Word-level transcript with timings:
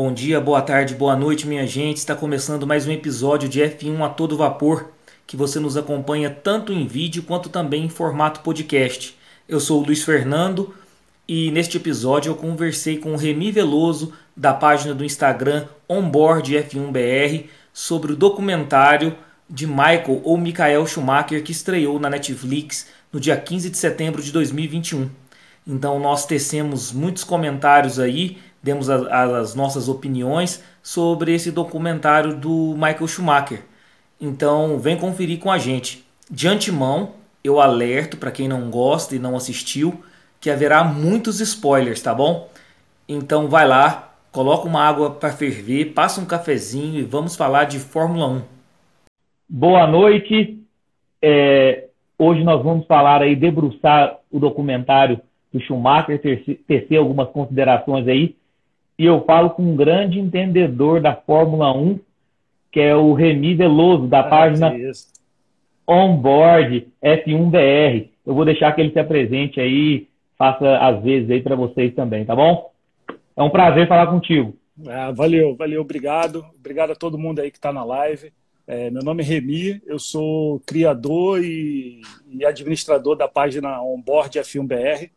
Bom 0.00 0.12
dia, 0.12 0.40
boa 0.40 0.62
tarde, 0.62 0.94
boa 0.94 1.16
noite, 1.16 1.44
minha 1.44 1.66
gente. 1.66 1.96
Está 1.96 2.14
começando 2.14 2.64
mais 2.64 2.86
um 2.86 2.92
episódio 2.92 3.48
de 3.48 3.60
F1 3.60 4.00
a 4.00 4.08
todo 4.08 4.36
vapor, 4.36 4.92
que 5.26 5.36
você 5.36 5.58
nos 5.58 5.76
acompanha 5.76 6.30
tanto 6.30 6.72
em 6.72 6.86
vídeo 6.86 7.24
quanto 7.24 7.48
também 7.48 7.86
em 7.86 7.88
formato 7.88 8.38
podcast. 8.42 9.18
Eu 9.48 9.58
sou 9.58 9.82
o 9.82 9.84
Luiz 9.84 10.04
Fernando 10.04 10.72
e 11.26 11.50
neste 11.50 11.78
episódio 11.78 12.30
eu 12.30 12.36
conversei 12.36 12.98
com 12.98 13.12
o 13.12 13.16
Remy 13.16 13.50
Veloso 13.50 14.12
da 14.36 14.54
página 14.54 14.94
do 14.94 15.04
Instagram 15.04 15.66
Onboard 15.88 16.54
F1BR 16.54 17.46
sobre 17.72 18.12
o 18.12 18.16
documentário 18.16 19.16
de 19.50 19.66
Michael 19.66 20.20
ou 20.22 20.38
Michael 20.38 20.86
Schumacher 20.86 21.42
que 21.42 21.50
estreou 21.50 21.98
na 21.98 22.08
Netflix 22.08 22.86
no 23.12 23.18
dia 23.18 23.36
15 23.36 23.68
de 23.68 23.76
setembro 23.76 24.22
de 24.22 24.30
2021. 24.30 25.10
Então 25.66 25.98
nós 25.98 26.24
tecemos 26.24 26.92
muitos 26.92 27.24
comentários 27.24 27.98
aí 27.98 28.38
demos 28.62 28.90
a, 28.90 29.38
as 29.38 29.54
nossas 29.54 29.88
opiniões 29.88 30.62
sobre 30.82 31.34
esse 31.34 31.50
documentário 31.50 32.34
do 32.34 32.74
Michael 32.74 33.08
Schumacher. 33.08 33.62
Então, 34.20 34.78
vem 34.78 34.96
conferir 34.96 35.38
com 35.38 35.50
a 35.50 35.58
gente. 35.58 36.04
De 36.30 36.48
antemão, 36.48 37.12
eu 37.42 37.60
alerto 37.60 38.16
para 38.16 38.30
quem 38.30 38.48
não 38.48 38.70
gosta 38.70 39.14
e 39.14 39.18
não 39.18 39.36
assistiu 39.36 40.02
que 40.40 40.50
haverá 40.50 40.84
muitos 40.84 41.40
spoilers, 41.40 42.02
tá 42.02 42.14
bom? 42.14 42.48
Então, 43.08 43.48
vai 43.48 43.66
lá, 43.66 44.12
coloca 44.30 44.68
uma 44.68 44.82
água 44.82 45.10
para 45.10 45.32
ferver, 45.32 45.92
passa 45.92 46.20
um 46.20 46.26
cafezinho 46.26 47.00
e 47.00 47.02
vamos 47.02 47.36
falar 47.36 47.64
de 47.64 47.78
Fórmula 47.78 48.26
1. 48.28 48.42
Boa 49.48 49.86
noite. 49.86 50.58
É, 51.22 51.86
hoje 52.18 52.44
nós 52.44 52.62
vamos 52.62 52.86
falar 52.86 53.22
aí, 53.22 53.34
debruçar 53.34 54.18
o 54.30 54.38
documentário 54.38 55.20
do 55.52 55.60
Schumacher, 55.60 56.20
tecer 56.66 56.98
algumas 56.98 57.28
considerações 57.30 58.06
aí 58.06 58.36
e 58.98 59.04
eu 59.04 59.24
falo 59.24 59.50
com 59.50 59.62
um 59.62 59.76
grande 59.76 60.18
entendedor 60.18 61.00
da 61.00 61.14
Fórmula 61.14 61.72
1, 61.72 62.00
que 62.72 62.80
é 62.80 62.96
o 62.96 63.12
Remy 63.12 63.54
Veloso, 63.54 64.08
da 64.08 64.20
ah, 64.20 64.24
página 64.24 64.74
Onboard 65.86 66.88
F1BR. 67.02 68.08
Eu 68.26 68.34
vou 68.34 68.44
deixar 68.44 68.72
que 68.72 68.80
ele 68.80 68.92
se 68.92 68.98
apresente 68.98 69.60
aí, 69.60 70.08
faça 70.36 70.78
às 70.78 71.00
vezes 71.02 71.30
aí 71.30 71.40
para 71.40 71.54
vocês 71.54 71.94
também, 71.94 72.24
tá 72.24 72.34
bom? 72.34 72.72
É 73.36 73.42
um 73.42 73.50
prazer 73.50 73.86
falar 73.86 74.08
contigo. 74.08 74.56
Ah, 74.88 75.12
valeu, 75.12 75.54
valeu, 75.54 75.80
obrigado. 75.80 76.44
Obrigado 76.58 76.90
a 76.90 76.96
todo 76.96 77.16
mundo 77.16 77.40
aí 77.40 77.52
que 77.52 77.58
está 77.58 77.72
na 77.72 77.84
live. 77.84 78.32
É, 78.66 78.90
meu 78.90 79.02
nome 79.02 79.22
é 79.22 79.26
Remy, 79.26 79.80
eu 79.86 79.98
sou 79.98 80.60
criador 80.60 81.42
e, 81.42 82.02
e 82.28 82.44
administrador 82.44 83.16
da 83.16 83.26
página 83.26 83.80
Onboard 83.80 84.38
F1BR 84.38 85.08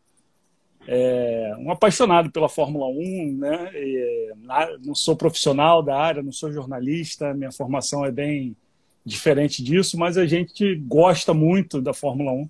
é, 0.88 1.54
um 1.60 1.72
apaixonado 1.72 2.32
pela 2.32 2.50
Fórmula 2.50 2.88
1, 2.88 3.38
né? 3.38 3.72
E, 3.74 4.34
não 4.84 4.96
sou 4.96 5.16
profissional 5.16 5.84
da 5.84 5.98
área, 5.98 6.24
não 6.24 6.32
sou 6.32 6.52
jornalista, 6.52 7.34
minha 7.34 7.52
formação 7.52 8.06
é 8.06 8.12
bem 8.12 8.56
diferente 9.06 9.64
disso, 9.64 9.98
mas 9.98 10.18
a 10.18 10.26
gente 10.26 10.76
gosta 10.76 11.34
muito 11.34 11.82
da 11.82 11.94
Fórmula 11.94 12.32
1. 12.32 12.50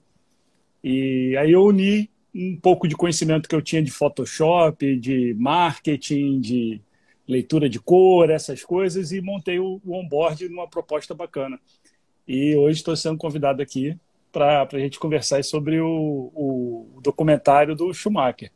E 0.84 1.38
aí 1.38 1.52
eu 1.52 1.64
uni 1.64 2.10
um 2.34 2.58
pouco 2.60 2.88
de 2.88 2.96
conhecimento 2.96 3.48
que 3.48 3.56
eu 3.56 3.62
tinha 3.62 3.84
de 3.84 3.92
Photoshop, 3.92 4.98
de 4.98 5.34
marketing, 5.38 6.40
de 6.40 6.82
leitura 7.28 7.70
de 7.70 7.80
cor, 7.80 8.30
essas 8.30 8.64
coisas, 8.64 9.12
e 9.12 9.22
montei 9.22 9.60
o, 9.60 9.82
o 9.86 9.94
onboard 9.94 10.48
numa 10.50 10.68
proposta 10.68 11.14
bacana. 11.14 11.60
E 12.28 12.56
hoje 12.56 12.80
estou 12.80 12.96
sendo 12.96 13.18
convidado 13.18 13.62
aqui 13.62 13.98
para 14.32 14.68
a 14.72 14.80
gente 14.80 15.00
conversar 15.00 15.44
sobre 15.44 15.80
o, 15.80 16.32
o, 16.34 17.02
documentário 17.04 17.76
do 17.76 17.94
Schumacher. 17.94 18.52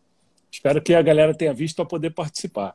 Espero 0.51 0.81
que 0.81 0.93
a 0.93 1.01
galera 1.01 1.33
tenha 1.33 1.53
visto 1.53 1.75
para 1.75 1.85
poder 1.85 2.11
participar. 2.11 2.73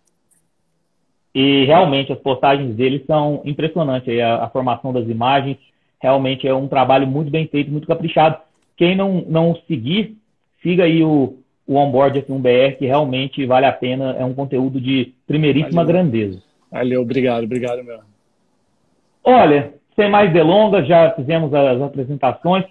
E 1.34 1.65
realmente 1.65 2.12
as 2.12 2.19
postagens 2.19 2.75
dele 2.75 3.03
são 3.07 3.41
impressionantes. 3.45 4.20
A, 4.20 4.45
a, 4.45 4.51
formação 4.51 4.92
das 4.92 5.09
imagens 5.09 5.57
realmente 5.98 6.47
é 6.47 6.55
um 6.55 6.69
trabalho 6.69 7.07
muito 7.07 7.31
bem 7.31 7.47
feito, 7.47 7.70
muito 7.70 7.87
caprichado. 7.87 8.39
Quem 8.77 8.97
não, 8.97 9.24
não 9.29 9.57
seguir, 9.67 10.17
siga 10.63 10.85
aí 10.85 11.03
o, 11.03 11.39
o 11.67 11.77
Onboard 11.77 12.20
F1BR, 12.23 12.77
que 12.77 12.86
realmente 12.86 13.47
vale 13.47 13.67
a 13.67 13.73
pena. 13.73 14.17
É 14.19 14.24
um 14.24 14.35
conteúdo 14.35 14.80
de 14.80 15.14
primeiríssima 15.27 15.85
Valeu. 15.85 15.86
grandeza. 15.86 16.42
Valeu, 16.70 17.03
obrigado, 17.03 17.45
obrigado 17.45 17.83
mesmo. 17.83 18.05
Olha, 19.23 19.74
sem 19.95 20.11
mais 20.11 20.33
delongas, 20.33 20.86
já 20.86 21.13
fizemos 21.13 21.53
as 21.53 21.80
apresentações 21.80 22.64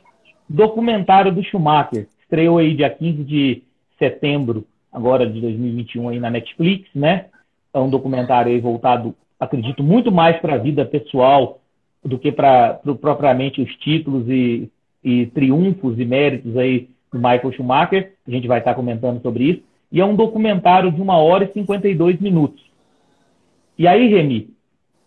documentário 0.50 1.32
do 1.32 1.44
Schumacher. 1.44 2.08
Estreou 2.22 2.58
aí 2.58 2.74
dia 2.74 2.90
15 2.90 3.24
de 3.24 3.64
setembro, 3.98 4.66
agora 4.92 5.30
de 5.30 5.40
2021, 5.40 6.10
aí 6.10 6.20
na 6.20 6.30
Netflix, 6.30 6.90
né? 6.96 7.26
É 7.74 7.80
um 7.80 7.90
documentário 7.90 8.52
aí 8.52 8.60
voltado, 8.60 9.16
acredito, 9.40 9.84
muito 9.84 10.12
mais 10.12 10.40
para 10.40 10.56
a 10.56 10.58
vida 10.58 10.86
pessoal 10.86 11.60
do 12.04 12.18
que 12.18 12.32
para 12.32 12.80
propriamente 13.02 13.62
os 13.62 13.76
títulos 13.76 14.28
e, 14.28 14.70
e 15.04 15.28
triunfos 15.28 16.00
e 16.00 16.06
méritos 16.06 16.58
aí 16.58 16.90
do 17.12 17.20
Michael 17.20 17.52
Schumacher. 17.52 18.14
A 18.28 18.32
gente 18.32 18.48
vai 18.48 18.60
estar 18.60 18.74
comentando 18.74 19.22
sobre 19.22 19.44
isso. 19.44 19.64
E 19.92 20.00
é 20.00 20.06
um 20.06 20.16
documentário 20.16 20.92
de 20.92 21.02
uma 21.02 21.18
hora 21.18 21.46
e 21.46 21.54
52 21.54 22.20
minutos. 22.20 22.64
E 23.78 23.88
aí, 23.88 24.08
Remy, 24.08 24.50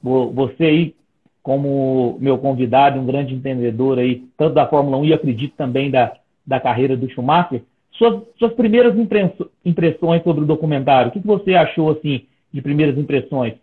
você 0.02 0.64
aí 0.64 0.94
como 1.42 2.16
meu 2.20 2.38
convidado, 2.38 3.00
um 3.00 3.06
grande 3.06 3.34
entendedor 3.34 3.98
aí, 3.98 4.24
tanto 4.36 4.54
da 4.54 4.68
Fórmula 4.68 4.96
1 4.98 5.04
e 5.06 5.12
acredito 5.12 5.54
também 5.56 5.90
da, 5.90 6.16
da 6.46 6.60
carreira 6.60 6.96
do 6.96 7.10
Schumacher. 7.10 7.62
Suas, 7.92 8.22
suas 8.38 8.52
primeiras 8.54 8.94
impressões 9.64 10.22
sobre 10.22 10.44
o 10.44 10.46
documentário, 10.46 11.10
o 11.10 11.12
que 11.12 11.18
você 11.20 11.54
achou 11.54 11.90
assim 11.90 12.26
de 12.52 12.62
primeiras 12.62 12.96
impressões? 12.96 13.54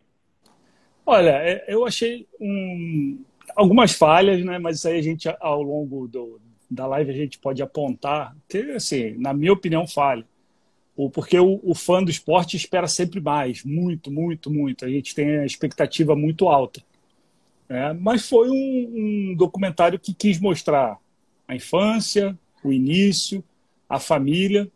Olha, 1.06 1.32
é, 1.32 1.66
eu 1.68 1.86
achei 1.86 2.28
um, 2.40 3.20
algumas 3.56 3.94
falhas, 3.94 4.44
né? 4.44 4.60
Mas 4.60 4.78
isso 4.78 4.88
aí 4.88 5.00
a 5.00 5.02
gente 5.02 5.28
ao 5.40 5.62
longo 5.62 6.08
do, 6.08 6.40
da 6.70 6.86
live 6.86 7.12
a 7.12 7.16
gente 7.16 7.40
pode 7.40 7.62
apontar 7.62 8.36
que, 8.48 8.58
assim, 8.72 9.16
na 9.18 9.34
minha 9.34 9.54
opinião, 9.54 9.88
falha. 9.88 10.26
Porque 11.14 11.40
o, 11.40 11.60
o 11.64 11.74
fã 11.74 12.04
do 12.04 12.12
esporte 12.12 12.58
espera 12.58 12.86
sempre 12.86 13.22
mais, 13.22 13.64
muito, 13.64 14.12
muito, 14.12 14.52
muito. 14.52 14.86
A 14.86 14.90
gente 14.90 15.16
tem 15.16 15.40
a 15.40 15.46
expectativa 15.46 16.16
muito 16.16 16.50
alta. 16.50 16.82
É, 17.70 17.94
mas 17.94 18.28
foi 18.28 18.50
um, 18.50 18.54
um, 18.56 19.36
documentário 19.36 20.00
que 20.00 20.12
quis 20.12 20.40
mostrar 20.40 20.98
a 21.48 21.56
infância, 21.56 22.38
o 22.64 22.74
início, 22.74 23.44
a 23.88 24.00
família. 24.00 24.68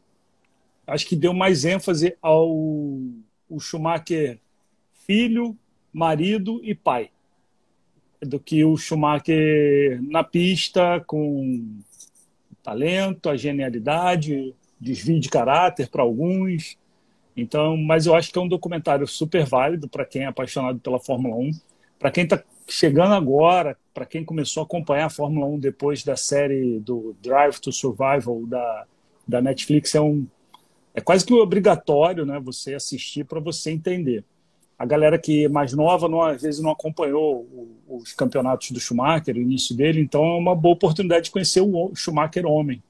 Acho 0.85 1.07
que 1.07 1.15
deu 1.15 1.33
mais 1.33 1.65
ênfase 1.65 2.15
ao 2.21 2.51
o 3.49 3.59
Schumacher 3.59 4.39
filho, 5.05 5.57
marido 5.91 6.61
e 6.63 6.73
pai 6.75 7.09
do 8.21 8.39
que 8.39 8.63
o 8.63 8.77
Schumacher 8.77 10.01
na 10.01 10.23
pista 10.23 11.03
com 11.05 11.79
talento, 12.61 13.29
a 13.29 13.35
genialidade, 13.35 14.55
desvio 14.79 15.19
de 15.19 15.29
caráter 15.29 15.89
para 15.89 16.03
alguns. 16.03 16.77
Então, 17.35 17.75
mas 17.75 18.05
eu 18.05 18.15
acho 18.15 18.31
que 18.31 18.37
é 18.37 18.41
um 18.41 18.47
documentário 18.47 19.07
super 19.07 19.45
válido 19.45 19.89
para 19.89 20.05
quem 20.05 20.23
é 20.23 20.27
apaixonado 20.27 20.79
pela 20.79 20.99
Fórmula 20.99 21.35
1 21.35 21.51
para 22.03 22.11
quem 22.11 22.25
está 22.25 22.43
chegando 22.67 23.13
agora, 23.13 23.77
para 23.93 24.05
quem 24.05 24.23
começou 24.23 24.61
a 24.61 24.65
acompanhar 24.65 25.05
a 25.05 25.09
Fórmula 25.09 25.45
1 25.45 25.59
depois 25.59 26.03
da 26.03 26.15
série 26.15 26.79
do 26.79 27.15
Drive 27.21 27.59
to 27.59 27.71
Survival 27.71 28.45
da, 28.45 28.85
da 29.27 29.41
Netflix, 29.41 29.93
é, 29.95 30.01
um, 30.01 30.25
é 30.93 31.01
quase 31.01 31.25
que 31.25 31.33
obrigatório 31.33 32.25
né, 32.25 32.39
você 32.39 32.73
assistir 32.73 33.25
para 33.25 33.39
você 33.39 33.71
entender. 33.71 34.23
A 34.77 34.85
galera 34.85 35.19
que 35.19 35.45
é 35.45 35.49
mais 35.49 35.73
nova, 35.73 36.09
não, 36.09 36.21
às 36.21 36.41
vezes, 36.41 36.59
não 36.59 36.71
acompanhou 36.71 37.47
os 37.87 38.11
campeonatos 38.13 38.71
do 38.71 38.79
Schumacher, 38.79 39.35
o 39.35 39.41
início 39.41 39.75
dele, 39.75 40.01
então 40.01 40.23
é 40.23 40.37
uma 40.37 40.55
boa 40.55 40.73
oportunidade 40.73 41.25
de 41.25 41.31
conhecer 41.31 41.61
o 41.61 41.93
Schumacher 41.95 42.45
homem. 42.45 42.81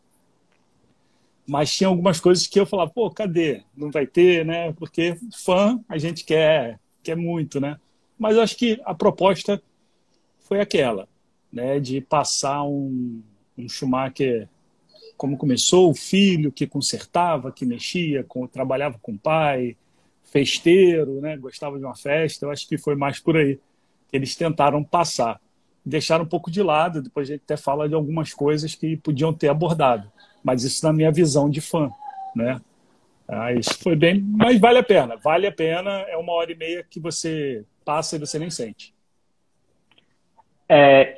Mas 1.45 1.73
tinha 1.73 1.89
algumas 1.89 2.21
coisas 2.21 2.47
que 2.47 2.59
eu 2.59 2.65
falava, 2.65 2.89
pô, 2.89 3.11
cadê? 3.11 3.63
Não 3.75 3.91
vai 3.91 4.07
ter, 4.07 4.45
né? 4.45 4.71
Porque 4.73 5.17
fã 5.43 5.79
a 5.89 5.97
gente 5.97 6.23
quer, 6.23 6.79
quer 7.03 7.17
muito, 7.17 7.59
né? 7.59 7.77
Mas 8.17 8.37
acho 8.37 8.55
que 8.55 8.81
a 8.85 8.93
proposta 8.93 9.61
foi 10.39 10.59
aquela, 10.59 11.07
né, 11.51 11.79
de 11.79 12.01
passar 12.01 12.63
um, 12.63 13.21
um 13.57 13.67
Schumacher 13.67 14.47
como 15.17 15.37
começou, 15.37 15.89
o 15.89 15.95
filho 15.95 16.51
que 16.51 16.67
consertava, 16.67 17.51
que 17.51 17.65
mexia, 17.65 18.23
com, 18.23 18.47
trabalhava 18.47 18.97
com 19.01 19.13
o 19.13 19.17
pai, 19.17 19.77
festeiro, 20.23 21.21
né, 21.21 21.37
gostava 21.37 21.77
de 21.77 21.85
uma 21.85 21.95
festa. 21.95 22.45
Eu 22.45 22.51
acho 22.51 22.67
que 22.67 22.77
foi 22.77 22.95
mais 22.95 23.19
por 23.19 23.37
aí 23.37 23.59
que 24.09 24.17
eles 24.17 24.35
tentaram 24.35 24.83
passar. 24.83 25.39
Deixaram 25.85 26.23
um 26.23 26.27
pouco 26.27 26.49
de 26.49 26.61
lado, 26.61 27.01
depois 27.01 27.29
a 27.29 27.33
gente 27.33 27.43
até 27.43 27.57
fala 27.57 27.87
de 27.87 27.95
algumas 27.95 28.33
coisas 28.33 28.73
que 28.73 28.97
podiam 28.97 29.33
ter 29.33 29.49
abordado. 29.49 30.11
Mas 30.43 30.63
isso 30.63 30.85
na 30.85 30.93
minha 30.93 31.11
visão 31.11 31.49
de 31.49 31.61
fã, 31.61 31.89
né? 32.35 32.59
Ah, 33.27 33.53
isso 33.53 33.77
foi 33.79 33.95
bem, 33.95 34.19
mas 34.21 34.59
vale 34.59 34.79
a 34.79 34.83
pena, 34.83 35.15
vale 35.15 35.47
a 35.47 35.51
pena. 35.51 35.89
É 36.09 36.17
uma 36.17 36.33
hora 36.33 36.51
e 36.51 36.55
meia 36.55 36.85
que 36.89 36.99
você 36.99 37.63
passa 37.83 38.15
e 38.15 38.19
você 38.19 38.39
nem 38.39 38.49
sente. 38.49 38.93
É, 40.67 41.17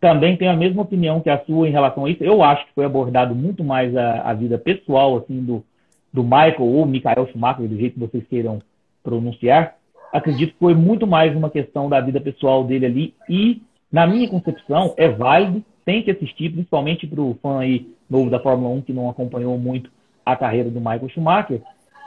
também 0.00 0.36
tenho 0.36 0.50
a 0.50 0.56
mesma 0.56 0.82
opinião 0.82 1.20
que 1.20 1.30
a 1.30 1.42
sua 1.44 1.68
em 1.68 1.72
relação 1.72 2.04
a 2.04 2.10
isso. 2.10 2.24
Eu 2.24 2.42
acho 2.42 2.66
que 2.66 2.74
foi 2.74 2.84
abordado 2.84 3.34
muito 3.34 3.62
mais 3.62 3.96
a, 3.96 4.30
a 4.30 4.34
vida 4.34 4.58
pessoal 4.58 5.18
assim 5.18 5.42
do, 5.42 5.64
do 6.12 6.22
Michael 6.22 6.62
ou 6.62 6.84
Michael 6.84 7.28
Schumacher, 7.30 7.68
do 7.68 7.76
jeito 7.76 7.94
que 7.94 8.00
vocês 8.00 8.24
queiram 8.28 8.60
pronunciar. 9.02 9.76
acredito 10.12 10.52
que 10.52 10.58
foi 10.58 10.74
muito 10.74 11.06
mais 11.06 11.34
uma 11.36 11.50
questão 11.50 11.88
da 11.88 12.00
vida 12.00 12.20
pessoal 12.20 12.64
dele 12.64 12.86
ali 12.86 13.14
e, 13.28 13.62
na 13.90 14.06
minha 14.06 14.28
concepção, 14.28 14.94
é 14.96 15.08
válido, 15.08 15.62
tem 15.84 16.02
que 16.02 16.10
assistir, 16.10 16.50
principalmente 16.50 17.06
para 17.06 17.20
o 17.20 17.38
fã 17.42 17.60
aí 17.60 17.88
novo 18.08 18.30
da 18.30 18.40
Fórmula 18.40 18.74
1 18.74 18.82
que 18.82 18.92
não 18.92 19.08
acompanhou 19.08 19.56
muito 19.58 19.90
a 20.24 20.36
carreira 20.36 20.70
do 20.70 20.80
Michael 20.80 21.08
Schumacher. 21.08 21.62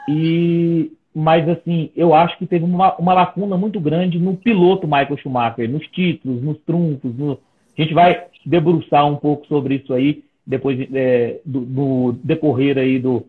E 0.07 0.91
mas 1.15 1.47
assim, 1.47 1.89
eu 1.95 2.13
acho 2.13 2.37
que 2.37 2.45
teve 2.45 2.65
uma, 2.65 2.93
uma 2.97 3.13
lacuna 3.13 3.55
muito 3.55 3.79
grande 3.79 4.19
no 4.19 4.35
piloto 4.35 4.85
Michael 4.85 5.17
Schumacher, 5.17 5.69
nos 5.69 5.87
títulos, 5.87 6.43
nos 6.43 6.57
trunfos. 6.59 7.15
No... 7.15 7.39
A 7.77 7.81
gente 7.81 7.93
vai 7.93 8.25
debruçar 8.45 9.07
um 9.07 9.15
pouco 9.15 9.47
sobre 9.47 9.75
isso 9.75 9.93
aí 9.93 10.23
depois 10.45 10.77
é, 10.93 11.39
do, 11.45 11.61
do, 11.61 12.15
decorrer 12.23 12.77
aí 12.77 12.99
do, 12.99 13.25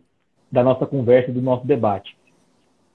da 0.50 0.64
nossa 0.64 0.84
conversa, 0.84 1.32
do 1.32 1.40
nosso 1.40 1.64
debate. 1.64 2.16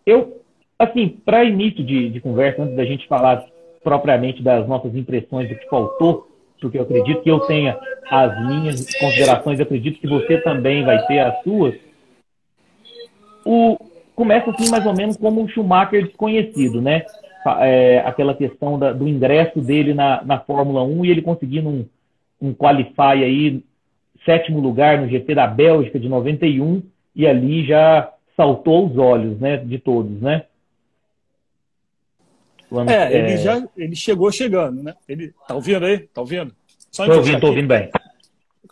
Eu, 0.05 0.41
assim, 0.77 1.07
para 1.07 1.45
início 1.45 1.83
de, 1.83 2.09
de 2.09 2.19
conversa, 2.19 2.61
antes 2.61 2.75
da 2.75 2.85
gente 2.85 3.07
falar 3.07 3.45
propriamente 3.83 4.43
das 4.43 4.67
nossas 4.67 4.93
impressões 4.93 5.49
do 5.49 5.55
que 5.55 5.69
faltou, 5.69 6.27
porque 6.59 6.77
eu 6.77 6.83
acredito 6.83 7.21
que 7.21 7.31
eu 7.31 7.39
tenha 7.41 7.79
as 8.09 8.45
minhas 8.45 8.85
considerações, 8.99 9.59
acredito 9.59 9.99
que 9.99 10.07
você 10.07 10.37
também 10.41 10.83
vai 10.83 11.03
ter 11.07 11.19
as 11.19 11.41
suas. 11.41 11.73
O, 13.43 13.77
começa 14.21 14.51
assim 14.51 14.69
mais 14.69 14.85
ou 14.85 14.95
menos 14.95 15.17
como 15.17 15.41
um 15.41 15.47
Schumacher 15.47 16.05
desconhecido, 16.05 16.79
né? 16.79 17.03
É, 17.59 18.03
aquela 18.05 18.35
questão 18.35 18.77
da, 18.77 18.93
do 18.93 19.07
ingresso 19.07 19.59
dele 19.59 19.95
na, 19.95 20.23
na 20.23 20.39
Fórmula 20.39 20.83
1 20.83 21.05
e 21.05 21.09
ele 21.09 21.23
conseguindo 21.23 21.67
um, 21.67 21.85
um 22.39 22.53
qualify 22.53 23.23
aí, 23.23 23.63
sétimo 24.23 24.59
lugar 24.59 25.01
no 25.01 25.09
GP 25.09 25.33
da 25.33 25.47
Bélgica 25.47 25.99
de 25.99 26.07
91, 26.07 26.83
e 27.15 27.25
ali 27.25 27.65
já 27.65 28.13
saltou 28.37 28.87
os 28.87 28.95
olhos 28.95 29.39
né, 29.39 29.57
de 29.57 29.79
todos, 29.79 30.21
né? 30.21 30.43
é, 32.87 32.93
é, 32.93 33.17
ele 33.17 33.37
já 33.37 33.67
ele 33.75 33.95
chegou 33.95 34.31
chegando, 34.31 34.83
né? 34.83 34.93
Ele 35.09 35.33
tá 35.47 35.55
ouvindo 35.55 35.83
aí? 35.83 35.99
Tá 36.13 36.21
ouvindo? 36.21 36.53
Só 36.91 37.07
tô 37.07 37.15
ouvindo, 37.15 37.39
tô 37.39 37.47
ouvindo 37.47 37.67
bem. 37.67 37.89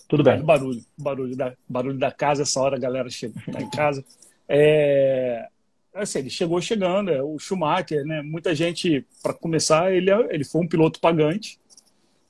Tudo 0.08 0.24
bem. 0.24 0.42
Barulho, 0.44 0.82
barulho 0.96 1.36
da, 1.36 1.54
barulho 1.68 1.98
da 1.98 2.12
casa, 2.12 2.44
essa 2.44 2.62
hora 2.62 2.78
a 2.78 2.80
galera 2.80 3.10
chega, 3.10 3.34
tá 3.52 3.60
em 3.60 3.70
casa. 3.70 4.06
É, 4.52 5.48
assim, 5.94 6.20
ele 6.20 6.30
chegou 6.32 6.60
chegando, 6.60 7.12
é, 7.12 7.22
o 7.22 7.38
Schumacher, 7.38 8.04
né? 8.04 8.24
Muita 8.24 8.56
gente, 8.56 9.06
para 9.22 9.34
começar, 9.34 9.94
ele, 9.94 10.10
é, 10.10 10.28
ele 10.32 10.44
foi 10.44 10.62
um 10.62 10.68
piloto 10.68 11.00
pagante. 11.00 11.60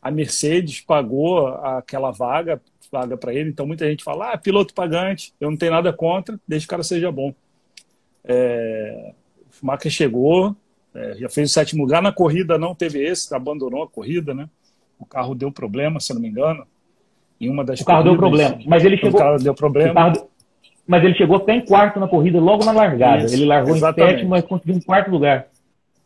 A 0.01 0.11
Mercedes 0.11 0.81
pagou 0.81 1.47
aquela 1.47 2.11
vaga, 2.11 2.61
vaga 2.91 3.17
para 3.17 3.33
ele. 3.33 3.49
Então 3.49 3.65
muita 3.65 3.89
gente 3.89 4.03
fala, 4.03 4.33
ah, 4.33 4.37
piloto 4.37 4.73
pagante, 4.73 5.33
eu 5.39 5.49
não 5.49 5.57
tenho 5.57 5.71
nada 5.71 5.93
contra, 5.93 6.37
desde 6.45 6.67
que 6.67 6.71
o 6.71 6.75
cara 6.75 6.83
seja 6.83 7.11
bom. 7.11 7.33
É, 8.23 9.13
o 9.49 9.53
Schumacher 9.55 9.91
chegou, 9.91 10.55
é, 10.93 11.15
já 11.15 11.29
fez 11.29 11.49
o 11.49 11.53
sétimo 11.53 11.83
lugar 11.83 12.01
na 12.01 12.11
corrida, 12.11 12.57
não 12.57 12.75
teve 12.75 13.01
esse, 13.01 13.33
abandonou 13.33 13.83
a 13.83 13.87
corrida, 13.87 14.33
né? 14.33 14.49
O 14.99 15.05
carro 15.05 15.33
deu 15.33 15.51
problema, 15.51 15.99
se 15.99 16.13
não 16.13 16.21
me 16.21 16.27
engano. 16.27 16.65
Em 17.39 17.49
uma 17.49 17.63
das 17.63 17.79
o 17.79 17.85
carro 17.85 18.03
corridas, 18.03 18.19
deu 18.19 18.29
problema, 18.29 18.63
mas 18.67 18.83
ele 18.83 18.97
chegou. 18.97 19.19
O 19.19 19.23
carro 19.23 19.37
deu 19.37 19.53
problema. 19.53 19.91
O 19.91 19.95
carro, 19.95 20.29
mas 20.89 21.03
ele 21.03 21.13
chegou 21.13 21.37
até 21.37 21.53
em 21.53 21.63
quarto 21.63 21.99
na 21.99 22.07
corrida, 22.07 22.39
logo 22.39 22.65
na 22.65 22.71
largada. 22.71 23.25
Isso, 23.25 23.35
ele 23.35 23.45
largou 23.45 23.75
exatamente. 23.75 24.09
em 24.09 24.13
sétimo, 24.13 24.29
mas 24.31 24.43
conseguiu 24.43 24.75
um 24.75 24.81
quarto 24.81 25.11
lugar. 25.11 25.47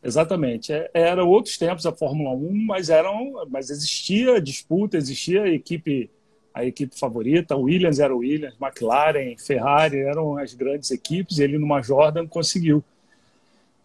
Exatamente. 0.03 0.73
É, 0.73 0.89
era 0.93 1.23
outros 1.23 1.57
tempos 1.57 1.85
a 1.85 1.93
Fórmula 1.93 2.31
1, 2.31 2.51
mas 2.65 2.89
eram, 2.89 3.45
mas 3.49 3.69
existia 3.69 4.41
disputa, 4.41 4.97
existia 4.97 5.43
a 5.43 5.49
equipe, 5.49 6.11
a 6.53 6.65
equipe 6.65 6.99
favorita. 6.99 7.55
Williams 7.55 7.97
era 7.97 8.13
o 8.13 8.17
Williams, 8.17 8.55
McLaren, 8.61 9.37
Ferrari 9.37 9.99
eram 9.99 10.37
as 10.37 10.53
grandes 10.53 10.91
equipes. 10.91 11.37
E 11.37 11.43
ele 11.43 11.57
numa 11.57 11.81
Jordan 11.81 12.27
conseguiu. 12.27 12.83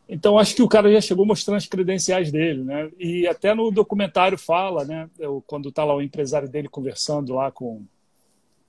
Então 0.08 0.36
acho 0.36 0.56
que 0.56 0.62
o 0.62 0.68
cara 0.68 0.90
já 0.90 1.00
chegou 1.00 1.24
mostrando 1.24 1.58
as 1.58 1.66
credenciais 1.68 2.32
dele, 2.32 2.64
né? 2.64 2.90
E 2.98 3.24
até 3.28 3.54
no 3.54 3.70
documentário 3.70 4.36
fala, 4.36 4.84
né? 4.84 5.08
Eu, 5.16 5.44
quando 5.46 5.68
está 5.68 5.84
lá 5.84 5.94
o 5.94 6.02
empresário 6.02 6.48
dele 6.48 6.68
conversando 6.68 7.34
lá 7.34 7.52
com 7.52 7.82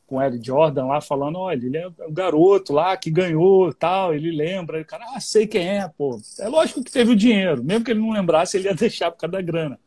com 0.10 0.16
o 0.18 0.24
Ed 0.24 0.40
Jordan 0.44 0.88
lá 0.88 1.00
falando, 1.00 1.38
olha, 1.38 1.64
ele 1.64 1.78
é 1.78 1.88
o 1.88 2.12
garoto 2.12 2.74
lá 2.74 2.98
que 2.98 3.12
ganhou 3.12 3.72
tal, 3.72 4.12
ele 4.12 4.32
lembra, 4.32 4.82
o 4.82 4.86
cara, 4.86 5.06
ah, 5.16 5.20
sei 5.20 5.46
quem 5.46 5.68
é, 5.68 5.88
pô. 5.88 6.20
É 6.40 6.48
lógico 6.48 6.84
que 6.84 6.92
teve 6.92 7.12
o 7.12 7.16
dinheiro, 7.16 7.64
mesmo 7.64 7.86
que 7.86 7.92
ele 7.92 8.00
não 8.00 8.12
lembrasse, 8.12 8.58
ele 8.58 8.68
ia 8.68 8.74
deixar 8.76 9.12
por 9.12 9.20
causa 9.20 9.34
da 9.34 9.42
grana. 9.42 9.80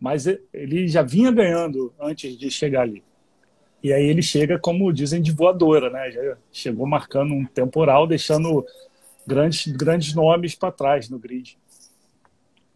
Mas 0.00 0.26
ele 0.52 0.86
já 0.86 1.02
vinha 1.02 1.32
ganhando 1.32 1.92
antes 2.00 2.38
de 2.38 2.50
chegar 2.50 2.82
ali. 2.82 3.02
E 3.82 3.92
aí 3.92 4.04
ele 4.04 4.22
chega, 4.22 4.58
como 4.58 4.92
dizem, 4.92 5.20
de 5.20 5.32
voadora, 5.32 5.90
né? 5.90 6.10
Já 6.10 6.36
chegou 6.52 6.86
marcando 6.86 7.34
um 7.34 7.44
temporal, 7.44 8.06
deixando 8.06 8.64
grandes, 9.26 9.66
grandes 9.66 10.14
nomes 10.14 10.54
para 10.54 10.72
trás 10.72 11.10
no 11.10 11.18
grid. 11.18 11.58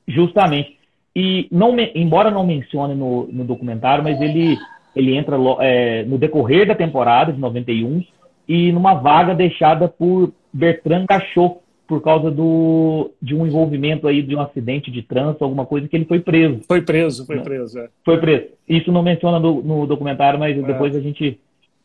Justamente. 0.06 0.78
E 1.14 1.48
não, 1.50 1.78
embora 1.94 2.30
não 2.30 2.46
mencione 2.46 2.94
no, 2.94 3.26
no 3.28 3.44
documentário, 3.44 4.04
mas 4.04 4.20
ele 4.20 4.58
ele 4.98 5.16
entra 5.16 5.36
é, 5.60 6.02
no 6.02 6.18
decorrer 6.18 6.66
da 6.66 6.74
temporada 6.74 7.32
de 7.32 7.38
91 7.38 8.02
e 8.48 8.72
numa 8.72 8.94
vaga 8.94 9.32
deixada 9.34 9.86
por 9.86 10.32
Bertrand 10.52 11.06
Cachot 11.06 11.58
por 11.86 12.02
causa 12.02 12.30
do, 12.30 13.12
de 13.22 13.34
um 13.34 13.46
envolvimento 13.46 14.06
aí 14.06 14.20
de 14.22 14.36
um 14.36 14.40
acidente 14.40 14.90
de 14.90 15.00
trânsito, 15.00 15.44
alguma 15.44 15.64
coisa 15.64 15.88
que 15.88 15.96
ele 15.96 16.04
foi 16.04 16.20
preso. 16.20 16.60
Foi 16.66 16.82
preso, 16.82 17.24
foi 17.24 17.40
preso. 17.40 17.78
É. 17.78 17.88
Foi 18.04 18.18
preso. 18.18 18.46
Isso 18.68 18.92
não 18.92 19.02
menciona 19.02 19.38
no, 19.38 19.62
no 19.62 19.86
documentário, 19.86 20.38
mas 20.38 20.58
é. 20.58 20.60
depois 20.60 20.94
a 20.94 21.00
gente 21.00 21.40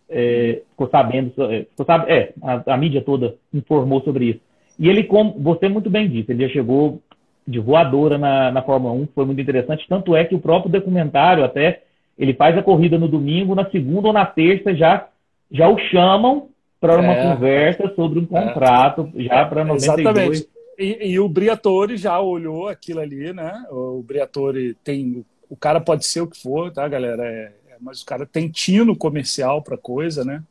é, 0.09 0.61
ficou 0.71 0.89
sabendo, 0.89 1.31
é, 1.43 1.65
ficou 1.69 1.85
sabe, 1.85 2.11
é, 2.11 2.33
a, 2.41 2.73
a, 2.73 2.77
mídia 2.77 3.01
toda 3.01 3.35
informou 3.53 4.01
sobre 4.01 4.25
isso. 4.25 4.39
E 4.77 4.89
ele, 4.89 5.03
como 5.03 5.39
você 5.39 5.69
muito 5.69 5.89
bem 5.89 6.09
disse, 6.09 6.31
ele 6.31 6.47
já 6.47 6.53
chegou 6.53 6.99
de 7.47 7.59
voadora 7.59 8.17
na, 8.17 8.51
na 8.51 8.61
Fórmula 8.61 8.93
1, 8.93 9.07
foi 9.13 9.25
muito 9.25 9.39
interessante, 9.39 9.85
tanto 9.87 10.15
é 10.15 10.25
que 10.25 10.35
o 10.35 10.39
próprio 10.39 10.71
documentário 10.71 11.43
até 11.45 11.83
ele 12.17 12.33
faz 12.33 12.57
a 12.57 12.63
corrida 12.63 12.97
no 12.97 13.07
domingo, 13.07 13.55
na 13.55 13.69
segunda 13.69 14.07
ou 14.07 14.13
na 14.13 14.25
terça 14.25 14.75
já, 14.75 15.07
já 15.51 15.67
o 15.67 15.77
chamam 15.77 16.49
para 16.79 16.99
uma 16.99 17.13
é, 17.13 17.31
conversa 17.31 17.93
sobre 17.95 18.19
um 18.19 18.25
contrato, 18.25 19.11
é, 19.15 19.23
já 19.23 19.45
para 19.45 19.63
92. 19.63 19.99
Exatamente. 19.99 20.49
E, 20.77 21.11
e, 21.11 21.19
o 21.19 21.29
Briatore 21.29 21.97
já 21.97 22.19
olhou 22.19 22.67
aquilo 22.67 22.99
ali, 22.99 23.31
né? 23.31 23.63
O 23.69 24.03
Briatore 24.03 24.73
tem. 24.83 25.23
O 25.49 25.55
cara 25.55 25.79
pode 25.79 26.05
ser 26.05 26.21
o 26.21 26.27
que 26.27 26.41
for, 26.41 26.71
tá, 26.71 26.87
galera? 26.87 27.23
É, 27.25 27.51
é 27.69 27.75
mas 27.79 28.01
o 28.01 28.05
cara 28.05 28.25
tem 28.25 28.49
tino 28.49 28.95
comercial 28.95 29.61
para 29.61 29.77
coisa, 29.77 30.25
né? 30.25 30.43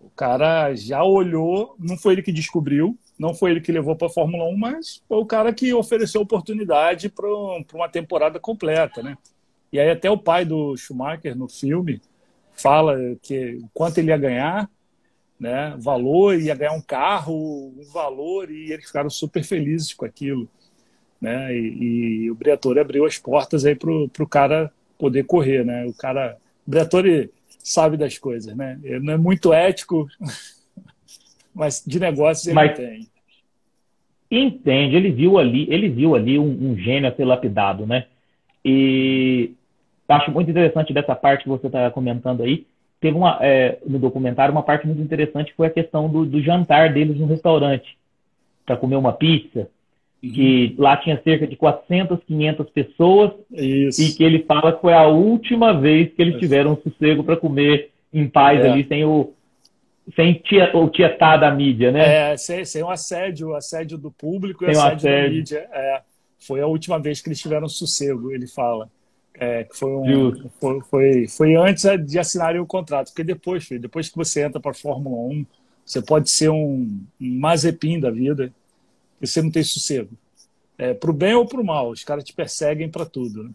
O 0.00 0.10
cara 0.10 0.74
já 0.74 1.02
olhou, 1.02 1.74
não 1.78 1.96
foi 1.96 2.14
ele 2.14 2.22
que 2.22 2.32
descobriu, 2.32 2.96
não 3.18 3.34
foi 3.34 3.50
ele 3.50 3.60
que 3.60 3.72
levou 3.72 3.96
para 3.96 4.06
a 4.06 4.10
Fórmula 4.10 4.44
1, 4.44 4.56
mas 4.56 5.02
foi 5.08 5.18
o 5.18 5.26
cara 5.26 5.52
que 5.52 5.74
ofereceu 5.74 6.20
oportunidade 6.20 7.08
para 7.08 7.26
uma 7.74 7.88
temporada 7.88 8.38
completa, 8.38 9.02
né? 9.02 9.16
E 9.72 9.78
aí 9.78 9.90
até 9.90 10.10
o 10.10 10.18
pai 10.18 10.44
do 10.44 10.76
Schumacher 10.76 11.36
no 11.36 11.48
filme 11.48 12.00
fala 12.52 12.96
que 13.22 13.60
quanto 13.72 13.98
ele 13.98 14.08
ia 14.08 14.18
ganhar, 14.18 14.70
né, 15.38 15.74
valor, 15.78 16.38
ia 16.38 16.54
ganhar 16.54 16.72
um 16.72 16.82
carro, 16.82 17.72
um 17.78 17.84
valor, 17.92 18.50
e 18.50 18.72
eles 18.72 18.86
ficaram 18.86 19.08
super 19.08 19.42
felizes 19.42 19.94
com 19.94 20.04
aquilo. 20.04 20.48
Né? 21.20 21.56
E, 21.56 22.24
e 22.24 22.30
o 22.30 22.34
Briatore 22.34 22.80
abriu 22.80 23.06
as 23.06 23.18
portas 23.18 23.64
aí 23.64 23.74
pro, 23.74 24.08
pro 24.08 24.28
cara 24.28 24.72
poder 24.98 25.24
correr, 25.24 25.64
né? 25.64 25.86
O 25.86 25.94
cara, 25.94 26.36
o 26.66 26.70
Briatore 26.70 27.30
sabe 27.58 27.96
das 27.96 28.18
coisas, 28.18 28.54
né? 28.54 28.78
Ele 28.82 29.00
não 29.00 29.14
é 29.14 29.16
muito 29.16 29.52
ético, 29.52 30.06
mas 31.54 31.82
de 31.86 31.98
negócios 31.98 32.46
ele 32.46 32.54
mas, 32.54 32.76
tem. 32.76 33.08
Entende, 34.30 34.96
ele 34.96 35.10
viu 35.10 35.38
ali, 35.38 35.66
ele 35.70 35.88
viu 35.88 36.14
ali 36.14 36.38
um, 36.38 36.70
um 36.70 36.76
gênio 36.76 37.08
a 37.08 37.14
ser 37.14 37.24
lapidado, 37.24 37.86
né? 37.86 38.06
E 38.64 39.52
acho 40.10 40.30
muito 40.30 40.50
interessante 40.50 40.92
dessa 40.92 41.14
parte 41.14 41.44
que 41.44 41.48
você 41.48 41.66
está 41.66 41.90
comentando 41.90 42.42
aí. 42.42 42.66
Teve 43.00 43.16
uma, 43.16 43.38
é, 43.40 43.78
no 43.86 43.98
documentário 43.98 44.52
uma 44.52 44.62
parte 44.62 44.86
muito 44.86 45.00
interessante 45.00 45.54
foi 45.56 45.68
a 45.68 45.70
questão 45.70 46.08
do, 46.08 46.26
do 46.26 46.42
jantar 46.42 46.92
deles 46.92 47.18
no 47.18 47.26
restaurante 47.26 47.96
para 48.66 48.76
comer 48.76 48.96
uma 48.96 49.12
pizza. 49.12 49.68
Uhum. 50.22 50.32
Que 50.32 50.74
lá 50.78 50.96
tinha 50.98 51.20
cerca 51.22 51.46
de 51.46 51.56
400, 51.56 52.22
500 52.24 52.70
pessoas 52.70 53.32
Isso. 53.50 54.02
e 54.02 54.12
que 54.12 54.22
ele 54.22 54.40
fala 54.40 54.72
que 54.72 54.82
foi 54.82 54.92
a 54.92 55.06
última 55.06 55.72
vez 55.72 56.12
que 56.12 56.20
eles 56.20 56.38
tiveram 56.38 56.76
sossego 56.76 57.24
para 57.24 57.38
comer 57.38 57.90
em 58.12 58.28
paz 58.28 58.60
é. 58.60 58.68
ali, 58.68 58.86
sem 58.86 59.04
o, 59.04 59.32
sem 60.14 60.34
tia, 60.34 60.76
o 60.76 60.88
tietar 60.88 61.40
da 61.40 61.50
mídia, 61.50 61.90
né? 61.90 62.32
É, 62.32 62.36
sem, 62.36 62.64
sem 62.64 62.82
o 62.82 62.90
assédio, 62.90 63.48
o 63.48 63.54
assédio 63.54 63.96
do 63.96 64.10
público 64.10 64.64
e 64.64 64.68
o 64.68 64.70
assédio, 64.70 64.96
assédio, 64.96 65.22
da 65.22 65.34
mídia. 65.34 65.68
É, 65.72 66.02
foi 66.38 66.60
a 66.60 66.66
última 66.66 66.98
vez 66.98 67.20
que 67.20 67.28
eles 67.28 67.40
tiveram 67.40 67.68
sossego, 67.68 68.32
ele 68.32 68.46
fala. 68.46 68.90
É, 69.34 69.64
que 69.64 69.76
foi, 69.76 69.90
um, 69.90 70.50
foi, 70.60 70.80
foi, 70.80 71.28
foi, 71.28 71.54
antes 71.54 71.84
de 72.06 72.18
assinarem 72.18 72.60
o 72.60 72.66
contrato, 72.66 73.08
porque 73.08 73.24
depois, 73.24 73.64
filho, 73.64 73.80
depois 73.80 74.08
que 74.08 74.16
você 74.16 74.44
entra 74.44 74.60
para 74.60 74.72
a 74.72 74.74
Fórmula 74.74 75.16
1, 75.16 75.46
você 75.84 76.02
pode 76.02 76.30
ser 76.30 76.50
um, 76.50 77.00
um 77.20 77.38
Mazepin 77.38 77.98
da 78.00 78.10
vida, 78.10 78.52
e 79.20 79.26
você 79.26 79.40
não 79.40 79.50
tem 79.50 79.62
sossego. 79.62 80.10
É, 80.76 80.94
para 80.94 81.10
o 81.10 81.14
bem 81.14 81.34
ou 81.34 81.46
para 81.46 81.60
o 81.60 81.64
mal, 81.64 81.90
os 81.90 82.04
caras 82.04 82.24
te 82.24 82.32
perseguem 82.32 82.88
para 82.88 83.04
tudo. 83.04 83.44
Né? 83.44 83.50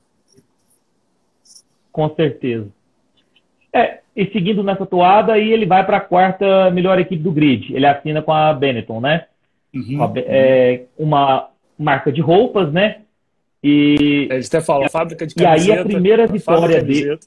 Com 1.92 2.14
certeza. 2.16 2.68
É, 3.74 4.00
e 4.16 4.26
seguindo 4.28 4.64
nessa 4.64 4.86
toada, 4.86 5.34
aí 5.34 5.52
ele 5.52 5.66
vai 5.66 5.86
para 5.86 5.98
a 5.98 6.02
quarta 6.02 6.70
melhor 6.72 7.00
equipe 7.00 7.22
do 7.22 7.32
grid. 7.32 7.76
Ele 7.76 7.86
assina 7.86 8.22
com 8.22 8.32
a 8.32 8.54
Benetton, 8.54 9.02
né? 9.02 9.26
Uhum, 9.74 10.04
a, 10.04 10.14
é, 10.18 10.84
uma 10.98 11.50
marca 11.78 12.12
de 12.12 12.22
roupas, 12.22 12.72
né? 12.72 13.02
E, 13.68 14.28
Eles 14.30 14.48
até 14.48 14.62
falam, 14.62 14.88
fábrica 14.88 15.26
de 15.26 15.34
camiseta. 15.34 15.68
E 15.68 15.74
aí 15.74 15.80
a 15.80 15.84
primeira 15.84 16.28
vitória 16.28 16.84
dele. 16.84 17.18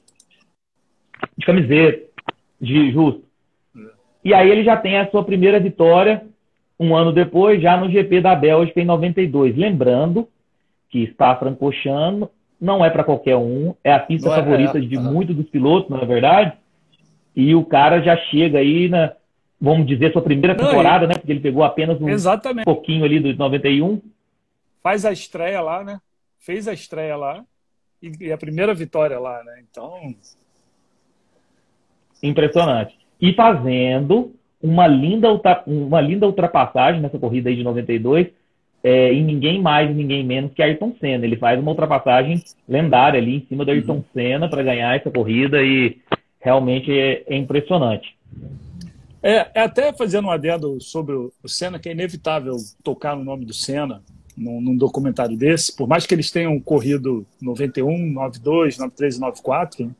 De 1.37 1.45
camiseta, 1.45 2.01
de 2.61 2.91
justo. 2.93 3.23
É. 3.75 3.81
E 4.23 4.33
aí 4.33 4.49
ele 4.49 4.63
já 4.63 4.77
tem 4.77 4.97
a 4.97 5.11
sua 5.11 5.21
primeira 5.21 5.59
vitória 5.59 6.23
um 6.79 6.95
ano 6.95 7.11
depois, 7.11 7.61
já 7.61 7.75
no 7.75 7.91
GP 7.91 8.21
da 8.21 8.33
Bélgica 8.35 8.79
em 8.79 8.85
92. 8.85 9.57
Lembrando 9.57 10.29
que 10.89 11.07
Spa-Francorchamps 11.07 12.29
não 12.59 12.85
é 12.85 12.89
para 12.89 13.03
qualquer 13.03 13.35
um, 13.35 13.75
é 13.83 13.91
a 13.91 13.99
pista 13.99 14.29
é, 14.29 14.35
favorita 14.35 14.77
é, 14.77 14.81
de 14.81 14.95
é. 14.95 14.99
muitos 14.99 15.35
dos 15.35 15.49
pilotos, 15.49 15.89
não 15.89 15.99
é 15.99 16.05
verdade? 16.05 16.53
E 17.35 17.53
o 17.53 17.65
cara 17.65 18.01
já 18.01 18.15
chega 18.15 18.59
aí 18.59 18.87
na, 18.87 19.11
vamos 19.59 19.85
dizer, 19.85 20.13
sua 20.13 20.21
primeira 20.21 20.55
temporada, 20.55 21.01
não, 21.01 21.09
né? 21.09 21.15
Porque 21.15 21.33
ele 21.33 21.41
pegou 21.41 21.65
apenas 21.65 21.99
um 21.99 22.07
exatamente. 22.07 22.63
pouquinho 22.63 23.03
ali 23.03 23.19
do 23.19 23.35
91. 23.35 24.01
Faz 24.81 25.03
a 25.03 25.11
estreia 25.11 25.59
lá, 25.59 25.83
né? 25.83 25.99
Fez 26.39 26.67
a 26.67 26.73
estreia 26.73 27.15
lá 27.15 27.43
e, 28.01 28.11
e 28.21 28.31
a 28.31 28.37
primeira 28.37 28.73
vitória 28.73 29.19
lá, 29.19 29.43
né? 29.43 29.61
Então. 29.69 30.15
Impressionante. 32.23 32.97
E 33.21 33.33
fazendo 33.33 34.33
uma 34.61 34.87
linda, 34.87 35.27
uma 35.65 36.01
linda 36.01 36.25
ultrapassagem 36.25 37.01
nessa 37.01 37.19
corrida 37.19 37.49
aí 37.49 37.55
de 37.55 37.63
92, 37.63 38.27
é, 38.83 39.13
em 39.13 39.23
ninguém 39.23 39.61
mais 39.61 39.89
e 39.89 39.93
ninguém 39.93 40.23
menos 40.23 40.53
que 40.53 40.61
Ayrton 40.61 40.95
Senna. 40.99 41.25
Ele 41.25 41.37
faz 41.37 41.59
uma 41.59 41.71
ultrapassagem 41.71 42.41
lendária 42.67 43.19
ali 43.19 43.37
em 43.37 43.45
cima 43.47 43.65
do 43.65 43.71
Ayrton 43.71 43.95
uhum. 43.95 44.03
Senna 44.13 44.49
para 44.49 44.63
ganhar 44.63 44.95
essa 44.95 45.11
corrida 45.11 45.61
e 45.61 45.97
realmente 46.39 46.91
é, 46.91 47.23
é 47.27 47.35
impressionante. 47.35 48.17
É, 49.21 49.49
é, 49.53 49.61
até 49.61 49.91
fazendo 49.91 50.27
um 50.27 50.31
adendo 50.31 50.79
sobre 50.79 51.13
o 51.13 51.31
Senna, 51.45 51.77
que 51.77 51.89
é 51.89 51.91
inevitável 51.91 52.55
tocar 52.81 53.17
no 53.17 53.23
nome 53.23 53.45
do 53.45 53.53
Senna 53.53 54.01
num, 54.39 54.61
num, 54.61 54.77
documentário 54.77 55.35
desse, 55.37 55.75
por 55.75 55.87
mais 55.87 56.05
que 56.05 56.15
eles 56.15 56.31
tenham 56.31 56.59
corrido 56.59 57.25
91, 57.41 58.11
92, 58.11 58.77
93 58.77 59.15
e 59.15 59.19
94, 59.19 59.85
né? 59.85 59.91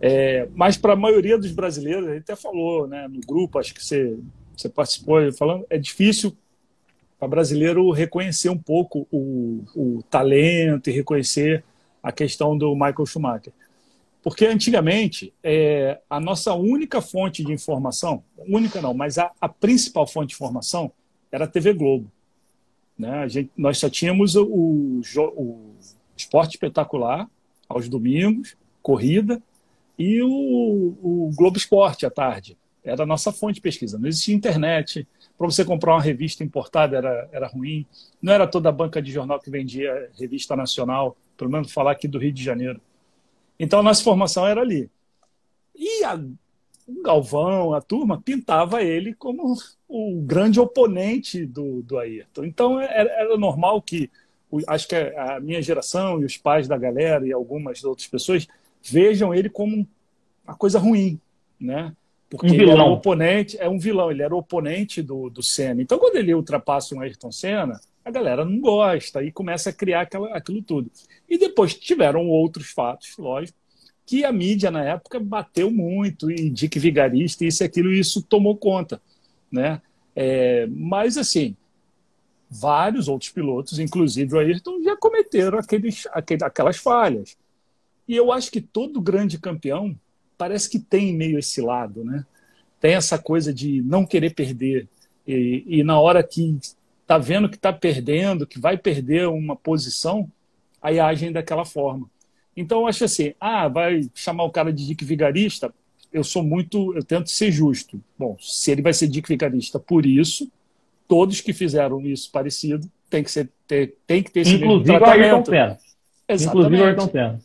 é, 0.00 0.48
mas 0.54 0.76
para 0.76 0.92
a 0.92 0.96
maioria 0.96 1.36
dos 1.36 1.50
brasileiros, 1.50 2.08
gente 2.08 2.22
até 2.22 2.36
falou 2.36 2.86
né, 2.86 3.08
no 3.08 3.20
grupo, 3.20 3.58
acho 3.58 3.74
que 3.74 3.84
você, 3.84 4.16
você 4.56 4.68
participou, 4.68 5.32
falando, 5.32 5.66
é 5.68 5.78
difícil 5.78 6.36
para 7.18 7.28
brasileiro 7.28 7.90
reconhecer 7.90 8.50
um 8.50 8.58
pouco 8.58 9.06
o, 9.10 9.64
o 9.74 10.02
talento 10.10 10.88
e 10.88 10.92
reconhecer 10.92 11.64
a 12.02 12.12
questão 12.12 12.56
do 12.56 12.74
Michael 12.74 13.06
Schumacher. 13.06 13.52
Porque 14.22 14.46
antigamente, 14.46 15.34
é, 15.42 15.98
a 16.08 16.18
nossa 16.18 16.54
única 16.54 17.00
fonte 17.00 17.44
de 17.44 17.52
informação, 17.52 18.22
única 18.48 18.80
não, 18.80 18.94
mas 18.94 19.18
a, 19.18 19.30
a 19.40 19.48
principal 19.48 20.06
fonte 20.06 20.28
de 20.28 20.34
informação 20.34 20.90
era 21.30 21.44
a 21.44 21.48
TV 21.48 21.74
Globo. 21.74 22.10
Né? 22.98 23.10
A 23.10 23.28
gente, 23.28 23.50
nós 23.56 23.78
só 23.78 23.88
tínhamos 23.88 24.36
o, 24.36 24.44
o, 24.44 25.00
o 25.36 25.74
esporte 26.16 26.52
espetacular 26.54 27.28
aos 27.68 27.88
domingos, 27.88 28.56
corrida, 28.82 29.42
e 29.98 30.22
o, 30.22 30.28
o 31.02 31.30
Globo 31.34 31.56
Esporte 31.56 32.04
à 32.04 32.10
tarde. 32.10 32.56
Era 32.84 33.04
a 33.04 33.06
nossa 33.06 33.32
fonte 33.32 33.56
de 33.56 33.60
pesquisa. 33.60 33.98
Não 33.98 34.08
existia 34.08 34.34
internet. 34.34 35.08
Para 35.38 35.46
você 35.46 35.64
comprar 35.64 35.94
uma 35.94 36.02
revista 36.02 36.44
importada 36.44 36.96
era, 36.96 37.28
era 37.32 37.46
ruim. 37.46 37.86
Não 38.20 38.32
era 38.32 38.46
toda 38.46 38.68
a 38.68 38.72
banca 38.72 39.00
de 39.00 39.10
jornal 39.10 39.40
que 39.40 39.50
vendia 39.50 40.10
revista 40.18 40.54
nacional, 40.54 41.16
pelo 41.36 41.50
menos 41.50 41.72
falar 41.72 41.92
aqui 41.92 42.06
do 42.06 42.18
Rio 42.18 42.32
de 42.32 42.44
Janeiro. 42.44 42.80
Então 43.58 43.78
a 43.78 43.82
nossa 43.82 44.02
formação 44.02 44.46
era 44.46 44.60
ali. 44.60 44.90
E 45.74 46.04
a, 46.04 46.20
o 46.86 47.02
Galvão, 47.02 47.72
a 47.72 47.80
turma, 47.80 48.20
pintava 48.20 48.82
ele 48.82 49.14
como 49.14 49.54
o 49.88 50.20
grande 50.22 50.60
oponente 50.60 51.46
do, 51.46 51.82
do 51.82 51.98
Ayrton. 51.98 52.44
Então 52.44 52.80
era, 52.80 53.10
era 53.10 53.36
normal 53.36 53.80
que, 53.80 54.10
acho 54.66 54.88
que 54.88 54.94
a 54.94 55.40
minha 55.40 55.62
geração 55.62 56.20
e 56.20 56.24
os 56.24 56.36
pais 56.36 56.68
da 56.68 56.76
galera 56.76 57.26
e 57.26 57.32
algumas 57.32 57.82
outras 57.84 58.06
pessoas 58.06 58.46
vejam 58.82 59.34
ele 59.34 59.48
como 59.48 59.86
uma 60.44 60.56
coisa 60.56 60.78
ruim, 60.78 61.18
né? 61.58 61.94
Porque 62.28 62.50
um 62.50 62.54
ele 62.54 62.70
era 62.70 62.82
o 62.82 62.92
oponente, 62.92 63.56
é 63.60 63.68
um 63.68 63.78
vilão, 63.78 64.10
ele 64.10 64.22
era 64.22 64.34
o 64.34 64.38
oponente 64.38 65.00
do, 65.00 65.30
do 65.30 65.42
Senna. 65.42 65.80
Então, 65.80 65.98
quando 65.98 66.16
ele 66.16 66.34
ultrapassa 66.34 66.94
um 66.94 67.00
Ayrton 67.00 67.30
Senna, 67.30 67.80
a 68.04 68.10
galera 68.10 68.44
não 68.44 68.60
gosta 68.60 69.22
e 69.22 69.30
começa 69.30 69.70
a 69.70 69.72
criar 69.72 70.02
aquela, 70.02 70.36
aquilo 70.36 70.60
tudo. 70.60 70.90
E 71.28 71.38
depois 71.38 71.74
tiveram 71.74 72.28
outros 72.28 72.70
fatos, 72.70 73.16
lógico, 73.16 73.56
que 74.06 74.24
a 74.24 74.32
mídia 74.32 74.70
na 74.70 74.84
época 74.84 75.18
bateu 75.18 75.70
muito, 75.70 76.30
e 76.30 76.50
Dick 76.50 76.78
Vigarista, 76.78 77.44
isso 77.44 77.62
e 77.62 77.66
aquilo, 77.66 77.92
isso 77.92 78.22
tomou 78.22 78.56
conta. 78.56 79.00
Né? 79.50 79.80
É, 80.14 80.66
mas, 80.66 81.16
assim, 81.16 81.56
vários 82.50 83.08
outros 83.08 83.30
pilotos, 83.30 83.78
inclusive 83.78 84.34
o 84.34 84.38
Ayrton, 84.38 84.82
já 84.82 84.96
cometeram 84.96 85.58
aqueles, 85.58 86.06
aquelas 86.12 86.76
falhas. 86.76 87.36
E 88.06 88.14
eu 88.14 88.30
acho 88.30 88.50
que 88.50 88.60
todo 88.60 89.00
grande 89.00 89.38
campeão 89.38 89.98
parece 90.36 90.68
que 90.68 90.78
tem 90.78 91.14
meio 91.14 91.38
esse 91.38 91.60
lado, 91.60 92.04
né? 92.04 92.24
Tem 92.80 92.94
essa 92.94 93.18
coisa 93.18 93.52
de 93.52 93.80
não 93.82 94.04
querer 94.04 94.34
perder. 94.34 94.86
E, 95.26 95.64
e 95.66 95.82
na 95.82 95.98
hora 95.98 96.22
que 96.22 96.58
está 97.00 97.16
vendo 97.16 97.48
que 97.48 97.56
está 97.56 97.72
perdendo, 97.72 98.46
que 98.46 98.60
vai 98.60 98.76
perder 98.76 99.28
uma 99.28 99.56
posição, 99.56 100.30
aí 100.82 101.00
agem 101.00 101.32
daquela 101.32 101.64
forma. 101.64 102.10
Então 102.56 102.80
eu 102.80 102.86
acho 102.86 103.04
assim, 103.04 103.34
ah, 103.40 103.68
vai 103.68 104.08
chamar 104.14 104.44
o 104.44 104.50
cara 104.50 104.72
de 104.72 104.86
Dick 104.86 105.04
Vigarista, 105.04 105.72
eu 106.12 106.22
sou 106.22 106.42
muito, 106.42 106.94
eu 106.94 107.02
tento 107.02 107.28
ser 107.30 107.50
justo. 107.50 108.00
Bom, 108.18 108.36
se 108.40 108.70
ele 108.70 108.82
vai 108.82 108.92
ser 108.92 109.08
Dick 109.08 109.28
Vigarista 109.28 109.80
por 109.80 110.06
isso, 110.06 110.50
todos 111.08 111.40
que 111.40 111.52
fizeram 111.52 112.00
isso 112.02 112.30
parecido 112.30 112.88
tem 113.10 113.22
que 113.22 113.30
ser 113.30 113.50
ter, 113.66 113.96
tem 114.06 114.22
que 114.22 114.30
ter 114.30 114.40
esse 114.40 114.54
Inclusive 114.54 114.90
mesmo 114.90 114.98
tratamento. 114.98 115.52
Ayrton 115.52 115.78
Exatamente. 116.28 116.66
Inclusive 116.66 116.82
o 116.82 116.84
Ayrton 116.86 117.10
Senna. 117.10 117.40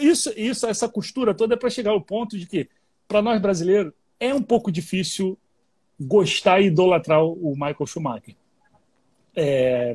Isso, 0.00 0.32
isso, 0.36 0.66
essa 0.66 0.88
costura 0.88 1.34
toda 1.34 1.54
é 1.54 1.56
para 1.56 1.70
chegar 1.70 1.90
ao 1.90 2.00
ponto 2.00 2.38
de 2.38 2.46
que, 2.46 2.68
para 3.06 3.20
nós 3.20 3.40
brasileiros, 3.40 3.92
é 4.18 4.34
um 4.34 4.42
pouco 4.42 4.72
difícil 4.72 5.38
gostar 5.98 6.60
e 6.60 6.66
idolatrar 6.66 7.22
o 7.22 7.52
Michael 7.52 7.86
Schumacher. 7.86 8.34
É, 9.34 9.94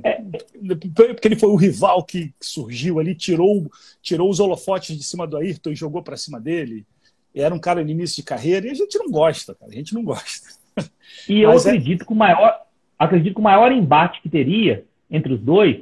porque 0.95 1.27
ele 1.27 1.35
foi 1.35 1.49
o 1.49 1.55
rival 1.55 2.03
que 2.03 2.33
surgiu 2.39 2.99
ali, 2.99 3.13
tirou, 3.13 3.69
tirou 4.01 4.29
os 4.29 4.39
holofotes 4.39 4.97
de 4.97 5.03
cima 5.03 5.27
do 5.27 5.37
Ayrton 5.37 5.71
e 5.71 5.75
jogou 5.75 6.01
para 6.01 6.17
cima 6.17 6.39
dele. 6.39 6.85
Era 7.33 7.53
um 7.53 7.59
cara 7.59 7.83
no 7.83 7.89
início 7.89 8.17
de 8.17 8.23
carreira 8.23 8.67
e 8.67 8.71
a 8.71 8.73
gente 8.73 8.97
não 8.97 9.09
gosta, 9.09 9.53
cara. 9.53 9.71
A 9.71 9.75
gente 9.75 9.93
não 9.93 10.03
gosta. 10.03 10.49
E 11.29 11.41
eu 11.41 11.49
Mas 11.49 11.65
é 11.65 11.69
acredito 11.69 12.01
é... 12.01 12.05
que 12.05 12.11
o 12.11 12.15
maior, 12.15 12.61
acredito 12.99 13.33
que 13.35 13.39
o 13.39 13.43
maior 13.43 13.71
embate 13.71 14.21
que 14.21 14.27
teria 14.27 14.83
entre 15.09 15.33
os 15.33 15.39
dois 15.39 15.77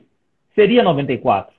seria 0.53 0.83
94. 0.83 1.53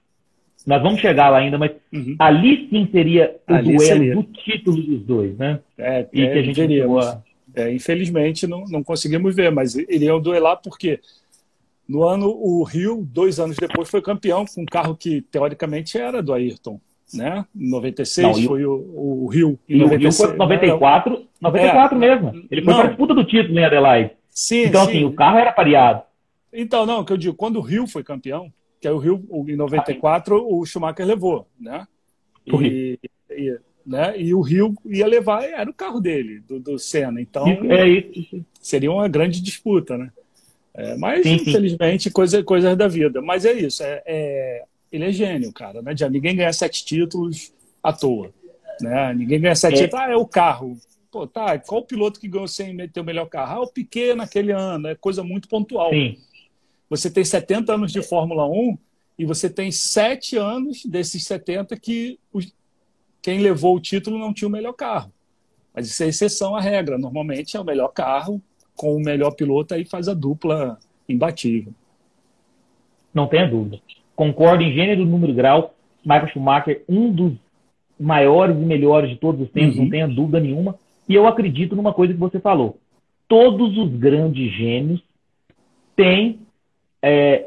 Nós 0.64 0.82
vamos 0.82 1.00
chegar 1.00 1.28
lá 1.28 1.38
ainda, 1.38 1.58
mas 1.58 1.72
uhum. 1.92 2.16
ali 2.18 2.68
sim 2.70 2.88
seria 2.90 3.36
o 3.48 3.54
ali 3.54 3.76
duelo 3.76 3.80
seria. 3.80 4.14
do 4.14 4.22
título 4.22 4.82
dos 4.82 5.02
dois, 5.02 5.36
né? 5.36 5.60
É, 5.76 6.06
e 6.12 6.22
é, 6.22 6.32
que 6.32 6.38
a 6.38 6.42
gente 6.42 6.60
veríamos. 6.60 7.18
É, 7.54 7.72
infelizmente 7.72 8.46
não, 8.46 8.64
não 8.64 8.82
conseguimos 8.82 9.34
ver, 9.34 9.50
mas 9.50 9.74
iriam 9.74 10.20
duelar 10.20 10.60
porque 10.62 11.00
no 11.88 12.02
ano, 12.02 12.28
o 12.28 12.62
Rio, 12.64 13.06
dois 13.10 13.38
anos 13.38 13.56
depois, 13.56 13.90
foi 13.90 14.00
campeão 14.00 14.44
com 14.46 14.62
um 14.62 14.66
carro 14.66 14.96
que, 14.96 15.20
teoricamente, 15.22 15.98
era 15.98 16.22
do 16.22 16.32
Ayrton. 16.32 16.80
Né? 17.12 17.44
Em 17.54 17.70
96 17.70 18.38
não, 18.38 18.44
foi 18.44 18.64
o, 18.64 18.72
o 18.72 19.26
Rio. 19.26 19.58
Em 19.68 19.78
96, 19.78 20.30
o 20.30 20.36
94, 20.36 21.26
94 21.40 21.96
é, 21.96 21.98
mesmo. 21.98 22.46
Ele 22.50 22.62
foi 22.62 22.74
para 22.74 22.84
a 22.84 22.86
disputa 22.88 23.14
do 23.14 23.24
título 23.24 23.58
em 23.58 23.64
Adelaide. 23.64 24.12
Sim, 24.30 24.64
então, 24.64 24.82
assim, 24.82 24.92
sim. 24.92 24.98
assim, 24.98 25.06
o 25.06 25.12
carro 25.12 25.38
era 25.38 25.52
pareado. 25.52 26.02
Então, 26.52 26.86
não, 26.86 27.04
que 27.04 27.12
eu 27.12 27.16
digo, 27.16 27.34
quando 27.34 27.56
o 27.56 27.62
Rio 27.62 27.86
foi 27.86 28.02
campeão, 28.02 28.52
que 28.80 28.88
é 28.88 28.90
o 28.90 28.98
Rio, 28.98 29.24
em 29.46 29.56
94, 29.56 30.36
ah, 30.36 30.42
o 30.42 30.64
Schumacher 30.64 31.06
levou, 31.06 31.46
né? 31.60 31.86
E, 32.46 32.98
e, 33.30 33.58
né? 33.86 34.20
e 34.20 34.34
o 34.34 34.40
Rio 34.40 34.74
ia 34.84 35.06
levar, 35.06 35.44
era 35.44 35.70
o 35.70 35.74
carro 35.74 36.00
dele, 36.00 36.40
do, 36.40 36.58
do 36.58 36.78
Senna. 36.78 37.20
Então, 37.20 37.46
é 37.46 37.88
isso. 37.88 38.44
seria 38.60 38.90
uma 38.90 39.08
grande 39.08 39.42
disputa, 39.42 39.96
né? 39.96 40.10
É, 40.76 40.96
mas, 40.96 41.22
sim, 41.22 41.34
infelizmente, 41.34 42.10
coisa, 42.10 42.42
coisas 42.42 42.76
da 42.76 42.88
vida. 42.88 43.22
Mas 43.22 43.44
é 43.44 43.52
isso. 43.52 43.82
É, 43.82 44.02
é, 44.04 44.64
ele 44.90 45.04
é 45.04 45.12
gênio, 45.12 45.52
cara. 45.52 45.80
Né? 45.80 45.94
Ninguém 46.10 46.34
ganha 46.34 46.52
sete 46.52 46.84
títulos 46.84 47.52
à 47.82 47.92
toa. 47.92 48.32
Né? 48.80 49.14
Ninguém 49.14 49.40
ganha 49.40 49.54
sete 49.54 49.74
é. 49.74 49.84
títulos. 49.84 50.04
Ah, 50.04 50.10
é 50.10 50.16
o 50.16 50.26
carro. 50.26 50.76
Pô, 51.12 51.26
tá. 51.28 51.56
Qual 51.60 51.80
o 51.80 51.86
piloto 51.86 52.18
que 52.18 52.26
ganhou 52.26 52.48
sem 52.48 52.76
ter 52.88 53.00
o 53.00 53.04
melhor 53.04 53.26
carro? 53.26 53.52
Ah, 53.52 53.62
o 53.62 53.68
Piquet 53.68 54.14
naquele 54.14 54.50
ano. 54.50 54.88
É 54.88 54.96
coisa 54.96 55.22
muito 55.22 55.48
pontual. 55.48 55.90
Sim. 55.90 56.18
Você 56.90 57.08
tem 57.08 57.24
70 57.24 57.72
anos 57.72 57.92
de 57.92 58.02
Fórmula 58.02 58.46
1 58.46 58.76
e 59.18 59.24
você 59.24 59.48
tem 59.48 59.70
sete 59.70 60.36
anos 60.36 60.84
desses 60.84 61.24
70 61.24 61.76
que 61.76 62.18
os, 62.32 62.52
quem 63.22 63.38
levou 63.38 63.76
o 63.76 63.80
título 63.80 64.18
não 64.18 64.34
tinha 64.34 64.48
o 64.48 64.50
melhor 64.50 64.72
carro. 64.72 65.12
Mas 65.72 65.86
isso 65.86 66.02
é 66.02 66.08
exceção 66.08 66.56
à 66.56 66.60
regra. 66.60 66.98
Normalmente 66.98 67.56
é 67.56 67.60
o 67.60 67.64
melhor 67.64 67.88
carro 67.88 68.42
com 68.76 68.94
o 68.94 69.00
melhor 69.00 69.32
piloto, 69.32 69.74
aí 69.74 69.84
faz 69.84 70.08
a 70.08 70.14
dupla 70.14 70.78
imbatível. 71.08 71.72
Não 73.12 73.26
tenha 73.26 73.48
dúvida. 73.48 73.78
Concordo 74.16 74.62
em 74.62 74.72
gênero, 74.72 75.04
número 75.04 75.32
e 75.32 75.34
grau. 75.34 75.74
Michael 76.04 76.28
Schumacher, 76.28 76.82
um 76.88 77.10
dos 77.10 77.32
maiores 77.98 78.56
e 78.56 78.60
melhores 78.60 79.10
de 79.10 79.16
todos 79.16 79.40
os 79.40 79.50
tempos, 79.50 79.76
uhum. 79.76 79.84
não 79.84 79.90
tenha 79.90 80.08
dúvida 80.08 80.40
nenhuma. 80.40 80.76
E 81.08 81.14
eu 81.14 81.26
acredito 81.26 81.76
numa 81.76 81.92
coisa 81.92 82.12
que 82.12 82.18
você 82.18 82.40
falou. 82.40 82.78
Todos 83.28 83.76
os 83.78 83.90
grandes 83.96 84.52
gênios 84.52 85.02
têm 85.96 86.40
é, 87.00 87.46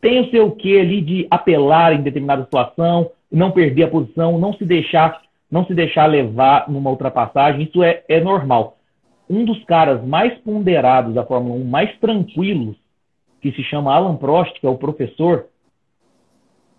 tem 0.00 0.20
o 0.20 0.30
seu 0.30 0.52
quê 0.52 0.78
ali 0.80 1.00
de 1.00 1.26
apelar 1.28 1.92
em 1.92 2.02
determinada 2.02 2.44
situação, 2.44 3.10
não 3.30 3.50
perder 3.50 3.84
a 3.84 3.88
posição, 3.88 4.38
não 4.38 4.52
se 4.52 4.64
deixar, 4.64 5.20
não 5.50 5.66
se 5.66 5.74
deixar 5.74 6.06
levar 6.06 6.70
numa 6.70 6.90
ultrapassagem. 6.90 7.64
Isso 7.64 7.82
é, 7.82 8.04
é 8.08 8.20
normal. 8.20 8.75
Um 9.28 9.44
dos 9.44 9.62
caras 9.64 10.04
mais 10.04 10.36
ponderados 10.38 11.14
da 11.14 11.24
Fórmula 11.24 11.56
1, 11.56 11.64
mais 11.64 11.98
tranquilos, 11.98 12.76
que 13.40 13.52
se 13.52 13.62
chama 13.64 13.94
Alan 13.94 14.16
Prost, 14.16 14.58
que 14.60 14.66
é 14.66 14.70
o 14.70 14.78
professor, 14.78 15.46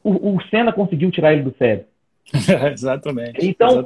o, 0.04 0.36
o 0.36 0.42
Senna 0.50 0.72
conseguiu 0.72 1.12
tirar 1.12 1.34
ele 1.34 1.44
do 1.44 1.56
sério. 1.58 1.86
exatamente. 2.72 3.46
Então, 3.46 3.86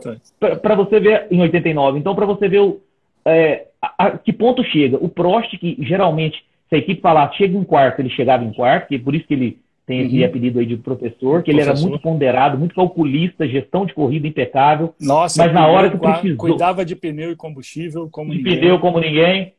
para 0.62 0.76
você 0.76 1.00
ver 1.00 1.28
em 1.32 1.42
89, 1.42 2.00
então 2.00 2.16
para 2.16 2.26
você 2.26 2.48
ver 2.48 2.60
o, 2.60 2.82
é, 3.26 3.68
a, 3.82 4.06
a, 4.06 4.18
que 4.18 4.34
ponto 4.34 4.64
chega. 4.64 4.98
O 4.98 5.10
Prost, 5.10 5.58
que 5.58 5.78
geralmente, 5.80 6.44
se 6.70 6.76
a 6.76 6.78
equipe 6.78 7.02
falar 7.02 7.32
chega 7.34 7.58
em 7.58 7.64
quarto, 7.64 8.00
ele 8.00 8.10
chegava 8.10 8.44
em 8.44 8.54
quarto, 8.54 8.88
que 8.88 8.96
é 8.96 9.00
por 9.00 9.16
isso 9.16 9.28
que 9.28 9.34
ele 9.34 9.60
tem 9.86 10.02
esse 10.02 10.20
uhum. 10.20 10.26
apelido 10.26 10.60
aí 10.60 10.66
de 10.66 10.78
professor, 10.78 11.42
que 11.42 11.52
professor. 11.52 11.52
ele 11.52 11.62
era 11.62 11.74
muito 11.76 12.00
ponderado, 12.00 12.58
muito 12.58 12.76
calculista, 12.76 13.48
gestão 13.48 13.86
de 13.86 13.94
corrida 13.94 14.28
impecável. 14.28 14.94
Nossa, 15.00 15.44
mas 15.44 15.54
na 15.54 15.68
hora 15.68 15.90
que 15.90 15.98
precisou. 15.98 16.38
Cuidava 16.38 16.86
de 16.86 16.96
pneu 16.96 17.32
e 17.32 17.36
combustível 17.36 18.08
como 18.10 18.32
de 18.32 18.38
ninguém. 18.38 18.60
pneu 18.60 18.80
como 18.80 19.00
ninguém. 19.00 19.54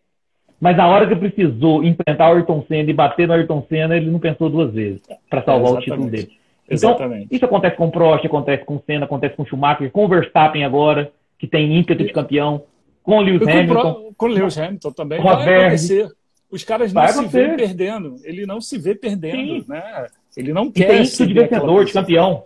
Mas 0.60 0.76
na 0.76 0.86
hora 0.86 1.08
que 1.08 1.16
precisou 1.16 1.82
enfrentar 1.82 2.30
o 2.30 2.36
Ayrton 2.36 2.64
Senna 2.68 2.88
e 2.88 2.94
bater 2.94 3.26
no 3.26 3.34
Ayrton 3.34 3.66
Senna, 3.68 3.96
ele 3.96 4.08
não 4.08 4.20
pensou 4.20 4.48
duas 4.48 4.72
vezes 4.72 5.02
para 5.28 5.42
salvar 5.42 5.72
é, 5.72 5.74
o 5.74 5.80
título 5.80 6.08
dele. 6.08 6.30
Então, 6.70 6.90
Exatamente. 6.90 7.34
isso 7.34 7.44
acontece 7.44 7.76
com 7.76 7.86
o 7.86 7.90
Prost, 7.90 8.24
acontece 8.24 8.64
com 8.64 8.76
o 8.76 8.82
Senna, 8.86 9.04
acontece 9.04 9.34
com 9.34 9.42
o 9.42 9.46
Schumacher, 9.46 9.90
com 9.90 10.04
o 10.04 10.08
Verstappen 10.08 10.64
agora, 10.64 11.10
que 11.36 11.48
tem 11.48 11.76
ímpeto 11.76 12.04
de 12.04 12.12
campeão, 12.12 12.62
com 13.02 13.18
o 13.18 13.20
Lewis 13.20 13.46
Hamilton. 13.46 14.12
Com 14.16 14.26
o 14.26 14.28
Lewis 14.28 14.56
Hamilton 14.56 14.92
também. 14.92 15.18
Acontecer. 15.18 16.08
Os 16.52 16.62
caras 16.62 16.92
não 16.92 17.08
se 17.08 17.26
vê 17.26 17.56
perdendo. 17.56 18.20
Ele 18.22 18.46
não 18.46 18.60
se 18.60 18.78
vê 18.78 18.94
perdendo, 18.94 19.62
Sim. 19.62 19.64
né? 19.66 20.06
Ele 20.36 20.52
não 20.52 20.70
quer. 20.70 20.84
E 20.84 20.86
tem 20.86 21.02
ímpeto 21.02 21.26
de 21.26 21.34
vencedor, 21.34 21.84
de 21.84 21.92
campeão. 21.92 22.44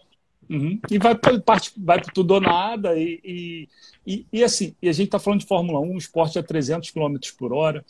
Uhum. 0.49 0.81
E 0.89 0.99
vai 0.99 1.15
para 1.15 1.61
vai 1.77 2.01
tudo 2.15 2.35
ou 2.35 2.41
nada. 2.41 2.97
E, 2.97 3.21
e, 3.25 3.69
e, 4.07 4.27
e, 4.33 4.45
assim, 4.45 4.75
e 4.81 4.89
a 4.89 4.93
gente 4.93 5.07
está 5.07 5.19
falando 5.19 5.41
de 5.41 5.47
Fórmula 5.47 5.81
1, 5.81 5.93
um 5.93 5.99
esporte 5.99 6.39
a 6.39 6.43
300 6.43 6.91
km 6.91 7.17
por 7.37 7.53
hora 7.53 7.85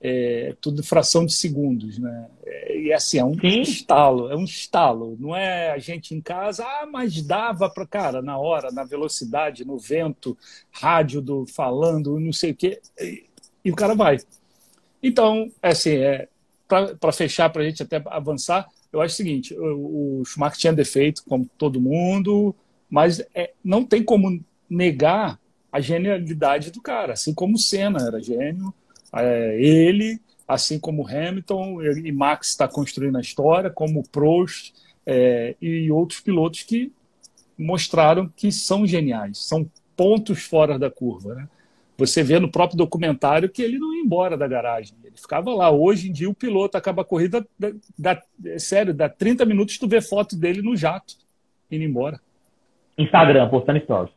é, 0.00 0.54
tudo 0.60 0.82
fração 0.82 1.24
de 1.24 1.32
segundos, 1.32 1.98
né? 1.98 2.28
É, 2.44 2.78
e 2.78 2.92
assim, 2.92 3.18
é 3.18 3.24
um 3.24 3.34
Sim. 3.34 3.62
estalo, 3.62 4.30
é 4.30 4.36
um 4.36 4.44
estalo. 4.44 5.16
Não 5.18 5.34
é 5.34 5.70
a 5.70 5.78
gente 5.78 6.14
em 6.14 6.20
casa, 6.20 6.64
ah, 6.64 6.86
mas 6.86 7.22
dava 7.22 7.68
para 7.68 7.86
cara, 7.86 8.22
na 8.22 8.38
hora, 8.38 8.70
na 8.70 8.84
velocidade, 8.84 9.64
no 9.64 9.78
vento, 9.78 10.36
rádio 10.70 11.20
do 11.20 11.46
falando, 11.46 12.20
não 12.20 12.32
sei 12.32 12.50
o 12.52 12.54
quê, 12.54 12.80
e, 13.00 13.24
e 13.64 13.70
o 13.70 13.74
cara 13.74 13.94
vai. 13.94 14.18
Então, 15.02 15.50
é 15.62 15.68
assim, 15.68 15.96
é, 15.96 16.28
para 16.68 17.12
fechar, 17.12 17.50
para 17.50 17.62
a 17.62 17.64
gente 17.64 17.82
até 17.82 18.02
avançar, 18.06 18.66
eu 18.92 19.00
acho 19.00 19.14
o 19.14 19.16
seguinte: 19.16 19.54
o, 19.54 20.20
o 20.20 20.24
Schumacher 20.24 20.58
tinha 20.58 20.72
defeito, 20.72 21.22
como 21.28 21.48
todo 21.58 21.80
mundo, 21.80 22.54
mas 22.88 23.20
é, 23.34 23.52
não 23.62 23.84
tem 23.84 24.02
como 24.02 24.42
negar 24.68 25.38
a 25.70 25.80
genialidade 25.80 26.70
do 26.70 26.80
cara, 26.80 27.12
assim 27.12 27.34
como 27.34 27.56
o 27.56 27.58
Senna 27.58 28.06
era 28.06 28.20
gênio 28.20 28.72
é, 29.12 29.60
ele, 29.60 30.20
assim 30.46 30.78
como 30.78 31.06
Hamilton 31.06 31.82
e 31.82 32.12
Max 32.12 32.48
está 32.48 32.68
construindo 32.68 33.16
a 33.16 33.20
história, 33.20 33.70
como 33.70 34.06
Prost 34.08 34.72
é, 35.04 35.54
e 35.60 35.90
outros 35.90 36.20
pilotos 36.20 36.62
que 36.62 36.92
mostraram 37.58 38.30
que 38.36 38.52
são 38.52 38.86
geniais, 38.86 39.38
são 39.38 39.70
pontos 39.96 40.42
fora 40.42 40.78
da 40.78 40.90
curva. 40.90 41.34
Né? 41.34 41.48
Você 41.98 42.22
vê 42.22 42.38
no 42.38 42.50
próprio 42.50 42.76
documentário 42.76 43.48
que 43.48 43.62
ele 43.62 43.78
não 43.78 43.94
ia 43.94 44.02
embora 44.02 44.36
da 44.36 44.46
garagem, 44.46 44.96
ele 45.02 45.16
ficava 45.16 45.54
lá. 45.54 45.70
Hoje 45.70 46.08
em 46.08 46.12
dia 46.12 46.28
o 46.28 46.34
piloto 46.34 46.76
acaba 46.76 47.02
a 47.02 47.04
corrida, 47.04 47.46
dá, 47.58 47.72
dá, 47.98 48.22
sério, 48.58 48.92
dá 48.92 49.08
30 49.08 49.44
minutos 49.46 49.78
tu 49.78 49.88
vê 49.88 50.00
foto 50.00 50.36
dele 50.36 50.60
no 50.60 50.76
jato, 50.76 51.14
indo 51.70 51.84
embora. 51.84 52.20
Instagram, 52.98 53.48
postando 53.48 53.80
stories. 53.80 54.12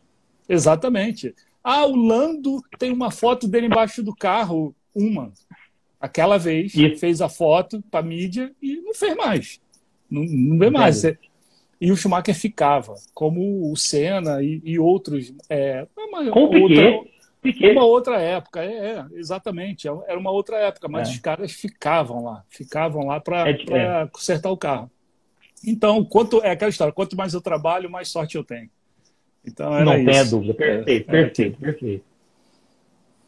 Exatamente. 0.47 1.33
Ah, 1.63 1.85
o 1.85 1.95
Lando 1.95 2.61
tem 2.77 2.91
uma 2.91 3.11
foto 3.11 3.47
dele 3.47 3.67
embaixo 3.67 4.01
do 4.03 4.15
carro 4.15 4.73
uma. 4.95 5.31
Aquela 5.99 6.37
vez, 6.37 6.73
Isso. 6.73 6.99
fez 6.99 7.21
a 7.21 7.29
foto 7.29 7.83
para 7.91 8.01
mídia 8.05 8.51
e 8.61 8.77
não 8.77 8.93
fez 8.93 9.15
mais. 9.15 9.61
Não, 10.09 10.23
não 10.23 10.57
vê 10.57 10.69
mais. 10.69 11.03
E 11.81 11.91
o 11.91 11.95
Schumacher 11.95 12.35
ficava, 12.35 12.95
como 13.13 13.71
o 13.71 13.75
Senna 13.75 14.41
e, 14.41 14.61
e 14.63 14.79
outros. 14.79 15.33
É, 15.49 15.87
uma, 15.97 16.21
outra, 16.37 17.03
Piquet. 17.41 17.71
Uma 17.71 17.85
outra 17.85 18.19
época, 18.19 18.63
é, 18.63 18.91
é, 18.91 19.05
exatamente. 19.13 19.87
É, 19.87 19.91
era 20.07 20.19
uma 20.19 20.31
outra 20.31 20.57
época, 20.57 20.87
mas 20.89 21.09
é. 21.09 21.11
os 21.13 21.19
caras 21.19 21.51
ficavam 21.51 22.23
lá, 22.23 22.43
ficavam 22.49 23.05
lá 23.05 23.19
para 23.19 23.49
é, 23.49 24.07
consertar 24.11 24.51
o 24.51 24.57
carro. 24.57 24.91
Então, 25.65 26.03
quanto 26.03 26.41
é 26.43 26.51
aquela 26.51 26.69
história, 26.69 26.93
quanto 26.93 27.15
mais 27.15 27.33
eu 27.33 27.41
trabalho, 27.41 27.89
mais 27.89 28.09
sorte 28.09 28.35
eu 28.35 28.43
tenho. 28.43 28.69
Então, 29.45 29.73
era 29.73 29.85
Não 29.85 29.95
isso. 29.95 30.05
tenha 30.05 30.25
dúvida. 30.25 30.53
Perfeito, 30.53 31.09
é, 31.09 31.11
perfeito, 31.11 31.59
perfeito. 31.59 32.05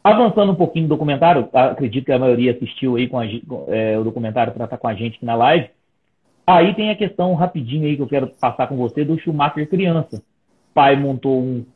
Avançando 0.04 0.52
um 0.52 0.56
pouquinho 0.56 0.84
no 0.84 0.88
documentário, 0.88 1.48
acredito 1.52 2.06
que 2.06 2.12
a 2.12 2.18
maioria 2.18 2.52
assistiu 2.52 2.96
aí 2.96 3.08
com 3.08 3.18
a, 3.18 3.26
é, 3.68 3.98
o 3.98 4.04
documentário 4.04 4.52
para 4.52 4.64
estar 4.64 4.76
com 4.76 4.88
a 4.88 4.94
gente 4.94 5.16
aqui 5.16 5.24
na 5.24 5.36
live. 5.36 5.70
Aí 6.46 6.74
tem 6.74 6.90
a 6.90 6.96
questão 6.96 7.34
rapidinho 7.34 7.86
aí 7.86 7.96
que 7.96 8.02
eu 8.02 8.08
quero 8.08 8.26
passar 8.26 8.66
com 8.66 8.76
você 8.76 9.04
do 9.04 9.18
Schumacher 9.18 9.68
criança. 9.68 10.22
Pai 10.74 10.96
montou 10.96 11.40
um, 11.40 11.64
é, 11.64 11.71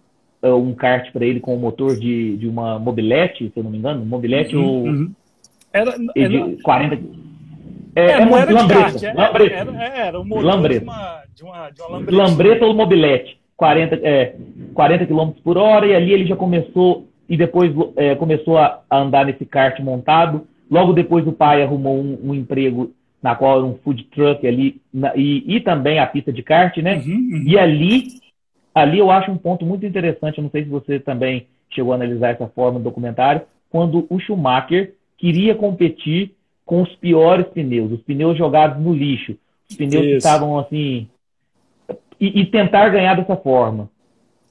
um 0.54 0.74
kart 0.74 1.10
para 1.12 1.24
ele 1.24 1.40
com 1.40 1.54
o 1.54 1.58
motor 1.58 1.96
de, 1.96 2.36
de 2.36 2.48
uma 2.48 2.78
mobilete, 2.78 3.50
se 3.52 3.58
eu 3.58 3.64
não 3.64 3.70
me 3.70 3.78
engano, 3.78 4.04
mobilete 4.04 4.56
uhum, 4.56 4.64
ou 4.64 4.86
uhum. 4.86 5.12
era, 5.72 5.94
era 6.14 6.28
de 6.28 6.62
40 6.62 6.98
é, 7.96 8.00
é, 8.00 8.04
é 8.04 8.10
era 8.10 8.52
lambreta, 8.52 8.82
kart, 8.82 9.02
é, 9.02 9.12
lambreta. 9.14 9.54
Era, 9.54 9.84
era, 9.98 10.20
um 10.20 10.24
motor 10.24 10.44
lambreta. 10.44 10.80
De, 10.80 10.84
uma, 10.84 11.22
de, 11.34 11.42
uma, 11.42 11.70
de 11.70 11.80
uma 11.80 11.90
lambreta. 11.90 12.16
Lambreta 12.16 12.66
ou 12.66 12.74
mobilete, 12.74 13.38
40, 13.56 13.94
é, 14.02 14.36
40 14.74 15.06
km 15.06 15.30
por 15.42 15.56
hora, 15.56 15.86
e 15.86 15.94
ali 15.94 16.12
ele 16.12 16.26
já 16.26 16.36
começou 16.36 17.08
e 17.28 17.36
depois 17.36 17.72
é, 17.96 18.14
começou 18.14 18.58
a, 18.58 18.82
a, 18.88 18.98
andar 18.98 19.24
nesse 19.24 19.46
kart 19.46 19.80
montado. 19.80 20.46
Logo 20.70 20.92
depois 20.92 21.26
o 21.26 21.32
pai 21.32 21.62
arrumou 21.62 21.98
um, 21.98 22.18
um 22.22 22.34
emprego 22.34 22.92
na 23.22 23.34
qual 23.34 23.58
era 23.58 23.66
um 23.66 23.78
food 23.82 24.04
truck 24.14 24.46
ali 24.46 24.80
na, 24.92 25.16
e, 25.16 25.42
e, 25.46 25.60
também 25.60 25.98
a 25.98 26.06
pista 26.06 26.32
de 26.32 26.42
kart, 26.42 26.76
né? 26.78 26.96
Uhum, 26.96 27.12
uhum. 27.12 27.42
E 27.46 27.58
ali, 27.58 28.08
ali 28.76 28.98
eu 28.98 29.10
acho 29.10 29.30
um 29.30 29.38
ponto 29.38 29.64
muito 29.64 29.86
interessante. 29.86 30.36
Eu 30.36 30.44
não 30.44 30.50
sei 30.50 30.64
se 30.64 30.68
você 30.68 31.00
também 31.00 31.46
chegou 31.70 31.92
a 31.92 31.96
analisar 31.96 32.28
essa 32.28 32.46
forma 32.48 32.78
no 32.78 32.84
documentário, 32.84 33.42
quando 33.70 34.06
o 34.10 34.20
Schumacher 34.20 34.94
queria 35.16 35.54
competir 35.54 36.32
com 36.64 36.82
os 36.82 36.94
piores 36.96 37.46
pneus, 37.48 37.92
os 37.92 38.02
pneus 38.02 38.36
jogados 38.36 38.82
no 38.82 38.92
lixo, 38.92 39.36
os 39.70 39.76
pneus 39.76 40.04
Isso. 40.04 40.10
que 40.10 40.16
estavam 40.16 40.58
assim 40.58 41.08
e, 42.20 42.40
e 42.40 42.46
tentar 42.46 42.88
ganhar 42.90 43.14
dessa 43.14 43.36
forma 43.36 43.88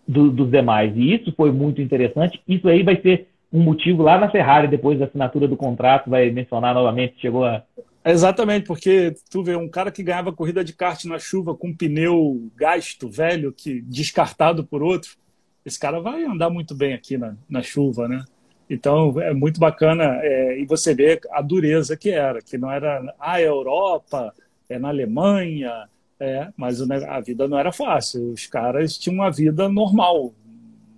do, 0.07 0.31
dos 0.31 0.49
demais. 0.49 0.95
E 0.95 1.13
isso 1.13 1.31
foi 1.35 1.51
muito 1.51 1.81
interessante. 1.81 2.41
Isso 2.47 2.67
aí 2.67 2.83
vai 2.83 2.99
ser 3.01 3.27
um 3.53 3.61
motivo 3.61 4.01
lá 4.01 4.17
na 4.17 4.29
Ferrari, 4.29 4.67
depois 4.67 4.97
da 4.97 5.05
assinatura 5.05 5.47
do 5.47 5.55
contrato, 5.55 6.09
vai 6.09 6.31
mencionar 6.31 6.73
novamente, 6.73 7.19
chegou 7.19 7.45
a. 7.45 7.61
Exatamente, 8.07 8.67
porque 8.67 9.15
tu 9.31 9.43
vê 9.43 9.55
um 9.55 9.67
cara 9.67 9.91
que 9.91 10.03
ganhava 10.03 10.31
corrida 10.31 10.63
de 10.63 10.73
kart 10.73 11.05
na 11.05 11.17
chuva 11.17 11.55
com 11.55 11.69
um 11.69 11.75
pneu 11.75 12.51
gasto, 12.55 13.09
velho, 13.09 13.51
que 13.51 13.81
descartado 13.81 14.63
por 14.63 14.83
outro, 14.83 15.17
esse 15.65 15.79
cara 15.79 15.99
vai 15.99 16.23
andar 16.23 16.51
muito 16.51 16.75
bem 16.75 16.93
aqui 16.93 17.17
na, 17.17 17.35
na 17.49 17.63
chuva, 17.63 18.07
né? 18.07 18.23
Então 18.69 19.19
é 19.19 19.33
muito 19.33 19.59
bacana 19.59 20.19
é, 20.21 20.59
e 20.59 20.65
você 20.65 20.93
vê 20.93 21.19
a 21.31 21.41
dureza 21.41 21.97
que 21.97 22.11
era, 22.11 22.43
que 22.43 22.59
não 22.59 22.69
era 22.69 23.15
ah, 23.19 23.41
é 23.41 23.47
Europa, 23.47 24.31
é 24.69 24.77
na 24.77 24.89
Alemanha, 24.89 25.89
é, 26.19 26.49
mas 26.55 26.79
a 26.81 27.19
vida 27.19 27.47
não 27.47 27.57
era 27.57 27.71
fácil. 27.71 28.33
Os 28.33 28.45
caras 28.45 28.99
tinham 28.99 29.15
uma 29.15 29.31
vida 29.31 29.67
normal, 29.67 30.31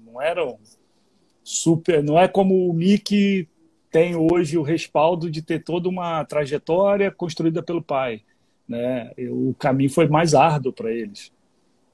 não 0.05 0.21
eram 0.21 0.59
super. 1.41 2.03
Não 2.03 2.19
é 2.19 2.27
como 2.27 2.69
o 2.69 2.73
Mickey 2.73 3.47
tem 3.91 4.15
hoje 4.15 4.57
o 4.57 4.61
respaldo 4.61 5.29
de 5.29 5.41
ter 5.41 5.63
toda 5.63 5.87
uma 5.87 6.23
trajetória 6.25 7.11
construída 7.11 7.61
pelo 7.63 7.81
pai. 7.81 8.21
Né? 8.67 9.11
O 9.29 9.55
caminho 9.57 9.89
foi 9.89 10.07
mais 10.07 10.33
árduo 10.33 10.73
para 10.73 10.91
eles. 10.91 11.31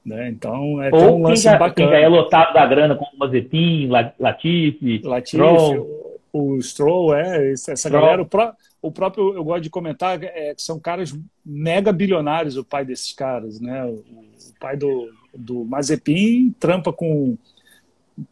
Né? 0.04 0.28
Então 0.28 0.82
é 0.82 0.90
Ou 0.92 1.18
um 1.18 1.22
lance 1.22 1.42
já, 1.42 1.52
bacana. 1.56 1.74
Quem 1.74 1.88
já 1.88 1.98
é 1.98 2.08
lotado 2.08 2.52
da 2.52 2.66
grana, 2.66 2.94
como 2.94 3.10
o 3.14 3.18
Mazepin, 3.18 3.88
Latifi, 4.18 5.00
Latifi 5.02 5.36
Stroll. 5.36 6.20
o 6.32 6.60
Stroll, 6.60 7.14
é, 7.14 7.52
essa 7.52 7.74
Stroll. 7.74 8.02
galera. 8.02 8.22
O, 8.22 8.26
pró 8.26 8.52
o 8.82 8.92
próprio, 8.92 9.34
eu 9.34 9.42
gosto 9.42 9.62
de 9.62 9.70
comentar, 9.70 10.22
é, 10.22 10.54
que 10.54 10.60
são 10.60 10.78
caras 10.78 11.16
mega 11.44 11.90
bilionários, 11.90 12.58
o 12.58 12.64
pai 12.64 12.84
desses 12.84 13.14
caras, 13.14 13.58
né? 13.58 13.82
O, 13.86 13.92
o 13.94 14.60
pai 14.60 14.76
do, 14.76 15.10
do 15.34 15.64
Mazepin 15.64 16.54
trampa 16.60 16.92
com 16.92 17.38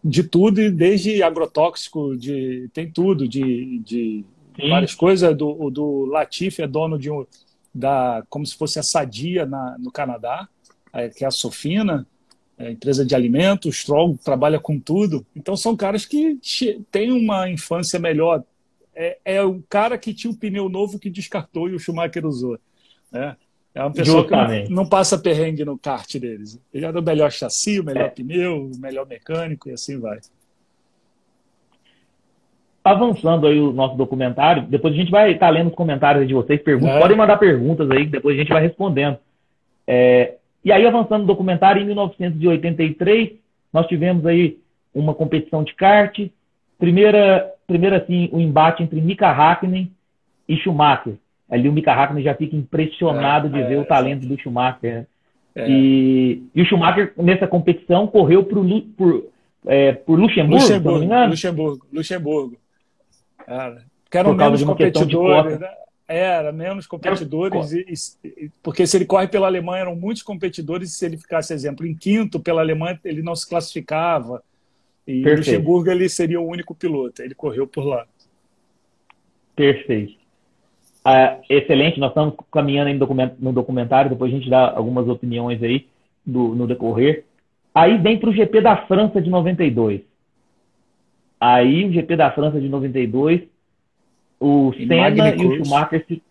de 0.02 0.22
tudo, 0.22 0.70
desde 0.70 1.22
agrotóxico, 1.22 2.16
de, 2.16 2.68
tem 2.72 2.90
tudo, 2.90 3.26
de, 3.28 3.78
de 3.80 4.24
várias 4.68 4.94
coisas. 4.94 5.36
Do, 5.36 5.70
do 5.70 6.04
Latifi 6.06 6.62
é 6.62 6.66
dono 6.66 6.98
de 6.98 7.10
um, 7.10 7.26
da, 7.74 8.22
como 8.28 8.46
se 8.46 8.56
fosse 8.56 8.78
a 8.78 8.82
Sadia 8.82 9.46
na, 9.46 9.76
no 9.78 9.90
Canadá, 9.90 10.48
que 11.16 11.24
é 11.24 11.26
a 11.26 11.30
Sofina, 11.30 12.06
é, 12.58 12.70
empresa 12.70 13.04
de 13.04 13.14
alimentos, 13.14 13.78
Stroll 13.78 14.16
trabalha 14.22 14.60
com 14.60 14.78
tudo. 14.78 15.26
Então 15.34 15.56
são 15.56 15.76
caras 15.76 16.04
que 16.04 16.38
têm 16.90 17.10
uma 17.10 17.50
infância 17.50 17.98
melhor, 17.98 18.44
é, 18.94 19.18
é 19.24 19.42
o 19.42 19.62
cara 19.68 19.98
que 19.98 20.14
tinha 20.14 20.30
o 20.30 20.36
pneu 20.36 20.68
novo 20.68 20.98
que 20.98 21.10
descartou 21.10 21.68
e 21.68 21.74
o 21.74 21.78
Schumacher 21.78 22.26
usou. 22.26 22.58
Né? 23.10 23.36
É 23.74 23.80
uma 23.80 23.90
pessoa 23.90 24.20
Justamente. 24.20 24.68
que 24.68 24.74
não, 24.74 24.86
passa 24.86 25.18
perrengue 25.18 25.64
no 25.64 25.78
kart 25.78 26.14
deles. 26.18 26.60
Ele 26.72 26.84
era 26.84 26.98
o 26.98 27.02
melhor 27.02 27.30
chassi, 27.32 27.80
o 27.80 27.84
melhor 27.84 28.06
é. 28.06 28.08
pneu, 28.10 28.66
o 28.66 28.78
melhor 28.78 29.06
mecânico 29.06 29.68
e 29.68 29.72
assim 29.72 29.98
vai. 29.98 30.18
Avançando 32.84 33.46
aí 33.46 33.58
o 33.58 33.72
nosso 33.72 33.96
documentário, 33.96 34.64
depois 34.64 34.92
a 34.92 34.96
gente 34.96 35.10
vai 35.10 35.32
estar 35.32 35.46
tá 35.46 35.52
lendo 35.52 35.68
os 35.68 35.74
comentários 35.74 36.28
de 36.28 36.34
vocês, 36.34 36.60
perguntas. 36.60 36.96
É. 36.96 37.00
Podem 37.00 37.16
mandar 37.16 37.38
perguntas 37.38 37.90
aí, 37.90 38.06
depois 38.06 38.36
a 38.36 38.38
gente 38.38 38.52
vai 38.52 38.60
respondendo. 38.60 39.16
É, 39.86 40.34
e 40.64 40.70
aí, 40.70 40.86
avançando 40.86 41.22
no 41.22 41.26
documentário, 41.26 41.82
em 41.82 41.86
1983, 41.86 43.32
nós 43.72 43.86
tivemos 43.86 44.24
aí 44.26 44.58
uma 44.94 45.14
competição 45.14 45.64
de 45.64 45.74
kart. 45.74 46.28
Primeira, 46.78 47.52
primeira 47.66 47.98
assim, 47.98 48.28
o 48.32 48.40
embate 48.40 48.82
entre 48.82 49.00
Mika 49.00 49.28
Hakkinen 49.28 49.90
e 50.48 50.56
Schumacher. 50.56 51.14
Ali 51.52 51.68
o 51.68 51.72
Mika 51.72 51.92
Hakkinen 51.92 52.24
já 52.24 52.34
fica 52.34 52.56
impressionado 52.56 53.46
é, 53.48 53.50
de 53.50 53.68
ver 53.68 53.74
é, 53.74 53.78
o 53.78 53.84
talento 53.84 54.26
do 54.26 54.40
Schumacher. 54.40 54.94
Né? 54.94 55.06
É. 55.54 55.70
E, 55.70 56.42
e, 56.54 56.62
o 56.62 56.64
Schumacher, 56.64 57.12
nessa 57.18 57.46
competição, 57.46 58.06
correu 58.06 58.42
por, 58.42 58.64
por, 58.96 59.26
é, 59.66 59.92
por 59.92 60.18
Luxemburgo, 60.18 60.62
Luxemburgo, 60.62 61.28
Luxemburgo, 61.28 61.86
Luxemburgo. 61.92 62.56
Que 64.10 64.16
eram 64.16 64.34
menos 64.34 64.64
competidores, 64.64 65.60
né? 65.60 65.68
Era, 66.08 66.52
menos 66.52 66.86
competidores, 66.86 67.72
e, 67.72 67.84
e, 68.24 68.50
porque 68.62 68.86
se 68.86 68.96
ele 68.96 69.04
corre 69.04 69.28
pela 69.28 69.46
Alemanha, 69.46 69.82
eram 69.82 69.94
muitos 69.94 70.22
competidores, 70.22 70.90
e 70.90 70.92
se 70.94 71.04
ele 71.04 71.18
ficasse, 71.18 71.52
exemplo, 71.52 71.86
em 71.86 71.94
quinto 71.94 72.40
pela 72.40 72.62
Alemanha, 72.62 72.98
ele 73.04 73.22
não 73.22 73.36
se 73.36 73.46
classificava. 73.46 74.42
E 75.06 75.22
Perfeito. 75.22 75.38
Luxemburgo 75.38 75.90
ele 75.90 76.08
seria 76.08 76.40
o 76.40 76.46
único 76.46 76.74
piloto, 76.74 77.22
ele 77.22 77.34
correu 77.34 77.66
por 77.66 77.84
lá. 77.84 78.06
Perfeito. 79.54 80.21
Ah, 81.04 81.38
excelente, 81.48 81.98
nós 81.98 82.10
estamos 82.10 82.34
caminhando 82.50 83.06
no 83.40 83.52
documentário, 83.52 84.10
depois 84.10 84.32
a 84.32 84.36
gente 84.36 84.48
dá 84.48 84.70
algumas 84.70 85.08
opiniões 85.08 85.60
aí 85.62 85.86
do, 86.24 86.54
no 86.54 86.66
decorrer. 86.66 87.24
Aí 87.74 87.98
vem 87.98 88.18
para 88.18 88.30
o 88.30 88.32
GP 88.32 88.60
da 88.60 88.76
França 88.86 89.20
de 89.20 89.28
92. 89.28 90.02
Aí 91.40 91.84
o 91.86 91.92
GP 91.92 92.14
da 92.14 92.30
França 92.30 92.60
de 92.60 92.68
92, 92.68 93.42
o 94.38 94.72
e 94.76 94.86
Senna 94.86 95.34
e 95.34 95.44
o 95.44 95.56
Schumacher 95.56 96.04
se, 96.06 96.22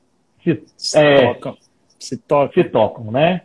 se, 0.42 0.64
se, 0.78 0.98
é, 0.98 1.34
tocam. 1.34 1.58
se, 2.00 2.18
tocam. 2.18 2.54
se 2.54 2.70
tocam, 2.70 3.12
né? 3.12 3.42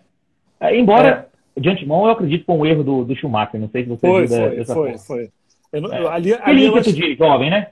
É, 0.61 0.79
embora, 0.79 1.29
é. 1.57 1.61
de 1.61 1.69
antemão, 1.69 2.05
eu 2.05 2.13
acredito 2.13 2.45
com 2.45 2.61
o 2.61 2.67
erro 2.67 2.85
do, 2.85 3.05
do 3.05 3.17
Schumacher, 3.17 3.61
não 3.61 3.69
sei 3.69 3.83
se 3.83 3.89
você 3.89 4.07
foi, 4.07 4.29
foi, 4.29 4.51
dessa 4.57 4.75
foi, 4.75 4.99
foi. 4.99 5.31
Eu, 5.73 5.93
é. 5.93 6.07
ali, 6.09 6.35
ali 6.35 6.67
eu 6.67 6.77
acho... 6.77 6.93
de 6.93 7.17
jovem, 7.17 7.51
né? 7.51 7.69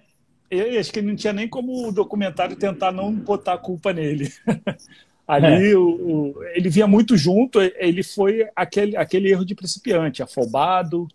Eu 0.51 0.79
acho 0.79 0.93
que 0.93 1.03
não 1.03 1.17
tinha 1.17 1.33
nem 1.33 1.49
como 1.49 1.89
o 1.89 1.93
documentário 1.93 2.57
tentar 2.57 2.93
não 2.93 3.13
botar 3.13 3.55
a 3.55 3.59
culpa 3.59 3.93
nele. 3.93 4.33
Ali 5.27 5.73
é. 5.73 5.77
o, 5.77 5.89
o, 6.37 6.45
ele 6.53 6.69
vinha 6.69 6.87
muito 6.87 7.17
junto, 7.17 7.59
ele 7.61 8.03
foi 8.03 8.47
aquele, 8.55 8.95
aquele 8.95 9.31
erro 9.31 9.45
de 9.45 9.55
principiante, 9.55 10.23
afobado, 10.23 11.09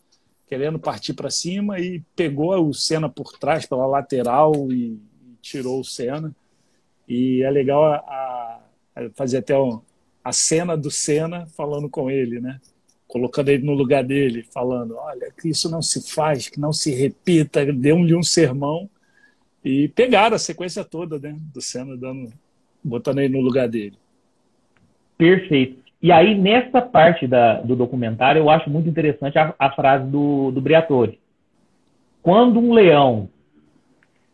querendo 0.48 0.80
partir 0.80 1.14
para 1.14 1.30
cima 1.30 1.80
e 1.80 2.02
pegou 2.16 2.68
o 2.68 2.74
Senna 2.74 3.08
por 3.08 3.38
trás, 3.38 3.68
pela 3.68 3.86
lateral 3.86 4.54
e, 4.72 5.00
tirou 5.42 5.80
o 5.80 5.86
Senna. 5.86 6.36
E 7.08 7.44
é 7.44 7.50
legal 7.50 7.86
a, 7.86 7.96
a, 7.98 8.62
a 8.96 9.10
fazer 9.16 9.38
até 9.38 9.58
um, 9.58 9.82
a 10.24 10.32
cena 10.32 10.76
do 10.76 10.92
Senna 10.92 11.48
falando 11.56 11.90
com 11.90 12.10
ele, 12.10 12.40
né? 12.40 12.60
Colocando 13.08 13.50
ele 13.50 13.66
no 13.66 13.74
lugar 13.74 14.04
dele, 14.04 14.44
falando: 14.54 14.96
olha, 14.96 15.32
que 15.40 15.50
isso 15.50 15.70
não 15.70 15.82
se 15.82 16.08
faz, 16.12 16.48
que 16.50 16.60
não 16.60 16.72
se 16.72 16.92
repita. 16.92 17.66
Deu-lhe 17.66 18.16
um 18.16 18.24
sermão 18.24 18.90
e 19.64 19.88
pegaram 19.90 20.36
a 20.36 20.40
sequência 20.40 20.84
toda 20.84 21.20
né, 21.20 21.36
do 21.54 21.62
Senna, 21.62 21.98
dando, 21.98 22.32
botando 22.84 23.20
ele 23.20 23.38
no 23.38 23.42
lugar 23.42 23.68
dele. 23.68 23.98
Perfeito. 25.18 25.78
E 26.02 26.12
aí, 26.12 26.34
nessa 26.34 26.82
parte 26.82 27.28
da, 27.28 27.56
do 27.60 27.76
documentário, 27.76 28.40
eu 28.40 28.50
acho 28.50 28.70
muito 28.70 28.88
interessante 28.88 29.38
a, 29.38 29.54
a 29.60 29.70
frase 29.72 30.10
do, 30.10 30.50
do 30.52 30.62
Briatore. 30.62 31.20
Quando 32.22 32.60
um 32.60 32.74
leão 32.74 33.30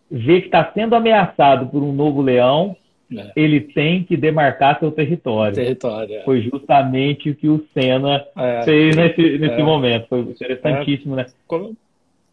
vê 0.09 0.41
que 0.41 0.47
está 0.47 0.71
sendo 0.73 0.95
ameaçado 0.95 1.67
por 1.67 1.81
um 1.81 1.91
novo 1.91 2.21
leão, 2.21 2.75
é. 3.11 3.31
ele 3.35 3.59
tem 3.59 4.03
que 4.03 4.15
demarcar 4.15 4.79
seu 4.79 4.91
território. 4.91 5.55
território 5.55 6.15
é. 6.15 6.23
Foi 6.23 6.41
justamente 6.41 7.31
o 7.31 7.35
que 7.35 7.47
o 7.47 7.65
Senna 7.73 8.23
é. 8.35 8.61
fez 8.63 8.95
nesse, 8.95 9.37
nesse 9.39 9.61
é. 9.61 9.63
momento. 9.63 10.07
Foi 10.07 10.19
interessantíssimo, 10.19 11.15
né? 11.15 11.25
Como, 11.47 11.75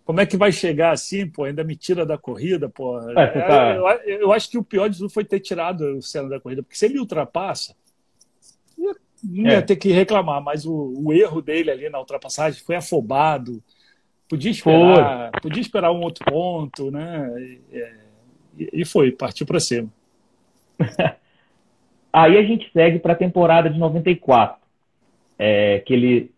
como, 0.05 0.21
é 0.21 0.27
que 0.27 0.37
vai 0.37 0.53
chegar 0.53 0.93
assim, 0.93 1.27
pô? 1.27 1.45
Ainda 1.45 1.63
me 1.65 1.77
tira 1.77 2.05
da 2.05 2.19
corrida, 2.19 2.69
pô. 2.69 2.99
É, 3.11 3.27
tá... 3.27 3.75
eu, 4.05 4.21
eu, 4.21 4.33
acho 4.33 4.51
que 4.51 4.59
o 4.59 4.65
pior 4.65 4.89
de 4.89 4.99
tudo 4.99 5.11
foi 5.11 5.25
ter 5.25 5.41
tirado 5.41 5.97
o 5.97 6.03
Senna 6.03 6.29
da 6.29 6.41
corrida, 6.41 6.63
porque 6.63 6.77
se 6.77 6.87
ele 6.87 6.99
ultrapassa, 6.99 7.75
não 9.23 9.51
ia 9.51 9.59
é. 9.59 9.63
ter 9.63 9.77
que 9.77 9.93
reclamar, 9.93 10.43
mas 10.43 10.67
o, 10.67 10.93
o, 10.97 11.13
erro 11.13 11.41
dele 11.41 11.71
ali 11.71 11.89
na 11.89 11.99
ultrapassagem 11.99 12.61
foi 12.61 12.75
afobado. 12.75 13.63
Podia 14.29 14.51
esperar, 14.51 15.31
foi. 15.31 15.41
podia 15.41 15.61
esperar 15.61 15.93
um 15.93 16.01
outro 16.01 16.25
ponto, 16.25 16.91
né? 16.91 17.31
E, 18.59 18.71
e 18.73 18.85
foi, 18.85 19.13
partiu 19.13 19.47
para 19.47 19.61
cima. 19.61 19.89
Aí 22.13 22.37
a 22.37 22.43
gente 22.43 22.71
segue 22.73 22.99
para 22.99 23.13
a 23.13 23.17
temporada 23.17 23.71
de 23.71 23.79
94, 23.79 24.61
é, 25.39 25.79
que 25.81 25.95
ele, 25.95 26.32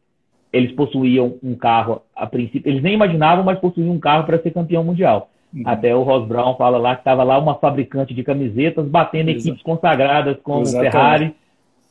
eles 0.54 0.70
possuíam 0.70 1.36
um 1.42 1.56
carro, 1.56 2.00
a 2.14 2.26
princípio, 2.26 2.70
eles 2.70 2.80
nem 2.80 2.94
imaginavam, 2.94 3.44
mas 3.44 3.58
possuíam 3.58 3.92
um 3.92 3.98
carro 3.98 4.24
para 4.24 4.40
ser 4.40 4.52
campeão 4.52 4.84
mundial. 4.84 5.28
Uhum. 5.52 5.62
Até 5.66 5.94
o 5.94 6.04
Ross 6.04 6.28
Brown 6.28 6.56
fala 6.56 6.78
lá 6.78 6.94
que 6.94 7.00
estava 7.00 7.24
lá 7.24 7.36
uma 7.38 7.56
fabricante 7.56 8.14
de 8.14 8.22
camisetas 8.22 8.86
batendo 8.86 9.30
Exato. 9.30 9.48
equipes 9.48 9.62
consagradas 9.64 10.36
como 10.44 10.62
Exatamente. 10.62 10.92
Ferrari, 10.92 11.34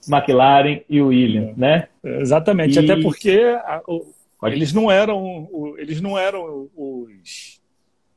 McLaren 0.08 0.80
e 0.90 1.02
Williams, 1.02 1.50
é. 1.50 1.54
né? 1.58 1.88
Exatamente, 2.04 2.80
e... 2.80 2.80
até 2.80 3.02
porque 3.02 3.38
a, 3.66 3.82
o, 3.86 4.06
eles 4.44 4.72
não 4.72 4.90
eram, 4.90 5.20
o, 5.22 5.76
eles 5.78 6.00
não 6.00 6.18
eram 6.18 6.70
os, 6.76 7.60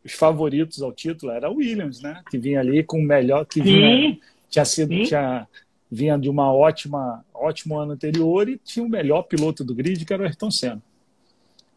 os, 0.05 0.13
favoritos 0.13 0.81
ao 0.81 0.93
título, 0.93 1.33
era 1.33 1.51
o 1.51 1.57
Williams, 1.57 2.01
né? 2.01 2.21
Que 2.31 2.39
vinha 2.39 2.61
ali 2.61 2.85
com 2.85 2.99
o 2.99 3.03
melhor, 3.03 3.45
que 3.47 3.61
vinha, 3.61 4.17
tinha 4.49 4.65
sido, 4.65 4.95
Sim. 4.95 5.03
tinha, 5.03 5.47
vinha 5.91 6.19
de 6.19 6.29
uma 6.29 6.53
ótima, 6.53 7.25
ótimo 7.33 7.79
ano 7.79 7.93
anterior 7.93 8.49
e 8.49 8.59
tinha 8.59 8.85
o 8.85 8.89
melhor 8.89 9.23
piloto 9.23 9.65
do 9.65 9.75
grid, 9.75 10.05
que 10.05 10.13
era 10.13 10.23
o 10.23 10.27
Ayrton 10.27 10.51
Senna. 10.51 10.83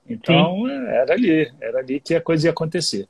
Então 0.08 0.66
Sim. 0.66 0.88
era 0.88 1.14
ali, 1.14 1.52
era 1.62 1.80
ali 1.80 2.00
que 2.00 2.16
a 2.16 2.22
coisa 2.22 2.48
ia 2.48 2.52
acontecer. 2.52 3.08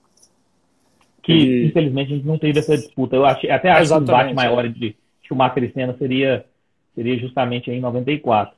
Que 1.21 1.33
e... 1.33 1.67
infelizmente 1.67 2.13
a 2.13 2.15
gente 2.15 2.27
não 2.27 2.37
teve 2.37 2.59
essa 2.59 2.75
disputa. 2.75 3.15
Eu 3.15 3.25
achei, 3.25 3.49
até 3.49 3.69
acho 3.69 3.83
Exatamente, 3.83 4.05
que 4.05 4.11
o 4.11 4.31
embate 4.31 4.35
maior 4.35 4.65
é. 4.65 4.67
de 4.67 4.95
Schumacher 5.23 5.63
e 5.63 5.71
Senna 5.71 5.97
seria 5.97 6.45
seria 6.95 7.17
justamente 7.17 7.71
em 7.71 7.79
94. 7.79 8.53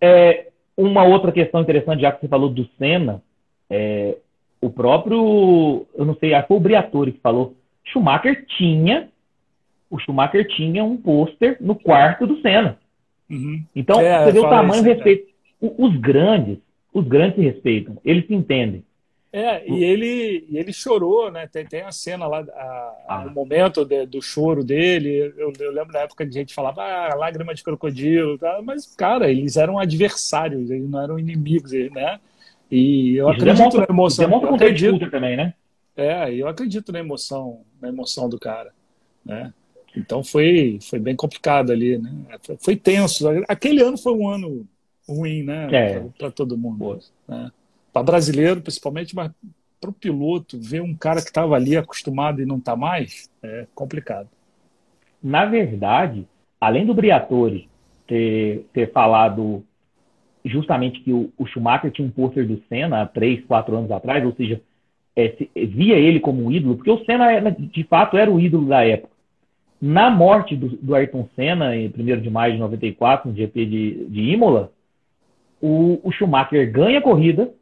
É, 0.00 0.48
uma 0.76 1.02
outra 1.02 1.32
questão 1.32 1.60
interessante, 1.60 2.02
já 2.02 2.12
que 2.12 2.20
você 2.20 2.28
falou 2.28 2.48
do 2.48 2.68
Senna, 2.78 3.20
é, 3.68 4.16
o 4.60 4.70
próprio, 4.70 5.86
eu 5.96 6.04
não 6.04 6.14
sei, 6.14 6.30
foi 6.46 6.56
o 6.56 6.60
Briatore 6.60 7.12
que 7.12 7.20
falou, 7.20 7.56
Schumacher 7.84 8.46
tinha, 8.56 9.08
o 9.90 9.98
Schumacher 9.98 10.46
tinha 10.48 10.84
um 10.84 10.96
pôster 10.96 11.56
no 11.60 11.74
quarto 11.74 12.26
do 12.26 12.40
Senna. 12.40 12.78
Uhum. 13.30 13.62
Então, 13.74 14.00
é, 14.00 14.24
você 14.24 14.32
vê 14.32 14.38
o 14.40 14.48
tamanho 14.48 14.82
e 14.82 14.94
respeito. 14.94 15.28
É. 15.62 15.70
Os 15.78 15.96
grandes, 15.96 16.58
os 16.92 17.06
grandes 17.06 17.36
se 17.36 17.42
respeitam, 17.42 17.98
eles 18.04 18.26
se 18.26 18.34
entendem. 18.34 18.84
É, 19.30 19.68
e 19.70 19.84
ele, 19.84 20.46
e 20.48 20.56
ele 20.56 20.72
chorou, 20.72 21.30
né? 21.30 21.46
Tem, 21.46 21.66
tem 21.66 21.82
a 21.82 21.92
cena 21.92 22.26
lá, 22.26 22.40
a, 22.40 22.94
ah. 23.06 23.26
o 23.26 23.30
momento 23.30 23.84
de, 23.84 24.06
do 24.06 24.22
choro 24.22 24.64
dele. 24.64 25.34
Eu, 25.36 25.52
eu, 25.58 25.70
lembro 25.70 25.92
na 25.92 26.00
época 26.00 26.24
que 26.24 26.30
a 26.30 26.40
gente 26.40 26.54
falava, 26.54 26.82
ah, 26.82 27.14
lágrima 27.14 27.54
de 27.54 27.62
crocodilo, 27.62 28.38
tá? 28.38 28.60
mas, 28.64 28.86
cara, 28.96 29.30
eles 29.30 29.58
eram 29.58 29.78
adversários, 29.78 30.70
eles 30.70 30.88
não 30.88 31.02
eram 31.02 31.18
inimigos, 31.18 31.72
né? 31.72 32.18
E 32.70 33.16
eu 33.16 33.28
acredito 33.28 33.56
demonstra, 33.56 33.80
na 33.80 33.86
emoção. 33.94 34.24
Demonstra 34.24 34.50
eu 34.50 34.54
acredito 34.54 35.10
também, 35.10 35.36
né? 35.36 35.54
É, 35.94 36.32
eu 36.32 36.48
acredito 36.48 36.90
na 36.90 37.00
emoção, 37.00 37.60
na 37.82 37.88
emoção 37.88 38.28
do 38.28 38.38
cara, 38.38 38.72
né? 39.24 39.52
Então 39.98 40.22
foi, 40.22 40.78
foi 40.80 40.98
bem 40.98 41.16
complicado 41.16 41.72
ali, 41.72 41.98
né? 41.98 42.10
Foi, 42.60 42.76
tenso. 42.76 43.28
Aquele 43.48 43.82
ano 43.82 43.98
foi 43.98 44.12
um 44.12 44.28
ano 44.28 44.66
ruim, 45.08 45.42
né? 45.42 45.68
É. 45.72 46.04
Para 46.18 46.30
todo 46.30 46.56
mundo. 46.56 46.98
Né? 47.26 47.50
para 47.92 48.02
brasileiro 48.02 48.60
principalmente, 48.60 49.14
mas 49.14 49.30
para 49.80 49.90
o 49.90 49.92
piloto, 49.92 50.58
ver 50.60 50.82
um 50.82 50.94
cara 50.94 51.20
que 51.20 51.28
estava 51.28 51.54
ali 51.54 51.76
acostumado 51.76 52.42
e 52.42 52.46
não 52.46 52.56
está 52.56 52.74
mais, 52.74 53.30
é 53.42 53.66
complicado. 53.74 54.28
Na 55.22 55.44
verdade, 55.44 56.26
além 56.60 56.84
do 56.84 56.94
Briatore 56.94 57.68
ter, 58.06 58.66
ter 58.72 58.90
falado 58.92 59.64
justamente 60.44 61.00
que 61.00 61.12
o, 61.12 61.30
o 61.38 61.46
Schumacher 61.46 61.92
tinha 61.92 62.06
um 62.06 62.10
pôster 62.10 62.46
do 62.46 62.60
Senna 62.68 63.02
há 63.02 63.06
três, 63.06 63.44
quatro 63.44 63.76
anos 63.76 63.90
atrás, 63.90 64.24
ou 64.24 64.32
seja, 64.32 64.60
é, 65.14 65.30
se, 65.30 65.50
via 65.54 65.96
ele 65.96 66.20
como 66.20 66.44
um 66.44 66.50
ídolo, 66.50 66.76
porque 66.76 66.90
o 66.90 67.04
Senna, 67.04 67.50
de 67.50 67.84
fato, 67.84 68.16
era 68.16 68.30
o 68.30 68.40
ídolo 68.40 68.66
da 68.66 68.84
época. 68.84 69.12
Na 69.80 70.10
morte 70.10 70.56
do, 70.56 70.68
do 70.68 70.94
Ayrton 70.94 71.28
Senna, 71.36 71.76
em 71.76 71.86
1 71.86 72.20
de 72.20 72.30
maio 72.30 72.54
de 72.54 72.58
94, 72.58 73.30
no 73.30 73.36
GP 73.36 73.66
de, 73.66 74.06
de 74.06 74.20
Imola, 74.22 74.72
o, 75.60 76.00
o 76.02 76.10
Schumacher 76.12 76.70
ganha 76.70 76.98
a 76.98 77.02
corrida, 77.02 77.52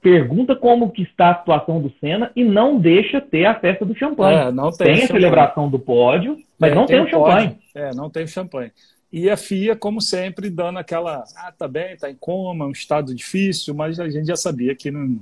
pergunta 0.00 0.54
como 0.54 0.90
que 0.90 1.02
está 1.02 1.30
a 1.30 1.38
situação 1.38 1.80
do 1.80 1.92
Senna 2.00 2.30
e 2.34 2.44
não 2.44 2.78
deixa 2.78 3.20
ter 3.20 3.44
a 3.44 3.58
festa 3.58 3.84
do 3.84 3.96
champanhe. 3.96 4.38
É, 4.38 4.52
não 4.52 4.70
tem, 4.70 4.94
tem 4.94 5.04
a 5.04 5.06
celebração 5.08 5.68
do 5.68 5.78
pódio, 5.78 6.36
mas 6.58 6.72
é, 6.72 6.74
não 6.74 6.86
tem, 6.86 6.96
tem 6.96 7.06
o 7.06 7.10
champanhe. 7.10 7.48
Pódio. 7.48 7.62
É, 7.74 7.94
não 7.94 8.10
tem 8.10 8.24
o 8.24 8.28
champanhe. 8.28 8.72
E 9.10 9.30
a 9.30 9.36
FIA, 9.36 9.74
como 9.74 10.00
sempre, 10.00 10.50
dando 10.50 10.78
aquela, 10.78 11.24
ah, 11.36 11.52
tá 11.56 11.66
bem, 11.66 11.96
tá 11.96 12.10
em 12.10 12.14
coma, 12.14 12.66
um 12.66 12.72
estado 12.72 13.14
difícil, 13.14 13.74
mas 13.74 13.98
a 13.98 14.08
gente 14.08 14.26
já 14.26 14.36
sabia 14.36 14.74
que 14.74 14.90
não, 14.90 15.18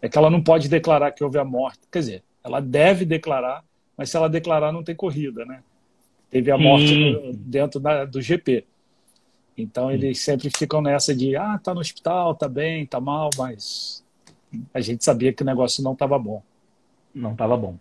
é 0.00 0.08
que 0.08 0.16
ela 0.16 0.30
não 0.30 0.42
pode 0.42 0.68
declarar 0.68 1.12
que 1.12 1.22
houve 1.22 1.38
a 1.38 1.44
morte. 1.44 1.80
Quer 1.92 1.98
dizer, 1.98 2.22
ela 2.42 2.60
deve 2.60 3.04
declarar, 3.04 3.62
mas 3.96 4.10
se 4.10 4.16
ela 4.16 4.28
declarar, 4.28 4.72
não 4.72 4.82
tem 4.82 4.94
corrida, 4.94 5.44
né? 5.44 5.62
Teve 6.30 6.50
a 6.50 6.58
morte 6.58 7.32
dentro 7.34 7.80
da, 7.80 8.04
do 8.04 8.20
GP. 8.20 8.64
Então 9.56 9.90
eles 9.90 10.20
sempre 10.20 10.50
ficam 10.50 10.82
nessa 10.82 11.14
de, 11.14 11.34
ah, 11.36 11.58
tá 11.62 11.72
no 11.72 11.80
hospital, 11.80 12.34
tá 12.34 12.48
bem, 12.48 12.84
tá 12.84 13.00
mal, 13.00 13.30
mas 13.38 14.04
a 14.74 14.80
gente 14.80 15.04
sabia 15.04 15.32
que 15.32 15.42
o 15.42 15.46
negócio 15.46 15.82
não 15.82 15.92
estava 15.92 16.18
bom. 16.18 16.42
Não 17.14 17.32
estava 17.32 17.56
bom. 17.56 17.76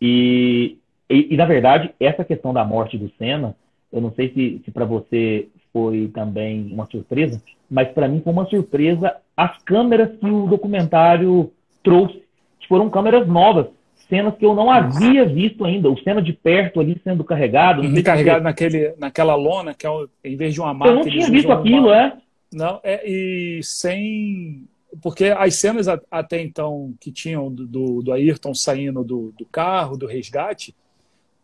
E, 0.00 0.76
e, 1.08 1.34
e, 1.34 1.36
na 1.36 1.44
verdade, 1.44 1.94
essa 2.00 2.24
questão 2.24 2.52
da 2.52 2.64
morte 2.64 2.98
do 2.98 3.10
Senna, 3.16 3.54
eu 3.92 4.00
não 4.00 4.12
sei 4.12 4.32
se, 4.32 4.62
se 4.64 4.70
para 4.70 4.84
você 4.84 5.48
foi 5.72 6.08
também 6.08 6.72
uma 6.72 6.86
surpresa, 6.86 7.40
mas 7.70 7.88
para 7.92 8.08
mim 8.08 8.20
foi 8.20 8.32
uma 8.32 8.46
surpresa 8.46 9.16
as 9.36 9.56
câmeras 9.62 10.16
que 10.18 10.26
o 10.26 10.46
documentário 10.46 11.52
trouxe, 11.82 12.22
que 12.60 12.68
foram 12.68 12.88
câmeras 12.88 13.26
novas, 13.26 13.66
cenas 14.08 14.34
que 14.36 14.44
eu 14.44 14.54
não 14.54 14.70
havia 14.70 15.24
visto 15.24 15.64
ainda, 15.64 15.90
o 15.90 15.98
cena 16.02 16.22
de 16.22 16.32
perto 16.32 16.80
ali 16.80 17.00
sendo 17.02 17.24
carregado. 17.24 17.82
Uhum, 17.82 18.02
carregado 18.02 18.42
naquele, 18.42 18.94
naquela 18.98 19.34
lona, 19.34 19.74
que 19.74 19.86
é 19.86 19.90
em 20.24 20.36
vez 20.36 20.54
de 20.54 20.60
uma 20.60 20.74
máquina. 20.74 21.00
Eu 21.00 21.04
não 21.04 21.10
tinha 21.10 21.30
visto 21.30 21.52
aquilo, 21.52 21.88
uma... 21.88 21.96
é? 21.96 22.16
Não, 22.52 22.80
é, 22.82 23.08
e 23.08 23.60
sem. 23.62 24.64
Porque 25.02 25.24
as 25.26 25.56
cenas 25.56 25.88
até 26.10 26.40
então 26.40 26.94
que 27.00 27.10
tinham 27.10 27.52
do, 27.52 28.00
do 28.00 28.12
Ayrton 28.12 28.54
saindo 28.54 29.02
do, 29.02 29.34
do 29.36 29.44
carro, 29.44 29.96
do 29.96 30.06
resgate, 30.06 30.72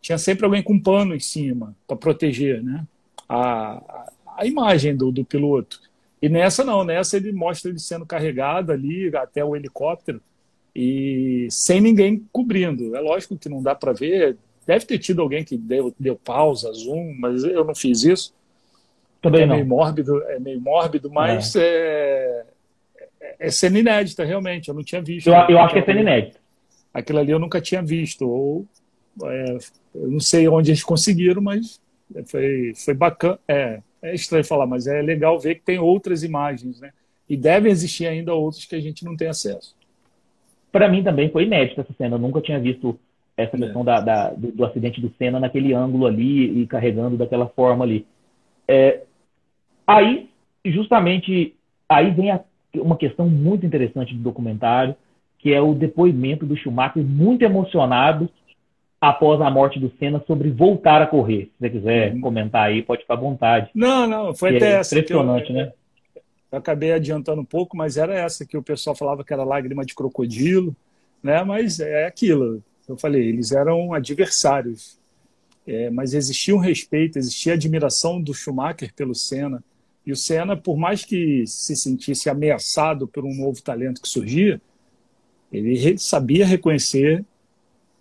tinha 0.01 0.19
sempre 0.19 0.45
alguém 0.45 0.63
com 0.63 0.75
um 0.75 0.83
pano 0.83 1.15
em 1.15 1.21
cima 1.21 1.75
para 1.87 1.97
proteger 1.97 2.63
né? 2.63 2.87
a, 3.29 3.73
a, 3.73 4.13
a 4.39 4.47
imagem 4.47 4.97
do, 4.97 5.11
do 5.11 5.25
piloto. 5.25 5.81
E 6.23 6.29
nessa 6.29 6.63
não, 6.63 6.85
nessa 6.85 7.17
ele 7.17 7.33
mostra 7.33 7.71
ele 7.71 7.81
sendo 7.81 8.07
carregado 8.07 8.71
ali 8.71 9.11
até 9.17 9.45
o 9.45 9.57
helicóptero 9.57 10.23
e 10.75 11.49
sem 11.51 11.81
ninguém 11.81 12.27
cobrindo. 12.33 12.95
É 12.95 13.01
lógico 13.01 13.37
que 13.37 13.49
não 13.49 13.63
dá 13.63 13.75
para 13.75 13.93
ver. 13.93 14.37
Deve 14.67 14.85
ter 14.85 14.99
tido 14.99 15.21
alguém 15.21 15.45
que 15.45 15.57
deu, 15.57 15.95
deu 15.99 16.17
pausa, 16.17 16.73
zoom, 16.73 17.15
mas 17.19 17.43
eu 17.45 17.65
não 17.65 17.75
fiz 17.75 18.05
isso. 18.05 18.35
Também 19.21 19.43
é 19.43 19.47
não. 19.47 19.57
meio 19.57 19.67
mórbido, 19.67 20.23
é 20.25 20.39
meio 20.39 20.61
mórbido, 20.61 21.11
mas 21.11 21.55
é. 21.57 21.61
É, 21.61 22.45
é, 23.21 23.37
é 23.41 23.51
cena 23.51 23.79
inédita, 23.79 24.25
realmente. 24.25 24.69
Eu 24.69 24.75
não 24.75 24.83
tinha 24.83 25.03
visto. 25.03 25.29
Eu, 25.29 25.35
eu 25.49 25.59
acho 25.59 25.75
que 25.75 25.81
é 25.81 25.85
cena 25.85 26.01
inédita. 26.01 26.39
Aquilo 26.93 27.19
ali 27.19 27.31
eu 27.31 27.39
nunca 27.39 27.61
tinha 27.61 27.83
visto. 27.83 28.29
Ou 28.29 28.67
é, 29.25 29.59
eu 29.95 30.11
não 30.11 30.21
sei 30.21 30.49
onde 30.49 30.71
eles 30.71 30.83
conseguiram, 30.83 31.43
mas 31.43 31.81
foi, 32.27 32.73
foi 32.75 32.95
bacana. 32.95 33.39
É, 33.47 33.81
é 34.03 34.15
estranho 34.15 34.45
falar, 34.45 34.67
mas 34.67 34.87
é 34.87 35.03
legal 35.03 35.39
ver 35.39 35.57
que 35.57 35.63
tem 35.63 35.79
outras 35.79 36.23
imagens, 36.23 36.81
né? 36.81 36.93
E 37.29 37.37
devem 37.37 37.71
existir 37.71 38.07
ainda 38.07 38.35
outras 38.35 38.65
que 38.65 38.75
a 38.75 38.81
gente 38.81 39.05
não 39.05 39.17
tem 39.17 39.29
acesso. 39.29 39.77
Para 40.73 40.89
mim 40.89 41.03
também 41.03 41.31
foi 41.31 41.45
inédita 41.45 41.81
essa 41.81 41.93
cena. 41.95 42.17
Eu 42.17 42.21
nunca 42.21 42.41
tinha 42.41 42.59
visto 42.59 42.99
essa 43.37 43.57
é. 43.57 43.61
questão 43.61 43.85
da, 43.85 44.01
da 44.01 44.31
do, 44.31 44.53
do, 44.53 44.65
acidente 44.65 45.01
do 45.01 45.13
Senna 45.19 45.41
naquele 45.41 45.73
ângulo 45.73 46.07
ali 46.07 46.63
e 46.63 46.67
carregando 46.67 47.17
daquela 47.17 47.49
forma 47.49 47.85
ali. 47.85 48.07
É, 48.69 49.01
aí, 49.87 50.29
justamente, 50.65 51.55
aí 51.89 52.11
vem 52.11 52.31
a, 52.31 52.41
uma 52.77 52.97
questão 52.97 53.29
muito 53.29 53.67
interessante 53.67 54.15
do 54.15 54.23
documentário, 54.23 54.95
que 55.39 55.53
é 55.53 55.61
o 55.61 55.75
depoimento 55.75 56.45
do 56.45 56.57
Schumacher 56.57 57.03
muito 57.03 57.43
emocionado 57.43 58.29
após 59.01 59.41
a 59.41 59.51
morte 59.51 59.81
do 59.81 59.91
Senna 59.99 60.23
sobre 60.27 60.51
voltar 60.51 61.01
a 61.01 61.07
correr. 61.07 61.45
Se 61.45 61.53
você 61.59 61.71
quiser 61.71 62.13
uhum. 62.13 62.21
comentar 62.21 62.69
aí, 62.69 62.83
pode 62.83 63.03
ficar 63.03 63.15
à 63.15 63.17
vontade. 63.17 63.71
Não, 63.75 64.07
não, 64.07 64.35
foi 64.35 64.57
até 64.57 64.73
é 64.73 64.73
essa. 64.75 64.95
Impressionante, 64.95 65.49
eu, 65.49 65.57
né? 65.57 65.73
Eu 66.51 66.59
acabei 66.59 66.93
adiantando 66.93 67.41
um 67.41 67.45
pouco, 67.45 67.77
mas 67.77 67.97
era 67.97 68.15
essa 68.15 68.45
que 68.45 68.57
o 68.57 68.63
pessoal 68.63 68.97
falava 68.97 69.25
que 69.25 69.33
era 69.33 69.45
lágrima 69.45 69.85
de 69.85 69.95
crocodilo, 69.95 70.75
né? 71.23 71.43
Mas 71.45 71.79
é 71.81 72.07
aquilo. 72.07 72.63
Eu 72.89 72.97
falei, 72.97 73.29
eles 73.29 73.53
eram 73.53 73.95
adversários, 73.95 74.99
é, 75.67 75.91
mas 75.91 76.13
existia 76.13 76.55
um 76.55 76.59
respeito, 76.59 77.19
existia 77.19 77.55
admiração 77.55 78.21
do 78.21 78.35
Schumacher 78.35 78.93
pelo 78.95 79.15
Senna. 79.15 79.63
E 80.05 80.11
o 80.11 80.17
Senna, 80.17 80.57
por 80.57 80.77
mais 80.77 81.05
que 81.05 81.45
se 81.47 81.77
sentisse 81.77 82.29
ameaçado 82.29 83.07
por 83.07 83.25
um 83.25 83.35
novo 83.35 83.63
talento 83.63 84.03
que 84.03 84.09
surgia, 84.09 84.61
ele 85.53 85.99
sabia 85.99 86.47
reconhecer 86.47 87.25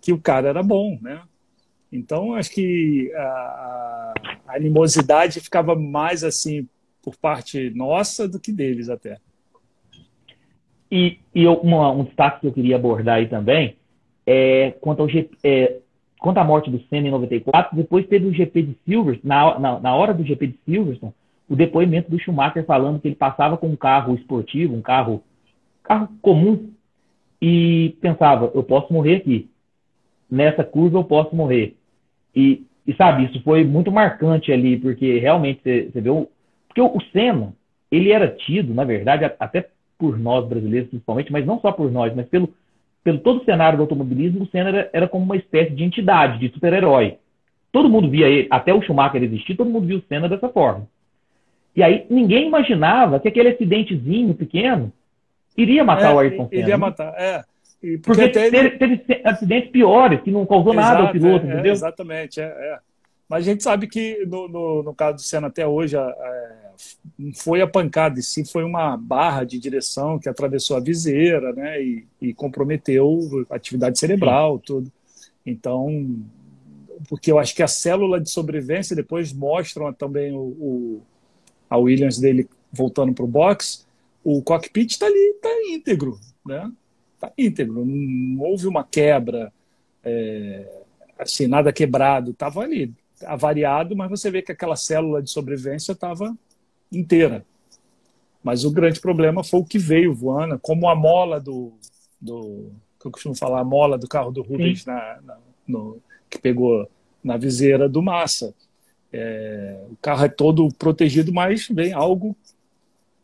que 0.00 0.12
o 0.12 0.20
cara 0.20 0.48
era 0.48 0.62
bom, 0.62 0.98
né? 1.00 1.22
Então, 1.92 2.34
acho 2.34 2.50
que 2.50 3.12
a, 3.14 4.14
a 4.46 4.56
animosidade 4.56 5.40
ficava 5.40 5.74
mais 5.74 6.24
assim 6.24 6.66
por 7.02 7.16
parte 7.16 7.70
nossa 7.70 8.28
do 8.28 8.38
que 8.38 8.52
deles 8.52 8.88
até. 8.88 9.18
E, 10.90 11.18
e 11.34 11.46
uma, 11.46 11.90
um 11.90 12.04
destaque 12.04 12.40
que 12.40 12.46
eu 12.46 12.52
queria 12.52 12.76
abordar 12.76 13.16
aí 13.16 13.28
também 13.28 13.76
é 14.26 14.72
quanto, 14.80 15.02
ao, 15.02 15.08
é, 15.44 15.78
quanto 16.18 16.38
à 16.38 16.44
morte 16.44 16.70
do 16.70 16.80
Senna 16.88 17.08
em 17.08 17.10
94, 17.10 17.76
depois 17.76 18.06
teve 18.06 18.26
o 18.26 18.32
GP 18.32 18.62
de 18.62 18.78
Silverstone, 18.84 19.28
na, 19.28 19.58
na, 19.58 19.80
na 19.80 19.94
hora 19.94 20.12
do 20.12 20.24
GP 20.24 20.48
de 20.48 20.58
Silverstone, 20.64 21.14
o 21.48 21.56
depoimento 21.56 22.10
do 22.10 22.18
Schumacher 22.18 22.64
falando 22.64 23.00
que 23.00 23.08
ele 23.08 23.14
passava 23.14 23.56
com 23.56 23.68
um 23.68 23.76
carro 23.76 24.14
esportivo, 24.14 24.74
um 24.74 24.82
carro, 24.82 25.22
carro 25.82 26.08
comum, 26.20 26.70
e 27.40 27.96
pensava, 28.00 28.50
eu 28.54 28.62
posso 28.62 28.92
morrer 28.92 29.16
aqui 29.16 29.50
nessa 30.30 30.62
curva 30.62 30.98
eu 30.98 31.04
posso 31.04 31.34
morrer. 31.34 31.76
E, 32.34 32.64
e 32.86 32.94
sabe, 32.94 33.24
isso 33.24 33.42
foi 33.42 33.64
muito 33.64 33.90
marcante 33.90 34.52
ali, 34.52 34.78
porque 34.78 35.18
realmente 35.18 35.60
você, 35.62 35.90
você 35.92 36.00
vê 36.00 36.10
o. 36.10 36.28
Porque 36.70 36.80
o, 36.80 37.00
Senna, 37.12 37.52
ele 37.90 38.12
era 38.12 38.28
tido, 38.28 38.72
na 38.72 38.84
verdade, 38.84 39.24
até 39.40 39.68
por 39.98 40.16
nós 40.18 40.46
brasileiros 40.46 40.88
principalmente, 40.88 41.32
mas 41.32 41.44
não 41.44 41.60
só 41.60 41.72
por 41.72 41.90
nós, 41.90 42.14
mas 42.14 42.26
pelo, 42.28 42.48
pelo 43.02 43.18
todo 43.18 43.42
o 43.42 43.44
cenário 43.44 43.76
do 43.76 43.82
automobilismo, 43.82 44.44
o 44.44 44.46
Senna 44.46 44.68
era, 44.70 44.90
era 44.92 45.08
como 45.08 45.24
uma 45.24 45.36
espécie 45.36 45.72
de 45.72 45.82
entidade, 45.82 46.38
de 46.38 46.48
super-herói. 46.54 47.18
Todo 47.72 47.88
mundo 47.88 48.08
via 48.08 48.28
ele, 48.28 48.46
até 48.50 48.72
o 48.72 48.80
Schumacher 48.80 49.22
existir, 49.22 49.56
todo 49.56 49.68
mundo 49.68 49.86
via 49.86 49.98
o 49.98 50.02
Senna 50.08 50.28
dessa 50.28 50.48
forma. 50.48 50.86
E 51.74 51.82
aí 51.82 52.06
ninguém 52.08 52.46
imaginava 52.46 53.18
que 53.18 53.28
aquele 53.28 53.48
acidentezinho 53.48 54.34
pequeno 54.34 54.92
iria 55.56 55.84
matar 55.84 56.12
é, 56.12 56.14
o 56.14 56.18
Ayrton 56.20 56.48
Senna. 56.48 56.62
Iria 56.62 56.78
matar, 56.78 57.14
é. 57.18 57.42
E 57.82 57.98
porque, 57.98 58.28
porque 58.28 58.50
teve... 58.50 58.70
teve... 58.70 59.20
acidentes 59.24 59.70
piores 59.70 60.20
que 60.20 60.30
não 60.30 60.46
causou 60.46 60.72
Exato, 60.72 60.88
nada 60.88 61.06
ao 61.06 61.12
piloto, 61.12 61.46
é, 61.46 61.52
entendeu? 61.52 61.72
Exatamente, 61.72 62.40
é, 62.40 62.44
é, 62.44 62.78
Mas 63.30 63.46
a 63.46 63.50
gente 63.52 63.62
sabe 63.62 63.86
que 63.86 64.26
no, 64.26 64.48
no, 64.48 64.82
no 64.82 64.92
caso 64.92 65.18
do 65.18 65.22
Senna 65.22 65.46
até 65.46 65.64
hoje 65.64 65.96
não 67.16 67.32
foi 67.32 67.62
a 67.62 67.66
pancada, 67.66 68.18
e 68.18 68.22
sim 68.24 68.44
foi 68.44 68.64
uma 68.64 68.96
barra 68.96 69.44
de 69.44 69.56
direção 69.56 70.18
que 70.18 70.28
atravessou 70.28 70.76
a 70.76 70.80
viseira, 70.80 71.52
né? 71.52 71.80
E, 71.80 72.06
e 72.20 72.34
comprometeu 72.34 73.46
a 73.48 73.54
atividade 73.54 74.00
cerebral, 74.00 74.56
sim. 74.56 74.62
tudo. 74.66 74.92
Então, 75.46 76.18
porque 77.08 77.30
eu 77.30 77.38
acho 77.38 77.54
que 77.54 77.62
a 77.62 77.68
célula 77.68 78.20
de 78.20 78.28
sobrevivência 78.28 78.96
depois 78.96 79.32
mostram 79.32 79.92
também 79.92 80.32
o, 80.32 80.40
o 80.40 81.02
a 81.68 81.76
Williams 81.78 82.18
dele 82.18 82.48
voltando 82.72 83.12
para 83.14 83.24
o 83.24 83.28
box, 83.28 83.86
o 84.24 84.42
cockpit 84.42 84.90
está 84.90 85.06
ali, 85.06 85.34
está 85.36 85.48
íntegro, 85.68 86.18
né? 86.44 86.68
está 87.14 87.32
íntegro, 87.38 87.84
não 87.84 88.42
houve 88.42 88.66
uma 88.66 88.82
quebra, 88.82 89.52
é, 90.02 90.68
assim, 91.16 91.46
nada 91.46 91.72
quebrado, 91.72 92.32
estava 92.32 92.62
ali, 92.62 92.92
avariado, 93.24 93.96
mas 93.96 94.10
você 94.10 94.30
vê 94.30 94.42
que 94.42 94.52
aquela 94.52 94.76
célula 94.76 95.22
de 95.22 95.30
sobrevivência 95.30 95.92
estava 95.92 96.36
inteira. 96.92 97.44
Mas 98.42 98.64
o 98.64 98.70
grande 98.70 99.00
problema 99.00 99.44
foi 99.44 99.60
o 99.60 99.64
que 99.64 99.78
veio 99.78 100.14
voando, 100.14 100.58
como 100.58 100.88
a 100.88 100.94
mola 100.94 101.38
do, 101.38 101.72
do 102.20 102.70
que 102.98 103.06
eu 103.06 103.10
costumo 103.10 103.34
falar, 103.34 103.60
a 103.60 103.64
mola 103.64 103.98
do 103.98 104.08
carro 104.08 104.30
do 104.30 104.42
Rubens 104.42 104.84
na, 104.84 105.20
na, 105.22 105.38
no, 105.66 106.00
que 106.28 106.38
pegou 106.38 106.88
na 107.22 107.36
viseira 107.36 107.88
do 107.88 108.02
Massa. 108.02 108.54
É, 109.12 109.78
o 109.90 109.96
carro 109.96 110.24
é 110.24 110.28
todo 110.28 110.68
protegido, 110.74 111.32
mas 111.32 111.68
vem 111.68 111.92
algo 111.92 112.36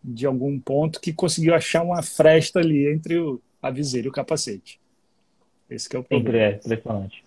de 0.03 0.27
algum 0.27 0.59
ponto 0.59 1.01
que 1.01 1.13
conseguiu 1.13 1.55
achar 1.55 1.83
uma 1.83 2.03
fresta 2.03 2.61
ali 2.61 2.87
entre 2.87 3.19
o, 3.19 3.41
a 3.63 3.71
viseira 3.71 4.07
e 4.07 4.11
o 4.11 4.13
capacete. 4.13 4.79
Esse 5.69 5.95
é 5.95 5.99
o 5.99 6.05
problema. 6.05 6.39
É 6.39 6.57
impressionante. 6.57 7.25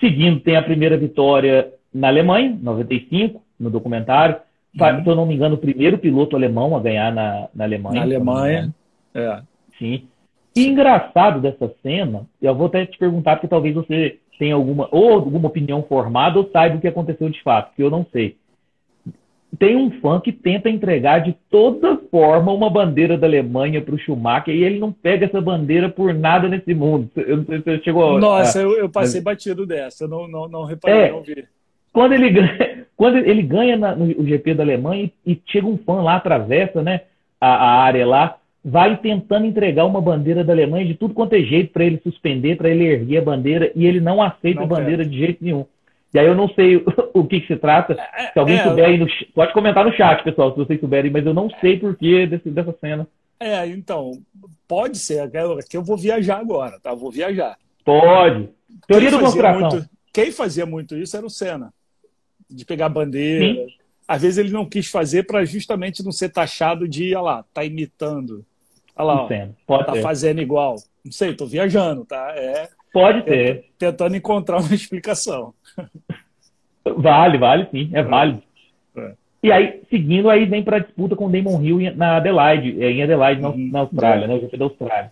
Seguindo, 0.00 0.40
tem 0.40 0.56
a 0.56 0.62
primeira 0.62 0.96
vitória 0.96 1.72
na 1.92 2.08
Alemanha, 2.08 2.58
95, 2.60 3.42
no 3.58 3.70
documentário. 3.70 4.36
Uhum. 4.78 5.04
Se 5.04 5.08
eu 5.08 5.14
não 5.14 5.26
me 5.26 5.34
engano, 5.34 5.54
o 5.54 5.58
primeiro 5.58 5.98
piloto 5.98 6.34
alemão 6.34 6.76
a 6.76 6.80
ganhar 6.80 7.12
na, 7.12 7.48
na 7.54 7.64
Alemanha. 7.64 7.96
Na 7.96 8.02
Alemanha, 8.02 8.74
é. 9.14 9.40
Sim. 9.78 10.04
E 10.56 10.66
engraçado 10.66 11.40
dessa 11.40 11.72
cena, 11.82 12.26
eu 12.40 12.54
vou 12.54 12.66
até 12.66 12.86
te 12.86 12.98
perguntar, 12.98 13.36
porque 13.36 13.48
talvez 13.48 13.74
você 13.74 14.18
tenha 14.38 14.54
alguma, 14.54 14.88
ou 14.90 15.12
alguma 15.12 15.48
opinião 15.48 15.82
formada, 15.82 16.38
ou 16.38 16.50
saiba 16.50 16.76
o 16.76 16.80
que 16.80 16.88
aconteceu 16.88 17.28
de 17.28 17.42
fato, 17.42 17.74
que 17.74 17.82
eu 17.82 17.90
não 17.90 18.06
sei. 18.12 18.36
Tem 19.58 19.76
um 19.76 19.90
fã 20.00 20.20
que 20.20 20.32
tenta 20.32 20.70
entregar 20.70 21.20
de 21.20 21.36
toda 21.50 21.96
forma 22.10 22.52
uma 22.52 22.70
bandeira 22.70 23.18
da 23.18 23.26
Alemanha 23.26 23.80
para 23.80 23.94
o 23.94 23.98
Schumacher 23.98 24.54
e 24.54 24.64
ele 24.64 24.78
não 24.78 24.90
pega 24.92 25.26
essa 25.26 25.40
bandeira 25.40 25.88
por 25.88 26.14
nada 26.14 26.48
nesse 26.48 26.74
mundo. 26.74 27.10
Eu 27.16 27.38
não 27.38 27.44
sei 27.44 27.58
se 27.58 27.64
você 27.64 27.78
chegou 27.82 28.18
Nossa, 28.18 28.58
a... 28.58 28.62
eu, 28.62 28.76
eu, 28.76 28.88
passei 28.88 29.20
mas... 29.20 29.24
batido 29.24 29.66
dessa, 29.66 30.04
eu 30.04 30.08
não, 30.08 30.26
não, 30.28 30.48
não 30.48 30.64
reparei, 30.64 31.00
é, 31.00 31.10
não 31.10 31.22
vi. 31.22 31.44
Quando 31.92 32.12
ele 32.12 32.30
ganha, 32.30 32.86
quando 32.96 33.16
ele 33.18 33.42
ganha 33.42 33.76
na, 33.76 33.94
no 33.94 34.26
GP 34.26 34.54
da 34.54 34.62
Alemanha 34.62 35.10
e, 35.26 35.32
e, 35.32 35.42
chega 35.46 35.66
um 35.66 35.78
fã 35.78 36.02
lá, 36.02 36.16
atravessa 36.16 36.82
né, 36.82 37.02
a, 37.40 37.48
a 37.48 37.82
área 37.82 38.06
lá, 38.06 38.36
vai 38.64 38.96
tentando 38.96 39.46
entregar 39.46 39.84
uma 39.84 40.00
bandeira 40.00 40.42
da 40.42 40.52
Alemanha 40.52 40.86
de 40.86 40.94
tudo 40.94 41.12
quanto 41.12 41.34
é 41.34 41.40
jeito 41.40 41.72
para 41.72 41.84
ele 41.84 42.00
suspender, 42.02 42.56
para 42.56 42.70
ele 42.70 42.84
erguer 42.84 43.18
a 43.18 43.24
bandeira, 43.24 43.70
e 43.74 43.86
ele 43.86 44.00
não 44.00 44.22
aceita 44.22 44.60
não 44.60 44.66
a 44.66 44.68
bandeira 44.68 45.04
de 45.04 45.18
jeito 45.18 45.44
nenhum. 45.44 45.66
E 46.14 46.18
aí 46.18 46.26
eu 46.26 46.36
não 46.36 46.48
sei 46.54 46.76
o 47.12 47.26
que, 47.26 47.40
que 47.40 47.48
se 47.48 47.56
trata. 47.56 47.94
É, 47.94 48.32
se 48.32 48.38
alguém 48.38 48.56
é, 48.56 48.62
souber 48.62 48.84
aí, 48.86 48.96
no, 48.96 49.06
pode 49.34 49.52
comentar 49.52 49.84
no 49.84 49.92
chat, 49.92 50.22
pessoal, 50.22 50.52
se 50.52 50.58
vocês 50.58 50.78
souberem, 50.78 51.10
mas 51.10 51.26
eu 51.26 51.34
não 51.34 51.50
sei 51.60 51.76
por 51.76 51.96
que 51.96 52.24
dessa 52.26 52.72
cena. 52.80 53.06
É, 53.40 53.66
então, 53.66 54.12
pode 54.68 54.96
ser. 54.96 55.28
Que 55.68 55.76
eu 55.76 55.82
vou 55.82 55.96
viajar 55.96 56.38
agora, 56.38 56.78
tá? 56.80 56.94
vou 56.94 57.10
viajar. 57.10 57.58
Pode. 57.84 58.48
Teoria 58.86 59.10
da 59.10 59.18
conspiração. 59.18 59.68
Muito, 59.70 59.90
quem 60.12 60.30
fazia 60.30 60.64
muito 60.64 60.96
isso 60.96 61.16
era 61.16 61.26
o 61.26 61.30
Senna. 61.30 61.74
De 62.48 62.64
pegar 62.64 62.88
bandeira. 62.88 63.44
Sim. 63.44 63.66
Às 64.06 64.22
vezes 64.22 64.38
ele 64.38 64.50
não 64.50 64.66
quis 64.66 64.86
fazer 64.86 65.24
para 65.24 65.44
justamente 65.44 66.04
não 66.04 66.12
ser 66.12 66.28
taxado 66.28 66.86
de, 66.86 67.14
olha 67.14 67.22
lá, 67.22 67.44
tá 67.52 67.64
imitando. 67.64 68.44
Olha 68.94 69.06
lá, 69.06 69.28
ó, 69.66 69.82
tá 69.82 69.94
ser. 69.94 70.02
fazendo 70.02 70.40
igual. 70.40 70.76
Não 71.04 71.10
sei, 71.10 71.34
tô 71.34 71.46
viajando, 71.46 72.04
tá? 72.04 72.32
É, 72.36 72.68
Pode 72.94 73.24
ser. 73.24 73.64
Tentando 73.76 74.14
encontrar 74.14 74.60
uma 74.60 74.70
explicação. 74.72 75.52
Vale, 76.84 77.38
vale 77.38 77.66
sim, 77.70 77.90
é, 77.92 78.00
é. 78.00 78.02
válido. 78.02 78.42
É. 78.96 79.12
E 79.42 79.52
aí, 79.52 79.82
seguindo, 79.90 80.30
aí 80.30 80.44
vem 80.46 80.62
para 80.62 80.76
a 80.76 80.80
disputa 80.80 81.16
com 81.16 81.26
o 81.26 81.30
Damon 81.30 81.60
Hill 81.62 81.94
na 81.96 82.16
Adelaide, 82.16 82.82
é, 82.82 82.90
em 82.90 83.02
Adelaide, 83.02 83.44
uhum. 83.44 83.70
na, 83.70 83.80
Austrália, 83.80 84.24
é. 84.24 84.28
né? 84.28 84.34
O 84.34 84.40
GP 84.40 84.56
da 84.56 84.64
Austrália. 84.64 85.10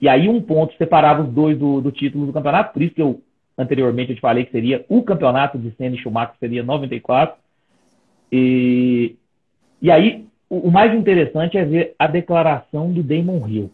E 0.00 0.08
aí 0.08 0.28
um 0.28 0.40
ponto 0.40 0.76
separava 0.76 1.22
os 1.22 1.32
dois 1.32 1.58
do, 1.58 1.80
do 1.80 1.90
título 1.90 2.26
do 2.26 2.32
campeonato, 2.32 2.72
por 2.72 2.82
isso 2.82 2.94
que 2.94 3.02
eu 3.02 3.20
anteriormente 3.58 4.10
eu 4.10 4.16
te 4.16 4.20
falei 4.20 4.44
que 4.44 4.52
seria 4.52 4.84
o 4.88 5.02
campeonato 5.02 5.58
de 5.58 5.72
Senna 5.72 5.96
e 5.96 5.98
Schumacher 5.98 6.36
seria 6.38 6.62
94. 6.62 7.36
E, 8.30 9.16
e 9.82 9.90
aí 9.90 10.24
o, 10.48 10.68
o 10.68 10.70
mais 10.70 10.94
interessante 10.94 11.58
é 11.58 11.64
ver 11.64 11.94
a 11.98 12.06
declaração 12.06 12.92
do 12.92 13.02
Damon 13.02 13.46
Hill. 13.48 13.70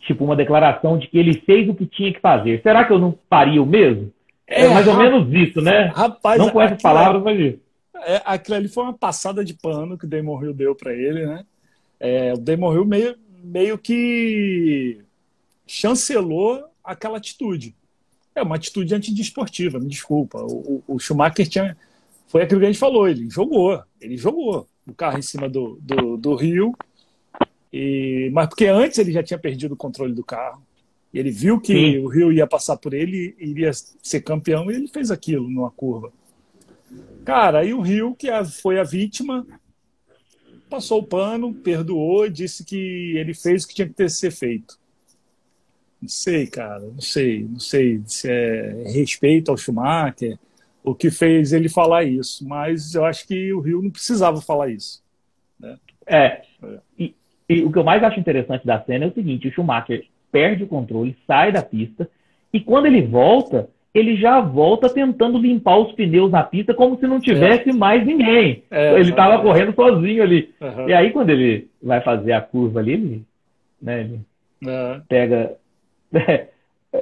Tipo, 0.00 0.24
uma 0.24 0.36
declaração 0.36 0.98
de 0.98 1.08
que 1.08 1.18
ele 1.18 1.34
fez 1.40 1.68
o 1.68 1.74
que 1.74 1.84
tinha 1.84 2.12
que 2.12 2.20
fazer. 2.20 2.62
Será 2.62 2.84
que 2.84 2.92
eu 2.92 2.98
não 2.98 3.14
faria 3.28 3.62
o 3.62 3.66
mesmo? 3.66 4.10
É, 4.46 4.64
é 4.64 4.68
mais 4.68 4.86
ou 4.86 4.96
menos 4.96 5.32
isso, 5.32 5.60
né? 5.60 5.86
Rapaz, 5.94 6.38
não 6.38 6.50
com 6.50 6.60
essas 6.60 6.80
palavras, 6.80 7.22
mas 7.22 7.38
isso. 7.38 7.60
É, 8.04 8.22
aquilo 8.24 8.56
ali 8.56 8.68
foi 8.68 8.84
uma 8.84 8.94
passada 8.94 9.44
de 9.44 9.54
pano 9.54 9.98
que 9.98 10.04
o 10.04 10.08
Damon 10.08 10.42
Hill 10.42 10.54
deu 10.54 10.74
para 10.74 10.92
ele, 10.92 11.26
né? 11.26 11.44
É, 11.98 12.32
o 12.34 12.38
Damon 12.38 12.74
Hill 12.74 12.84
meio, 12.84 13.16
meio 13.42 13.78
que 13.78 15.00
chancelou 15.66 16.64
aquela 16.84 17.16
atitude. 17.16 17.74
É 18.34 18.42
uma 18.42 18.56
atitude 18.56 18.94
antidesportiva, 18.94 19.80
me 19.80 19.88
desculpa. 19.88 20.38
O, 20.42 20.82
o, 20.86 20.94
o, 20.94 20.98
Schumacher 20.98 21.48
tinha. 21.48 21.76
Foi 22.28 22.42
aquilo 22.42 22.60
que 22.60 22.66
a 22.66 22.70
gente 22.70 22.78
falou, 22.78 23.08
ele 23.08 23.28
jogou, 23.30 23.82
ele 24.00 24.16
jogou 24.16 24.66
o 24.86 24.94
carro 24.94 25.18
em 25.18 25.22
cima 25.22 25.48
do, 25.48 25.78
do, 25.80 26.16
do 26.16 26.34
Rio, 26.34 26.74
e, 27.72 28.30
mas 28.32 28.48
porque 28.48 28.66
antes 28.66 28.98
ele 28.98 29.12
já 29.12 29.22
tinha 29.22 29.38
perdido 29.38 29.72
o 29.72 29.76
controle 29.76 30.12
do 30.12 30.24
carro. 30.24 30.62
Ele 31.12 31.30
viu 31.30 31.60
que 31.60 31.72
Sim. 31.72 31.98
o 31.98 32.08
Rio 32.08 32.32
ia 32.32 32.46
passar 32.46 32.76
por 32.76 32.92
ele 32.92 33.34
e 33.38 33.50
iria 33.50 33.70
ser 34.02 34.20
campeão 34.20 34.70
e 34.70 34.74
ele 34.74 34.88
fez 34.88 35.10
aquilo 35.10 35.48
numa 35.48 35.70
curva. 35.70 36.12
Cara, 37.24 37.60
aí 37.60 37.72
o 37.72 37.80
Rio, 37.80 38.14
que 38.14 38.28
foi 38.62 38.78
a 38.78 38.84
vítima, 38.84 39.46
passou 40.68 41.00
o 41.00 41.06
pano, 41.06 41.54
perdoou, 41.54 42.28
disse 42.28 42.64
que 42.64 43.16
ele 43.16 43.34
fez 43.34 43.64
o 43.64 43.68
que 43.68 43.74
tinha 43.74 43.88
que 43.88 43.94
ter 43.94 44.10
ser 44.10 44.30
feito. 44.30 44.78
Não 46.00 46.08
sei, 46.08 46.46
cara, 46.46 46.80
não 46.80 47.00
sei, 47.00 47.44
não 47.44 47.58
sei 47.58 48.02
se 48.06 48.30
é 48.30 48.84
respeito 48.92 49.50
ao 49.50 49.56
Schumacher, 49.56 50.38
o 50.84 50.94
que 50.94 51.10
fez 51.10 51.52
ele 51.52 51.68
falar 51.68 52.04
isso, 52.04 52.46
mas 52.46 52.94
eu 52.94 53.04
acho 53.04 53.26
que 53.26 53.52
o 53.52 53.60
Rio 53.60 53.82
não 53.82 53.90
precisava 53.90 54.40
falar 54.40 54.68
isso. 54.68 55.02
Né? 55.58 55.76
É, 56.06 56.24
é. 56.26 56.42
E, 56.98 57.14
e 57.48 57.62
o 57.64 57.72
que 57.72 57.78
eu 57.78 57.84
mais 57.84 58.04
acho 58.04 58.20
interessante 58.20 58.64
da 58.64 58.80
cena 58.84 59.06
é 59.06 59.08
o 59.08 59.14
seguinte: 59.14 59.48
o 59.48 59.52
Schumacher 59.52 60.06
perde 60.36 60.64
o 60.64 60.66
controle, 60.66 61.16
sai 61.26 61.50
da 61.50 61.62
pista, 61.62 62.06
e 62.52 62.60
quando 62.60 62.84
ele 62.84 63.00
volta, 63.00 63.70
ele 63.94 64.16
já 64.16 64.38
volta 64.38 64.86
tentando 64.90 65.38
limpar 65.38 65.78
os 65.78 65.92
pneus 65.92 66.30
na 66.30 66.42
pista 66.42 66.74
como 66.74 66.98
se 66.98 67.06
não 67.06 67.18
tivesse 67.18 67.70
é. 67.70 67.72
mais 67.72 68.04
ninguém. 68.04 68.62
É, 68.70 69.00
ele 69.00 69.08
estava 69.08 69.40
correndo 69.40 69.74
sozinho 69.74 70.22
ali. 70.22 70.50
Uhum. 70.60 70.90
E 70.90 70.92
aí, 70.92 71.10
quando 71.10 71.30
ele 71.30 71.70
vai 71.82 72.02
fazer 72.02 72.32
a 72.32 72.42
curva 72.42 72.80
ali, 72.80 72.92
ele, 72.92 73.24
né, 73.80 74.00
ele 74.00 74.20
uhum. 74.62 75.00
pega. 75.08 75.54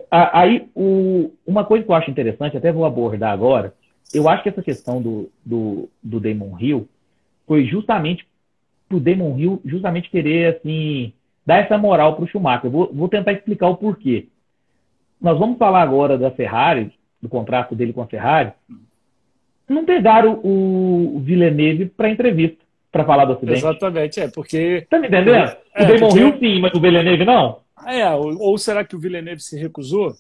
aí, 0.09 0.69
o... 0.73 1.33
uma 1.45 1.65
coisa 1.65 1.85
que 1.85 1.91
eu 1.91 1.97
acho 1.97 2.13
interessante, 2.13 2.57
até 2.57 2.71
vou 2.71 2.85
abordar 2.85 3.33
agora, 3.33 3.75
eu 4.15 4.29
acho 4.29 4.45
que 4.45 4.49
essa 4.51 4.63
questão 4.63 5.03
do, 5.03 5.29
do, 5.45 5.89
do 6.01 6.21
Damon 6.21 6.57
Hill 6.61 6.89
foi 7.49 7.65
justamente 7.65 8.25
pro 8.89 9.01
Damon 9.01 9.37
Hill 9.37 9.61
justamente 9.65 10.09
querer, 10.09 10.55
assim, 10.55 11.13
dar 11.47 11.59
essa 11.59 11.77
moral 11.77 12.17
pro 12.17 12.27
Schumacher. 12.27 12.71
Vou, 12.71 12.91
vou 12.93 13.09
tentar 13.09 13.33
explicar 13.33 13.69
o 13.69 13.77
porquê. 13.77 14.29
Nós 15.21 15.39
vamos 15.39 15.59
falar 15.59 15.83
agora 15.83 16.19
da 16.19 16.31
Ferrari, 16.31 16.93
do 17.21 17.29
contrato 17.29 17.75
dele 17.75 17.93
com 17.93 18.03
a 18.03 18.07
Ferrari. 18.07 18.53
Não 19.69 19.85
pegaram 19.85 20.41
o, 20.43 21.17
o 21.17 21.21
Villeneuve 21.21 21.87
para 21.87 22.11
entrevista, 22.11 22.59
para 22.93 23.05
falar 23.05 23.25
do 23.25 23.33
acidente. 23.33 23.59
Exatamente, 23.59 24.21
é, 24.21 24.29
porque... 24.29 24.87
Tá 24.91 24.99
me 24.99 25.09
entendendo? 25.09 25.35
É, 25.35 25.83
o 25.83 25.87
Damon 25.87 26.09
porque... 26.09 26.19
Hill 26.19 26.39
sim, 26.39 26.61
mas 26.61 26.75
o 26.75 26.81
Villeneuve 26.81 27.25
não? 27.25 27.61
É, 27.87 28.09
ou, 28.11 28.39
ou 28.39 28.59
será 28.59 28.85
que 28.85 28.95
o 28.95 28.99
Villeneuve 28.99 29.41
se 29.41 29.59
recusou? 29.59 30.15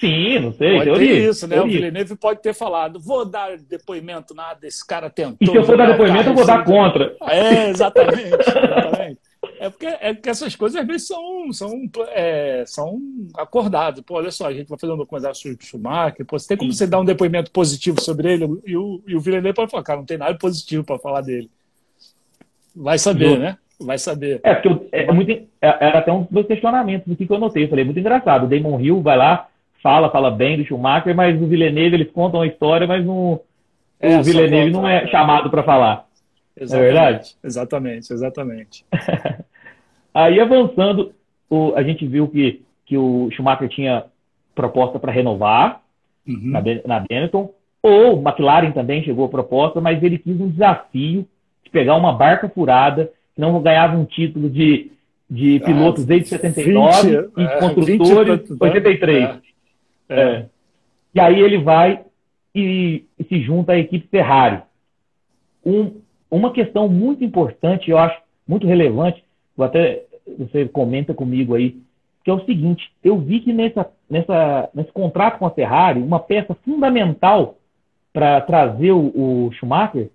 Sim, 0.00 0.40
não 0.40 0.52
sei. 0.52 0.72
Pode 0.72 0.84
teoria, 0.84 1.30
isso, 1.30 1.46
né? 1.46 1.56
Teoria. 1.56 1.72
O 1.72 1.80
Villeneuve 1.80 2.16
pode 2.16 2.42
ter 2.42 2.52
falado, 2.52 2.98
vou 2.98 3.24
dar 3.24 3.56
depoimento 3.58 4.34
nada, 4.34 4.66
esse 4.66 4.84
cara 4.84 5.08
tentou. 5.08 5.36
E 5.40 5.46
se 5.46 5.56
eu 5.56 5.64
for 5.64 5.76
dar 5.76 5.92
depoimento, 5.92 6.30
eu 6.30 6.34
vou 6.34 6.46
dar 6.46 6.64
contra. 6.64 7.14
É, 7.28 7.70
exatamente. 7.70 8.34
exatamente. 8.34 9.20
É 9.58 9.70
porque, 9.70 9.86
é 9.86 10.14
porque 10.14 10.28
essas 10.28 10.56
coisas 10.56 10.80
às 10.80 10.86
vezes 10.86 11.06
são, 11.06 11.52
são, 11.52 11.82
é, 12.10 12.64
são 12.66 13.00
acordadas. 13.36 14.02
Pô, 14.04 14.14
olha 14.14 14.30
só, 14.30 14.48
a 14.48 14.52
gente 14.52 14.68
vai 14.68 14.78
fazer 14.78 14.92
um 14.92 14.96
documentário 14.96 15.36
sobre 15.36 15.58
o 15.60 15.64
Schumacher, 15.64 16.26
pô, 16.26 16.38
você 16.38 16.48
tem 16.48 16.56
como 16.56 16.72
você 16.72 16.86
dar 16.86 17.00
um 17.00 17.04
depoimento 17.04 17.50
positivo 17.50 18.00
sobre 18.00 18.32
ele 18.32 18.44
e 18.66 18.76
o, 18.76 19.02
e 19.06 19.14
o 19.14 19.20
Villeneuve 19.20 19.56
pode 19.56 19.70
falar, 19.70 19.82
cara, 19.82 19.98
não 19.98 20.06
tem 20.06 20.18
nada 20.18 20.36
positivo 20.36 20.84
para 20.84 20.98
falar 20.98 21.20
dele. 21.20 21.50
Vai 22.74 22.98
saber, 22.98 23.38
né? 23.38 23.56
Vai 23.80 23.98
saber. 23.98 24.40
É, 24.42 24.54
porque 24.54 24.68
eu, 24.68 24.88
é, 24.92 25.04
é 25.04 25.12
muito, 25.12 25.30
é, 25.30 25.46
era 25.60 25.98
até 25.98 26.12
um 26.12 26.26
dos 26.30 26.46
questionamentos 26.46 27.06
do 27.06 27.16
que, 27.16 27.30
eu 27.30 27.38
notei. 27.38 27.64
Eu 27.64 27.68
falei, 27.68 27.84
muito 27.84 28.00
engraçado. 28.00 28.44
O 28.44 28.48
Damon 28.48 28.80
Hill 28.80 29.00
vai 29.00 29.16
lá, 29.16 29.48
fala, 29.82 30.10
fala 30.10 30.30
bem 30.30 30.56
do 30.56 30.64
Schumacher, 30.64 31.14
mas 31.14 31.40
o 31.40 31.46
Villeneuve 31.46 31.96
eles 31.96 32.12
contam 32.12 32.40
a 32.40 32.46
história, 32.46 32.86
mas 32.86 33.04
não, 33.04 33.40
é, 34.00 34.18
o 34.18 34.22
Villeneuve 34.22 34.70
não 34.70 34.88
é 34.88 35.06
chamado 35.08 35.50
para 35.50 35.62
falar. 35.62 36.06
Exatamente, 36.56 36.74
é 36.74 36.92
verdade? 36.92 37.36
Exatamente, 37.42 38.12
exatamente. 38.12 38.86
Aí 40.14 40.40
avançando, 40.40 41.12
o, 41.50 41.72
a 41.74 41.82
gente 41.82 42.06
viu 42.06 42.28
que, 42.28 42.62
que 42.86 42.96
o 42.96 43.28
Schumacher 43.32 43.68
tinha 43.68 44.04
proposta 44.54 44.98
para 44.98 45.12
renovar 45.12 45.82
uhum. 46.26 46.40
na, 46.44 46.62
na 46.86 47.00
Benetton, 47.00 47.52
ou 47.82 48.18
o 48.18 48.22
McLaren 48.22 48.72
também 48.72 49.02
chegou 49.02 49.26
a 49.26 49.28
proposta, 49.28 49.80
mas 49.80 50.02
ele 50.02 50.18
quis 50.18 50.40
um 50.40 50.48
desafio 50.48 51.26
de 51.64 51.70
pegar 51.70 51.96
uma 51.96 52.12
barca 52.12 52.48
furada, 52.48 53.10
que 53.34 53.40
não 53.40 53.60
ganhava 53.60 53.96
um 53.96 54.04
título 54.04 54.48
de, 54.48 54.90
de 55.28 55.60
ah, 55.62 55.66
pilotos 55.66 56.04
ah, 56.04 56.06
desde 56.06 56.28
79 56.28 57.08
20, 57.08 57.32
e 57.36 57.42
é, 57.42 57.58
construtores 57.58 58.48
20, 58.48 58.62
83. 58.62 59.24
É. 59.24 59.40
É. 60.08 60.20
é. 60.20 60.46
E 61.14 61.20
aí 61.20 61.40
ele 61.40 61.58
vai 61.58 62.00
e, 62.54 63.04
e, 63.18 63.24
se 63.24 63.42
junta 63.42 63.72
à 63.72 63.78
equipe 63.78 64.08
Ferrari. 64.08 64.62
Um, 65.64 66.00
uma 66.30 66.52
questão 66.52 66.88
muito 66.88 67.24
importante, 67.24 67.90
eu 67.90 67.98
acho 67.98 68.18
muito 68.46 68.66
relevante, 68.66 69.22
até 69.58 70.04
você 70.38 70.66
comenta 70.66 71.14
comigo 71.14 71.54
aí, 71.54 71.76
que 72.24 72.30
é 72.30 72.32
o 72.32 72.44
seguinte: 72.44 72.90
eu 73.02 73.18
vi 73.18 73.40
que 73.40 73.52
nessa, 73.52 73.90
nessa, 74.08 74.68
nesse 74.74 74.92
contrato 74.92 75.38
com 75.38 75.46
a 75.46 75.50
Ferrari, 75.50 76.00
uma 76.00 76.18
peça 76.18 76.54
fundamental 76.64 77.56
para 78.12 78.40
trazer 78.40 78.92
o, 78.92 79.46
o, 79.46 79.52
Schumacher 79.52 80.10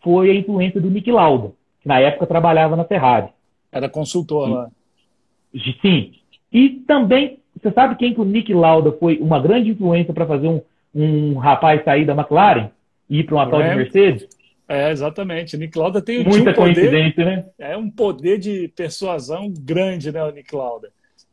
foi 0.00 0.30
a 0.30 0.34
influência 0.34 0.80
do 0.80 0.90
Nick 0.90 1.10
Lauda, 1.10 1.52
que 1.80 1.88
na 1.88 2.00
época 2.00 2.26
trabalhava 2.26 2.76
na 2.76 2.84
Ferrari. 2.84 3.28
Era 3.70 3.88
consultor 3.88 4.48
lá. 4.48 4.70
Sim. 5.80 6.12
E 6.52 6.70
também 6.86 7.38
você 7.60 7.70
sabe 7.70 7.96
quem 7.96 8.14
que 8.14 8.20
o 8.20 8.24
Nick 8.24 8.52
Lauda 8.52 8.92
foi 8.92 9.18
uma 9.18 9.40
grande 9.40 9.70
influência 9.70 10.12
para 10.12 10.26
fazer 10.26 10.48
um, 10.48 10.60
um 10.94 11.38
rapaz 11.38 11.84
sair 11.84 12.04
da 12.04 12.14
McLaren 12.14 12.70
e 13.08 13.20
ir 13.20 13.24
para 13.24 13.34
uma 13.36 13.48
tal 13.48 13.62
de 13.62 13.74
Mercedes? 13.74 14.28
É, 14.72 14.90
exatamente. 14.90 15.56
O 15.56 15.58
Nick 15.58 15.78
Lauda 15.78 16.00
tem 16.00 16.24
Muita 16.24 16.50
um 16.50 16.54
coincidência, 16.54 17.24
né? 17.24 17.44
É 17.58 17.76
um 17.76 17.90
poder 17.90 18.38
de 18.38 18.68
persuasão 18.68 19.52
grande, 19.52 20.10
né, 20.10 20.22
o 20.24 20.30
Nick 20.30 20.54
Lauda. 20.54 20.90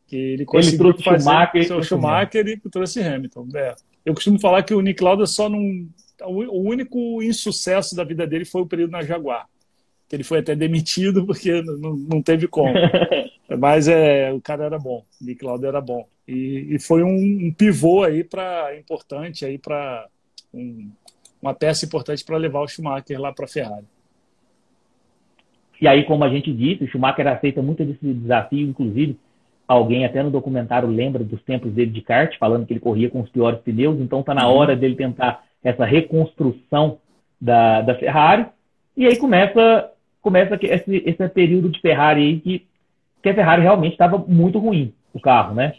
Que 0.08 0.16
ele 0.16 0.46
conseguiu 0.46 0.90
ele 0.90 1.04
fazer 1.04 1.24
Schumacher, 1.24 1.68
seu 1.68 1.84
Schumacher 1.84 2.48
e 2.48 2.58
trouxe 2.70 3.02
Hamilton. 3.02 3.48
É. 3.56 3.76
Eu 4.06 4.14
costumo 4.14 4.40
falar 4.40 4.64
que 4.64 4.74
o 4.74 4.82
Nick 4.82 5.04
Lauda 5.04 5.26
só 5.26 5.48
não 5.48 5.88
o 6.26 6.62
único 6.62 7.22
insucesso 7.24 7.96
da 7.96 8.04
vida 8.04 8.28
dele 8.28 8.46
foi 8.46 8.62
o 8.62 8.66
período 8.66 8.92
na 8.92 9.04
Jaguar. 9.04 9.48
Que 10.08 10.16
ele 10.16 10.24
foi 10.24 10.40
até 10.40 10.56
demitido 10.56 11.26
porque 11.26 11.62
não, 11.62 11.96
não 11.96 12.22
teve 12.22 12.48
como. 12.48 12.74
Mas 13.58 13.88
é, 13.88 14.32
o 14.32 14.42
cara 14.42 14.66
era 14.66 14.78
bom, 14.78 15.06
o 15.22 15.26
Nick 15.26 15.44
Lauda 15.44 15.68
era 15.68 15.82
bom. 15.82 16.08
E, 16.28 16.76
e 16.76 16.80
foi 16.80 17.04
um, 17.04 17.48
um, 17.48 17.54
pivô 17.54 18.04
aí 18.04 18.24
para 18.24 18.76
importante 18.78 19.46
aí 19.46 19.58
para 19.58 20.08
um, 20.54 20.92
uma 21.42 21.54
peça 21.54 21.86
importante 21.86 22.24
para 22.24 22.38
levar 22.38 22.62
o 22.62 22.68
Schumacher 22.68 23.20
lá 23.20 23.32
para 23.32 23.46
a 23.46 23.48
Ferrari. 23.48 23.86
E 25.82 25.88
aí, 25.88 26.04
como 26.04 26.24
a 26.24 26.30
gente 26.30 26.52
disse, 26.52 26.84
o 26.84 26.88
Schumacher 26.88 27.28
aceita 27.28 27.62
muito 27.62 27.82
esse 27.84 28.14
desafio, 28.14 28.68
inclusive 28.68 29.18
alguém 29.68 30.04
até 30.04 30.22
no 30.24 30.32
documentário 30.32 30.90
lembra 30.90 31.24
dos 31.24 31.42
tempos 31.44 31.72
dele 31.72 31.92
de 31.92 32.02
kart, 32.02 32.36
falando 32.38 32.66
que 32.66 32.74
ele 32.74 32.80
corria 32.80 33.10
com 33.10 33.22
os 33.22 33.30
piores 33.30 33.60
pneus, 33.62 34.00
então 34.00 34.22
está 34.22 34.34
na 34.34 34.48
uhum. 34.48 34.56
hora 34.56 34.76
dele 34.76 34.96
tentar 34.96 35.44
essa 35.64 35.86
reconstrução 35.86 36.98
da, 37.40 37.82
da 37.82 37.96
Ferrari. 37.96 38.48
E 38.98 39.06
aí 39.06 39.16
começa 39.18 39.92
começa 40.22 40.60
esse, 40.62 41.04
esse 41.06 41.30
período 41.30 41.70
de 41.70 41.80
Ferrari 41.80 42.22
aí 42.22 42.40
que, 42.40 42.68
que 43.22 43.30
a 43.30 43.34
Ferrari 43.34 43.62
realmente 43.62 43.94
estava 43.94 44.18
muito 44.18 44.60
ruim, 44.60 44.94
o 45.14 45.20
carro, 45.20 45.56
né? 45.56 45.74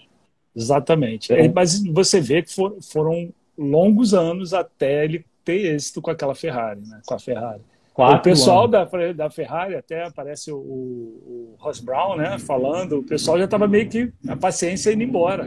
Exatamente. 0.56 1.32
É. 1.32 1.48
Mas 1.48 1.82
você 1.84 2.20
vê 2.20 2.42
que 2.42 2.54
for, 2.54 2.76
foram 2.80 3.30
longos 3.58 4.14
anos 4.14 4.54
até 4.54 5.04
ele 5.04 5.24
ter 5.50 5.74
êxito 5.74 6.00
com 6.00 6.10
aquela 6.10 6.34
Ferrari, 6.34 6.80
né? 6.86 7.00
Com 7.06 7.14
a 7.14 7.18
Ferrari. 7.18 7.60
Quatro 7.92 8.18
o 8.18 8.22
pessoal 8.22 8.68
da, 8.68 8.88
da 9.14 9.30
Ferrari, 9.30 9.74
até 9.74 10.04
aparece 10.04 10.52
o, 10.52 10.56
o, 10.56 11.56
Ross 11.58 11.80
Brown, 11.80 12.16
né? 12.16 12.38
Falando, 12.38 13.00
o 13.00 13.02
pessoal 13.02 13.36
já 13.38 13.44
estava 13.44 13.66
meio 13.66 13.88
que 13.88 14.12
a 14.28 14.36
paciência 14.36 14.92
indo 14.92 15.02
embora. 15.02 15.46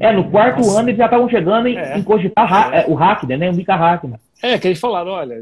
É, 0.00 0.12
no 0.12 0.30
quarto 0.30 0.58
Nossa. 0.58 0.80
ano 0.80 0.88
eles 0.88 0.98
já 0.98 1.06
estavam 1.06 1.28
chegando 1.28 1.68
em, 1.68 1.76
é. 1.76 1.96
em 1.96 2.02
cogitar 2.02 2.74
é. 2.74 2.86
o 2.86 2.94
Hackner, 2.94 3.38
né? 3.38 3.50
O 3.50 3.54
Mika 3.54 3.76
Hackner. 3.76 4.18
É, 4.42 4.58
que 4.58 4.68
eles 4.68 4.80
falaram, 4.80 5.12
olha, 5.12 5.40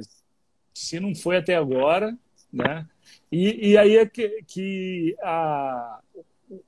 se 0.75 1.01
não 1.01 1.15
foi 1.15 1.37
até 1.37 1.57
agora, 1.57 2.15
né? 2.53 2.87
E, 3.33 3.71
e 3.71 3.79
aí 3.79 3.97
é 3.97 4.07
que, 4.07 4.43
que 4.47 5.17
a, 5.23 5.99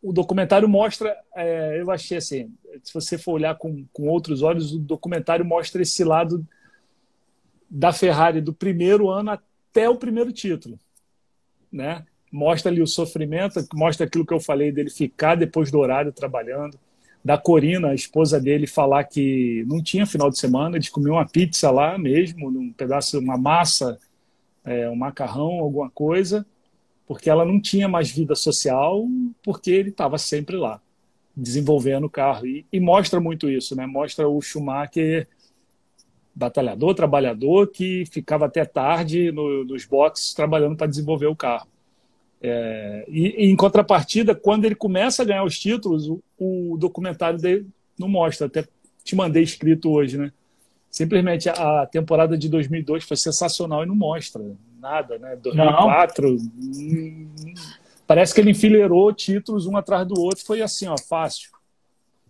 o 0.02 0.12
documentário 0.12 0.68
mostra, 0.68 1.16
é, 1.36 1.80
eu 1.80 1.90
achei 1.90 2.18
assim, 2.18 2.52
se 2.82 2.92
você 2.92 3.18
for 3.18 3.32
olhar 3.32 3.56
com, 3.56 3.84
com 3.92 4.08
outros 4.08 4.42
olhos, 4.42 4.72
o 4.72 4.78
documentário 4.78 5.44
mostra 5.44 5.82
esse 5.82 6.04
lado 6.04 6.46
da 7.68 7.92
Ferrari 7.92 8.40
do 8.40 8.52
primeiro 8.52 9.10
ano 9.10 9.30
até 9.30 9.88
o 9.88 9.96
primeiro 9.96 10.32
título, 10.32 10.78
né? 11.70 12.04
Mostra 12.30 12.70
ali 12.70 12.82
o 12.82 12.86
sofrimento, 12.86 13.66
mostra 13.74 14.06
aquilo 14.06 14.26
que 14.26 14.34
eu 14.34 14.40
falei 14.40 14.70
dele 14.70 14.90
ficar 14.90 15.34
depois 15.34 15.70
do 15.70 15.78
horário 15.78 16.12
trabalhando, 16.12 16.78
da 17.24 17.36
Corina, 17.36 17.88
a 17.88 17.94
esposa 17.94 18.40
dele, 18.40 18.66
falar 18.66 19.04
que 19.04 19.64
não 19.66 19.82
tinha 19.82 20.06
final 20.06 20.30
de 20.30 20.38
semana, 20.38 20.76
eles 20.76 20.88
comiam 20.88 21.16
uma 21.16 21.26
pizza 21.26 21.70
lá 21.70 21.98
mesmo, 21.98 22.48
um 22.48 22.72
pedaço, 22.72 23.18
uma 23.18 23.36
massa, 23.36 23.98
é, 24.64 24.88
um 24.88 24.96
macarrão, 24.96 25.58
alguma 25.58 25.90
coisa, 25.90 26.46
porque 27.06 27.28
ela 27.28 27.44
não 27.44 27.60
tinha 27.60 27.88
mais 27.88 28.10
vida 28.10 28.34
social, 28.34 29.06
porque 29.42 29.70
ele 29.70 29.90
estava 29.90 30.18
sempre 30.18 30.56
lá, 30.56 30.80
desenvolvendo 31.38 32.04
o 32.04 32.10
carro. 32.10 32.46
E, 32.46 32.66
e, 32.72 32.80
mostra 32.80 33.20
muito 33.20 33.48
isso, 33.48 33.76
né? 33.76 33.86
Mostra 33.86 34.28
o 34.28 34.40
Schumacher 34.42 35.28
batalhador, 36.34 36.94
trabalhador, 36.94 37.68
que 37.68 38.04
ficava 38.06 38.46
até 38.46 38.64
tarde 38.64 39.32
no, 39.32 39.64
nos 39.64 39.84
boxes 39.84 40.34
trabalhando 40.34 40.76
para 40.76 40.86
desenvolver 40.86 41.26
o 41.26 41.36
carro. 41.36 41.66
É, 42.40 43.04
e, 43.08 43.46
e, 43.46 43.50
em 43.50 43.56
contrapartida, 43.56 44.34
quando 44.34 44.64
ele 44.64 44.74
começa 44.74 45.22
a 45.22 45.24
ganhar 45.24 45.44
os 45.44 45.58
títulos, 45.58 46.08
o, 46.08 46.22
o, 46.38 46.76
documentário 46.78 47.38
dele 47.38 47.66
não 47.98 48.08
mostra. 48.08 48.46
Até 48.46 48.64
te 49.02 49.16
mandei 49.16 49.42
escrito 49.42 49.90
hoje, 49.90 50.18
né? 50.18 50.32
Simplesmente 50.90 51.48
a, 51.48 51.82
a 51.82 51.86
temporada 51.86 52.36
de 52.38 52.48
2002 52.48 53.04
foi 53.04 53.16
sensacional 53.16 53.82
e 53.82 53.86
não 53.86 53.94
mostra 53.94 54.42
nada, 54.80 55.18
né? 55.18 55.36
2004 55.36 56.36
hum, 56.36 57.28
parece 58.08 58.34
que 58.34 58.40
ele 58.40 58.50
enfileirou 58.50 59.12
títulos 59.12 59.66
um 59.66 59.76
atrás 59.76 60.08
do 60.08 60.18
outro, 60.18 60.44
foi 60.44 60.62
assim, 60.62 60.88
ó, 60.88 60.96
fácil, 60.98 61.50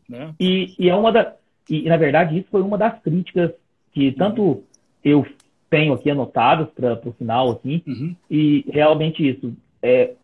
né? 0.09 0.35
E, 0.39 0.75
e 0.77 0.91
é 0.91 0.95
uma 0.95 1.13
da 1.13 1.35
e 1.71 1.83
na 1.83 1.97
verdade 1.97 2.39
isso 2.39 2.49
foi 2.51 2.63
uma 2.63 2.77
das 2.79 2.99
críticas 3.01 3.53
que 3.93 4.11
tanto 4.13 4.65
eu 5.05 5.25
tenho 5.71 5.93
aqui 5.93 6.11
anotados 6.11 6.69
para 6.75 6.99
o 7.05 7.13
final 7.13 7.51
aqui 7.51 7.83
uhum. 7.87 8.17
e 8.31 8.65
realmente 8.71 9.27
isso 9.27 9.55
é, 9.83 10.15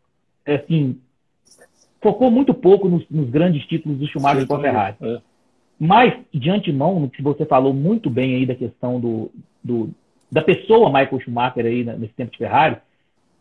é, 0.45 0.55
assim, 0.57 0.99
focou 2.01 2.31
muito 2.31 2.53
pouco 2.53 2.89
nos, 2.89 3.05
nos 3.11 3.29
grandes 3.31 3.65
títulos 3.67 3.99
do 3.99 4.07
Schumacher 4.09 4.47
com 4.47 4.57
a 4.57 4.61
Ferrari. 4.61 4.97
É. 5.03 5.21
Mas, 5.79 6.15
de 6.33 6.51
antemão, 6.51 6.99
no 6.99 7.11
que 7.11 7.21
você 7.21 7.45
falou 7.45 7.75
muito 7.75 8.09
bem 8.09 8.37
aí 8.37 8.47
da 8.47 8.55
questão 8.55 8.99
do, 8.99 9.31
do 9.63 9.91
da 10.33 10.43
pessoa 10.43 10.89
Michael 10.89 11.21
Schumacher 11.21 11.67
aí 11.67 11.85
nesse 11.85 12.15
tempo 12.15 12.33
de 12.33 12.39
Ferrari, 12.39 12.79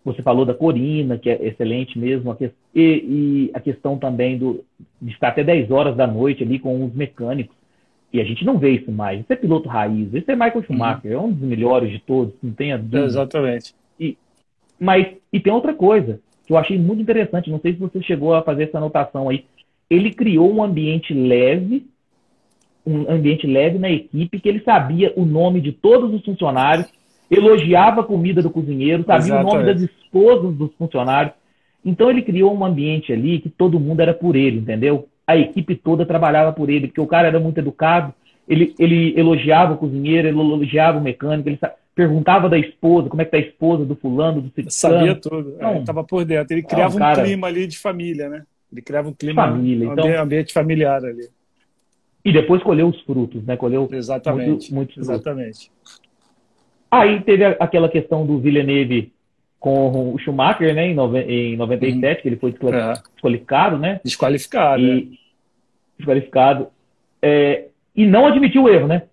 você 0.04 0.22
falou 0.22 0.46
da 0.46 0.54
Corina, 0.54 1.18
que 1.18 1.30
é 1.30 1.48
excelente 1.48 1.98
mesmo, 1.98 2.32
a 2.32 2.36
que, 2.36 2.52
e, 2.76 2.82
e, 2.82 3.52
a 3.54 3.60
questão 3.60 3.98
também 3.98 4.38
do, 4.38 4.64
de 5.02 5.12
estar 5.12 5.30
até 5.30 5.44
10 5.44 5.72
horas 5.72 5.96
da 5.96 6.06
noite 6.06 6.44
ali 6.44 6.60
com 6.60 6.84
os 6.84 6.94
mecânicos. 6.94 7.56
E 8.12 8.20
a 8.20 8.24
gente 8.24 8.46
não 8.46 8.60
vê 8.60 8.72
isso 8.72 8.92
mais. 8.92 9.22
Isso 9.22 9.34
é 9.34 9.36
piloto 9.36 9.70
raiz, 9.70 10.14
isso 10.14 10.30
é 10.30 10.36
Michael 10.36 10.64
Schumacher, 10.64 11.12
uhum. 11.12 11.18
é 11.18 11.28
um 11.28 11.32
dos 11.32 11.48
melhores 11.48 11.90
de 11.90 12.00
todos, 12.00 12.34
não 12.44 12.52
tenha 12.52 12.78
dúvida. 12.78 13.06
Exatamente. 13.06 13.74
E, 14.00 14.18
mas, 14.80 15.16
e 15.32 15.40
tem 15.40 15.54
outra 15.54 15.74
coisa 15.74 16.20
que 16.46 16.52
eu 16.52 16.58
achei 16.58 16.78
muito 16.78 17.02
interessante, 17.02 17.50
não 17.50 17.60
sei 17.60 17.74
se 17.74 17.80
você 17.80 18.02
chegou 18.02 18.34
a 18.34 18.44
fazer 18.44 18.64
essa 18.64 18.78
anotação 18.78 19.30
aí. 19.30 19.46
Ele 19.90 20.12
criou 20.12 20.54
um 20.54 20.64
ambiente 20.64 21.14
leve, 21.14 21.88
um 22.86 23.10
ambiente 23.10 23.48
leve 23.48 23.80
na 23.80 23.90
equipe, 23.90 24.40
que 24.40 24.50
ele 24.50 24.60
sabia 24.60 25.14
o 25.16 25.26
nome 25.26 25.62
de 25.62 25.72
todos 25.72 26.14
os 26.14 26.24
funcionários, 26.26 26.92
elogiava 27.34 28.02
a 28.02 28.04
comida 28.04 28.42
do 28.42 28.50
cozinheiro, 28.50 29.04
sabia 29.04 29.26
Exatamente. 29.26 29.54
o 29.54 29.58
nome 29.58 29.74
das 29.74 29.82
esposas 29.82 30.56
dos 30.56 30.72
funcionários. 30.78 31.34
Então 31.84 32.10
ele 32.10 32.22
criou 32.22 32.56
um 32.56 32.66
ambiente 32.66 33.12
ali 33.12 33.40
que 33.40 33.50
todo 33.50 33.80
mundo 33.80 34.00
era 34.00 34.14
por 34.14 34.36
ele, 34.36 34.60
entendeu? 34.60 35.08
A 35.28 35.38
equipe 35.38 35.76
toda 35.76 36.06
trabalhava 36.06 36.54
por 36.54 36.70
ele, 36.70 36.88
porque 36.88 37.02
o 37.02 37.08
cara 37.08 37.28
era 37.28 37.40
muito 37.40 37.58
educado, 37.58 38.14
ele, 38.48 38.74
ele 38.78 39.18
elogiava 39.18 39.74
o 39.74 39.78
cozinheiro, 39.78 40.28
ele 40.28 40.40
elogiava 40.40 40.98
o 40.98 41.02
mecânico, 41.02 41.50
ele 41.50 41.60
perguntava 41.96 42.50
da 42.50 42.58
esposa, 42.58 43.10
como 43.10 43.22
é 43.22 43.26
que 43.26 43.32
tá 43.32 43.38
a 43.38 43.42
esposa 43.42 43.86
do 43.86 43.96
fulano, 43.96 44.42
do 44.42 44.48
ciclano. 44.48 44.72
Sabia 44.72 45.16
tudo, 45.16 45.56
é, 45.60 45.80
estava 45.80 46.04
por 46.04 46.26
dentro. 46.26 46.54
Ele 46.54 46.64
criava 46.64 46.94
não, 46.94 47.00
cara, 47.00 47.22
um 47.22 47.26
clima 47.26 47.48
ali 47.48 47.68
de 47.68 47.78
família, 47.78 48.30
né? 48.30 48.44
Ele 48.72 48.82
criava 48.82 49.10
um 49.10 49.14
clima, 49.14 49.46
família, 49.46 49.90
um 49.90 49.94
então, 49.94 50.22
ambiente 50.22 50.52
familiar 50.52 51.04
ali. 51.04 51.30
E 52.26 52.32
depois 52.32 52.64
colheu 52.64 52.88
os 52.88 53.00
frutos, 53.02 53.44
né? 53.44 53.56
Colheu 53.56 53.88
Exatamente. 53.92 54.74
Muito, 54.74 55.00
Exatamente. 55.00 55.70
Aí 56.94 57.22
teve 57.22 57.44
aquela 57.44 57.90
questão 57.90 58.26
do 58.26 58.40
Villeneuve 58.40 59.12
com 59.60 60.14
o 60.14 60.20
Schumacher, 60.20 60.76
né? 60.76 60.86
Em, 60.88 61.54
em 61.54 61.58
97, 61.58 62.18
uhum. 62.18 62.22
que 62.22 62.28
ele 62.28 62.36
foi 62.36 62.52
é. 62.52 62.94
desqualificado, 63.14 63.78
né? 63.80 64.00
Desqualificado. 64.04 64.82
E, 64.82 65.00
é. 65.00 65.18
Desqualificado. 65.98 66.68
É, 67.22 67.66
e 67.96 68.06
não 68.06 68.28
admitiu 68.28 68.64
o 68.64 68.70
erro, 68.70 68.88
né? 68.88 69.04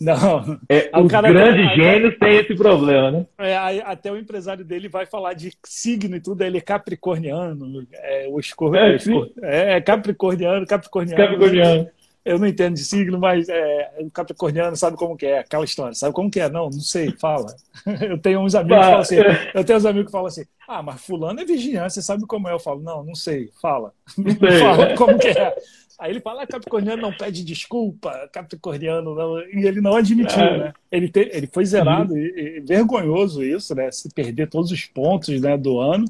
Não. 0.00 0.58
É, 0.68 0.90
os 0.98 1.06
grandes 1.06 1.68
aí, 1.70 1.76
gênios 1.76 2.18
têm 2.18 2.36
esse 2.36 2.54
problema, 2.56 3.10
né? 3.12 3.26
É, 3.38 3.56
aí, 3.56 3.80
até 3.84 4.10
o 4.10 4.18
empresário 4.18 4.64
dele 4.64 4.88
vai 4.88 5.06
falar 5.06 5.34
de 5.34 5.52
signo 5.64 6.16
e 6.16 6.20
tudo, 6.20 6.42
ele 6.42 6.58
é 6.58 6.60
capricorniano, 6.60 7.86
é, 7.92 8.26
o 8.28 8.40
escor... 8.40 8.74
é, 8.74 8.96
é, 9.42 9.72
é 9.74 9.80
capricorniano, 9.80 10.66
capricorniano. 10.66 11.22
Capricorniano. 11.22 11.88
Eu 12.24 12.38
não 12.38 12.46
entendo 12.46 12.74
de 12.74 12.84
signo, 12.84 13.18
mas 13.18 13.48
é, 13.48 13.92
o 14.00 14.10
capricorniano 14.10 14.74
sabe 14.76 14.96
como 14.96 15.16
que 15.16 15.26
é, 15.26 15.40
aquela 15.40 15.64
história. 15.64 15.94
Sabe 15.94 16.14
como 16.14 16.30
que 16.30 16.40
é? 16.40 16.48
Não, 16.48 16.64
não 16.64 16.80
sei, 16.80 17.12
fala. 17.12 17.54
Eu 18.00 18.18
tenho 18.18 18.40
uns 18.40 18.54
amigos 18.54 18.78
que 18.78 18.84
falam 18.84 19.00
assim, 19.00 19.16
eu 19.54 19.64
tenho 19.64 19.78
uns 19.78 19.84
amigos 19.84 20.06
que 20.06 20.12
falam 20.12 20.26
assim, 20.26 20.44
ah, 20.66 20.82
mas 20.82 21.04
fulano 21.04 21.40
é 21.40 21.44
virginiano, 21.44 21.90
você 21.90 22.00
sabe 22.00 22.26
como 22.26 22.48
é? 22.48 22.52
Eu 22.52 22.58
falo, 22.58 22.80
não, 22.80 23.04
não 23.04 23.14
sei, 23.14 23.50
fala. 23.60 23.92
Não 24.16 24.30
sei. 24.30 24.60
fala 24.60 24.96
como 24.96 25.18
que 25.18 25.28
é. 25.28 25.54
Aí 25.98 26.10
ele 26.10 26.20
fala, 26.20 26.42
ah, 26.42 26.46
Capricorniano 26.46 27.00
não 27.00 27.12
pede 27.12 27.44
desculpa, 27.44 28.28
Capricorniano 28.32 29.14
não... 29.14 29.38
E 29.40 29.66
ele 29.66 29.80
não 29.80 29.94
admitiu, 29.94 30.42
é. 30.42 30.58
né? 30.58 30.72
Ele, 30.90 31.08
te... 31.08 31.30
ele 31.32 31.46
foi 31.46 31.64
zerado, 31.64 32.14
uhum. 32.14 32.18
e, 32.18 32.56
e, 32.56 32.60
vergonhoso 32.60 33.44
isso, 33.44 33.74
né? 33.74 33.90
Se 33.92 34.08
perder 34.12 34.48
todos 34.48 34.72
os 34.72 34.84
pontos 34.86 35.40
né, 35.40 35.56
do 35.56 35.78
ano. 35.78 36.04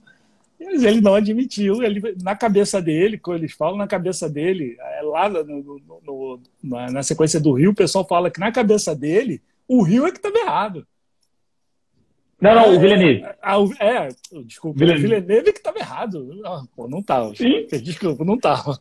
Mas 0.65 0.83
ele 0.83 1.01
não 1.01 1.15
admitiu. 1.15 1.83
Ele, 1.83 2.15
na 2.23 2.35
cabeça 2.35 2.81
dele, 2.81 3.19
como 3.19 3.37
eles 3.37 3.53
falam, 3.53 3.77
na 3.77 3.87
cabeça 3.87 4.29
dele, 4.29 4.77
é 4.81 5.03
lá 5.03 5.29
no, 5.29 5.45
no, 5.45 5.81
no, 6.05 6.41
na, 6.63 6.91
na 6.91 7.03
sequência 7.03 7.41
do 7.41 7.53
Rio, 7.53 7.71
o 7.71 7.75
pessoal 7.75 8.07
fala 8.07 8.31
que 8.31 8.41
na 8.41 8.51
cabeça 8.51 8.95
dele, 8.95 9.43
o 9.69 9.83
Rio 9.83 10.07
é 10.07 10.11
que 10.11 10.19
estava 10.19 10.39
errado. 10.39 10.87
Não, 12.41 12.55
não, 12.55 12.77
o 12.77 12.81
Villeneuve. 12.81 13.25
É, 13.81 13.87
é, 13.87 14.09
desculpa, 14.45 14.79
Villeneuve. 14.79 15.07
o 15.07 15.09
Villeneuve 15.09 15.53
que 15.53 15.59
estava 15.59 15.79
errado. 15.79 16.35
Não, 16.43 16.67
pô, 16.77 16.89
não 16.89 16.99
estava. 16.99 17.33
Desculpa, 17.83 18.25
não 18.25 18.35
estava. 18.35 18.79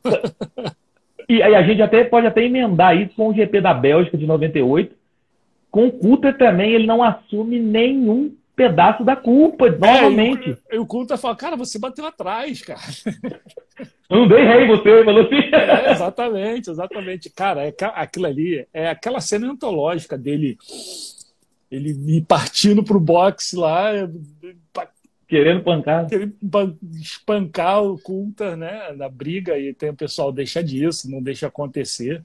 E 1.30 1.42
aí 1.42 1.56
a 1.56 1.64
gente 1.64 1.82
até 1.82 2.04
pode 2.04 2.28
até 2.28 2.44
emendar 2.44 2.98
isso 2.98 3.16
com 3.16 3.30
o 3.30 3.34
GP 3.34 3.62
da 3.62 3.74
Bélgica 3.74 4.18
de 4.18 4.26
98. 4.26 4.96
Com 5.72 5.88
o 5.88 5.92
Coulter 5.92 6.38
também, 6.38 6.74
ele 6.74 6.86
não 6.86 7.02
assume 7.02 7.60
nenhum 7.60 8.36
pedaço 8.56 9.04
da 9.04 9.16
culpa, 9.16 9.70
novamente. 9.70 10.58
É, 10.70 10.76
e, 10.76 10.80
o 10.80 10.86
Coulter 10.86 11.18
fala, 11.18 11.36
cara, 11.36 11.56
você 11.56 11.80
bateu 11.80 12.06
atrás, 12.06 12.62
cara. 12.62 12.80
Eu 14.10 14.18
não 14.18 14.28
dei 14.28 14.46
rei 14.46 14.68
você, 14.68 15.04
falou 15.04 15.26
assim. 15.26 15.42
É, 15.54 15.92
exatamente, 15.92 16.70
exatamente. 16.70 17.30
Cara, 17.30 17.66
é, 17.68 17.74
aquilo 17.96 18.28
ali 18.28 18.68
é 18.72 18.90
aquela 18.90 19.20
cena 19.20 19.50
antológica 19.50 20.18
dele 20.18 20.58
ele 21.72 22.22
partindo 22.22 22.84
pro 22.84 23.00
boxe 23.00 23.56
lá, 23.56 23.92
querendo 25.28 25.64
pancar. 25.64 26.08
Querendo 26.08 26.36
espancar 27.02 27.84
o 27.84 27.98
Coulter, 27.98 28.56
né, 28.56 28.92
na 28.96 29.10
briga, 29.10 29.58
e 29.58 29.74
tem 29.74 29.90
o 29.90 29.96
pessoal 29.96 30.32
deixa 30.32 30.64
disso, 30.64 31.10
não 31.10 31.22
deixa 31.22 31.48
acontecer. 31.48 32.24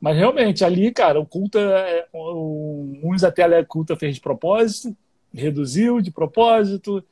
Mas 0.00 0.16
realmente, 0.16 0.64
ali, 0.64 0.90
cara, 0.90 1.20
o 1.20 1.26
Coulter, 1.26 1.68
é, 1.68 2.06
uns 2.14 3.22
até 3.22 3.42
a 3.42 3.64
Coulter 3.64 3.96
fez 3.96 4.14
de 4.14 4.20
propósito, 4.22 4.96
reduziu 5.34 6.00
de 6.00 6.10
propósito, 6.10 7.02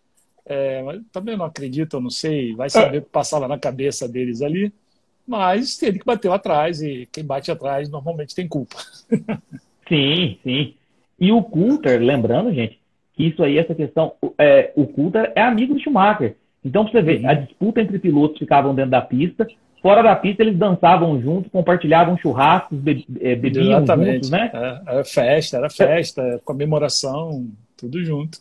é, 0.44 0.82
também 1.12 1.36
não 1.36 1.44
acredito, 1.44 1.96
eu 1.96 2.00
não 2.00 2.10
sei, 2.10 2.54
vai 2.54 2.70
saber 2.70 2.98
o 2.98 3.02
que 3.02 3.10
passava 3.10 3.48
na 3.48 3.58
cabeça 3.58 4.08
deles 4.08 4.42
ali. 4.42 4.72
Mas 5.26 5.82
ele 5.82 5.98
que 5.98 6.06
bateu 6.06 6.32
atrás, 6.32 6.80
e 6.80 7.08
quem 7.10 7.24
bate 7.24 7.50
atrás 7.50 7.88
normalmente 7.88 8.34
tem 8.34 8.46
culpa. 8.46 8.76
Sim, 9.88 10.36
sim. 10.42 10.74
E 11.16 11.30
o 11.30 11.40
Coulter, 11.44 12.00
lembrando, 12.00 12.52
gente, 12.52 12.76
que 13.14 13.28
isso 13.28 13.40
aí, 13.42 13.56
essa 13.56 13.72
questão, 13.72 14.14
é, 14.36 14.72
o 14.74 14.84
Coulter 14.84 15.32
é 15.36 15.40
amigo 15.40 15.74
do 15.74 15.80
Schumacher. 15.80 16.34
Então, 16.64 16.84
pra 16.84 16.92
você 16.92 17.02
ver, 17.02 17.20
uhum. 17.20 17.30
a 17.30 17.34
disputa 17.34 17.80
entre 17.80 17.98
pilotos 18.00 18.38
ficavam 18.38 18.74
dentro 18.74 18.90
da 18.90 19.00
pista, 19.00 19.46
fora 19.80 20.02
da 20.02 20.16
pista 20.16 20.42
eles 20.42 20.58
dançavam 20.58 21.20
juntos, 21.20 21.52
compartilhavam 21.52 22.18
churrascos, 22.18 22.76
be, 22.76 23.06
é, 23.20 23.36
bebiam 23.36 23.66
Exatamente. 23.66 24.14
juntos, 24.14 24.30
né? 24.30 24.50
É, 24.52 24.90
era 24.90 25.04
festa, 25.04 25.56
era 25.58 25.70
festa, 25.70 26.40
comemoração, 26.44 27.46
tudo 27.76 28.02
junto. 28.04 28.38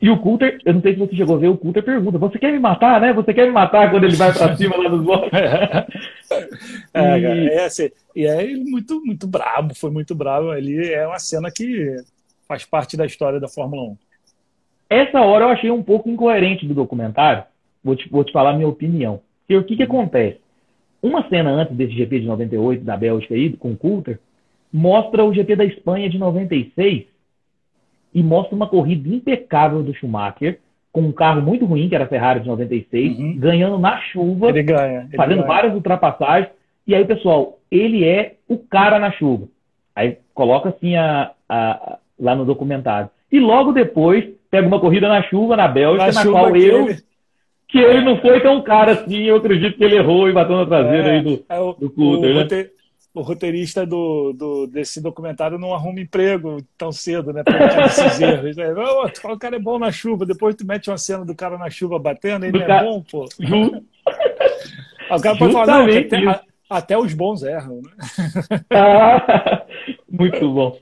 E 0.00 0.10
o 0.10 0.18
Coulter, 0.18 0.58
eu 0.64 0.74
não 0.74 0.82
sei 0.82 0.92
se 0.92 0.98
você 0.98 1.16
chegou 1.16 1.36
a 1.36 1.38
ver, 1.38 1.48
o 1.48 1.56
Coulter 1.56 1.82
pergunta: 1.82 2.18
Você 2.18 2.38
quer 2.38 2.52
me 2.52 2.58
matar, 2.58 3.00
né? 3.00 3.12
Você 3.14 3.32
quer 3.32 3.46
me 3.46 3.52
matar 3.52 3.90
quando 3.90 4.04
ele 4.04 4.16
vai 4.16 4.32
para 4.32 4.54
cima 4.56 4.76
lá 4.76 4.88
dos 4.90 5.02
blocos? 5.02 5.30
É, 6.92 7.18
e... 7.18 7.48
é, 7.48 7.64
assim, 7.64 7.90
e 8.14 8.26
é 8.26 8.46
muito, 8.56 9.02
muito 9.04 9.26
brabo, 9.26 9.74
foi 9.74 9.90
muito 9.90 10.14
brabo. 10.14 10.50
Ali 10.50 10.92
é 10.92 11.06
uma 11.06 11.18
cena 11.18 11.50
que 11.50 11.96
faz 12.46 12.64
parte 12.64 12.96
da 12.96 13.06
história 13.06 13.40
da 13.40 13.48
Fórmula 13.48 13.82
1. 13.82 13.96
Essa 14.90 15.20
hora 15.20 15.46
eu 15.46 15.48
achei 15.48 15.70
um 15.70 15.82
pouco 15.82 16.10
incoerente 16.10 16.66
do 16.66 16.74
documentário. 16.74 17.44
Vou 17.82 17.96
te, 17.96 18.08
vou 18.08 18.22
te 18.22 18.32
falar 18.32 18.50
a 18.50 18.54
minha 18.54 18.68
opinião. 18.68 19.20
E 19.48 19.56
o 19.56 19.64
que, 19.64 19.76
que 19.76 19.82
acontece? 19.82 20.38
Uma 21.02 21.26
cena 21.28 21.50
antes 21.50 21.74
desse 21.74 21.94
GP 21.94 22.20
de 22.20 22.26
98 22.26 22.84
da 22.84 22.96
Bélgica 22.96 23.34
aí, 23.34 23.52
com 23.56 23.72
o 23.72 23.76
Coulter, 23.76 24.18
mostra 24.72 25.24
o 25.24 25.32
GP 25.32 25.56
da 25.56 25.64
Espanha 25.64 26.10
de 26.10 26.18
96 26.18 27.06
e 28.16 28.22
mostra 28.22 28.56
uma 28.56 28.66
corrida 28.66 29.14
impecável 29.14 29.82
do 29.82 29.92
Schumacher, 29.92 30.58
com 30.90 31.02
um 31.02 31.12
carro 31.12 31.42
muito 31.42 31.66
ruim, 31.66 31.86
que 31.86 31.94
era 31.94 32.04
a 32.04 32.08
Ferrari 32.08 32.40
de 32.40 32.48
96, 32.48 33.18
uhum. 33.18 33.36
ganhando 33.36 33.78
na 33.78 34.00
chuva, 34.00 34.48
ele 34.48 34.62
ganha, 34.62 35.00
ele 35.02 35.16
fazendo 35.18 35.42
ganha. 35.42 35.46
várias 35.46 35.74
ultrapassagens. 35.74 36.50
E 36.86 36.94
aí, 36.94 37.04
pessoal, 37.04 37.58
ele 37.70 38.06
é 38.06 38.36
o 38.48 38.56
cara 38.56 38.98
na 38.98 39.12
chuva. 39.12 39.48
Aí 39.94 40.16
coloca 40.32 40.70
assim 40.70 40.96
a, 40.96 41.32
a, 41.46 41.98
lá 42.18 42.34
no 42.34 42.46
documentário. 42.46 43.10
E 43.30 43.38
logo 43.38 43.72
depois 43.72 44.24
pega 44.50 44.66
uma 44.66 44.80
corrida 44.80 45.10
na 45.10 45.22
chuva 45.24 45.54
na 45.54 45.68
Bélgica, 45.68 46.10
na, 46.10 46.24
na 46.24 46.30
qual 46.30 46.56
eu. 46.56 46.88
Ele... 46.88 46.96
Que 47.68 47.78
ele 47.78 48.00
não 48.00 48.16
foi 48.22 48.40
tão 48.40 48.62
cara 48.62 48.92
assim, 48.92 49.24
eu 49.24 49.36
acredito 49.36 49.76
que 49.76 49.84
ele 49.84 49.96
errou 49.96 50.26
e 50.30 50.32
bateu 50.32 50.56
na 50.56 50.64
traseira 50.64 51.08
é, 51.08 51.10
aí 51.16 51.20
do, 51.20 51.44
é 51.50 51.60
o, 51.60 51.72
do 51.74 51.90
Coulter, 51.90 52.30
o, 52.30 52.34
né? 52.34 52.66
O 53.16 53.22
roteirista 53.22 53.86
do, 53.86 54.34
do, 54.34 54.66
desse 54.66 55.00
documentário 55.00 55.58
não 55.58 55.72
arruma 55.72 56.00
emprego 56.00 56.58
tão 56.76 56.92
cedo, 56.92 57.32
né? 57.32 57.42
Pra 57.42 57.86
esses 57.86 58.20
erros. 58.20 58.56
Né? 58.56 58.74
Oh, 58.76 59.08
tu 59.08 59.22
fala, 59.22 59.34
o 59.34 59.38
cara 59.38 59.56
é 59.56 59.58
bom 59.58 59.78
na 59.78 59.90
chuva, 59.90 60.26
depois 60.26 60.54
tu 60.54 60.66
mete 60.66 60.90
uma 60.90 60.98
cena 60.98 61.24
do 61.24 61.34
cara 61.34 61.56
na 61.56 61.70
chuva 61.70 61.98
batendo, 61.98 62.44
ele 62.44 62.62
é 62.62 62.82
bom, 62.82 63.02
pô. 63.10 63.24
o 65.10 65.20
cara 65.20 65.38
pode 65.38 65.52
falar, 65.54 65.66
não, 65.66 65.84
até, 65.84 66.44
até, 66.68 66.98
os 66.98 67.14
bons 67.14 67.42
erram, 67.42 67.80
né? 67.80 68.60
Ah, 68.70 69.64
muito 70.10 70.52
bom. 70.52 70.78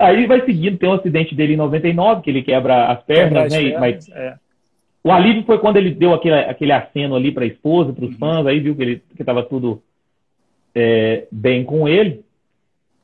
Aí 0.00 0.26
vai 0.26 0.44
seguindo, 0.44 0.78
tem 0.78 0.88
um 0.88 0.94
acidente 0.94 1.32
dele 1.32 1.54
em 1.54 1.58
99, 1.58 2.22
que 2.22 2.30
ele 2.30 2.42
quebra 2.42 2.86
as 2.86 3.04
pernas, 3.04 3.28
quebra 3.28 3.44
as 3.44 3.52
né? 3.52 3.60
Pernas, 3.60 3.80
mas 3.80 4.08
é. 4.08 4.34
O 5.04 5.12
alívio 5.12 5.44
foi 5.44 5.58
quando 5.58 5.76
ele 5.76 5.92
deu 5.92 6.12
aquele, 6.12 6.34
aquele 6.34 6.72
aceno 6.72 7.14
ali 7.14 7.30
para 7.30 7.44
a 7.44 7.46
esposa, 7.46 7.92
para 7.92 8.04
os 8.04 8.10
uhum. 8.12 8.18
fãs, 8.18 8.46
aí 8.48 8.58
viu 8.58 8.74
que 8.74 8.82
ele 8.82 9.02
que 9.14 9.22
estava 9.22 9.44
tudo 9.44 9.80
é, 10.74 11.26
bem 11.30 11.64
com 11.64 11.88
ele. 11.88 12.24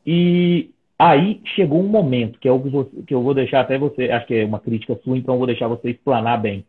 E 0.06 0.70
aí 0.98 1.40
chegou 1.54 1.80
um 1.80 1.88
momento, 1.88 2.38
que 2.38 2.48
é 2.48 2.52
o 2.52 2.60
que, 3.06 3.14
eu 3.14 3.22
vou 3.22 3.34
deixar 3.34 3.60
até 3.60 3.78
você, 3.78 4.10
acho 4.10 4.26
que 4.26 4.34
é 4.34 4.44
uma 4.44 4.60
crítica 4.60 4.98
sua, 5.04 5.16
então 5.16 5.34
eu 5.34 5.38
vou 5.38 5.46
deixar 5.46 5.68
você 5.68 5.90
explanar 5.90 6.40
bem. 6.40 6.64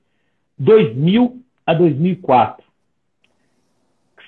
2000 0.57 1.41
a 1.65 1.73
2004. 1.73 2.65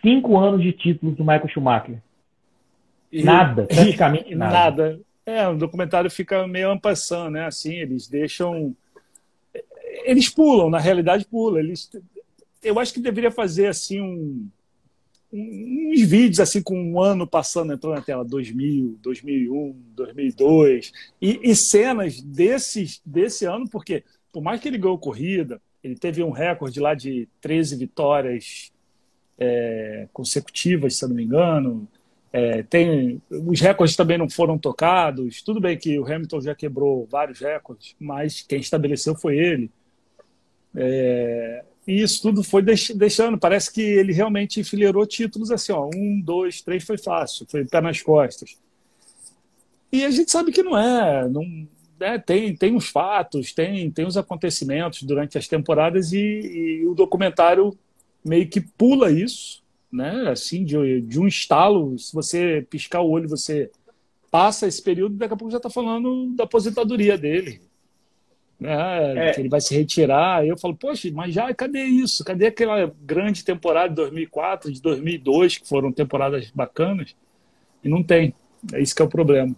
Cinco 0.01 0.37
anos 0.37 0.61
de 0.61 0.71
títulos 0.71 1.15
do 1.15 1.23
Michael 1.23 1.49
Schumacher. 1.49 2.01
Nada, 3.11 3.65
praticamente 3.69 4.33
nada. 4.33 4.53
Nada. 4.53 4.99
É, 5.25 5.47
o 5.47 5.55
documentário 5.55 6.09
fica 6.09 6.47
meio 6.47 6.71
ampassando, 6.71 7.31
né? 7.31 7.45
Assim, 7.45 7.75
eles 7.75 8.07
deixam. 8.07 8.75
Eles 10.03 10.29
pulam, 10.29 10.69
na 10.69 10.79
realidade 10.79 11.25
pulam. 11.25 11.59
Eles... 11.59 11.91
Eu 12.63 12.79
acho 12.79 12.93
que 12.93 12.99
deveria 12.99 13.29
fazer 13.29 13.67
assim 13.67 14.01
um 14.01 14.47
uns 15.33 16.01
vídeos 16.01 16.39
assim 16.39 16.61
com 16.61 16.77
um 16.77 17.01
ano 17.01 17.25
passando 17.25 17.71
entrando 17.71 17.95
na 17.95 18.01
tela 18.01 18.25
2000 18.25 18.97
2001 19.01 19.75
2002 19.95 20.91
e, 21.21 21.39
e 21.41 21.55
cenas 21.55 22.21
desses 22.21 23.01
desse 23.05 23.45
ano 23.45 23.67
porque 23.69 24.03
por 24.31 24.43
mais 24.43 24.59
que 24.59 24.67
ele 24.67 24.77
ganhou 24.77 24.97
corrida 24.97 25.61
ele 25.83 25.95
teve 25.95 26.21
um 26.23 26.31
recorde 26.31 26.79
lá 26.79 26.93
de 26.93 27.27
13 27.39 27.77
vitórias 27.77 28.71
é, 29.39 30.07
consecutivas 30.13 30.97
se 30.97 31.07
não 31.07 31.15
me 31.15 31.23
engano. 31.23 31.87
É, 32.33 32.63
tem 32.63 33.21
os 33.29 33.59
recordes 33.59 33.95
também 33.95 34.17
não 34.17 34.29
foram 34.29 34.57
tocados. 34.57 35.41
Tudo 35.41 35.59
bem 35.59 35.77
que 35.77 35.99
o 35.99 36.05
Hamilton 36.05 36.39
já 36.41 36.55
quebrou 36.55 37.07
vários 37.09 37.39
recordes 37.39 37.95
mas 37.99 38.41
quem 38.41 38.59
estabeleceu 38.59 39.15
foi 39.15 39.37
ele. 39.37 39.71
É, 40.75 41.65
e 41.87 42.01
isso 42.01 42.21
tudo 42.21 42.43
foi 42.43 42.61
deixando. 42.61 43.37
Parece 43.37 43.71
que 43.71 43.81
ele 43.81 44.13
realmente 44.13 44.59
enfileirou 44.59 45.05
títulos 45.05 45.51
assim, 45.51 45.71
ó, 45.71 45.89
um, 45.93 46.21
dois, 46.21 46.61
três 46.61 46.83
foi 46.83 46.97
fácil, 46.97 47.45
foi 47.49 47.65
pé 47.65 47.81
nas 47.81 48.01
costas. 48.01 48.57
E 49.91 50.05
a 50.05 50.11
gente 50.11 50.31
sabe 50.31 50.51
que 50.51 50.63
não 50.63 50.77
é, 50.77 51.27
não, 51.27 51.43
né, 51.99 52.17
tem, 52.17 52.55
tem 52.55 52.75
os 52.75 52.87
fatos, 52.87 53.51
tem, 53.51 53.91
tem 53.91 54.05
os 54.05 54.15
acontecimentos 54.15 55.03
durante 55.03 55.37
as 55.37 55.47
temporadas 55.47 56.13
e, 56.13 56.19
e, 56.19 56.87
o 56.87 56.93
documentário 56.93 57.77
meio 58.23 58.47
que 58.47 58.61
pula 58.61 59.11
isso, 59.11 59.61
né? 59.91 60.29
Assim, 60.29 60.63
de, 60.63 61.01
de 61.01 61.19
um 61.19 61.27
estalo, 61.27 61.97
se 61.97 62.13
você 62.13 62.65
piscar 62.69 63.01
o 63.01 63.09
olho, 63.09 63.27
você 63.27 63.69
passa 64.29 64.67
esse 64.67 64.81
período, 64.81 65.17
daqui 65.17 65.33
a 65.33 65.37
pouco 65.37 65.51
já 65.51 65.57
está 65.57 65.69
falando 65.69 66.33
da 66.35 66.45
aposentadoria 66.45 67.17
dele 67.17 67.59
né, 68.61 69.29
é. 69.29 69.31
que 69.31 69.41
ele 69.41 69.49
vai 69.49 69.59
se 69.59 69.75
retirar. 69.75 70.45
Eu 70.45 70.55
falo, 70.55 70.75
poxa, 70.75 71.09
mas 71.11 71.33
já 71.33 71.51
cadê 71.55 71.83
isso? 71.83 72.23
Cadê 72.23 72.45
aquela 72.45 72.93
grande 73.01 73.43
temporada 73.43 73.89
de 73.89 73.95
2004, 73.95 74.71
de 74.71 74.79
2002, 74.79 75.57
que 75.57 75.67
foram 75.67 75.91
temporadas 75.91 76.51
bacanas? 76.51 77.15
E 77.83 77.89
não 77.89 78.03
tem. 78.03 78.35
É 78.71 78.79
isso 78.79 78.95
que 78.95 79.01
é 79.01 79.05
o 79.05 79.09
problema. 79.09 79.55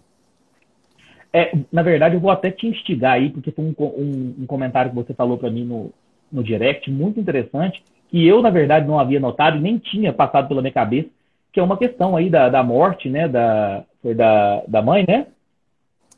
É, 1.30 1.52
na 1.70 1.82
verdade, 1.82 2.14
eu 2.14 2.20
vou 2.20 2.30
até 2.30 2.50
te 2.50 2.66
instigar 2.66 3.12
aí, 3.12 3.28
porque 3.28 3.50
foi 3.50 3.64
um, 3.64 3.74
um, 3.78 4.34
um 4.40 4.46
comentário 4.46 4.90
que 4.90 4.96
você 4.96 5.12
falou 5.12 5.36
para 5.36 5.50
mim 5.50 5.64
no, 5.64 5.92
no 6.32 6.42
direct, 6.42 6.90
muito 6.90 7.20
interessante, 7.20 7.82
que 8.08 8.26
eu, 8.26 8.40
na 8.40 8.50
verdade, 8.50 8.86
não 8.86 8.98
havia 8.98 9.20
notado 9.20 9.58
e 9.58 9.60
nem 9.60 9.76
tinha 9.76 10.12
passado 10.12 10.48
pela 10.48 10.62
minha 10.62 10.72
cabeça, 10.72 11.10
que 11.52 11.60
é 11.60 11.62
uma 11.62 11.76
questão 11.76 12.16
aí 12.16 12.30
da, 12.30 12.48
da 12.48 12.62
morte, 12.62 13.10
né? 13.10 13.28
Da, 13.28 13.84
foi 14.00 14.14
da, 14.14 14.62
da 14.66 14.80
mãe, 14.80 15.04
né? 15.06 15.26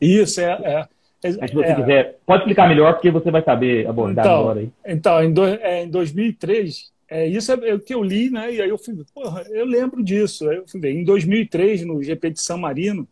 Isso, 0.00 0.40
é, 0.40 0.52
é. 0.62 0.88
Mas 1.34 1.50
se 1.50 1.56
você 1.56 1.68
é, 1.68 1.74
quiser, 1.74 2.18
pode 2.26 2.42
explicar 2.42 2.68
melhor, 2.68 2.92
porque 2.92 3.10
você 3.10 3.30
vai 3.30 3.42
saber 3.42 3.86
abordar 3.86 4.24
então, 4.24 4.40
agora 4.40 4.60
aí. 4.60 4.70
Então, 4.86 5.22
em, 5.22 5.32
do, 5.32 5.44
é, 5.44 5.84
em 5.84 5.88
2003, 5.88 6.92
é, 7.08 7.26
isso 7.26 7.52
é, 7.52 7.74
o 7.74 7.80
que 7.80 7.94
eu 7.94 8.02
li, 8.02 8.30
né? 8.30 8.52
E 8.52 8.60
aí 8.60 8.68
eu 8.68 8.78
fui, 8.78 8.94
porra, 9.14 9.42
eu 9.50 9.64
lembro 9.64 10.02
disso. 10.02 10.48
Aí 10.48 10.56
eu 10.56 10.66
fui 10.66 10.80
ver. 10.80 10.92
Em 10.92 11.04
2003, 11.04 11.84
no 11.84 12.02
GP 12.02 12.30
de 12.30 12.40
San 12.40 12.56
Marino, 12.56 13.08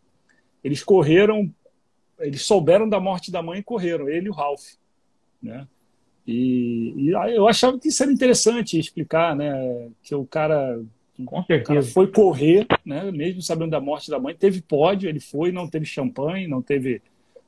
eles 0.62 0.82
correram, 0.82 1.50
eles 2.18 2.42
souberam 2.42 2.88
da 2.88 2.98
morte 2.98 3.30
da 3.30 3.42
mãe 3.42 3.60
e 3.60 3.62
correram, 3.62 4.08
ele 4.08 4.26
e 4.26 4.30
o 4.30 4.34
Ralph, 4.34 4.74
né? 5.42 5.66
E, 6.26 6.94
e 6.96 7.10
eu 7.10 7.46
achava 7.46 7.78
que 7.78 7.88
isso 7.88 8.02
era 8.02 8.10
interessante 8.10 8.78
explicar, 8.78 9.36
né? 9.36 9.52
Que 10.02 10.14
o 10.14 10.24
cara, 10.24 10.80
Com 11.24 11.44
certeza. 11.44 11.62
O 11.62 11.66
cara 11.66 11.82
foi 11.82 12.06
correr, 12.06 12.66
né? 12.84 13.10
Mesmo 13.12 13.42
sabendo 13.42 13.70
da 13.70 13.80
morte 13.80 14.10
da 14.10 14.18
mãe, 14.18 14.34
teve 14.34 14.62
pódio, 14.62 15.08
ele 15.08 15.20
foi, 15.20 15.52
não 15.52 15.68
teve 15.68 15.84
champanhe, 15.84 16.48
não 16.48 16.62
teve 16.62 17.02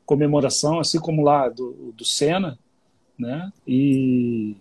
comemoração, 0.07 0.79
assim 0.79 0.99
como 0.99 1.23
lá 1.23 1.49
do, 1.49 1.93
do 1.95 2.05
Senna, 2.05 2.59
né? 3.19 3.53
E, 3.67 4.57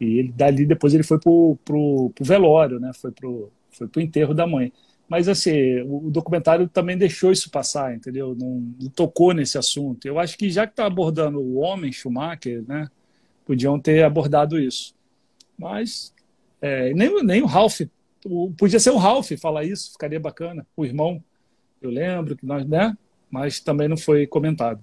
e 0.00 0.18
ele, 0.18 0.32
dali 0.32 0.64
depois 0.64 0.94
ele 0.94 1.02
foi 1.02 1.18
pro, 1.18 1.58
pro, 1.64 2.10
pro 2.14 2.24
velório, 2.24 2.80
né? 2.80 2.92
Foi 2.94 3.10
pro, 3.10 3.50
foi 3.70 3.88
pro 3.88 4.00
enterro 4.00 4.32
da 4.32 4.46
mãe. 4.46 4.72
Mas, 5.08 5.26
assim, 5.26 5.80
o 5.82 6.10
documentário 6.10 6.68
também 6.68 6.96
deixou 6.96 7.32
isso 7.32 7.50
passar, 7.50 7.94
entendeu? 7.94 8.36
Não, 8.38 8.74
não 8.78 8.90
tocou 8.90 9.32
nesse 9.32 9.56
assunto. 9.56 10.06
Eu 10.06 10.18
acho 10.18 10.36
que 10.36 10.50
já 10.50 10.66
que 10.66 10.74
está 10.74 10.84
abordando 10.84 11.40
o 11.40 11.56
homem 11.56 11.90
Schumacher, 11.90 12.62
né, 12.68 12.88
podiam 13.46 13.80
ter 13.80 14.04
abordado 14.04 14.58
isso. 14.60 14.94
Mas 15.58 16.14
é, 16.60 16.92
nem, 16.92 17.24
nem 17.24 17.42
o 17.42 17.46
Ralph, 17.46 17.80
o, 18.24 18.52
podia 18.56 18.78
ser 18.78 18.90
o 18.90 18.98
Ralph 18.98 19.32
falar 19.40 19.64
isso, 19.64 19.92
ficaria 19.92 20.20
bacana. 20.20 20.66
O 20.76 20.84
irmão, 20.84 21.24
eu 21.80 21.90
lembro 21.90 22.36
que 22.36 22.44
nós, 22.44 22.66
né? 22.66 22.94
Mas 23.30 23.60
também 23.60 23.88
não 23.88 23.96
foi 23.96 24.26
comentado. 24.26 24.82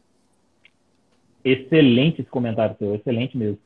Excelente 1.44 2.22
esse 2.22 2.30
comentário 2.30 2.76
seu, 2.78 2.96
excelente 2.96 3.38
mesmo. 3.38 3.60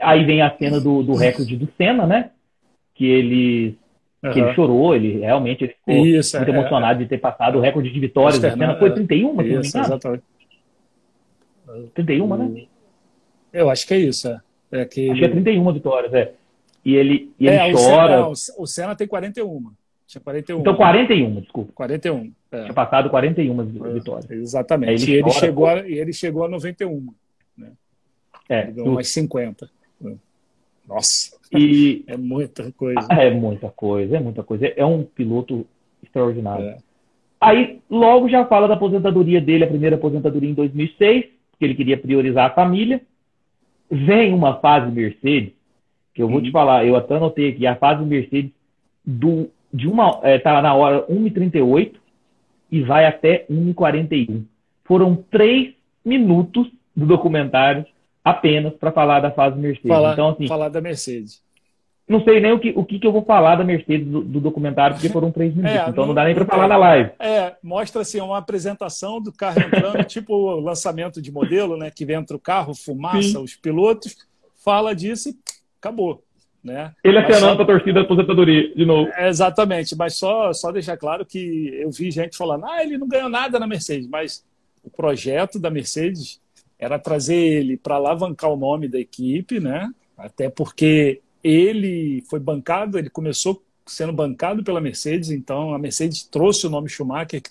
Aí 0.00 0.24
vem 0.24 0.42
a 0.42 0.56
cena 0.56 0.80
do, 0.80 1.02
do 1.02 1.14
recorde 1.14 1.56
do 1.56 1.68
Senna, 1.76 2.06
né? 2.06 2.30
Que 2.94 3.06
ele, 3.06 3.78
uhum. 4.22 4.32
que 4.32 4.40
ele 4.40 4.54
chorou, 4.54 4.94
ele 4.94 5.20
realmente 5.20 5.64
ele 5.64 5.74
ficou 5.74 6.06
Isso, 6.06 6.36
muito 6.36 6.50
é, 6.50 6.54
emocionado 6.54 7.00
é, 7.00 7.04
de 7.04 7.08
ter 7.08 7.18
passado 7.18 7.58
o 7.58 7.60
recorde 7.60 7.90
de 7.90 8.00
vitórias. 8.00 8.38
do 8.40 8.50
Senna 8.50 8.76
foi 8.76 8.92
31, 8.92 9.40
é, 9.40 9.46
isso, 9.46 9.78
exatamente. 9.78 10.24
31, 11.94 12.36
né? 12.36 12.66
Eu 13.52 13.70
acho 13.70 13.86
que 13.86 13.94
é 13.94 13.98
isso, 13.98 14.28
é. 14.28 14.40
é 14.72 14.84
que 14.84 15.10
acho 15.10 15.20
que 15.20 15.24
é 15.24 15.28
31 15.28 15.72
vitórias, 15.72 16.12
é. 16.12 16.32
E 16.84 16.96
ele, 16.96 17.32
e 17.38 17.46
ele 17.46 17.56
é, 17.56 17.72
chora. 17.72 18.26
O 18.26 18.34
Senna, 18.34 18.58
o 18.58 18.66
Senna 18.66 18.96
tem 18.96 19.06
41. 19.06 19.72
Tinha 20.06 20.20
41. 20.20 20.60
Então 20.60 20.74
41, 20.74 21.40
desculpa. 21.40 21.72
41. 21.74 22.32
É. 22.52 22.62
Tinha 22.62 22.74
passado 22.74 23.10
41 23.10 23.60
é, 23.60 23.92
vitórias. 23.92 24.30
Exatamente. 24.30 25.04
Ele 25.04 25.12
e, 25.12 25.18
ele 25.18 25.30
chegou 25.30 25.66
a, 25.66 25.88
e 25.88 25.98
ele 25.98 26.12
chegou 26.12 26.44
a 26.44 26.48
91. 26.48 27.12
Né? 27.56 27.72
É. 28.48 28.62
Ele 28.62 28.72
ganhou 28.72 28.90
umas 28.90 29.08
50. 29.08 29.70
Nossa. 30.86 31.36
E... 31.50 32.04
É 32.06 32.16
muita 32.16 32.70
coisa. 32.72 33.06
É 33.10 33.30
muita 33.30 33.70
coisa, 33.70 34.16
é 34.16 34.20
muita 34.20 34.42
coisa. 34.42 34.66
É 34.66 34.84
um 34.84 35.02
piloto 35.02 35.66
extraordinário. 36.02 36.66
É. 36.66 36.78
Aí, 37.40 37.80
logo 37.90 38.28
já 38.28 38.44
fala 38.46 38.68
da 38.68 38.74
aposentadoria 38.74 39.40
dele, 39.40 39.64
a 39.64 39.68
primeira 39.68 39.96
aposentadoria 39.96 40.50
em 40.50 40.54
2006, 40.54 41.24
que 41.58 41.64
ele 41.64 41.74
queria 41.74 41.98
priorizar 41.98 42.50
a 42.50 42.54
família. 42.54 43.00
Vem 43.90 44.32
uma 44.32 44.60
fase 44.60 44.90
Mercedes 44.92 45.52
que 46.14 46.22
eu 46.22 46.28
vou 46.28 46.40
te 46.40 46.46
uhum. 46.46 46.52
falar, 46.52 46.84
eu 46.84 46.94
até 46.94 47.16
anotei 47.16 47.50
aqui, 47.50 47.66
a 47.66 47.76
fase 47.76 48.04
Mercedes 48.04 48.52
do, 49.04 49.48
de 49.72 49.88
uma, 49.88 50.20
é, 50.22 50.38
tá 50.38 50.60
na 50.60 50.74
hora 50.74 51.06
1h38 51.06 51.94
e 52.72 52.82
vai 52.82 53.04
até 53.04 53.44
1h41. 53.50 54.44
Foram 54.82 55.14
três 55.30 55.74
minutos 56.02 56.68
do 56.96 57.04
documentário 57.04 57.84
apenas 58.24 58.72
para 58.74 58.90
falar 58.90 59.20
da 59.20 59.30
fase 59.30 59.58
Mercedes. 59.58 59.88
Falar, 59.88 60.14
então, 60.14 60.30
assim, 60.30 60.48
falar 60.48 60.70
da 60.70 60.80
Mercedes. 60.80 61.42
Não 62.08 62.24
sei 62.24 62.40
nem 62.40 62.52
o 62.52 62.58
que, 62.58 62.72
o 62.74 62.84
que, 62.84 62.98
que 62.98 63.06
eu 63.06 63.12
vou 63.12 63.24
falar 63.24 63.56
da 63.56 63.64
Mercedes 63.64 64.06
do, 64.06 64.22
do 64.22 64.40
documentário, 64.40 64.96
porque 64.96 65.08
foram 65.08 65.30
três 65.30 65.52
minutos. 65.54 65.76
É, 65.76 65.82
então 65.82 66.02
não, 66.02 66.08
não 66.08 66.14
dá 66.14 66.24
nem 66.24 66.34
para 66.34 66.46
falar 66.46 66.66
na 66.66 66.76
live. 66.76 67.10
É, 67.18 67.54
mostra 67.62 68.02
assim, 68.02 68.20
uma 68.20 68.38
apresentação 68.38 69.20
do 69.20 69.32
carro 69.32 69.60
entrando, 69.60 70.02
tipo 70.08 70.34
o 70.34 70.60
lançamento 70.60 71.20
de 71.20 71.30
modelo, 71.30 71.76
né? 71.76 71.90
Que 71.94 72.10
entra 72.12 72.36
o 72.36 72.40
carro, 72.40 72.74
fumaça, 72.74 73.22
Sim. 73.22 73.38
os 73.38 73.54
pilotos, 73.54 74.16
fala 74.64 74.94
disso 74.94 75.28
e 75.28 75.36
acabou. 75.78 76.22
Né? 76.62 76.92
Ele 77.02 77.18
acenando 77.18 77.56
para 77.56 77.64
a 77.64 77.78
torcida 77.78 77.94
da 77.94 78.00
aposentadoria, 78.02 78.72
de 78.74 78.84
novo. 78.84 79.10
É, 79.14 79.28
exatamente, 79.28 79.96
mas 79.96 80.14
só, 80.14 80.52
só 80.52 80.70
deixar 80.70 80.96
claro 80.96 81.26
que 81.26 81.70
eu 81.74 81.90
vi 81.90 82.10
gente 82.10 82.36
falando, 82.36 82.66
ah, 82.66 82.84
ele 82.84 82.96
não 82.96 83.08
ganhou 83.08 83.28
nada 83.28 83.58
na 83.58 83.66
Mercedes, 83.66 84.06
mas 84.06 84.44
o 84.84 84.88
projeto 84.88 85.58
da 85.58 85.70
Mercedes 85.70 86.40
era 86.78 86.98
trazer 86.98 87.36
ele 87.36 87.76
para 87.76 87.96
alavancar 87.96 88.50
o 88.50 88.56
nome 88.56 88.88
da 88.88 88.98
equipe, 88.98 89.58
né? 89.58 89.92
Até 90.16 90.48
porque 90.48 91.20
ele 91.42 92.22
foi 92.28 92.38
bancado, 92.38 92.98
ele 92.98 93.10
começou 93.10 93.62
sendo 93.84 94.12
bancado 94.12 94.62
pela 94.62 94.80
Mercedes, 94.80 95.30
então 95.30 95.74
a 95.74 95.78
Mercedes 95.78 96.22
trouxe 96.22 96.66
o 96.66 96.70
nome 96.70 96.88
Schumacher, 96.88 97.42
que 97.42 97.50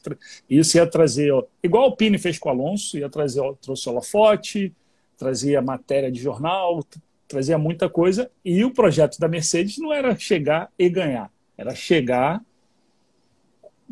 isso 0.50 0.78
ia 0.78 0.88
trazer, 0.88 1.32
ó, 1.32 1.44
igual 1.62 1.90
o 1.90 1.96
Pini 1.96 2.18
fez 2.18 2.40
com 2.40 2.50
o 2.50 2.52
Alonso, 2.52 2.98
ia 2.98 3.10
trazer, 3.10 3.42
ó, 3.42 3.54
trouxe 3.54 3.88
o 3.88 3.92
holofote, 3.92 4.74
trazia 5.18 5.62
matéria 5.62 6.12
de 6.12 6.22
jornal, 6.22 6.84
trazia 7.32 7.58
muita 7.58 7.90
coisa, 7.90 8.30
e 8.44 8.64
o 8.64 8.72
projeto 8.72 9.18
da 9.18 9.28
Mercedes 9.28 9.78
não 9.78 9.94
era 9.94 10.16
chegar 10.18 10.70
e 10.78 10.90
ganhar, 10.90 11.32
era 11.58 11.74
chegar, 11.74 12.42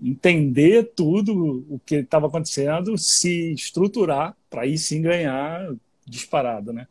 entender 0.01 0.91
tudo 0.95 1.65
o 1.69 1.79
que 1.85 1.95
estava 1.95 2.27
acontecendo, 2.27 2.97
se 2.97 3.53
estruturar 3.53 4.35
para 4.49 4.63
aí 4.63 4.77
sim 4.77 5.01
ganhar 5.01 5.73
disparado, 6.05 6.73
né? 6.73 6.87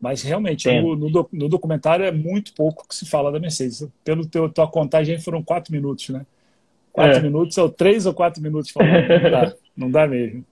Mas 0.00 0.22
realmente, 0.22 0.68
no, 0.80 0.96
no, 0.96 1.28
no, 1.32 1.48
documentário 1.48 2.04
é 2.04 2.10
muito 2.10 2.52
pouco 2.54 2.88
que 2.88 2.94
se 2.94 3.06
fala 3.06 3.30
da 3.30 3.38
Mercedes. 3.38 3.86
Pelo 4.02 4.26
teu, 4.26 4.48
tua 4.48 4.66
contagem 4.66 5.16
foram 5.20 5.44
quatro 5.44 5.72
minutos, 5.72 6.08
né? 6.08 6.26
Quatro 6.92 7.18
é. 7.18 7.22
minutos, 7.22 7.56
ou 7.56 7.68
três 7.68 8.04
ou 8.04 8.12
quatro 8.12 8.42
minutos 8.42 8.72
falando. 8.72 9.08
Não 9.08 9.30
dá, 9.30 9.54
não 9.76 9.90
dá 9.90 10.06
mesmo. 10.08 10.44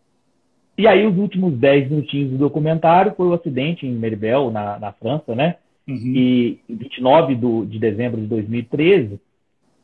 E 0.80 0.86
aí, 0.86 1.06
os 1.06 1.18
últimos 1.18 1.52
10 1.58 1.90
minutinhos 1.90 2.30
do 2.30 2.38
documentário 2.38 3.12
foi 3.14 3.26
o 3.26 3.34
acidente 3.34 3.86
em 3.86 3.92
Meribel, 3.92 4.50
na, 4.50 4.78
na 4.78 4.92
França, 4.92 5.34
né? 5.34 5.56
Uhum. 5.86 5.94
E 5.94 6.58
29 6.70 7.34
do, 7.34 7.66
de 7.66 7.78
dezembro 7.78 8.18
de 8.18 8.26
2013. 8.26 9.20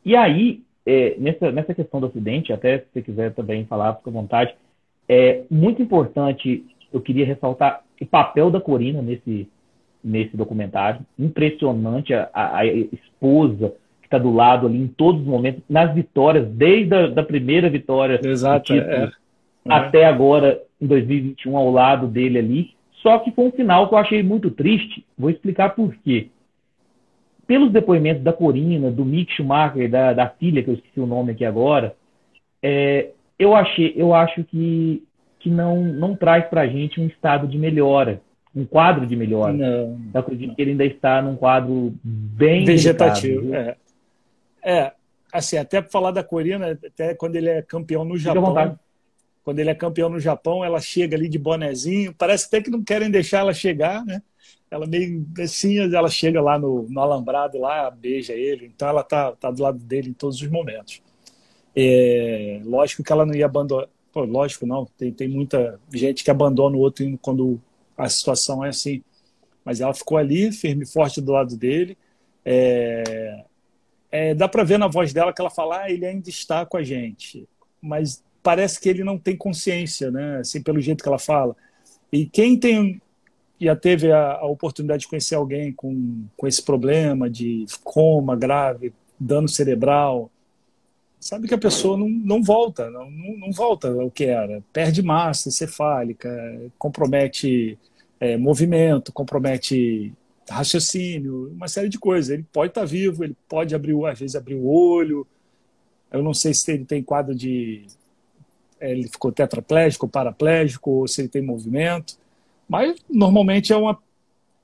E 0.03 0.15
aí, 0.15 0.63
é, 0.83 1.15
nessa, 1.19 1.51
nessa 1.51 1.75
questão 1.75 1.99
do 1.99 2.07
acidente, 2.07 2.51
até 2.51 2.79
se 2.79 2.85
você 2.91 3.01
quiser 3.03 3.31
também 3.35 3.63
falar, 3.65 3.93
fica 3.97 4.09
à 4.09 4.13
vontade, 4.13 4.55
é 5.07 5.43
muito 5.51 5.83
importante, 5.83 6.65
eu 6.91 6.99
queria 6.99 7.27
ressaltar 7.27 7.83
o 8.01 8.05
papel 8.07 8.49
da 8.49 8.59
Corina 8.59 8.99
nesse, 8.99 9.47
nesse 10.03 10.35
documentário. 10.35 11.01
Impressionante 11.19 12.11
a, 12.11 12.27
a, 12.33 12.57
a 12.61 12.65
esposa 12.65 13.71
que 14.01 14.07
está 14.07 14.17
do 14.17 14.33
lado 14.33 14.65
ali 14.65 14.79
em 14.79 14.87
todos 14.87 15.21
os 15.21 15.27
momentos, 15.27 15.61
nas 15.69 15.93
vitórias, 15.93 16.47
desde 16.47 16.95
a 16.95 17.05
da 17.05 17.21
primeira 17.21 17.69
vitória 17.69 18.19
Exato, 18.23 18.73
título, 18.73 18.91
é. 18.91 19.11
até 19.69 20.03
agora 20.03 20.65
em 20.81 20.87
2021 20.87 21.57
ao 21.57 21.71
lado 21.71 22.07
dele 22.07 22.39
ali. 22.39 22.77
Só 23.01 23.19
que 23.19 23.31
foi 23.31 23.45
um 23.45 23.51
final 23.51 23.87
que 23.87 23.93
eu 23.93 23.99
achei 23.99 24.23
muito 24.23 24.49
triste. 24.51 25.05
Vou 25.17 25.29
explicar 25.29 25.75
por 25.75 25.95
quê. 25.97 26.29
Pelos 27.45 27.71
depoimentos 27.71 28.23
da 28.23 28.33
Corina, 28.33 28.91
do 28.91 29.05
Mick 29.05 29.31
Schumacher, 29.33 29.89
da, 29.89 30.13
da 30.13 30.29
filha, 30.29 30.61
que 30.63 30.69
eu 30.69 30.73
esqueci 30.73 30.99
o 30.99 31.05
nome 31.05 31.31
aqui 31.31 31.45
agora, 31.45 31.95
é, 32.61 33.11
eu, 33.39 33.55
achei, 33.55 33.93
eu 33.95 34.13
acho 34.13 34.43
que, 34.43 35.03
que 35.39 35.49
não, 35.49 35.81
não 35.81 36.15
traz 36.15 36.45
para 36.47 36.61
a 36.61 36.67
gente 36.67 36.99
um 36.99 37.07
estado 37.07 37.47
de 37.47 37.57
melhora, 37.57 38.21
um 38.53 38.65
quadro 38.65 39.05
de 39.05 39.15
melhora. 39.15 39.53
Não, 39.53 39.97
eu 40.13 40.19
acredito 40.19 40.49
não. 40.49 40.55
que 40.55 40.61
ele 40.61 40.71
ainda 40.71 40.85
está 40.85 41.21
num 41.21 41.37
quadro 41.37 41.93
bem 42.03 42.65
vegetativo. 42.65 43.55
É. 43.55 43.77
é, 44.61 44.91
assim, 45.31 45.57
até 45.57 45.79
para 45.79 45.91
falar 45.91 46.11
da 46.11 46.23
Corina, 46.23 46.71
até 46.71 47.13
quando 47.13 47.37
ele 47.37 47.49
é 47.49 47.61
campeão 47.61 48.03
no 48.03 48.17
Japão, 48.17 48.77
quando 49.47 49.59
ele 49.59 49.69
é 49.69 49.75
campeão 49.75 50.09
no 50.09 50.19
Japão, 50.19 50.61
ela 50.61 50.81
chega 50.81 51.15
ali 51.15 51.29
de 51.29 51.39
bonezinho, 51.39 52.13
parece 52.13 52.47
até 52.47 52.61
que 52.61 52.69
não 52.69 52.83
querem 52.83 53.09
deixar 53.09 53.39
ela 53.39 53.53
chegar, 53.53 54.03
né? 54.03 54.21
Ela 54.69 54.85
meio 54.85 55.25
assim, 55.39 55.79
ela 55.79 56.09
chega 56.09 56.41
lá 56.41 56.59
no, 56.59 56.85
no 56.89 56.99
alambrado, 56.99 57.57
lá, 57.57 57.89
beija 57.89 58.33
ele, 58.33 58.65
então 58.65 58.89
ela 58.89 59.03
tá, 59.05 59.31
tá 59.31 59.49
do 59.49 59.63
lado 59.63 59.79
dele 59.79 60.09
em 60.09 60.13
todos 60.13 60.41
os 60.41 60.49
momentos. 60.49 61.01
É, 61.73 62.59
lógico 62.65 63.01
que 63.01 63.09
ela 63.09 63.25
não 63.25 63.33
ia 63.33 63.45
abandonar, 63.45 63.87
Pô, 64.11 64.25
lógico 64.25 64.65
não, 64.65 64.85
tem, 64.97 65.13
tem 65.13 65.29
muita 65.29 65.79
gente 65.93 66.25
que 66.25 66.29
abandona 66.29 66.75
o 66.75 66.81
outro 66.81 67.05
quando 67.21 67.57
a 67.97 68.09
situação 68.09 68.65
é 68.65 68.67
assim, 68.67 69.01
mas 69.63 69.79
ela 69.79 69.93
ficou 69.93 70.17
ali, 70.17 70.51
firme 70.51 70.83
e 70.83 70.91
forte 70.91 71.21
do 71.21 71.31
lado 71.31 71.55
dele, 71.55 71.97
é, 72.43 73.45
é, 74.11 74.35
dá 74.35 74.49
para 74.49 74.65
ver 74.65 74.77
na 74.77 74.89
voz 74.89 75.13
dela 75.13 75.31
que 75.31 75.39
ela 75.39 75.49
fala, 75.49 75.83
ah, 75.83 75.89
ele 75.89 76.05
ainda 76.05 76.27
está 76.27 76.65
com 76.65 76.75
a 76.75 76.83
gente, 76.83 77.47
mas 77.81 78.21
parece 78.47 78.79
que 78.79 78.87
ele 78.87 79.03
não 79.03 79.17
tem 79.17 79.35
consciência, 79.35 80.09
né? 80.09 80.37
Assim, 80.37 80.61
pelo 80.61 80.79
jeito 80.79 81.03
que 81.03 81.09
ela 81.09 81.19
fala. 81.19 81.53
E 82.09 82.25
quem 82.25 82.57
tem 82.57 83.01
já 83.59 83.75
teve 83.75 84.09
a, 84.09 84.35
a 84.35 84.45
oportunidade 84.45 85.01
de 85.01 85.09
conhecer 85.09 85.35
alguém 85.35 85.73
com, 85.73 86.23
com 86.37 86.47
esse 86.47 86.63
problema 86.63 87.29
de 87.29 87.65
coma 87.83 88.37
grave, 88.37 88.93
dano 89.19 89.49
cerebral, 89.49 90.31
sabe 91.19 91.45
que 91.45 91.53
a 91.53 91.57
pessoa 91.57 91.97
não, 91.97 92.07
não 92.07 92.41
volta, 92.41 92.89
não, 92.89 93.11
não, 93.11 93.51
volta 93.51 93.89
ao 93.89 94.09
que 94.09 94.23
era. 94.23 94.63
Perde 94.71 95.01
massa 95.01 95.49
encefálica, 95.49 96.31
compromete 96.77 97.77
é, 98.17 98.37
movimento, 98.37 99.11
compromete 99.11 100.13
raciocínio, 100.49 101.51
uma 101.51 101.67
série 101.67 101.89
de 101.89 101.99
coisas. 101.99 102.29
Ele 102.29 102.45
pode 102.53 102.71
estar 102.71 102.85
vivo, 102.85 103.25
ele 103.25 103.35
pode 103.49 103.75
abrir, 103.75 103.93
às 104.05 104.17
vezes 104.17 104.37
abrir 104.37 104.55
o 104.55 104.65
olho. 104.69 105.27
Eu 106.09 106.23
não 106.23 106.33
sei 106.33 106.53
se 106.53 106.71
ele 106.71 106.85
tem 106.85 107.03
quadro 107.03 107.35
de 107.35 107.85
ele 108.79 109.07
ficou 109.07 109.31
tetraplégico, 109.31 110.07
paraplégico, 110.07 110.91
ou 110.91 111.07
se 111.07 111.21
ele 111.21 111.29
tem 111.29 111.41
movimento. 111.41 112.17
Mas 112.67 112.99
normalmente 113.09 113.73
é 113.73 113.77
uma. 113.77 113.97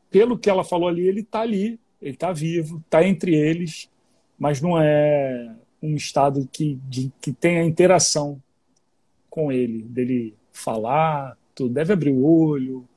Pelo 0.10 0.38
que 0.38 0.50
ela 0.50 0.64
falou 0.64 0.88
ali, 0.88 1.08
ele 1.08 1.22
está 1.22 1.42
ali, 1.42 1.80
ele 2.02 2.14
está 2.14 2.32
vivo, 2.32 2.78
está 2.86 3.06
entre 3.08 3.34
eles, 3.34 3.90
mas 4.38 4.62
não 4.62 4.80
é 4.80 5.56
um 5.82 5.96
estado 5.96 6.48
que, 6.52 6.80
de, 6.88 7.12
que 7.20 7.34
tenha 7.34 7.64
interação 7.64 8.42
com 9.30 9.52
ele, 9.52 9.82
dele 9.82 10.36
falar, 10.52 11.36
tudo, 11.56 11.74
deve 11.74 11.94
abrir 11.94 12.12
o 12.12 12.24
olho. 12.24 12.88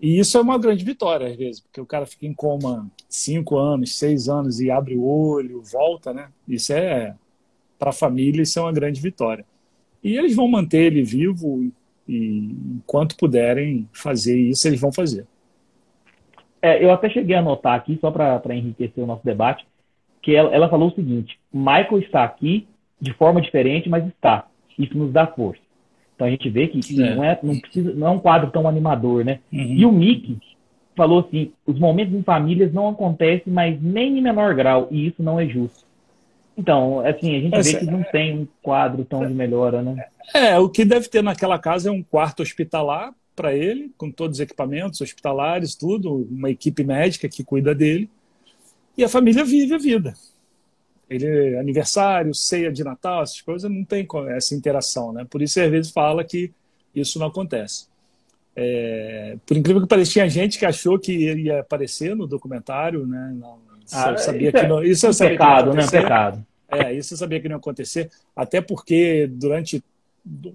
E 0.00 0.18
isso 0.18 0.38
é 0.38 0.40
uma 0.40 0.56
grande 0.56 0.82
vitória, 0.82 1.28
às 1.28 1.36
vezes, 1.36 1.60
porque 1.60 1.80
o 1.80 1.84
cara 1.84 2.06
fica 2.06 2.26
em 2.26 2.32
coma 2.32 2.90
cinco 3.06 3.58
anos, 3.58 3.98
seis 3.98 4.28
anos 4.30 4.60
e 4.60 4.70
abre 4.70 4.96
o 4.96 5.04
olho, 5.04 5.62
volta, 5.62 6.14
né? 6.14 6.30
Isso 6.48 6.72
é 6.72 7.14
para 7.78 7.90
a 7.90 7.94
família 7.94 8.42
isso 8.42 8.58
é 8.58 8.62
uma 8.62 8.72
grande 8.72 9.00
vitória. 9.00 9.44
E 10.02 10.16
eles 10.16 10.34
vão 10.34 10.48
manter 10.48 10.92
ele 10.92 11.02
vivo 11.02 11.70
e 12.08 12.52
enquanto 12.76 13.16
puderem 13.16 13.88
fazer 13.92 14.36
isso, 14.36 14.66
eles 14.66 14.80
vão 14.80 14.92
fazer. 14.92 15.26
É, 16.60 16.84
eu 16.84 16.90
até 16.90 17.08
cheguei 17.08 17.36
a 17.36 17.38
anotar 17.38 17.74
aqui, 17.74 17.96
só 18.00 18.10
para 18.10 18.54
enriquecer 18.54 19.02
o 19.02 19.06
nosso 19.06 19.24
debate, 19.24 19.64
que 20.20 20.34
ela, 20.34 20.52
ela 20.52 20.68
falou 20.68 20.88
o 20.88 20.94
seguinte: 20.94 21.38
Michael 21.52 21.98
está 22.00 22.24
aqui 22.24 22.66
de 23.00 23.12
forma 23.14 23.40
diferente, 23.40 23.88
mas 23.88 24.06
está. 24.06 24.46
Isso 24.78 24.96
nos 24.98 25.12
dá 25.12 25.26
força. 25.26 25.62
Então 26.14 26.26
a 26.26 26.30
gente 26.30 26.50
vê 26.50 26.68
que 26.68 26.80
é. 27.02 27.14
Não, 27.14 27.24
é, 27.24 27.38
não, 27.42 27.58
precisa, 27.58 27.94
não 27.94 28.06
é 28.08 28.10
um 28.10 28.18
quadro 28.18 28.50
tão 28.50 28.68
animador, 28.68 29.24
né? 29.24 29.40
Uhum. 29.52 29.60
E 29.60 29.86
o 29.86 29.92
Mickey 29.92 30.36
falou 30.96 31.20
assim: 31.20 31.52
os 31.64 31.78
momentos 31.78 32.14
em 32.14 32.22
famílias 32.22 32.72
não 32.72 32.88
acontecem, 32.88 33.52
mas 33.52 33.80
nem 33.80 34.18
em 34.18 34.22
menor 34.22 34.54
grau, 34.54 34.88
e 34.90 35.06
isso 35.06 35.22
não 35.22 35.40
é 35.40 35.46
justo. 35.46 35.84
Então, 36.56 37.00
assim, 37.00 37.36
a 37.36 37.40
gente 37.40 37.54
Essa, 37.54 37.72
vê 37.72 37.78
que 37.78 37.86
não 37.86 38.02
tem 38.02 38.38
um 38.38 38.48
quadro 38.62 39.04
tão 39.04 39.26
de 39.26 39.32
melhora, 39.32 39.82
né? 39.82 40.04
É, 40.34 40.58
o 40.58 40.68
que 40.68 40.84
deve 40.84 41.08
ter 41.08 41.22
naquela 41.22 41.58
casa 41.58 41.88
é 41.88 41.92
um 41.92 42.02
quarto 42.02 42.42
hospitalar 42.42 43.14
para 43.34 43.54
ele, 43.54 43.90
com 43.96 44.10
todos 44.10 44.36
os 44.36 44.40
equipamentos 44.40 45.00
hospitalares, 45.00 45.74
tudo, 45.74 46.28
uma 46.30 46.50
equipe 46.50 46.84
médica 46.84 47.28
que 47.28 47.42
cuida 47.42 47.74
dele, 47.74 48.10
e 48.96 49.04
a 49.04 49.08
família 49.08 49.44
vive 49.44 49.74
a 49.74 49.78
vida. 49.78 50.14
Ele 51.08 51.56
aniversário, 51.56 52.34
ceia 52.34 52.70
de 52.70 52.84
Natal, 52.84 53.22
essas 53.22 53.40
coisas 53.40 53.70
não 53.70 53.84
tem 53.84 54.06
essa 54.28 54.54
interação, 54.54 55.12
né? 55.12 55.26
Por 55.28 55.42
isso 55.42 55.60
às 55.60 55.70
vezes 55.70 55.90
fala 55.90 56.22
que 56.22 56.52
isso 56.94 57.18
não 57.18 57.28
acontece. 57.28 57.86
É, 58.54 59.36
por 59.46 59.56
incrível 59.56 59.80
que 59.80 59.88
pareça, 59.88 60.12
tinha 60.12 60.28
gente 60.28 60.58
que 60.58 60.66
achou 60.66 60.98
que 60.98 61.24
ele 61.24 61.44
ia 61.44 61.60
aparecer 61.60 62.14
no 62.14 62.26
documentário, 62.26 63.06
né? 63.06 63.34
Não, 63.34 63.58
ah, 63.92 64.16
sabia 64.16 64.52
que 64.52 64.66
não, 64.66 64.82
isso 64.82 65.06
é 65.06 65.10
um 65.10 65.14
pecado, 65.14 65.72
né? 65.72 65.86
Pecado. 65.90 66.44
É, 66.68 66.92
isso 66.92 67.14
eu 67.14 67.18
sabia 67.18 67.40
que 67.40 67.48
não 67.48 67.56
ia 67.56 67.58
acontecer, 67.58 68.10
até 68.34 68.60
porque 68.60 69.26
durante 69.26 69.82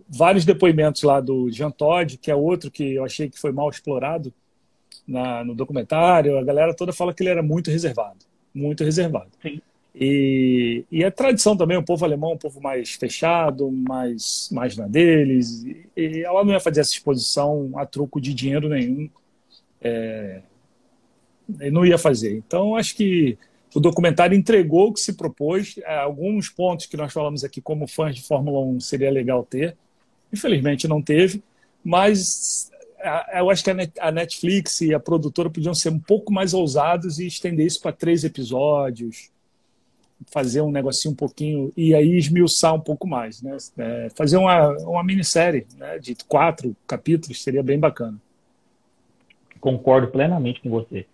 vários 0.07 0.45
depoimentos 0.45 1.03
lá 1.03 1.19
do 1.19 1.49
Jean 1.51 1.71
Todt, 1.71 2.17
que 2.17 2.31
é 2.31 2.35
outro 2.35 2.71
que 2.71 2.95
eu 2.95 3.03
achei 3.03 3.29
que 3.29 3.39
foi 3.39 3.51
mal 3.51 3.69
explorado 3.69 4.33
na, 5.07 5.43
no 5.43 5.53
documentário, 5.53 6.37
a 6.37 6.43
galera 6.43 6.73
toda 6.73 6.93
fala 6.93 7.13
que 7.13 7.23
ele 7.23 7.29
era 7.29 7.43
muito 7.43 7.69
reservado, 7.69 8.19
muito 8.53 8.83
reservado. 8.83 9.29
Sim. 9.41 9.61
E, 9.97 10.83
e 10.91 11.03
é 11.03 11.09
tradição 11.09 11.55
também, 11.55 11.77
o 11.77 11.83
povo 11.83 12.03
alemão 12.03 12.31
é 12.31 12.33
um 12.33 12.37
povo 12.37 12.61
mais 12.61 12.91
fechado, 12.93 13.71
mais, 13.71 14.49
mais 14.51 14.75
na 14.75 14.87
deles, 14.87 15.63
e, 15.63 15.87
e 15.95 16.23
ela 16.23 16.43
não 16.43 16.51
ia 16.51 16.59
fazer 16.59 16.81
essa 16.81 16.91
exposição 16.91 17.71
a 17.75 17.85
troco 17.85 18.19
de 18.19 18.33
dinheiro 18.33 18.67
nenhum, 18.67 19.09
é, 19.81 20.41
não 21.47 21.85
ia 21.85 21.97
fazer. 21.97 22.35
Então, 22.37 22.75
acho 22.75 22.95
que 22.95 23.37
o 23.73 23.79
documentário 23.79 24.37
entregou 24.37 24.89
o 24.89 24.93
que 24.93 24.99
se 24.99 25.13
propôs. 25.13 25.77
É, 25.79 25.97
alguns 25.97 26.49
pontos 26.49 26.85
que 26.85 26.95
nós 26.95 27.11
falamos 27.11 27.43
aqui, 27.43 27.61
como 27.61 27.87
fãs 27.87 28.15
de 28.15 28.23
Fórmula 28.23 28.59
1, 28.65 28.79
seria 28.79 29.11
legal 29.11 29.43
ter. 29.43 29.75
Infelizmente 30.31 30.87
não 30.87 31.01
teve, 31.01 31.43
mas 31.83 32.71
eu 33.33 33.49
acho 33.49 33.63
que 33.63 33.71
a 33.99 34.11
Netflix 34.11 34.81
e 34.81 34.93
a 34.93 34.99
produtora 34.99 35.49
podiam 35.49 35.73
ser 35.73 35.89
um 35.89 35.99
pouco 35.99 36.33
mais 36.33 36.53
ousados 36.53 37.19
e 37.19 37.27
estender 37.27 37.65
isso 37.65 37.79
para 37.81 37.91
três 37.91 38.23
episódios, 38.23 39.29
fazer 40.27 40.61
um 40.61 40.71
negocinho 40.71 41.13
um 41.13 41.15
pouquinho 41.15 41.71
e 41.77 41.93
aí 41.93 42.17
esmiuçar 42.17 42.73
um 42.73 42.79
pouco 42.79 43.07
mais, 43.07 43.41
né? 43.41 43.57
É, 43.77 44.09
fazer 44.15 44.37
uma, 44.37 44.69
uma 44.79 45.03
minissérie 45.03 45.67
né, 45.77 45.99
de 45.99 46.15
quatro 46.27 46.75
capítulos 46.87 47.43
seria 47.43 47.61
bem 47.61 47.79
bacana. 47.79 48.19
Concordo 49.59 50.07
plenamente 50.07 50.61
com 50.61 50.69
você. 50.69 51.05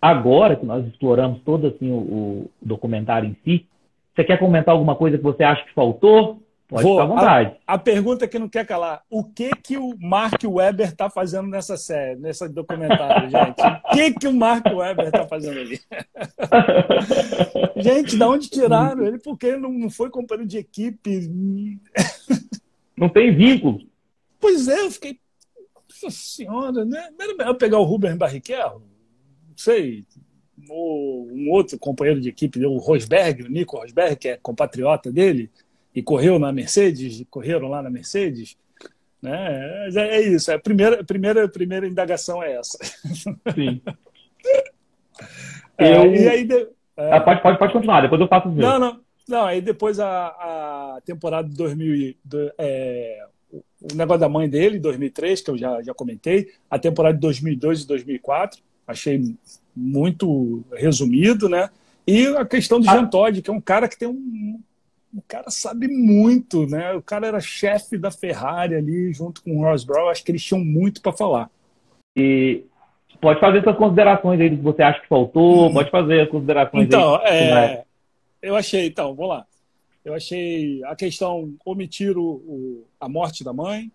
Agora 0.00 0.56
que 0.56 0.66
nós 0.66 0.86
exploramos 0.86 1.40
todo 1.42 1.66
assim, 1.68 1.90
o, 1.90 1.96
o 1.96 2.50
documentário 2.60 3.28
em 3.28 3.36
si, 3.44 3.66
você 4.14 4.24
quer 4.24 4.38
comentar 4.38 4.72
alguma 4.74 4.96
coisa 4.96 5.18
que 5.18 5.24
você 5.24 5.44
acha 5.44 5.64
que 5.64 5.74
faltou? 5.74 6.40
Pode 6.68 6.82
Vou. 6.82 6.94
ficar 6.94 7.04
à 7.04 7.06
vontade. 7.06 7.56
A, 7.64 7.74
a, 7.74 7.78
pergunta 7.78 8.26
que 8.26 8.38
não 8.38 8.48
quer 8.48 8.66
calar: 8.66 9.02
o 9.08 9.22
que 9.22 9.50
que 9.50 9.76
o 9.76 9.94
Mark 10.00 10.42
Webber 10.44 10.88
está 10.88 11.08
fazendo 11.08 11.48
nessa 11.48 11.76
série, 11.76 12.18
nesse 12.18 12.48
documentário, 12.48 13.30
gente? 13.30 13.60
O 13.60 13.94
que 13.94 14.12
que 14.14 14.26
o 14.26 14.32
Mark 14.32 14.66
Webber 14.66 15.06
está 15.06 15.28
fazendo 15.28 15.60
ali? 15.60 15.80
gente, 17.76 18.16
da 18.16 18.28
onde 18.28 18.50
tiraram 18.50 19.06
ele? 19.06 19.18
Porque 19.18 19.46
ele 19.46 19.58
não, 19.58 19.88
foi 19.88 20.10
companheiro 20.10 20.48
de 20.48 20.58
equipe. 20.58 21.30
Não 22.96 23.08
tem 23.08 23.32
vínculo. 23.32 23.78
Pois 24.40 24.66
é, 24.66 24.80
eu 24.80 24.90
fiquei. 24.90 25.20
Nossa 26.02 26.10
senhora, 26.10 26.84
né? 26.84 27.10
Era 27.18 27.34
melhor 27.36 27.54
pegar 27.54 27.78
o 27.78 27.84
Rubens 27.84 28.16
Barrichello? 28.16 28.82
Sei, 29.56 30.04
um 30.70 31.50
outro 31.50 31.78
companheiro 31.78 32.20
de 32.20 32.28
equipe, 32.28 32.64
o 32.64 32.76
Rosberg, 32.76 33.42
o 33.42 33.48
Nico 33.48 33.76
Rosberg, 33.78 34.16
que 34.16 34.28
é 34.28 34.36
compatriota 34.36 35.12
dele, 35.12 35.50
e 35.94 36.02
correu 36.02 36.38
na 36.38 36.52
Mercedes, 36.52 37.24
correram 37.30 37.68
lá 37.68 37.82
na 37.82 37.90
Mercedes. 37.90 38.56
Né? 39.20 39.88
É, 39.94 39.98
é 39.98 40.20
isso, 40.20 40.50
é 40.50 40.54
a 40.54 40.58
primeira, 40.58 41.02
primeira, 41.02 41.48
primeira 41.48 41.86
indagação 41.86 42.42
é 42.42 42.52
essa. 42.52 42.78
Sim. 43.54 43.80
É, 45.78 45.94
eu... 45.94 46.14
e 46.14 46.26
aí 46.26 46.44
de... 46.44 46.68
é... 46.96 47.12
ah, 47.12 47.20
pode, 47.20 47.42
pode, 47.42 47.58
pode 47.58 47.72
continuar, 47.74 48.00
depois 48.00 48.18
eu 48.18 48.28
faço 48.28 48.48
o 48.48 48.52
Não, 48.54 48.78
não, 48.78 49.00
não, 49.28 49.44
aí 49.44 49.60
depois 49.60 50.00
a, 50.00 50.28
a 50.28 51.00
temporada 51.04 51.46
de 51.46 51.54
2000, 51.54 52.14
do, 52.24 52.50
é, 52.56 53.26
o 53.52 53.94
negócio 53.94 54.20
da 54.20 54.28
mãe 54.28 54.48
dele, 54.48 54.78
2003, 54.78 55.40
que 55.42 55.50
eu 55.50 55.58
já, 55.58 55.82
já 55.82 55.92
comentei, 55.92 56.50
a 56.70 56.78
temporada 56.78 57.14
de 57.14 57.20
2002 57.20 57.82
e 57.82 57.86
2004, 57.86 58.62
achei 58.86 59.34
muito 59.74 60.64
resumido, 60.72 61.48
né? 61.48 61.68
E 62.06 62.26
a 62.28 62.44
questão 62.44 62.80
do 62.80 62.88
ah. 62.88 62.92
Jean 62.92 63.06
Todt, 63.06 63.42
que 63.42 63.50
é 63.50 63.52
um 63.52 63.60
cara 63.60 63.88
que 63.88 63.98
tem 63.98 64.08
um. 64.08 64.60
O 65.14 65.22
cara 65.26 65.50
sabe 65.50 65.88
muito, 65.88 66.66
né? 66.66 66.92
O 66.92 67.02
cara 67.02 67.26
era 67.26 67.40
chefe 67.40 67.96
da 67.96 68.10
Ferrari 68.10 68.74
ali, 68.74 69.12
junto 69.12 69.42
com 69.42 69.56
o 69.56 69.62
Ross 69.62 69.82
Brown. 69.84 70.08
Acho 70.08 70.22
que 70.22 70.30
eles 70.30 70.44
tinham 70.44 70.62
muito 70.62 71.00
para 71.00 71.12
falar. 71.12 71.50
E 72.14 72.64
pode 73.20 73.40
fazer 73.40 73.62
suas 73.62 73.76
considerações 73.76 74.40
aí 74.40 74.50
do 74.50 74.56
que 74.56 74.62
você 74.62 74.82
acha 74.82 75.00
que 75.00 75.08
faltou, 75.08 75.68
hum. 75.68 75.72
pode 75.72 75.90
fazer 75.90 76.22
as 76.22 76.28
considerações 76.28 76.86
então, 76.86 77.16
aí. 77.16 77.44
Então, 77.44 77.56
é, 77.56 77.84
eu 78.42 78.56
achei, 78.56 78.86
então, 78.86 79.14
vamos 79.14 79.30
lá. 79.30 79.46
Eu 80.04 80.14
achei 80.14 80.84
a 80.84 80.94
questão 80.94 81.54
omitir 81.64 82.16
o, 82.16 82.22
o, 82.22 82.84
a 83.00 83.08
morte 83.08 83.42
da 83.42 83.52
mãe, 83.52 83.90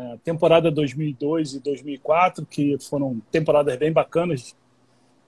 é, 0.00 0.16
temporada 0.24 0.70
2002 0.70 1.54
e 1.54 1.60
2004, 1.60 2.46
que 2.46 2.78
foram 2.78 3.20
temporadas 3.30 3.76
bem 3.76 3.92
bacanas 3.92 4.56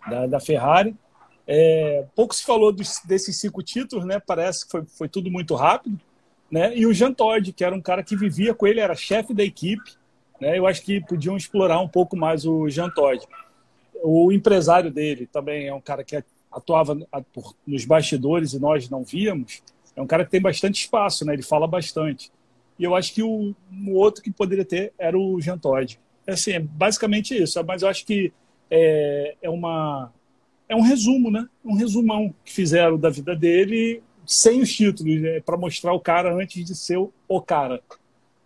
da, 0.08 0.26
da 0.26 0.40
Ferrari. 0.40 0.96
É, 1.46 2.06
pouco 2.14 2.34
se 2.34 2.42
falou 2.42 2.72
dos, 2.72 3.00
desses 3.04 3.38
cinco 3.38 3.62
títulos, 3.62 4.06
né? 4.06 4.18
Parece 4.18 4.64
que 4.64 4.70
foi, 4.70 4.84
foi 4.84 5.08
tudo 5.08 5.30
muito 5.30 5.54
rápido. 5.54 6.00
Né? 6.50 6.76
E 6.76 6.86
o 6.86 6.92
Jean 6.94 7.12
Todt, 7.12 7.52
que 7.52 7.64
era 7.64 7.74
um 7.74 7.80
cara 7.80 8.02
que 8.02 8.16
vivia 8.16 8.54
com 8.54 8.66
ele, 8.66 8.80
era 8.80 8.94
chefe 8.94 9.34
da 9.34 9.42
equipe. 9.42 9.92
Né? 10.40 10.58
Eu 10.58 10.66
acho 10.66 10.82
que 10.82 11.00
podiam 11.00 11.36
explorar 11.36 11.80
um 11.80 11.88
pouco 11.88 12.16
mais 12.16 12.46
o 12.46 12.68
Jean 12.68 12.88
Todt. 12.88 13.26
O 14.02 14.32
empresário 14.32 14.90
dele 14.90 15.26
também 15.26 15.66
é 15.66 15.74
um 15.74 15.80
cara 15.80 16.02
que 16.02 16.22
atuava 16.50 16.98
nos 17.66 17.84
bastidores 17.84 18.52
e 18.52 18.58
nós 18.58 18.88
não 18.88 19.04
víamos. 19.04 19.62
É 19.94 20.00
um 20.00 20.06
cara 20.06 20.24
que 20.24 20.30
tem 20.30 20.40
bastante 20.40 20.80
espaço, 20.80 21.24
né? 21.24 21.34
Ele 21.34 21.42
fala 21.42 21.66
bastante. 21.66 22.30
E 22.82 22.84
eu 22.84 22.96
acho 22.96 23.14
que 23.14 23.22
o, 23.22 23.54
o 23.86 23.92
outro 23.92 24.20
que 24.20 24.32
poderia 24.32 24.64
ter 24.64 24.92
era 24.98 25.16
o 25.16 25.40
Jean. 25.40 25.56
É 26.26 26.32
assim, 26.32 26.50
é 26.50 26.58
basicamente 26.58 27.40
isso. 27.40 27.64
Mas 27.64 27.82
eu 27.82 27.88
acho 27.88 28.04
que 28.04 28.32
é, 28.68 29.36
é, 29.40 29.48
uma, 29.48 30.12
é 30.68 30.74
um 30.74 30.80
resumo, 30.80 31.30
né? 31.30 31.48
Um 31.64 31.76
resumão 31.76 32.34
que 32.44 32.52
fizeram 32.52 32.98
da 32.98 33.08
vida 33.08 33.36
dele 33.36 34.02
sem 34.26 34.60
os 34.60 34.72
títulos, 34.72 35.20
né? 35.20 35.38
para 35.38 35.56
mostrar 35.56 35.92
o 35.92 36.00
cara 36.00 36.34
antes 36.34 36.64
de 36.64 36.74
ser 36.74 36.98
o 36.98 37.40
cara. 37.40 37.80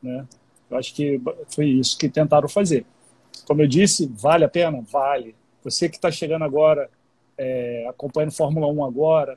Né? 0.02 0.26
Eu 0.70 0.76
acho 0.76 0.94
que 0.94 1.18
foi 1.48 1.68
isso 1.68 1.96
que 1.96 2.06
tentaram 2.06 2.46
fazer. 2.46 2.84
Como 3.46 3.62
eu 3.62 3.66
disse, 3.66 4.06
vale 4.06 4.44
a 4.44 4.50
pena? 4.50 4.84
Vale. 4.92 5.34
Você 5.64 5.88
que 5.88 5.96
está 5.96 6.10
chegando 6.10 6.44
agora, 6.44 6.90
é, 7.38 7.86
acompanhando 7.88 8.32
Fórmula 8.32 8.66
1 8.66 8.84
agora, 8.84 9.36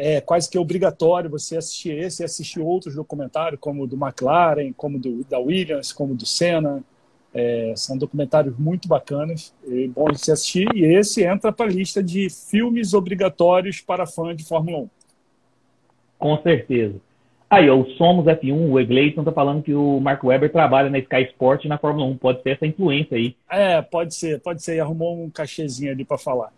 é 0.00 0.20
quase 0.20 0.48
que 0.48 0.56
obrigatório 0.56 1.28
você 1.28 1.56
assistir 1.56 1.98
esse 1.98 2.22
e 2.22 2.24
assistir 2.24 2.60
outros 2.60 2.94
documentários, 2.94 3.60
como 3.60 3.82
o 3.82 3.86
do 3.86 3.96
McLaren, 3.96 4.72
como 4.76 4.96
do, 4.96 5.24
da 5.24 5.40
Williams, 5.40 5.92
como 5.92 6.14
do 6.14 6.24
Senna. 6.24 6.84
É, 7.34 7.74
são 7.76 7.98
documentários 7.98 8.56
muito 8.56 8.86
bacanas 8.88 9.52
e 9.66 9.88
bom 9.88 10.08
de 10.10 10.20
se 10.20 10.30
assistir. 10.30 10.68
E 10.72 10.84
esse 10.84 11.24
entra 11.24 11.50
para 11.50 11.66
a 11.66 11.72
lista 11.72 12.00
de 12.00 12.30
filmes 12.30 12.94
obrigatórios 12.94 13.80
para 13.80 14.06
fã 14.06 14.34
de 14.34 14.44
Fórmula 14.44 14.78
1. 14.78 14.90
Com 16.16 16.42
certeza. 16.42 16.94
Aí, 17.50 17.68
ó, 17.68 17.76
o 17.76 17.90
Somos 17.92 18.26
F1, 18.26 18.70
o 18.70 18.78
Egleiton 18.78 19.22
está 19.22 19.32
falando 19.32 19.62
que 19.64 19.74
o 19.74 19.98
Mark 19.98 20.22
Webber 20.22 20.52
trabalha 20.52 20.90
na 20.90 20.98
Sky 20.98 21.22
Sport 21.30 21.64
e 21.64 21.68
na 21.68 21.76
Fórmula 21.76 22.06
1. 22.06 22.18
Pode 22.18 22.42
ser 22.42 22.50
essa 22.50 22.66
influência 22.66 23.16
aí. 23.16 23.34
É, 23.50 23.82
pode 23.82 24.14
ser, 24.14 24.40
pode 24.40 24.62
ser. 24.62 24.76
E 24.76 24.80
arrumou 24.80 25.20
um 25.20 25.28
cachezinho 25.28 25.90
ali 25.90 26.04
para 26.04 26.18
falar. 26.18 26.52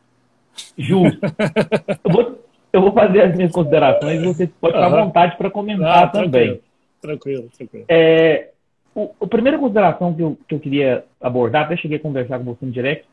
Justo. 0.76 1.18
eu, 2.04 2.12
vou, 2.12 2.38
eu 2.72 2.80
vou 2.80 2.92
fazer 2.92 3.22
as 3.22 3.36
minhas 3.36 3.52
considerações 3.52 4.20
e 4.20 4.24
você 4.24 4.46
pode 4.46 4.74
ficar 4.74 4.86
à 4.86 5.04
vontade 5.04 5.36
para 5.36 5.50
comentar 5.50 6.04
ah, 6.04 6.08
também. 6.08 6.60
Tranquilo, 7.00 7.48
tranquilo. 7.56 7.84
É, 7.88 8.50
o, 8.94 9.10
a 9.20 9.26
primeira 9.26 9.58
consideração 9.58 10.14
que 10.14 10.22
eu, 10.22 10.38
que 10.46 10.54
eu 10.54 10.60
queria 10.60 11.04
abordar, 11.20 11.64
até 11.64 11.76
cheguei 11.76 11.96
a 11.96 12.00
conversar 12.00 12.38
com 12.38 12.44
você 12.44 12.64
no 12.64 12.72
direct, 12.72 13.06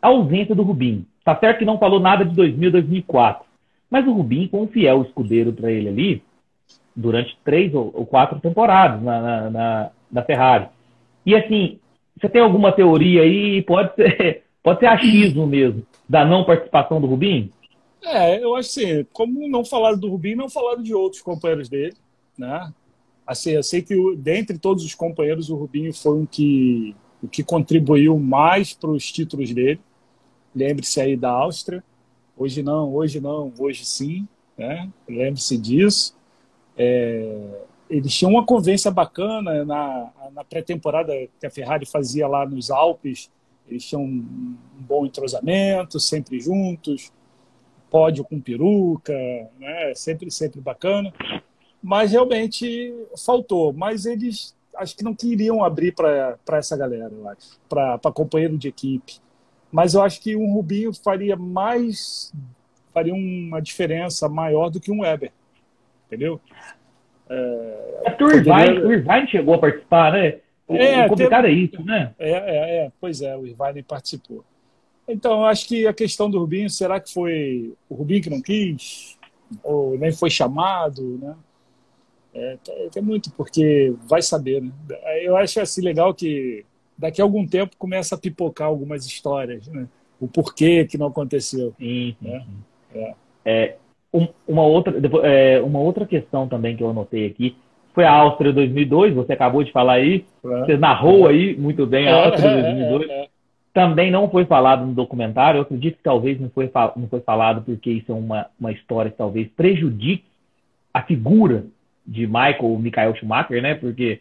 a 0.00 0.08
ausência 0.08 0.54
do 0.54 0.62
Rubinho. 0.62 1.04
Tá 1.24 1.36
certo 1.36 1.58
que 1.58 1.64
não 1.64 1.78
falou 1.78 2.00
nada 2.00 2.24
de 2.24 2.34
2000, 2.34 2.70
2004, 2.70 3.44
mas 3.90 4.06
o 4.06 4.12
Rubinho, 4.12 4.48
com 4.48 4.62
um 4.62 4.68
fiel 4.68 5.02
escudeiro 5.02 5.52
para 5.52 5.70
ele 5.70 5.88
ali, 5.88 6.22
durante 6.94 7.36
três 7.44 7.74
ou, 7.74 7.90
quatro 8.06 8.38
temporadas 8.40 9.02
na, 9.02 9.20
na, 9.20 9.50
na, 9.50 9.90
na 10.10 10.22
Ferrari. 10.22 10.66
E 11.24 11.34
assim, 11.34 11.78
você 12.20 12.28
tem 12.28 12.42
alguma 12.42 12.72
teoria 12.72 13.22
aí? 13.22 13.62
Pode 13.62 13.94
ser, 13.94 14.42
pode 14.62 14.80
ser 14.80 14.86
achismo 14.86 15.46
mesmo, 15.46 15.82
da 16.08 16.24
não 16.24 16.44
participação 16.44 17.00
do 17.00 17.06
Rubinho? 17.06 17.50
É, 18.04 18.42
eu 18.42 18.54
acho 18.54 18.68
assim, 18.68 19.06
como 19.12 19.48
não 19.48 19.64
falaram 19.64 19.98
do 19.98 20.10
Rubinho, 20.10 20.36
não 20.36 20.48
falaram 20.48 20.82
de 20.82 20.94
outros 20.94 21.22
companheiros 21.22 21.68
dele, 21.68 21.96
né? 22.36 22.72
Assim, 23.26 23.52
eu 23.52 23.62
sei 23.62 23.80
que 23.80 23.94
dentre 24.16 24.58
todos 24.58 24.84
os 24.84 24.94
companheiros, 24.94 25.48
o 25.48 25.56
Rubinho 25.56 25.92
foi 25.94 26.18
um 26.18 26.26
que, 26.26 26.94
o 27.22 27.28
que 27.28 27.42
contribuiu 27.42 28.18
mais 28.18 28.74
para 28.74 28.90
os 28.90 29.10
títulos 29.10 29.52
dele. 29.52 29.80
Lembre-se 30.54 31.00
aí 31.00 31.16
da 31.16 31.30
Áustria. 31.30 31.82
Hoje 32.36 32.62
não, 32.62 32.94
hoje 32.94 33.20
não, 33.20 33.52
hoje 33.58 33.84
sim. 33.86 34.28
Né? 34.58 34.90
Lembre-se 35.08 35.56
disso. 35.56 36.14
É, 36.76 37.62
eles 37.88 38.12
tinham 38.14 38.32
uma 38.32 38.44
convivência 38.44 38.90
bacana 38.90 39.64
na, 39.64 40.10
na 40.32 40.44
pré-temporada 40.44 41.12
que 41.40 41.46
a 41.46 41.50
Ferrari 41.50 41.86
fazia 41.86 42.28
lá 42.28 42.44
nos 42.44 42.70
Alpes. 42.70 43.30
Eles 43.66 43.86
tinham 43.86 44.02
um, 44.02 44.56
um 44.78 44.82
bom 44.82 45.06
entrosamento, 45.06 45.98
sempre 45.98 46.38
juntos, 46.38 47.10
pódio 47.94 48.24
com 48.24 48.40
peruca, 48.40 49.12
né? 49.60 49.94
sempre, 49.94 50.28
sempre 50.30 50.60
bacana. 50.60 51.12
Mas 51.80 52.10
realmente 52.10 52.92
faltou. 53.24 53.72
Mas 53.72 54.04
eles 54.04 54.56
acho 54.76 54.96
que 54.96 55.04
não 55.04 55.14
queriam 55.14 55.62
abrir 55.62 55.92
para 55.92 56.36
essa 56.58 56.76
galera, 56.76 57.12
para 57.68 58.12
companheiro 58.12 58.58
de 58.58 58.66
equipe. 58.66 59.18
Mas 59.70 59.94
eu 59.94 60.02
acho 60.02 60.20
que 60.20 60.34
um 60.34 60.52
Rubinho 60.52 60.92
faria 60.92 61.36
mais, 61.36 62.32
faria 62.92 63.14
uma 63.14 63.62
diferença 63.62 64.28
maior 64.28 64.70
do 64.70 64.80
que 64.80 64.90
um 64.90 65.02
Weber 65.02 65.30
entendeu? 66.06 66.40
É, 67.28 68.02
é 68.04 68.24
o, 68.24 68.30
Irvine, 68.30 68.78
o 68.80 68.92
Irvine 68.92 69.28
chegou 69.28 69.54
a 69.54 69.58
participar, 69.58 70.12
né? 70.12 70.38
O, 70.66 70.76
é, 70.76 71.04
o 71.04 71.08
complicado 71.08 71.44
teve... 71.44 71.54
é 71.54 71.64
isso, 71.64 71.84
né? 71.84 72.14
É, 72.18 72.30
é, 72.30 72.84
é, 72.84 72.92
pois 73.00 73.20
é, 73.20 73.36
o 73.36 73.46
Irvine 73.46 73.82
participou. 73.82 74.44
Então, 75.06 75.44
acho 75.44 75.68
que 75.68 75.86
a 75.86 75.92
questão 75.92 76.30
do 76.30 76.38
Rubinho, 76.38 76.70
será 76.70 76.98
que 76.98 77.12
foi 77.12 77.74
o 77.88 77.94
Rubinho 77.94 78.22
que 78.22 78.30
não 78.30 78.40
quis? 78.40 79.18
Ou 79.62 79.98
nem 79.98 80.12
foi 80.12 80.30
chamado, 80.30 81.18
né? 81.20 81.34
É, 82.34 82.58
tem 82.90 83.02
muito, 83.02 83.30
porque 83.32 83.94
vai 84.08 84.20
saber, 84.20 84.60
né? 84.60 84.72
Eu 85.22 85.36
acho 85.36 85.60
assim 85.60 85.82
legal 85.82 86.12
que 86.12 86.64
daqui 86.98 87.20
a 87.20 87.24
algum 87.24 87.46
tempo 87.46 87.76
começa 87.76 88.14
a 88.14 88.18
pipocar 88.18 88.66
algumas 88.66 89.06
histórias, 89.06 89.68
né? 89.68 89.86
O 90.20 90.26
porquê 90.26 90.84
que 90.84 90.98
não 90.98 91.08
aconteceu. 91.08 91.72
Sim, 91.78 92.16
né? 92.20 92.44
É. 92.94 93.14
é 93.44 93.76
um, 94.12 94.26
uma, 94.48 94.62
outra, 94.62 94.94
é, 95.24 95.60
uma 95.60 95.78
outra 95.78 96.06
questão 96.06 96.48
também 96.48 96.76
que 96.76 96.82
eu 96.82 96.90
anotei 96.90 97.26
aqui 97.26 97.56
foi 97.94 98.04
a 98.04 98.12
Áustria 98.12 98.52
2002, 98.52 99.14
você 99.14 99.32
acabou 99.32 99.62
de 99.62 99.70
falar 99.70 99.94
aí, 99.94 100.24
é. 100.44 100.48
você 100.48 100.76
narrou 100.76 101.28
aí 101.28 101.56
muito 101.56 101.86
bem 101.86 102.08
a 102.08 102.10
é, 102.10 102.24
Áustria 102.24 102.62
2002. 102.62 103.33
É, 103.74 103.80
também 103.80 104.10
não 104.10 104.30
foi 104.30 104.44
falado 104.44 104.86
no 104.86 104.94
documentário, 104.94 105.58
eu 105.58 105.62
acredito 105.62 105.96
que 105.96 106.02
talvez 106.02 106.40
não 106.40 106.48
foi, 106.50 106.70
não 106.96 107.08
foi 107.08 107.20
falado 107.20 107.62
porque 107.62 107.90
isso 107.90 108.12
é 108.12 108.14
uma, 108.14 108.46
uma 108.58 108.72
história 108.72 109.10
que 109.10 109.18
talvez 109.18 109.48
prejudique 109.48 110.24
a 110.92 111.02
figura 111.02 111.64
de 112.06 112.26
Michael 112.26 112.78
Michael 112.78 113.16
Schumacher, 113.16 113.60
né? 113.60 113.74
Porque 113.74 114.20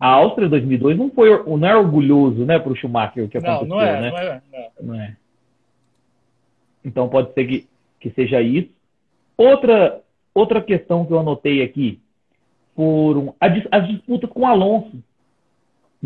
a 0.00 0.08
Áustria 0.08 0.48
2002 0.48 0.96
não 0.96 1.10
foi 1.10 1.30
não 1.44 1.68
é 1.68 1.76
orgulhoso, 1.76 2.44
né, 2.44 2.58
para 2.58 2.72
o 2.72 2.76
Schumacher 2.76 3.24
o 3.24 3.28
que 3.28 3.38
aconteceu, 3.38 3.66
não, 3.66 3.76
não 3.76 3.82
é, 3.82 4.00
né? 4.00 4.10
Não 4.10 4.18
é, 4.18 4.42
não. 4.80 4.86
não 4.86 5.00
é. 5.00 5.16
Então 6.84 7.08
pode 7.08 7.32
ser 7.32 7.46
que, 7.46 7.66
que 8.00 8.10
seja 8.10 8.40
isso. 8.40 8.70
Outra, 9.36 10.00
outra 10.34 10.60
questão 10.60 11.04
que 11.04 11.12
eu 11.12 11.18
anotei 11.18 11.62
aqui 11.62 12.00
foram 12.76 13.34
as 13.40 13.86
disputas 13.88 14.30
com 14.30 14.46
Alonso. 14.46 15.02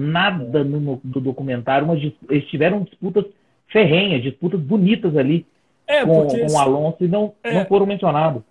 Nada 0.01 0.63
no, 0.63 1.01
no 1.03 1.21
documentário, 1.21 1.87
mas 1.87 2.01
eles 2.29 2.47
tiveram 2.47 2.83
disputas 2.83 3.25
ferrenhas, 3.67 4.23
disputas 4.23 4.61
bonitas 4.61 5.17
ali 5.17 5.45
é, 5.87 6.05
com, 6.05 6.27
com 6.27 6.53
o 6.53 6.59
Alonso 6.59 7.05
e 7.05 7.09
não, 7.09 7.33
é, 7.43 7.55
não 7.55 7.67
foram 7.67 7.87
mencionados. 7.87 8.43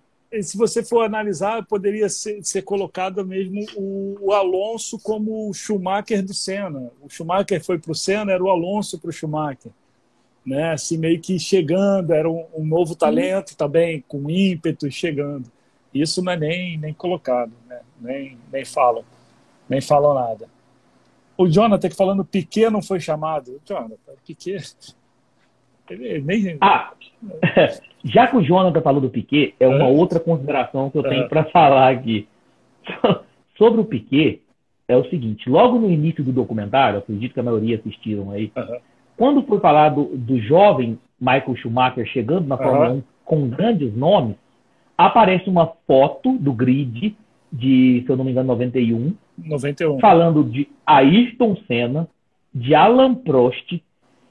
Se 0.42 0.58
você 0.58 0.84
for 0.84 1.04
analisar, 1.04 1.64
poderia 1.64 2.08
ser, 2.08 2.44
ser 2.44 2.62
colocado 2.62 3.24
mesmo 3.24 3.64
o, 3.76 4.18
o, 4.20 4.32
Alonso 4.32 4.98
como 5.02 5.48
o 5.48 5.54
Schumacher 5.54 6.22
do 6.22 6.34
Senna. 6.34 6.90
O 7.00 7.08
Schumacher 7.08 7.64
foi 7.64 7.78
para 7.78 7.92
o 7.92 7.94
Senna, 7.94 8.32
era 8.32 8.44
o 8.44 8.50
Alonso 8.50 9.00
para 9.00 9.08
o 9.08 9.12
Schumacher 9.12 9.72
né? 10.48 10.72
Assim, 10.72 10.96
meio 10.96 11.20
que 11.20 11.38
chegando, 11.38 12.12
era 12.12 12.28
um, 12.28 12.46
um 12.54 12.64
novo 12.64 12.96
talento 12.96 13.54
também, 13.54 14.02
com 14.08 14.30
ímpeto 14.30 14.90
chegando. 14.90 15.50
Isso 15.92 16.22
não 16.22 16.32
é 16.32 16.36
nem, 16.36 16.78
nem 16.78 16.94
colocado, 16.94 17.52
né? 17.66 17.80
nem, 18.00 18.38
nem 18.50 18.64
falam, 18.64 19.04
nem 19.68 19.80
falam 19.80 20.14
nada. 20.14 20.48
O 21.38 21.48
Jonathan 21.48 21.88
que 21.88 21.96
falando 21.96 22.24
Piquet 22.24 22.68
não 22.68 22.82
foi 22.82 23.00
chamado. 23.00 23.60
Jonathan, 23.64 24.12
Piquet. 24.26 24.60
Ele 25.88 26.20
nem... 26.20 26.58
Ah, 26.60 26.92
já 28.04 28.26
que 28.26 28.36
o 28.36 28.42
Jonathan 28.42 28.82
falou 28.82 29.00
do 29.00 29.08
Piquet, 29.08 29.54
é 29.58 29.66
uma 29.66 29.86
outra 29.86 30.20
consideração 30.20 30.90
que 30.90 30.98
eu 30.98 31.02
tenho 31.02 31.28
para 31.28 31.44
falar 31.44 31.90
aqui. 31.92 32.28
Sobre 33.56 33.80
o 33.80 33.84
Piquet, 33.84 34.42
é 34.86 34.96
o 34.96 35.08
seguinte: 35.08 35.48
logo 35.48 35.78
no 35.78 35.90
início 35.90 36.22
do 36.22 36.32
documentário, 36.32 36.98
acredito 36.98 37.32
que 37.32 37.40
a 37.40 37.44
maioria 37.44 37.76
assistiram 37.76 38.30
aí, 38.32 38.52
uhum. 38.54 38.78
Quando 39.18 39.42
foi 39.42 39.58
falar 39.58 39.88
do, 39.88 40.16
do 40.16 40.38
jovem 40.38 40.96
Michael 41.20 41.56
Schumacher 41.56 42.06
chegando 42.06 42.46
na 42.46 42.56
Fórmula 42.56 42.90
uhum. 42.90 42.98
1 42.98 43.02
com 43.24 43.48
grandes 43.48 43.92
nomes, 43.94 44.36
aparece 44.96 45.50
uma 45.50 45.66
foto 45.88 46.38
do 46.38 46.52
grid 46.52 47.16
de, 47.52 48.04
se 48.06 48.08
eu 48.08 48.16
não 48.16 48.24
me 48.24 48.30
engano, 48.30 48.46
91. 48.46 49.12
91. 49.44 50.00
Falando 50.00 50.44
de 50.44 50.68
Ayrton 50.86 51.56
Senna, 51.66 52.08
de 52.54 52.74
Alan 52.74 53.14
Prost, 53.14 53.80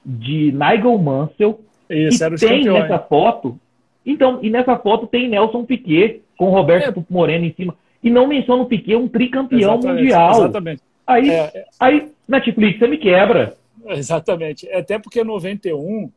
de 0.04 0.52
Nigel 0.52 0.98
Mansell. 0.98 1.60
Isso, 1.88 2.24
e 2.24 2.36
tem 2.36 2.64
nessa 2.64 2.98
foto. 2.98 3.58
Então, 4.04 4.38
e 4.42 4.50
nessa 4.50 4.76
foto 4.76 5.06
tem 5.06 5.28
Nelson 5.28 5.64
Piquet 5.64 6.22
com 6.36 6.50
Roberto 6.50 7.00
é. 7.00 7.04
Moreno 7.12 7.44
em 7.44 7.54
cima. 7.54 7.74
E 8.02 8.10
não 8.10 8.26
menciona 8.26 8.62
o 8.62 8.66
Piquet, 8.66 8.96
um 8.96 9.08
tricampeão 9.08 9.74
exatamente, 9.74 10.02
mundial. 10.02 10.30
Exatamente. 10.30 10.82
Aí, 11.06 11.30
é, 11.30 11.50
é. 11.54 11.64
aí, 11.80 12.12
Netflix, 12.26 12.78
você 12.78 12.86
me 12.86 12.98
quebra. 12.98 13.56
Exatamente. 13.86 14.70
Até 14.70 14.98
porque 14.98 15.24
91, 15.24 16.10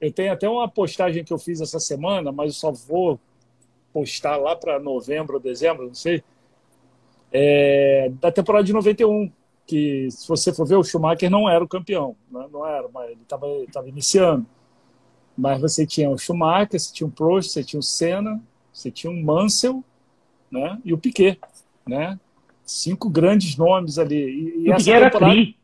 eu 0.00 0.12
tenho 0.12 0.32
até 0.32 0.48
uma 0.48 0.68
postagem 0.68 1.24
que 1.24 1.32
eu 1.32 1.38
fiz 1.38 1.60
essa 1.60 1.80
semana, 1.80 2.30
mas 2.30 2.48
eu 2.48 2.54
só 2.54 2.72
vou 2.72 3.18
postar 3.92 4.36
lá 4.36 4.54
para 4.54 4.78
novembro 4.78 5.34
ou 5.34 5.40
dezembro, 5.40 5.86
não 5.86 5.94
sei, 5.94 6.22
é, 7.38 8.10
da 8.18 8.32
temporada 8.32 8.64
de 8.64 8.72
91, 8.72 9.30
que 9.66 10.08
se 10.10 10.26
você 10.26 10.54
for 10.54 10.66
ver, 10.66 10.76
o 10.76 10.82
Schumacher 10.82 11.30
não 11.30 11.46
era 11.46 11.62
o 11.62 11.68
campeão, 11.68 12.16
né? 12.30 12.46
não 12.50 12.66
era, 12.66 12.88
mas 12.88 13.10
ele 13.10 13.20
estava 13.22 13.46
tava 13.70 13.88
iniciando. 13.90 14.46
Mas 15.36 15.60
você 15.60 15.86
tinha 15.86 16.08
o 16.08 16.16
Schumacher, 16.16 16.80
você 16.80 16.94
tinha 16.94 17.06
o 17.06 17.10
Prost, 17.10 17.50
você 17.50 17.62
tinha 17.62 17.78
o 17.78 17.82
Senna, 17.82 18.42
você 18.72 18.90
tinha 18.90 19.12
o 19.12 19.22
Mansell 19.22 19.84
né? 20.50 20.80
e 20.82 20.94
o 20.94 20.98
Piquet. 20.98 21.38
Né? 21.86 22.18
Cinco 22.64 23.10
grandes 23.10 23.54
nomes 23.54 23.98
ali. 23.98 24.16
E, 24.16 24.62
e 24.62 24.72
essa 24.72 24.90
temporada... 24.90 25.34
era 25.34 25.54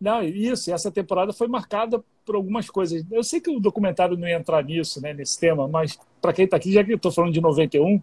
não, 0.00 0.22
isso, 0.22 0.72
essa 0.72 0.92
temporada 0.92 1.32
foi 1.32 1.48
marcada 1.48 2.00
por 2.24 2.36
algumas 2.36 2.70
coisas. 2.70 3.04
Eu 3.10 3.24
sei 3.24 3.40
que 3.40 3.50
o 3.50 3.58
documentário 3.58 4.16
não 4.16 4.28
ia 4.28 4.36
entrar 4.36 4.62
nisso, 4.62 5.02
né, 5.02 5.12
nesse 5.12 5.40
tema, 5.40 5.66
mas 5.66 5.98
para 6.22 6.32
quem 6.32 6.44
está 6.44 6.56
aqui, 6.56 6.70
já 6.70 6.84
que 6.84 6.92
eu 6.92 6.96
estou 6.96 7.10
falando 7.10 7.32
de 7.32 7.40
91, 7.40 8.00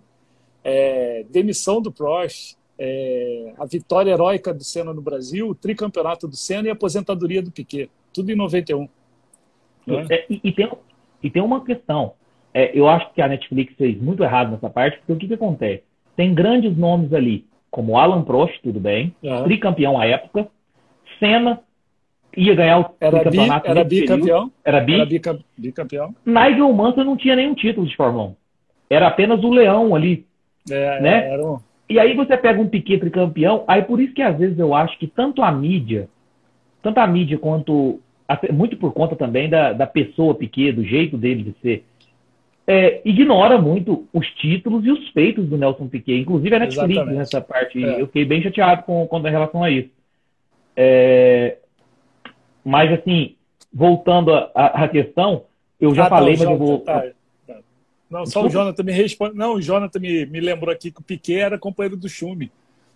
é, 0.66 1.26
demissão 1.30 1.82
do 1.82 1.94
Prost, 1.94 2.58
é, 2.78 3.54
a 3.58 3.66
vitória 3.66 4.12
heróica 4.12 4.54
do 4.54 4.64
Senna 4.64 4.94
no 4.94 5.02
Brasil, 5.02 5.50
o 5.50 5.56
tricampeonato 5.56 6.28
do 6.28 6.36
Senna 6.36 6.68
e 6.68 6.70
a 6.70 6.74
aposentadoria 6.74 7.42
do 7.42 7.52
Piquet. 7.52 7.90
Tudo 8.14 8.32
em 8.32 8.36
91. 8.36 8.88
Né? 9.88 10.06
É, 10.10 10.26
e, 10.30 10.42
e, 10.44 10.52
tem, 10.52 10.70
e 11.24 11.30
tem 11.30 11.42
uma 11.42 11.64
questão. 11.64 12.14
É, 12.54 12.78
eu 12.78 12.88
acho 12.88 13.12
que 13.14 13.22
a 13.22 13.28
Netflix 13.28 13.74
fez 13.76 14.00
muito 14.02 14.24
errado 14.24 14.52
nessa 14.52 14.70
parte, 14.70 14.98
porque 15.00 15.14
o 15.14 15.18
que, 15.18 15.28
que 15.28 15.34
acontece? 15.34 15.84
Tem 16.16 16.34
grandes 16.34 16.76
nomes 16.78 17.14
ali, 17.14 17.46
como 17.70 17.98
Alan 17.98 18.24
Prost, 18.24 18.58
tudo 18.64 18.80
bem, 18.80 19.14
uhum. 19.22 19.44
tricampeão 19.44 20.00
à 20.00 20.06
época, 20.06 20.48
Senna, 21.20 21.62
ia 22.36 22.56
ganhar 22.56 22.80
o 22.80 22.96
era 23.00 23.24
campeonato. 23.24 23.66
Bi, 23.66 23.72
era 23.72 23.84
bicampeão. 23.84 24.52
Era, 24.64 24.80
bi. 24.82 24.94
era 24.96 25.06
bica, 25.06 25.40
bicampeão. 25.58 26.16
Nigel 26.26 26.72
Mansell 26.74 27.04
não 27.04 27.18
tinha 27.18 27.36
nenhum 27.36 27.56
título 27.56 27.88
de 27.88 27.96
Fórmula 27.96 28.26
1. 28.26 28.36
Era 28.90 29.08
apenas 29.08 29.44
o 29.44 29.50
leão 29.50 29.96
ali. 29.96 30.26
É, 30.70 31.02
né? 31.02 31.30
Era 31.30 31.46
um... 31.46 31.58
E 31.90 32.00
aí 32.00 32.16
você 32.16 32.36
pega 32.36 32.62
um 32.62 32.68
Piquet 32.68 33.00
tricampeão, 33.00 33.64
aí 33.68 33.82
por 33.84 34.00
isso 34.02 34.14
que 34.14 34.22
às 34.22 34.38
vezes 34.38 34.58
eu 34.58 34.74
acho 34.74 34.98
que 34.98 35.08
tanto 35.08 35.44
a 35.44 35.52
mídia, 35.52 36.10
tanto 36.82 37.00
a 37.00 37.06
mídia 37.06 37.38
quanto, 37.38 38.00
muito 38.52 38.76
por 38.78 38.92
conta 38.92 39.16
também 39.16 39.50
da, 39.50 39.72
da 39.72 39.86
pessoa 39.86 40.34
Piquet, 40.34 40.72
do 40.72 40.84
jeito 40.84 41.18
dele 41.18 41.44
de 41.44 41.56
ser, 41.62 41.86
é, 42.68 43.02
ignora 43.06 43.60
muito 43.60 44.08
os 44.12 44.28
títulos 44.36 44.84
e 44.86 44.92
os 44.92 45.10
feitos 45.10 45.48
do 45.48 45.58
Nelson 45.58 45.88
Piquet. 45.88 46.20
Inclusive 46.20 46.56
a 46.56 46.60
Netflix 46.60 46.92
Exatamente. 46.92 47.18
nessa 47.18 47.42
parte. 47.42 47.84
É. 47.84 48.02
Eu 48.02 48.08
fiquei 48.08 48.26
bem 48.26 48.42
chateado 48.42 48.84
com, 48.84 49.06
com 49.08 49.20
relação 49.20 49.64
a 49.64 49.70
isso. 49.70 49.90
É, 50.76 51.58
mas, 52.64 52.92
assim, 52.92 53.36
voltando 53.72 54.34
à 54.34 54.88
questão, 54.88 55.44
eu 55.80 55.94
já 55.94 56.08
ah, 56.08 56.10
falei, 56.10 56.36
mas 56.38 56.50
eu 56.50 56.58
vou. 56.58 56.84
Não, 58.10 58.26
só 58.26 58.46
o 58.46 58.50
Jonathan 58.50 58.84
me 58.84 58.92
responde. 58.92 59.36
Não, 59.36 59.56
o 59.56 59.62
Jonathan 59.62 60.00
me, 60.00 60.26
me 60.26 60.40
lembrou 60.40 60.72
aqui 60.72 60.92
que 60.92 61.00
o 61.00 61.04
Piquet 61.04 61.40
era 61.40 61.58
companheiro 61.58 61.98
do 61.98 62.08
Chume 62.08 62.52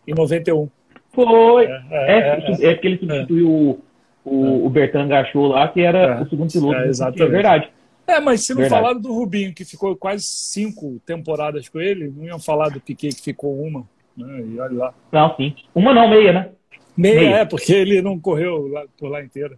em 0.07 0.14
91. 0.14 0.70
Foi. 1.12 1.66
É, 1.66 1.84
é, 1.89 2.20
é, 2.20 2.20
é, 2.20 2.66
é 2.68 2.74
porque 2.74 2.88
ele 2.88 2.97
substituiu 2.99 3.49
o, 3.49 3.84
o, 4.24 4.66
o 4.66 4.70
Bertrand 4.70 5.07
Gachot 5.07 5.47
lá, 5.47 5.68
que 5.68 5.82
era 5.82 6.22
o 6.22 6.30
segundo 6.30 6.51
piloto. 6.51 6.80
É, 6.80 6.88
exatamente. 6.88 7.24
É 7.24 7.28
verdade. 7.28 7.70
É, 8.07 8.20
mas 8.20 8.41
se 8.41 8.53
não 8.53 8.62
verdade. 8.62 8.82
falaram 8.82 9.01
do 9.01 9.14
Rubinho, 9.14 9.53
que 9.53 9.64
ficou 9.64 9.95
quase 9.95 10.24
cinco 10.24 10.99
temporadas 11.05 11.70
com 11.70 11.80
ele, 11.80 12.12
não 12.16 12.26
iam 12.26 12.39
falar 12.39 12.70
do 12.70 12.82
Piquet, 12.82 13.16
que 13.16 13.22
ficou 13.22 13.62
uma. 13.62 13.88
Né? 14.18 14.45
E 14.47 14.60
olha 14.60 14.78
lá. 14.78 14.93
Não, 15.12 15.36
sim. 15.36 15.55
Uma 15.74 15.93
não, 15.93 16.10
meia, 16.10 16.34
né? 16.34 16.49
Meia, 16.97 17.20
meia. 17.20 17.36
é, 17.38 17.45
porque 17.45 17.72
ele 17.72 18.01
não 18.01 18.20
correu 18.20 18.68
lá, 18.68 18.86
por 18.97 19.10
lá 19.10 19.24
inteira. 19.24 19.57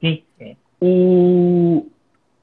Sim. 0.00 0.22
É. 0.40 0.56
O... 0.80 1.86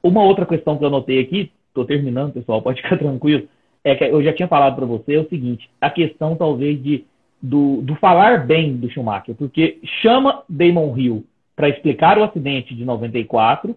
Uma 0.02 0.24
outra 0.24 0.46
questão 0.46 0.76
que 0.76 0.84
eu 0.84 0.90
notei 0.90 1.20
aqui, 1.20 1.52
estou 1.72 1.84
terminando, 1.84 2.34
pessoal, 2.34 2.62
pode 2.62 2.82
ficar 2.82 2.96
tranquilo, 2.98 3.48
é 3.82 3.94
que 3.96 4.04
eu 4.04 4.22
já 4.22 4.32
tinha 4.32 4.46
falado 4.46 4.76
para 4.76 4.86
você 4.86 5.14
é 5.14 5.18
o 5.18 5.28
seguinte, 5.28 5.68
a 5.80 5.90
questão 5.90 6.36
talvez 6.36 6.80
de 6.82 7.04
do, 7.42 7.82
do 7.82 7.96
falar 7.96 8.46
bem 8.46 8.76
do 8.76 8.88
Schumacher, 8.88 9.34
porque 9.34 9.78
chama 10.00 10.44
Damon 10.48 10.96
Hill 10.96 11.24
para 11.56 11.68
explicar 11.68 12.16
o 12.16 12.22
acidente 12.22 12.74
de 12.74 12.84
94, 12.84 13.76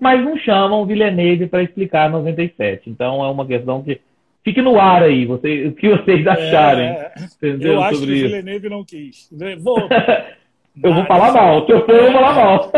mas 0.00 0.24
não 0.24 0.36
chamam 0.38 0.86
Villeneuve 0.86 1.46
para 1.46 1.62
explicar 1.62 2.10
97. 2.10 2.88
Então 2.88 3.22
é 3.22 3.28
uma 3.28 3.46
questão 3.46 3.82
que 3.82 4.00
fique 4.42 4.62
no 4.62 4.80
ar 4.80 5.02
aí, 5.02 5.26
você, 5.26 5.66
o 5.66 5.72
que 5.72 5.90
vocês 5.90 6.26
acharem. 6.26 6.86
É, 6.86 7.12
entendeu? 7.22 7.74
Eu 7.74 7.82
acho 7.82 8.00
que 8.00 8.04
o 8.04 8.08
Villeneuve 8.08 8.68
não 8.70 8.84
quis. 8.84 9.30
eu 10.82 10.94
vou 10.94 11.04
falar 11.06 11.32
mal, 11.32 11.66
se 11.66 11.72
eu 11.72 11.84
for, 11.84 11.94
eu 11.94 12.12
vou 12.12 12.12
falar 12.12 12.34
mal. 12.34 12.72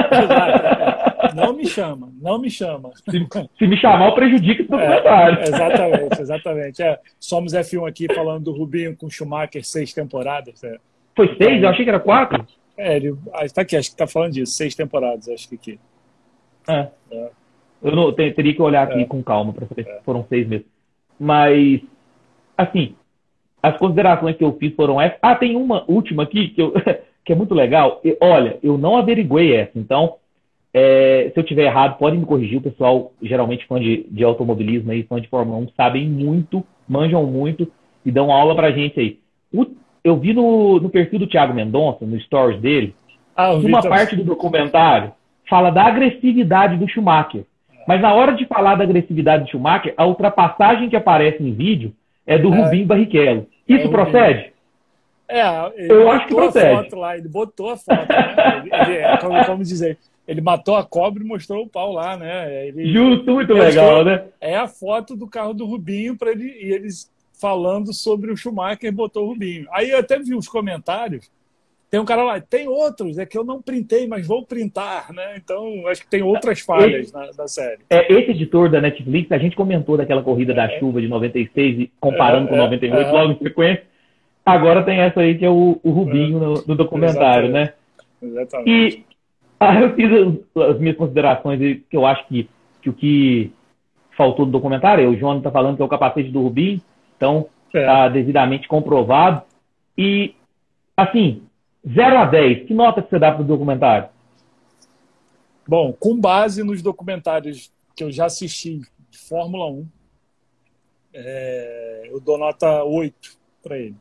Não 1.35 1.53
me 1.53 1.67
chama, 1.67 2.13
não 2.21 2.39
me 2.39 2.49
chama. 2.49 2.93
Se, 3.11 3.27
se 3.59 3.67
me 3.67 3.77
chamar, 3.77 4.09
eu 4.09 4.15
prejudico 4.15 4.63
o 4.63 4.67
documentário. 4.67 5.39
É, 5.39 5.43
exatamente, 5.43 6.21
exatamente. 6.21 6.83
É, 6.83 6.99
somos 7.19 7.53
F1 7.53 7.89
aqui 7.89 8.13
falando 8.15 8.45
do 8.45 8.53
Rubinho 8.53 8.97
com 8.97 9.11
Schumacher, 9.11 9.65
seis 9.65 9.93
temporadas. 9.93 10.63
É. 10.63 10.77
Foi 11.17 11.29
seis? 11.29 11.59
Então, 11.59 11.65
eu 11.65 11.69
achei 11.69 11.85
que 11.85 11.91
era 11.91 12.01
quatro. 12.01 12.47
É, 12.77 12.97
ele 12.97 13.17
está 13.43 13.63
aqui, 13.63 13.77
acho 13.77 13.91
que 13.91 13.95
está 13.95 14.07
falando 14.07 14.33
disso, 14.33 14.53
seis 14.53 14.75
temporadas, 14.75 15.29
acho 15.29 15.49
que 15.49 15.55
aqui. 15.55 15.81
É. 16.69 16.89
é. 17.11 17.31
Eu 17.83 17.95
não, 17.95 18.13
teria 18.13 18.55
que 18.55 18.63
olhar 18.63 18.85
aqui 18.85 19.03
é. 19.03 19.05
com 19.05 19.23
calma 19.23 19.53
para 19.53 19.67
saber 19.67 19.85
se 19.85 19.91
é. 19.91 20.01
foram 20.05 20.25
seis 20.29 20.47
mesmo. 20.47 20.67
Mas, 21.19 21.81
assim, 22.57 22.97
as 23.63 23.77
considerações 23.77 24.37
que 24.37 24.45
eu 24.45 24.57
fiz 24.59 24.75
foram 24.75 25.01
essas. 25.01 25.19
Ah, 25.21 25.37
tem 25.37 25.57
uma 25.57 25.85
última 25.89 26.23
aqui 26.23 26.49
que, 26.49 26.63
eu, 26.63 26.73
que 27.25 27.33
é 27.33 27.37
muito 27.37 27.55
legal. 27.55 28.01
E, 28.05 28.16
olha, 28.20 28.59
eu 28.62 28.77
não 28.77 28.97
averiguei 28.97 29.55
essa, 29.55 29.79
então 29.79 30.16
é, 30.72 31.31
se 31.33 31.39
eu 31.39 31.45
tiver 31.45 31.64
errado, 31.64 31.99
podem 31.99 32.18
me 32.18 32.27
corrigir. 32.27 32.59
O 32.59 32.62
pessoal, 32.62 33.12
geralmente 33.22 33.66
fã 33.66 33.79
de, 33.81 34.07
de 34.11 34.25
automobilismo 34.25 34.93
e 34.93 35.05
fã 35.05 35.20
de 35.20 35.29
Fórmula 35.29 35.59
1, 35.59 35.68
sabem 35.77 36.09
muito, 36.09 36.64
manjam 36.89 37.25
muito 37.25 37.70
e 38.05 38.11
dão 38.11 38.33
aula 38.33 38.57
pra 38.57 38.72
gente 38.72 38.99
aí. 38.99 39.18
O, 39.53 39.66
eu 40.03 40.16
vi 40.16 40.33
no, 40.33 40.81
no 40.81 40.91
perfil 40.91 41.20
do 41.20 41.27
Thiago 41.27 41.55
Mendonça, 41.55 42.05
no 42.05 42.20
stories 42.20 42.61
dele, 42.61 42.95
ah, 43.37 43.53
uma 43.55 43.83
parte 43.83 44.16
do 44.16 44.25
documentário 44.25 45.12
fala 45.49 45.70
da 45.70 45.85
agressividade 45.85 46.77
do 46.77 46.89
Schumacher. 46.89 47.45
Mas 47.87 48.01
na 48.01 48.12
hora 48.14 48.33
de 48.33 48.47
falar 48.47 48.77
da 48.77 48.85
agressividade 48.85 49.45
do 49.45 49.51
Schumacher, 49.51 49.95
a 49.97 50.07
ultrapassagem 50.07 50.89
que 50.89 50.97
aparece 50.97 51.43
em 51.43 51.53
vídeo 51.53 51.93
é 52.27 52.39
do 52.39 52.53
é, 52.53 52.57
Rubinho 52.57 52.87
Barrichello. 52.87 53.47
Isso 53.68 53.87
é 53.87 53.91
procede? 53.91 54.53
É, 55.29 55.43
eu 55.77 56.11
acho 56.11 56.27
que 56.27 56.35
procede. 56.35 56.95
Lá, 56.95 57.16
ele 57.16 57.29
botou 57.29 57.70
a 57.70 57.77
foto, 57.77 58.09
né? 58.09 58.59
ele, 58.59 58.70
ele, 58.75 58.99
é, 58.99 59.16
como, 59.18 59.45
como 59.45 59.64
dizer, 59.64 59.99
ele 60.27 60.41
matou 60.41 60.77
a 60.77 60.85
cobra 60.85 61.22
e 61.22 61.27
mostrou 61.27 61.64
o 61.64 61.68
pau 61.68 61.93
lá, 61.93 62.16
né? 62.16 62.66
Ele, 62.68 62.93
Justo, 62.93 63.33
muito 63.33 63.53
legal, 63.53 64.05
né? 64.05 64.25
É 64.41 64.57
a 64.57 64.68
foto 64.68 65.16
do 65.16 65.27
carro 65.27 65.55
do 65.55 65.66
Rubinho 65.66 66.16
para 66.16 66.31
ele 66.31 66.45
e 66.45 66.72
eles 66.72 67.11
falando 67.41 67.93
sobre 67.93 68.31
o 68.31 68.37
Schumacher 68.37 68.93
botou 68.93 69.25
o 69.25 69.29
Rubinho. 69.29 69.66
Aí 69.72 69.91
eu 69.91 69.99
até 69.99 70.18
vi 70.18 70.35
os 70.35 70.49
comentários. 70.49 71.31
Tem 71.91 72.01
um 72.01 72.05
cara 72.05 72.25
lá, 72.25 72.41
tem 72.41 72.66
outros, 72.66 73.18
é 73.18 73.27
que 73.27 73.39
eu 73.39 73.45
não 73.45 73.62
printei, 73.62 74.09
mas 74.09 74.27
vou 74.27 74.45
printar, 74.45 75.12
né? 75.12 75.37
Então, 75.37 75.87
acho 75.87 76.03
que 76.03 76.09
tem 76.09 76.22
outras 76.22 76.59
falhas 76.59 77.05
esse, 77.05 77.14
na, 77.14 77.31
na, 77.39 77.47
série. 77.47 77.83
É, 77.89 78.12
esse 78.12 78.33
editor 78.33 78.68
da 78.68 78.81
Netflix, 78.81 79.31
a 79.31 79.39
gente 79.39 79.55
comentou 79.55 79.97
daquela 79.97 80.20
corrida 80.20 80.53
é, 80.53 80.57
da 80.57 80.68
chuva 80.81 81.01
de 81.01 81.07
96, 81.07 81.89
comparando 82.01 82.49
é, 82.49 82.51
com 82.51 82.57
98, 82.57 83.09
é, 83.09 83.12
logo 83.12 83.33
em 83.33 83.39
sequência. 83.39 83.85
Agora 84.45 84.83
tem 84.83 84.99
essa 84.99 85.21
aí 85.21 85.39
que 85.39 85.45
é 85.45 85.51
o, 85.51 85.81
o 85.83 85.91
Rubinho 85.91 86.39
no, 86.39 86.55
no, 86.67 86.75
documentário, 86.75 87.49
exatamente, 87.49 87.53
né? 87.53 87.75
Exatamente. 88.23 88.71
E 88.71 89.05
ah, 89.59 89.81
eu 89.81 89.95
fiz 89.95 90.11
as, 90.71 90.79
minhas 90.79 90.97
considerações 90.97 91.59
que 91.89 91.97
eu 91.97 92.05
acho 92.05 92.27
que, 92.27 92.49
que 92.83 92.91
o 92.91 92.93
que 92.93 93.53
faltou 94.17 94.45
do 94.45 94.53
documentário, 94.53 95.09
o 95.09 95.17
João 95.17 95.39
está 95.39 95.51
falando 95.51 95.77
que 95.77 95.83
é 95.83 95.85
o 95.85 95.89
capacete 95.89 96.31
do 96.31 96.43
Rubim, 96.43 96.81
então 97.17 97.47
está 97.67 98.05
é. 98.05 98.11
devidamente 98.11 98.69
comprovado. 98.69 99.43
E, 99.97 100.35
assim, 100.97 101.43
0 101.87 102.19
a 102.19 102.25
10, 102.27 102.67
que 102.67 102.75
nota 102.75 103.03
que 103.03 103.11
você 103.11 103.19
dá 103.19 103.33
para 103.33 103.43
o 103.43 103.47
documentário? 103.47 104.09
Bom, 105.67 105.93
com 105.93 106.21
base 106.21 106.63
nos 106.63 106.83
documentários 106.83 107.73
que 107.97 108.05
eu 108.05 108.13
já 108.13 108.27
assisti 108.27 108.83
de 109.09 109.19
Fórmula 109.19 109.71
1, 109.71 109.89
é, 111.15 112.09
eu 112.11 112.21
dou 112.21 112.37
nota 112.37 112.85
8 112.85 113.39
para 113.63 113.79
ele. 113.79 113.97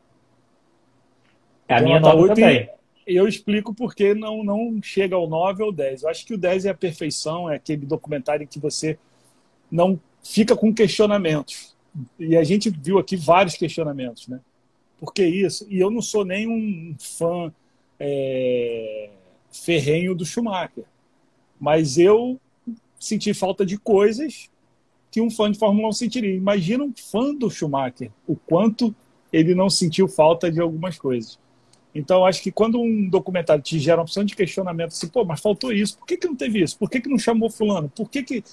A 1.77 1.81
minha 1.81 1.99
nota, 1.99 2.15
nota 2.15 2.35
também 2.35 2.69
eu 3.05 3.27
explico 3.27 3.73
porque 3.73 4.13
não, 4.13 4.43
não 4.43 4.81
chega 4.81 5.15
ao 5.15 5.27
9 5.27 5.63
ou 5.63 5.71
10. 5.71 6.03
Eu 6.03 6.09
acho 6.09 6.25
que 6.25 6.33
o 6.33 6.37
10 6.37 6.65
é 6.65 6.69
a 6.69 6.75
perfeição, 6.75 7.49
é 7.49 7.55
aquele 7.55 7.85
documentário 7.85 8.43
em 8.43 8.47
que 8.47 8.59
você 8.59 8.97
não 9.71 9.99
fica 10.23 10.55
com 10.55 10.73
questionamentos. 10.73 11.75
E 12.17 12.35
a 12.35 12.43
gente 12.43 12.69
viu 12.69 12.97
aqui 12.97 13.15
vários 13.15 13.55
questionamentos, 13.55 14.27
né? 14.27 14.39
Por 14.99 15.13
que 15.13 15.25
isso? 15.25 15.67
E 15.69 15.79
eu 15.79 15.91
não 15.91 16.01
sou 16.01 16.23
nem 16.23 16.47
um 16.47 16.95
fã 16.97 17.53
é, 17.99 19.09
ferrenho 19.51 20.15
do 20.15 20.25
Schumacher. 20.25 20.85
Mas 21.59 21.97
eu 21.97 22.39
senti 22.99 23.33
falta 23.33 23.65
de 23.65 23.77
coisas 23.77 24.49
que 25.11 25.21
um 25.21 25.29
fã 25.29 25.51
de 25.51 25.59
Fórmula 25.59 25.89
1 25.89 25.91
sentiria. 25.91 26.33
Imagina 26.33 26.83
um 26.83 26.93
fã 26.95 27.35
do 27.35 27.49
Schumacher, 27.49 28.11
o 28.25 28.35
quanto 28.35 28.95
ele 29.31 29.53
não 29.53 29.69
sentiu 29.69 30.07
falta 30.07 30.51
de 30.51 30.59
algumas 30.61 30.97
coisas. 30.97 31.37
Então, 31.95 32.25
acho 32.25 32.41
que 32.41 32.51
quando 32.51 32.81
um 32.81 33.07
documentário 33.07 33.61
te 33.61 33.77
gera 33.77 33.97
uma 33.97 34.03
opção 34.03 34.23
de 34.23 34.35
questionamento, 34.35 34.89
assim, 34.89 35.07
pô, 35.07 35.23
mas 35.23 35.39
faltou 35.39 35.71
isso, 35.71 35.97
por 35.97 36.07
que, 36.07 36.17
que 36.17 36.27
não 36.27 36.35
teve 36.35 36.63
isso? 36.63 36.77
Por 36.77 36.89
que, 36.89 36.99
que 36.99 37.09
não 37.09 37.19
chamou 37.19 37.51
fulano? 37.51 37.87
Por 37.89 38.09
que, 38.09 38.23
que, 38.23 38.43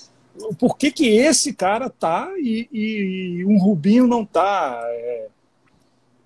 por 0.58 0.76
que, 0.76 0.90
que 0.90 1.08
esse 1.08 1.54
cara 1.54 1.88
tá 1.88 2.30
e, 2.38 2.68
e 2.70 3.44
um 3.46 3.58
Rubinho 3.58 4.06
não 4.06 4.26
tá? 4.26 4.82
É, 4.84 5.28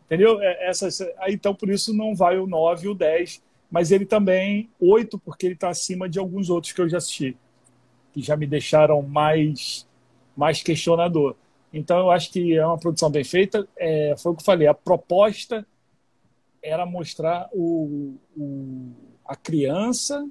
entendeu? 0.07 0.41
É, 0.41 0.69
essas, 0.69 1.01
então, 1.29 1.55
por 1.55 1.71
isso 1.71 1.95
não 1.95 2.17
vai 2.17 2.37
o 2.37 2.49
9 2.49 2.87
e 2.87 2.89
o 2.89 2.95
10, 2.95 3.41
mas 3.71 3.93
ele 3.93 4.07
também 4.07 4.69
8, 4.81 5.17
porque 5.21 5.47
ele 5.47 5.55
está 5.55 5.69
acima 5.69 6.09
de 6.09 6.19
alguns 6.19 6.51
outros 6.51 6.73
que 6.73 6.81
eu 6.81 6.89
já 6.89 6.99
assisti, 6.99 7.37
que 8.13 8.21
já 8.21 8.37
me 8.37 8.47
deixaram 8.47 9.01
mais, 9.03 9.87
mais 10.37 10.61
questionador. 10.63 11.37
Então, 11.73 11.99
eu 11.99 12.11
acho 12.11 12.31
que 12.33 12.57
é 12.57 12.67
uma 12.67 12.79
produção 12.79 13.11
bem 13.11 13.25
feita. 13.25 13.67
É, 13.77 14.15
foi 14.19 14.33
o 14.33 14.35
que 14.35 14.43
eu 14.43 14.45
falei, 14.45 14.67
a 14.67 14.75
proposta 14.75 15.67
era 16.65 16.87
mostrar 16.87 17.49
o, 17.53 18.15
o, 18.35 18.91
a 19.27 19.37
criança, 19.37 20.27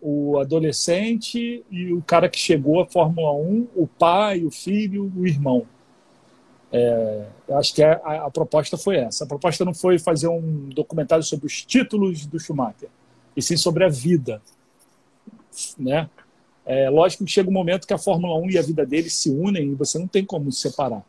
o 0.00 0.38
adolescente 0.38 1.62
e 1.70 1.92
o 1.92 2.02
cara 2.02 2.30
que 2.30 2.38
chegou 2.38 2.80
à 2.80 2.86
Fórmula 2.86 3.32
1, 3.34 3.68
o 3.76 3.86
pai, 3.86 4.42
o 4.42 4.50
filho, 4.50 5.12
o 5.14 5.26
irmão. 5.26 5.66
É, 6.72 7.26
acho 7.50 7.74
que 7.74 7.82
a, 7.82 7.92
a, 7.98 8.26
a, 8.26 8.30
proposta 8.30 8.78
foi 8.78 8.96
essa. 8.96 9.24
A 9.24 9.26
proposta 9.26 9.64
não 9.64 9.74
foi 9.74 9.98
fazer 9.98 10.28
um 10.28 10.70
documentário 10.70 11.22
sobre 11.22 11.46
os 11.46 11.62
títulos 11.62 12.26
do 12.26 12.40
Schumacher, 12.40 12.88
e 13.36 13.42
sim 13.42 13.56
sobre 13.56 13.84
a 13.84 13.88
vida. 13.88 14.40
Né? 15.78 16.08
É, 16.64 16.88
lógico 16.88 17.24
que 17.24 17.30
chega 17.30 17.50
um 17.50 17.52
momento 17.52 17.86
que 17.86 17.92
a 17.92 17.98
Fórmula 17.98 18.34
1 18.38 18.50
e 18.50 18.58
a 18.58 18.62
vida 18.62 18.84
dele 18.86 19.10
se 19.10 19.30
unem 19.30 19.72
e 19.72 19.74
você 19.74 19.98
não 19.98 20.08
tem 20.08 20.24
como 20.24 20.50
separar. 20.50 21.04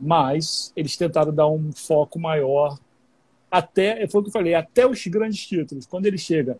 Mas 0.00 0.72
eles 0.76 0.96
tentaram 0.96 1.34
dar 1.34 1.48
um 1.48 1.72
foco 1.72 2.18
maior 2.18 2.78
até, 3.50 4.06
foi 4.06 4.20
o 4.20 4.24
que 4.24 4.28
eu 4.28 4.32
falei, 4.32 4.54
até 4.54 4.86
os 4.86 5.04
grandes 5.06 5.46
títulos. 5.46 5.86
Quando 5.86 6.06
ele 6.06 6.18
chega, 6.18 6.58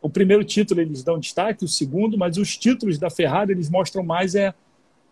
o 0.00 0.08
primeiro 0.08 0.44
título 0.44 0.80
eles 0.80 1.02
dão 1.02 1.18
destaque, 1.18 1.64
o 1.64 1.68
segundo, 1.68 2.16
mas 2.16 2.36
os 2.36 2.56
títulos 2.56 2.98
da 2.98 3.10
Ferrari 3.10 3.52
eles 3.52 3.68
mostram 3.68 4.02
mais 4.02 4.34
é 4.34 4.54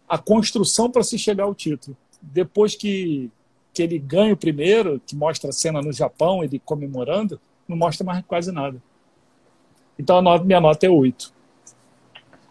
a 0.09 0.19
construção 0.19 0.91
para 0.91 1.03
se 1.03 1.19
chegar 1.19 1.45
ao 1.45 1.55
título. 1.55 1.97
Depois 2.21 2.75
que, 2.75 3.31
que 3.73 3.83
ele 3.83 3.99
ganha 3.99 4.35
o 4.35 4.37
primeiro, 4.37 5.01
que 5.07 5.17
mostra 5.17 5.51
a 5.51 5.53
cena 5.53 5.81
no 5.81 5.93
Japão, 5.93 6.45
ele 6.45 6.59
comemorando, 6.59 7.41
não 7.67 7.77
mostra 7.77 8.05
mais 8.05 8.25
quase 8.27 8.53
nada. 8.53 8.81
Então 9.99 10.19
a 10.19 10.23
nota, 10.23 10.45
minha 10.45 10.61
nota 10.61 10.87
é 10.87 10.91
8. 10.91 11.33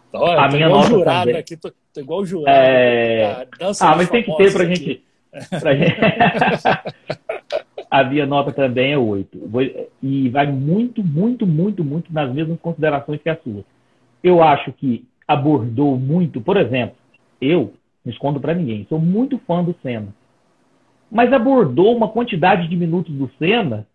Então, 0.09 0.25
a 0.25 0.47
minha 0.49 0.67
nota 0.67 0.89
jurado 0.89 1.25
também. 1.25 1.39
aqui, 1.39 1.55
tô, 1.55 1.71
tô 1.93 1.99
igual 1.99 2.25
jurado. 2.25 2.57
É... 2.57 3.47
Ah, 3.79 3.95
mas 3.95 4.09
tem 4.09 4.23
que 4.23 4.35
ter 4.35 4.51
pra 4.51 4.65
gente. 4.65 5.03
Pra 5.59 5.75
gente... 5.75 5.95
a 7.91 8.05
minha 8.05 8.25
nota 8.25 8.53
também 8.53 8.93
é 8.93 8.97
8. 8.97 9.37
E 10.01 10.29
vai 10.29 10.49
muito, 10.49 11.03
muito, 11.03 11.45
muito, 11.45 11.83
muito 11.83 12.13
nas 12.13 12.33
mesmas 12.33 12.57
considerações 12.61 13.21
que 13.21 13.29
a 13.29 13.35
sua. 13.35 13.65
Eu 14.23 14.41
acho 14.41 14.71
que 14.71 15.05
abordou 15.27 15.97
muito, 15.99 16.39
por 16.39 16.55
exemplo, 16.55 16.95
eu 17.41 17.73
não 18.05 18.11
escondo 18.11 18.39
para 18.39 18.53
ninguém. 18.53 18.85
Sou 18.87 18.97
muito 18.97 19.37
fã 19.45 19.61
do 19.61 19.75
Senna. 19.83 20.07
Mas 21.11 21.33
abordou 21.33 21.93
uma 21.93 22.07
quantidade 22.07 22.69
de 22.69 22.77
minutos 22.77 23.13
do 23.13 23.29
Senna 23.37 23.85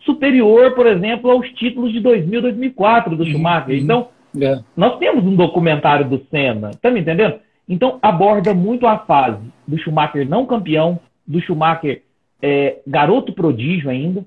superior, 0.00 0.74
por 0.74 0.86
exemplo, 0.86 1.30
aos 1.30 1.48
títulos 1.52 1.92
de 1.92 2.00
2000, 2.00 2.42
2004 2.42 3.16
do 3.16 3.24
Schumacher. 3.24 3.74
Uhum. 3.74 3.82
Então, 3.82 4.08
é. 4.38 4.60
nós 4.76 4.98
temos 4.98 5.24
um 5.24 5.34
documentário 5.34 6.06
do 6.06 6.22
Senna, 6.30 6.72
tá 6.82 6.90
me 6.90 7.00
entendendo? 7.00 7.36
Então, 7.66 7.98
aborda 8.02 8.52
muito 8.52 8.86
a 8.86 8.98
fase 8.98 9.40
do 9.66 9.78
Schumacher 9.78 10.28
não 10.28 10.44
campeão, 10.44 11.00
do 11.26 11.40
Schumacher 11.40 12.02
é, 12.40 12.78
garoto 12.86 13.32
prodígio 13.32 13.90
ainda, 13.90 14.24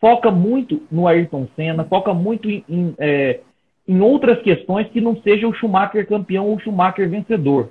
foca 0.00 0.30
muito 0.30 0.82
no 0.90 1.06
Ayrton 1.06 1.46
Senna, 1.54 1.84
foca 1.84 2.12
muito 2.12 2.50
em, 2.50 2.64
em, 2.68 2.94
é, 2.98 3.40
em 3.86 4.00
outras 4.00 4.40
questões 4.42 4.88
que 4.88 5.00
não 5.00 5.16
seja 5.22 5.46
o 5.46 5.54
Schumacher 5.54 6.06
campeão 6.06 6.48
ou 6.48 6.56
o 6.56 6.60
Schumacher 6.60 7.08
vencedor. 7.08 7.70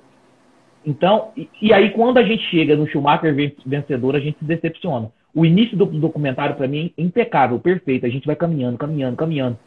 Então, 0.86 1.32
e, 1.38 1.48
e, 1.62 1.74
aí 1.74 1.92
quando 1.92 2.18
a 2.18 2.24
gente 2.24 2.44
chega 2.50 2.76
no 2.76 2.88
Schumacher 2.88 3.36
vencedor, 3.66 4.16
a 4.16 4.20
gente 4.20 4.40
se 4.40 4.46
decepciona. 4.46 5.12
O 5.34 5.46
início 5.46 5.78
do 5.78 5.86
documentário, 5.86 6.56
para 6.56 6.68
mim, 6.68 6.92
é 6.98 7.02
impecável, 7.02 7.60
perfeito. 7.60 8.06
A 8.06 8.10
gente 8.10 8.26
vai 8.26 8.36
caminhando, 8.36 8.78
caminhando, 8.78 9.16
caminhando. 9.16 9.58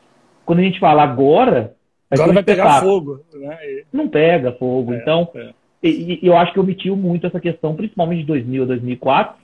Quando 0.44 0.58
a 0.58 0.62
gente 0.62 0.78
fala 0.78 1.02
agora. 1.02 1.74
Agora 2.10 2.32
vai 2.32 2.42
pegar 2.42 2.80
fogo. 2.80 3.20
Né? 3.32 3.82
Não 3.92 4.08
pega 4.08 4.52
fogo. 4.52 4.92
É, 4.92 4.98
então, 4.98 5.28
é. 5.34 5.50
E, 5.82 6.20
e, 6.22 6.26
eu 6.26 6.36
acho 6.36 6.52
que 6.52 6.60
omitiu 6.60 6.96
muito 6.96 7.26
essa 7.26 7.40
questão, 7.40 7.74
principalmente 7.74 8.20
de 8.20 8.26
2000 8.26 8.62
a 8.62 8.66
2004. 8.66 9.43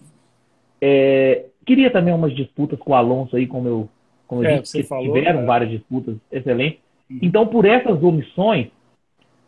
É, 0.81 1.47
queria 1.67 1.91
também 1.91 2.15
umas 2.15 2.35
disputas 2.35 2.79
com 2.79 2.93
o 2.93 2.95
Alonso 2.95 3.37
aí, 3.37 3.47
como 3.47 3.69
eu, 3.69 3.89
como 4.27 4.45
eu 4.45 4.51
é, 4.51 4.59
disse, 4.61 4.83
tiveram 4.83 5.41
é. 5.41 5.45
várias 5.45 5.71
disputas 5.71 6.17
excelentes. 6.31 6.81
Então, 7.23 7.47
por 7.47 7.65
essas 7.65 8.03
omissões, 8.03 8.69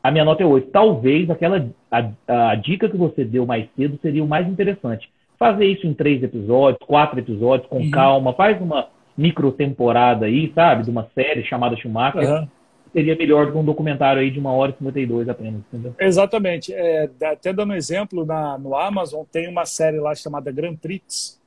a 0.02 0.10
minha 0.10 0.24
nota 0.24 0.42
é 0.42 0.46
8. 0.46 0.70
Talvez 0.70 1.30
aquela 1.30 1.68
a, 1.90 2.50
a 2.50 2.54
dica 2.56 2.88
que 2.88 2.96
você 2.96 3.24
deu 3.24 3.46
mais 3.46 3.68
cedo 3.76 3.98
seria 4.02 4.24
o 4.24 4.28
mais 4.28 4.48
interessante 4.48 5.08
fazer 5.38 5.66
isso 5.66 5.86
em 5.88 5.94
três 5.94 6.22
episódios, 6.22 6.78
quatro 6.86 7.18
episódios, 7.18 7.68
com 7.68 7.78
uhum. 7.78 7.90
calma, 7.90 8.32
faz 8.32 8.60
uma 8.60 8.86
micro 9.16 9.50
temporada 9.50 10.26
aí, 10.26 10.52
sabe, 10.54 10.84
de 10.84 10.90
uma 10.90 11.08
série 11.14 11.44
chamada 11.44 11.76
Schumacher. 11.76 12.22
Uhum. 12.22 12.48
Seria 12.92 13.16
melhor 13.16 13.46
do 13.46 13.52
que 13.52 13.58
um 13.58 13.64
documentário 13.64 14.20
aí 14.20 14.30
de 14.30 14.38
uma 14.38 14.52
hora 14.52 14.70
e 14.70 14.74
52 14.74 15.28
apenas, 15.28 15.60
entendeu? 15.60 15.94
Exatamente. 15.98 16.74
É, 16.74 17.08
até 17.22 17.52
dando 17.52 17.72
um 17.72 17.76
exemplo, 17.76 18.26
na, 18.26 18.58
no 18.58 18.76
Amazon 18.76 19.24
tem 19.30 19.48
uma 19.48 19.64
série 19.64 19.98
lá 19.98 20.14
chamada 20.14 20.52
Grand 20.52 20.76
Prix, 20.76 21.40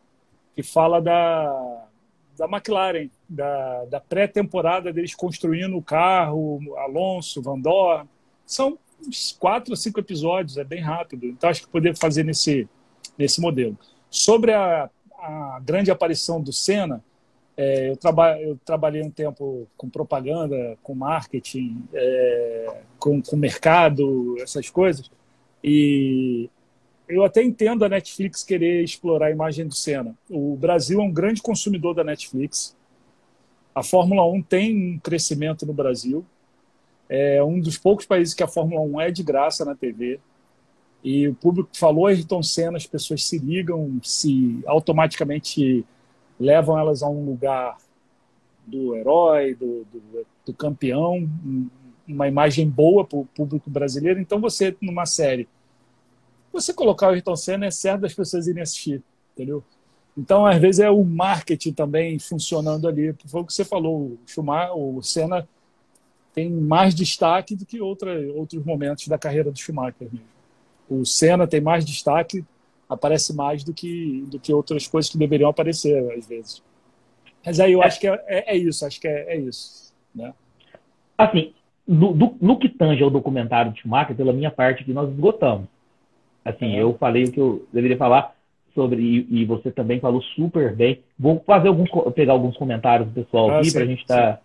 que 0.56 0.64
fala 0.64 1.00
da, 1.00 1.86
da 2.36 2.46
McLaren, 2.46 3.10
da, 3.30 3.86
da 3.86 4.00
pré-temporada 4.00 4.91
deles 4.91 5.14
construindo 5.14 5.78
o 5.78 5.84
carro, 5.84 6.60
Alonso, 6.78 7.41
Van 7.41 7.60
Dorn. 7.60 8.10
São 8.46 8.78
quatro 9.39 9.72
ou 9.72 9.78
cinco 9.78 10.00
episódios, 10.00 10.58
é 10.58 10.64
bem 10.64 10.82
rápido. 10.82 11.28
Então 11.28 11.50
acho 11.50 11.62
que 11.62 11.68
poder 11.68 11.96
fazer 11.96 12.24
nesse, 12.24 12.68
nesse 13.18 13.39
modelo. 13.39 13.78
Sobre 14.10 14.52
a, 14.52 14.89
a 15.20 15.62
grande 15.64 15.91
aparição 15.91 16.41
do 16.41 16.52
Senna, 16.52 17.04
é, 17.58 17.89
eu, 17.89 17.97
traba 17.97 18.39
eu, 18.39 18.60
trabalhei 18.66 19.01
um 19.01 19.10
tempo 19.10 19.68
com 19.78 19.89
propaganda, 19.89 20.78
com 20.84 20.93
marketing, 20.93 21.84
é, 21.93 22.82
com, 22.99 23.22
com 23.22 23.36
mercado, 23.36 24.36
essas 24.39 24.70
coisas, 24.70 25.10
e 25.64 26.49
eu 27.08 27.24
até 27.24 27.43
entendo 27.43 27.86
a 27.86 27.89
Netflix 27.89 28.43
querer 28.43 28.84
explorar 28.84 29.28
a 29.28 29.32
imagem 29.32 29.68
do 29.68 29.76
Senna. 29.76 30.16
O 30.30 30.56
Brasil 30.56 30.99
é 30.99 31.03
um 31.03 31.12
grande 31.12 31.41
consumidor 31.41 31.93
da 31.93 32.03
Netflix. 32.03 32.76
A 33.74 33.84
Fórmula 33.84 34.26
1 34.26 34.41
tem 34.43 34.95
um 34.95 34.99
crescimento 34.99 35.66
no 35.66 35.74
Brasil. 35.74 36.26
É 37.08 37.43
um 37.43 37.60
dos 37.60 37.78
poucos 37.78 38.06
países 38.06 38.34
que 38.34 38.43
a 38.43 38.47
Fórmula 38.47 38.82
1 38.82 39.01
é 39.01 39.12
de 39.12 39.24
graça 39.24 39.64
na 39.64 39.76
TV. 39.76 40.20
E 41.03 41.28
o 41.28 41.36
público 41.36 41.70
falou 41.74 42.08
Ayrton 42.08 42.41
Senna, 42.41 42.78
as 42.78 42.88
pessoas 42.88 43.24
se 43.24 43.38
ligam, 43.38 43.99
se 44.01 44.64
automaticamente 44.66 45.86
levam 46.40 46.78
elas 46.78 47.02
a 47.02 47.10
um 47.10 47.26
lugar 47.26 47.78
do 48.66 48.96
herói, 48.96 49.54
do, 49.56 49.86
do, 49.92 50.26
do 50.46 50.54
campeão, 50.54 51.30
uma 52.08 52.28
imagem 52.28 52.70
boa 52.70 53.06
para 53.06 53.20
o 53.20 53.26
público 53.26 53.70
brasileiro. 53.70 54.20
Então, 54.20 54.40
você, 54.40 54.76
numa 54.82 55.06
série, 55.06 55.48
você 56.52 56.74
colocar 56.74 57.08
o 57.08 57.10
Ayrton 57.12 57.36
Senna 57.36 57.66
é 57.66 57.72
certo 57.72 58.02
das 58.02 58.14
pessoas 58.14 58.48
irem 58.48 58.64
assistir, 58.64 59.04
entendeu? 59.34 59.64
Então, 60.18 60.46
às 60.46 60.60
vezes, 60.60 60.80
é 60.80 60.90
o 60.90 61.04
marketing 61.04 61.74
também 61.74 62.18
funcionando 62.20 62.88
ali. 62.88 63.14
Foi 63.28 63.42
o 63.42 63.46
que 63.46 63.54
você 63.54 63.66
falou, 63.66 64.02
o 64.02 64.20
Schumacher, 64.26 64.78
o 64.78 65.02
Senna 65.02 65.48
tem 66.34 66.50
mais 66.50 66.96
destaque 66.96 67.56
do 67.56 67.66
que 67.66 67.82
outra, 67.82 68.20
outros 68.34 68.64
momentos 68.64 69.08
da 69.08 69.18
carreira 69.18 69.52
do 69.52 69.60
Schumacher 69.60 70.08
mesmo 70.12 70.36
o 70.90 71.06
Senna 71.06 71.48
tem 71.48 71.62
mais 71.62 71.86
destaque, 71.86 72.46
aparece 72.90 73.36
mais 73.36 73.64
do 73.64 73.74
que, 73.74 74.26
do 74.28 74.40
que 74.40 74.54
outras 74.54 74.88
coisas 74.88 75.12
que 75.12 75.18
deveriam 75.18 75.50
aparecer, 75.50 75.98
às 76.12 76.28
vezes. 76.28 76.64
Mas 77.46 77.60
aí 77.60 77.74
eu 77.74 77.82
acho 77.82 78.00
que 78.00 78.08
é, 78.08 78.24
é, 78.28 78.56
é 78.56 78.58
isso, 78.58 78.86
acho 78.86 79.00
que 79.00 79.08
é, 79.08 79.36
é 79.36 79.38
isso. 79.38 79.94
Né? 80.14 80.34
Assim, 81.18 81.54
no, 81.88 82.14
do, 82.14 82.36
no 82.42 82.58
que 82.58 82.70
tange 82.70 83.04
ao 83.04 83.10
documentário 83.10 83.72
de 83.72 83.82
Schumacher, 83.82 84.16
pela 84.16 84.34
minha 84.34 84.52
parte 84.52 84.84
que 84.84 84.94
nós 84.94 85.10
esgotamos. 85.10 85.68
Assim, 86.44 86.76
é. 86.76 86.82
eu 86.82 86.96
falei 87.00 87.26
o 87.26 87.32
que 87.32 87.40
eu 87.40 87.68
deveria 87.72 87.98
falar 87.98 88.36
sobre, 88.74 89.02
e, 89.02 89.42
e, 89.42 89.46
você 89.46 89.72
também 89.72 90.00
falou 90.00 90.22
super 90.22 90.76
bem. 90.76 91.00
Vou 91.18 91.42
fazer 91.46 91.70
alguns, 91.70 91.90
pegar 92.14 92.34
alguns 92.34 92.58
comentários 92.58 93.08
do 93.08 93.14
pessoal 93.14 93.50
ah, 93.50 93.60
aqui 93.60 93.72
para 93.72 93.84
a 93.84 93.86
gente 93.86 94.02
estar. 94.02 94.34
Tá... 94.34 94.40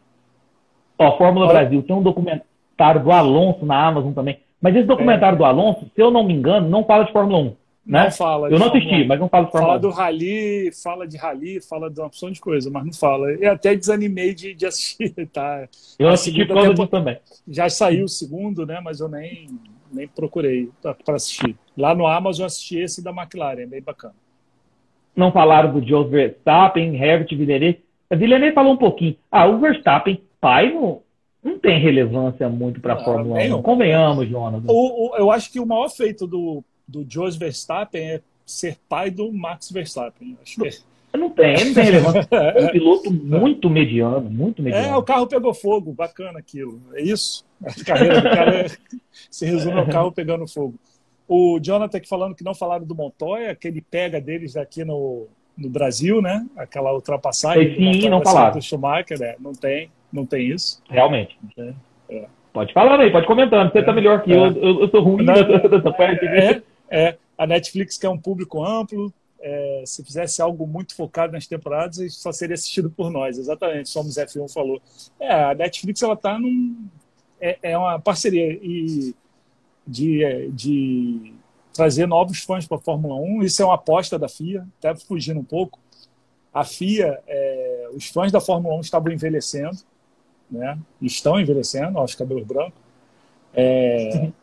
Ó, 0.99 1.19
Fórmula 1.19 1.47
Olha. 1.47 1.61
Brasil, 1.61 1.83
tem 1.83 1.97
um 1.97 2.03
documentário 2.03 3.03
do 3.03 3.11
Alonso 3.11 3.67
na 3.67 3.87
Amazon 3.87 4.13
também. 4.13 4.39
Mas 4.61 4.77
esse 4.77 4.87
documentário 4.87 5.37
é. 5.37 5.39
do 5.39 5.45
Alonso, 5.45 5.91
se 5.95 6.01
eu 6.01 6.11
não 6.11 6.23
me 6.23 6.35
engano, 6.35 6.69
não 6.69 6.85
fala 6.85 7.05
de 7.05 7.13
Fórmula 7.13 7.39
1. 7.39 7.57
Né? 7.91 8.05
Não 8.05 8.11
fala. 8.13 8.49
Eu 8.49 8.57
não 8.57 8.69
assisti, 8.69 9.05
mas 9.05 9.19
não 9.19 9.29
fala 9.29 9.47
de 9.47 9.51
Fórmula 9.51 9.73
fala 9.75 9.79
1. 9.79 9.83
Fala 9.83 9.93
do 9.93 9.99
rally, 9.99 10.71
fala 10.73 11.09
de 11.09 11.17
rally, 11.17 11.61
fala 11.61 11.91
de 11.91 11.99
uma 11.99 12.07
opção 12.07 12.31
de 12.31 12.41
coisa, 12.41 12.71
mas 12.71 12.85
não 12.87 12.93
fala. 12.93 13.33
Eu 13.33 13.51
até 13.51 13.75
desanimei 13.75 14.33
de, 14.33 14.55
de 14.55 14.65
assistir, 14.65 15.13
tá? 15.27 15.69
Eu 15.99 16.09
assisti 16.09 16.45
por 16.45 16.55
causa 16.55 16.87
também. 16.87 17.19
Já 17.49 17.69
saiu 17.69 18.05
o 18.05 18.09
segundo, 18.09 18.65
né? 18.65 18.81
Mas 18.81 19.01
eu 19.01 19.09
nem, 19.09 19.49
nem 19.93 20.07
procurei 20.07 20.71
para 20.81 21.17
assistir. 21.17 21.57
Lá 21.77 21.93
no 21.93 22.07
Amazon 22.07 22.45
eu 22.45 22.47
assisti 22.47 22.79
esse 22.79 23.03
da 23.03 23.11
McLaren, 23.11 23.63
é 23.63 23.67
bem 23.67 23.83
bacana. 23.83 24.15
Não 25.17 25.33
falaram 25.33 25.73
do 25.73 25.85
Joe 25.85 26.09
Verstappen, 26.09 26.95
Herbert 26.95 27.37
Villeneuve. 27.37 27.81
A 28.09 28.15
Villeneuve 28.15 28.55
falou 28.55 28.75
um 28.75 28.79
pouquinho. 28.79 29.17
Ah, 29.29 29.49
o 29.49 29.59
Verstappen, 29.59 30.23
pai, 30.41 30.73
não, 30.73 31.03
não 31.43 31.59
tem 31.59 31.81
relevância 31.81 32.49
muito 32.49 32.81
para 32.81 32.95
a 32.95 32.97
ah, 32.99 33.05
Fórmula 33.05 33.41
1. 33.41 33.63
Convenhamos, 33.63 34.29
Jonas. 34.29 34.63
O, 34.69 35.11
o, 35.11 35.17
eu 35.17 35.33
acho 35.33 35.51
que 35.51 35.59
o 35.59 35.67
maior 35.67 35.89
feito 35.89 36.25
do, 36.25 36.63
do 36.91 37.07
Jos 37.09 37.37
Verstappen 37.37 38.03
é 38.03 38.21
ser 38.45 38.77
pai 38.89 39.11
do 39.11 39.33
Max 39.33 39.71
Verstappen. 39.71 40.37
Acho 40.43 40.61
que... 40.61 40.91
Não 41.13 41.31
tem, 41.31 41.65
não 41.65 41.75
tem 41.75 41.85
relevância. 41.85 42.29
É 42.31 42.65
um 42.65 42.69
piloto 42.69 43.13
muito 43.13 43.69
mediano, 43.69 44.31
muito 44.31 44.63
mediano. 44.63 44.89
É, 44.89 44.97
o 44.97 45.03
carro 45.03 45.27
pegou 45.27 45.53
fogo, 45.53 45.93
bacana 45.93 46.39
aquilo. 46.39 46.81
É 46.95 47.03
isso. 47.03 47.45
A 47.65 47.85
carreira 47.85 48.21
do 48.21 48.31
cara 48.31 48.61
é, 48.61 48.67
se 49.29 49.45
resume 49.45 49.81
ao 49.81 49.89
carro 49.89 50.13
pegando 50.13 50.47
fogo. 50.47 50.75
O 51.27 51.59
Jonathan 51.61 51.99
aqui 51.99 52.09
falando 52.09 52.35
que 52.35 52.45
não 52.45 52.55
falaram 52.55 52.85
do 52.85 52.95
Montoya, 52.95 53.55
que 53.55 53.67
ele 53.67 53.81
pega 53.81 54.21
deles 54.21 54.57
aqui 54.57 54.85
no, 54.85 55.27
no 55.57 55.69
Brasil, 55.69 56.23
né? 56.23 56.47
Aquela 56.57 56.93
ultrapassagem. 56.93 57.75
Sim, 57.75 58.09
não 58.09 58.23
falaram. 58.23 58.61
Schumacher, 58.61 59.19
né? 59.19 59.35
Não 59.41 59.53
tem. 59.53 59.91
Não 60.13 60.25
tem 60.25 60.49
isso? 60.49 60.81
Realmente. 60.89 61.37
É. 61.57 61.73
É. 62.09 62.27
Pode 62.53 62.73
falar 62.73 62.99
aí, 62.99 63.13
pode 63.13 63.27
comentando. 63.27 63.71
Você 63.71 63.79
está 63.79 63.93
é. 63.93 63.95
melhor 63.95 64.23
que 64.23 64.33
eu, 64.33 64.45
é. 64.45 64.49
eu, 64.49 64.81
eu 64.81 64.89
sou 64.89 65.03
ruim 65.03 65.25
nessa 65.25 65.93
parte. 65.93 66.27
É, 66.27 66.63
é, 66.91 67.17
a 67.39 67.47
Netflix 67.47 67.97
quer 67.97 68.09
um 68.09 68.19
público 68.19 68.65
amplo. 68.65 69.13
É, 69.43 69.85
se 69.87 70.05
fizesse 70.05 70.43
algo 70.43 70.67
muito 70.67 70.95
focado 70.95 71.33
nas 71.33 71.47
temporadas, 71.47 72.15
só 72.15 72.31
seria 72.31 72.55
assistido 72.55 72.91
por 72.91 73.11
nós. 73.11 73.39
Exatamente, 73.39 73.89
Somos 73.89 74.17
F1 74.17 74.53
falou. 74.53 74.83
É, 75.19 75.33
a 75.33 75.55
Netflix 75.55 76.03
ela 76.03 76.15
está 76.15 76.39
num. 76.39 76.87
É, 77.41 77.59
é, 77.63 77.79
uma 77.79 77.99
parceria 77.99 78.53
e 78.63 79.15
de, 79.87 80.51
de 80.53 81.33
trazer 81.73 82.07
novos 82.07 82.41
fãs 82.41 82.67
para 82.67 82.77
a 82.77 82.81
Fórmula 82.81 83.15
1. 83.15 83.43
Isso 83.45 83.63
é 83.63 83.65
uma 83.65 83.77
aposta 83.77 84.19
da 84.19 84.29
FIA, 84.29 84.67
até 84.79 84.95
fugindo 84.95 85.41
um 85.41 85.45
pouco. 85.45 85.79
A 86.53 86.65
FIA, 86.65 87.19
é, 87.27 87.89
os 87.95 88.09
fãs 88.09 88.31
da 88.31 88.43
Fórmula 88.43 88.75
1 88.75 88.81
estavam 88.81 89.11
envelhecendo 89.11 89.79
né? 90.51 90.79
Estão 91.01 91.39
envelhecendo, 91.39 91.99
aos 91.99 92.15
cabelos 92.15 92.45
brancos. 92.45 92.81
É, 93.55 94.31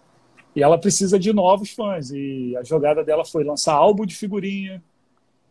e 0.57 0.63
ela 0.63 0.75
precisa 0.75 1.19
de 1.19 1.31
novos 1.31 1.69
fãs. 1.69 2.09
E 2.09 2.57
a 2.57 2.63
jogada 2.63 3.03
dela 3.03 3.23
foi 3.23 3.43
lançar 3.43 3.75
álbum 3.75 4.07
de 4.07 4.15
figurinha 4.15 4.84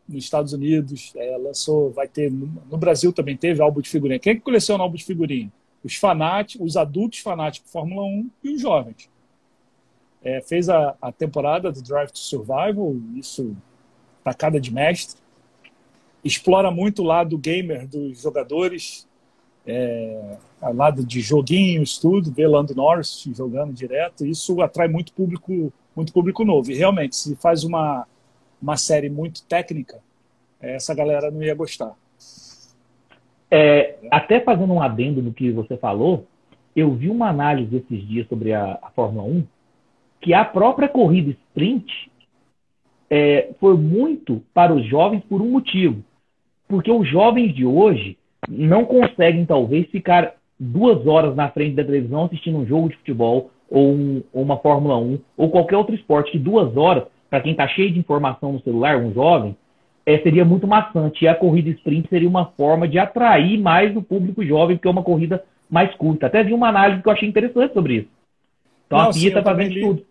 nos 0.09 0.24
Estados 0.24 0.53
Unidos. 0.53 1.12
Ela 1.15 1.39
lançou, 1.39 1.93
vai 1.93 2.09
ter 2.09 2.28
no 2.28 2.77
Brasil 2.77 3.12
também 3.12 3.37
teve 3.37 3.62
álbum 3.62 3.81
de 3.81 3.89
figurinha. 3.89 4.19
Quem 4.19 4.33
é 4.33 4.35
que 4.35 4.41
coleciona 4.41 4.83
álbum 4.83 4.97
de 4.97 5.05
figurinha? 5.05 5.53
Os 5.85 5.95
fanáticos, 5.95 6.66
os 6.66 6.77
adultos 6.77 7.20
fanáticos 7.20 7.70
Fórmula 7.70 8.03
1 8.03 8.31
e 8.43 8.55
os 8.57 8.61
jovens. 8.61 9.09
É, 10.24 10.41
fez 10.41 10.69
a, 10.69 10.97
a 11.01 11.12
temporada 11.12 11.70
do 11.70 11.81
Drive 11.81 12.11
to 12.11 12.19
Survival, 12.19 12.97
isso 13.15 13.57
tacada 14.24 14.61
de 14.61 14.74
mestre. 14.74 15.20
Explora 16.24 16.69
muito 16.69 17.03
o 17.03 17.05
lado 17.05 17.39
gamer 17.39 17.87
dos 17.87 18.23
jogadores, 18.23 19.07
é, 19.67 20.37
lado 20.75 21.05
de 21.05 21.21
joguinhos, 21.21 21.99
tudo, 21.99 22.31
ver 22.31 22.47
Lando 22.47 22.75
Norris 22.75 23.25
jogando 23.35 23.73
direto, 23.73 24.25
isso 24.25 24.61
atrai 24.63 24.89
muito 24.89 25.13
público, 25.13 25.73
muito 25.95 26.13
público 26.13 26.45
novo. 26.45 26.71
E 26.71 26.75
realmente, 26.75 27.17
se 27.17 27.35
faz 27.37 27.65
uma, 27.65 28.07
uma 28.61 28.77
série 28.77 29.11
muito 29.11 29.43
técnica, 29.45 30.01
essa 30.61 30.95
galera 30.95 31.31
não 31.31 31.43
ia 31.43 31.55
gostar. 31.55 31.95
É, 33.51 33.97
até 34.11 34.41
fazendo 34.41 34.73
um 34.73 34.83
adendo 34.83 35.23
no 35.23 35.33
que 35.33 35.51
você 35.51 35.77
falou, 35.77 36.27
eu 36.75 36.93
vi 36.95 37.09
uma 37.09 37.29
análise 37.29 37.77
esses 37.77 38.07
dias 38.07 38.29
sobre 38.29 38.53
a, 38.53 38.79
a 38.83 38.91
Fórmula 38.91 39.27
1 39.27 39.47
que 40.21 40.35
a 40.35 40.45
própria 40.45 40.89
corrida 40.89 41.31
sprint 41.31 42.11
é, 43.09 43.51
foi 43.61 43.77
muito 43.77 44.43
para 44.53 44.75
os 44.75 44.85
jovens 44.87 45.23
por 45.29 45.41
um 45.41 45.51
motivo. 45.51 46.03
Porque 46.67 46.91
os 46.91 47.09
jovens 47.09 47.55
de 47.55 47.65
hoje 47.65 48.19
não 48.48 48.85
conseguem, 48.85 49.44
talvez, 49.44 49.86
ficar 49.90 50.35
duas 50.59 51.06
horas 51.06 51.35
na 51.35 51.48
frente 51.51 51.77
da 51.77 51.85
televisão 51.85 52.24
assistindo 52.24 52.59
um 52.59 52.66
jogo 52.66 52.89
de 52.89 52.97
futebol 52.97 53.51
ou, 53.68 53.93
um, 53.93 54.23
ou 54.32 54.43
uma 54.43 54.56
Fórmula 54.59 54.97
1 54.97 55.18
ou 55.36 55.51
qualquer 55.51 55.77
outro 55.77 55.94
esporte 55.94 56.32
que 56.32 56.39
duas 56.39 56.77
horas, 56.77 57.05
para 57.28 57.40
quem 57.40 57.52
está 57.52 57.66
cheio 57.68 57.93
de 57.93 57.98
informação 57.98 58.52
no 58.52 58.62
celular, 58.62 58.97
um 58.97 59.12
jovem, 59.12 59.56
é, 60.05 60.18
seria 60.18 60.44
muito 60.44 60.66
maçante. 60.66 61.24
E 61.24 61.28
a 61.28 61.35
corrida 61.35 61.68
sprint 61.70 62.09
seria 62.09 62.28
uma 62.28 62.47
forma 62.47 62.86
de 62.86 62.98
atrair 62.98 63.59
mais 63.59 63.94
o 63.97 64.02
público 64.02 64.44
jovem, 64.44 64.77
porque 64.77 64.89
é 64.89 64.90
uma 64.90 65.02
corrida 65.02 65.44
mais 65.68 65.93
curta. 65.97 66.27
Até 66.27 66.44
vi 66.44 66.55
uma 66.55 66.68
análise 66.68 67.02
que 67.02 67.09
eu 67.09 67.12
achei 67.12 67.28
interessante 67.28 67.74
sobre 67.74 67.94
isso. 67.97 68.09
Então 68.86 68.98
Não, 68.98 69.10
a 69.10 69.12
FIA 69.12 69.28
está 69.28 69.43
fazendo 69.43 69.73
li, 69.73 69.81
tudo. 69.81 70.06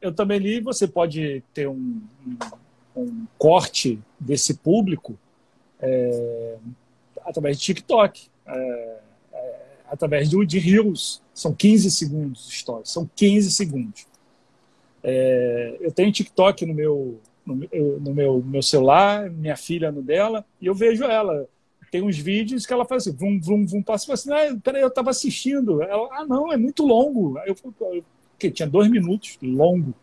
Eu 0.00 0.12
também 0.12 0.38
li, 0.38 0.60
você 0.60 0.88
pode 0.88 1.42
ter 1.54 1.68
um, 1.68 2.00
um, 2.96 3.26
corte 3.38 4.00
desse 4.18 4.58
público 4.58 5.16
é, 5.80 6.56
através 7.28 7.58
de 7.58 7.64
TikTok, 7.64 8.28
é, 8.46 8.98
é, 9.32 9.60
através 9.90 10.28
de, 10.28 10.46
de 10.46 10.58
Reels. 10.58 11.22
São 11.34 11.54
15 11.54 11.90
segundos 11.90 12.48
de 12.48 12.54
história, 12.54 12.84
são 12.84 13.08
15 13.14 13.50
segundos. 13.52 14.06
É, 15.04 15.76
eu 15.80 15.92
tenho 15.92 16.10
TikTok 16.10 16.66
no 16.66 16.74
meu, 16.74 17.20
no, 17.46 17.54
no, 18.00 18.14
meu, 18.14 18.42
meu 18.44 18.62
celular, 18.62 19.30
minha 19.30 19.56
filha 19.56 19.92
no 19.92 20.02
dela, 20.02 20.44
e 20.60 20.66
eu 20.66 20.74
vejo 20.74 21.04
ela. 21.04 21.46
Tem 21.90 22.02
uns 22.02 22.18
vídeos 22.18 22.66
que 22.66 22.72
ela 22.72 22.84
faz 22.84 23.06
assim, 23.06 23.16
vum, 23.16 23.40
vum, 23.40 23.64
vum, 23.64 23.82
passa 23.82 24.12
assim, 24.12 24.30
ah, 24.32 24.58
peraí, 24.62 24.82
eu 24.82 24.88
estava 24.88 25.10
assistindo. 25.10 25.82
Ela, 25.82 26.08
ah, 26.12 26.26
não, 26.26 26.52
é 26.52 26.56
muito 26.56 26.84
longo. 26.84 27.38
Aí 27.38 27.48
eu, 27.48 28.04
que 28.38 28.50
tinha 28.50 28.68
dois 28.68 28.90
minutos, 28.90 29.38
longo. 29.42 29.94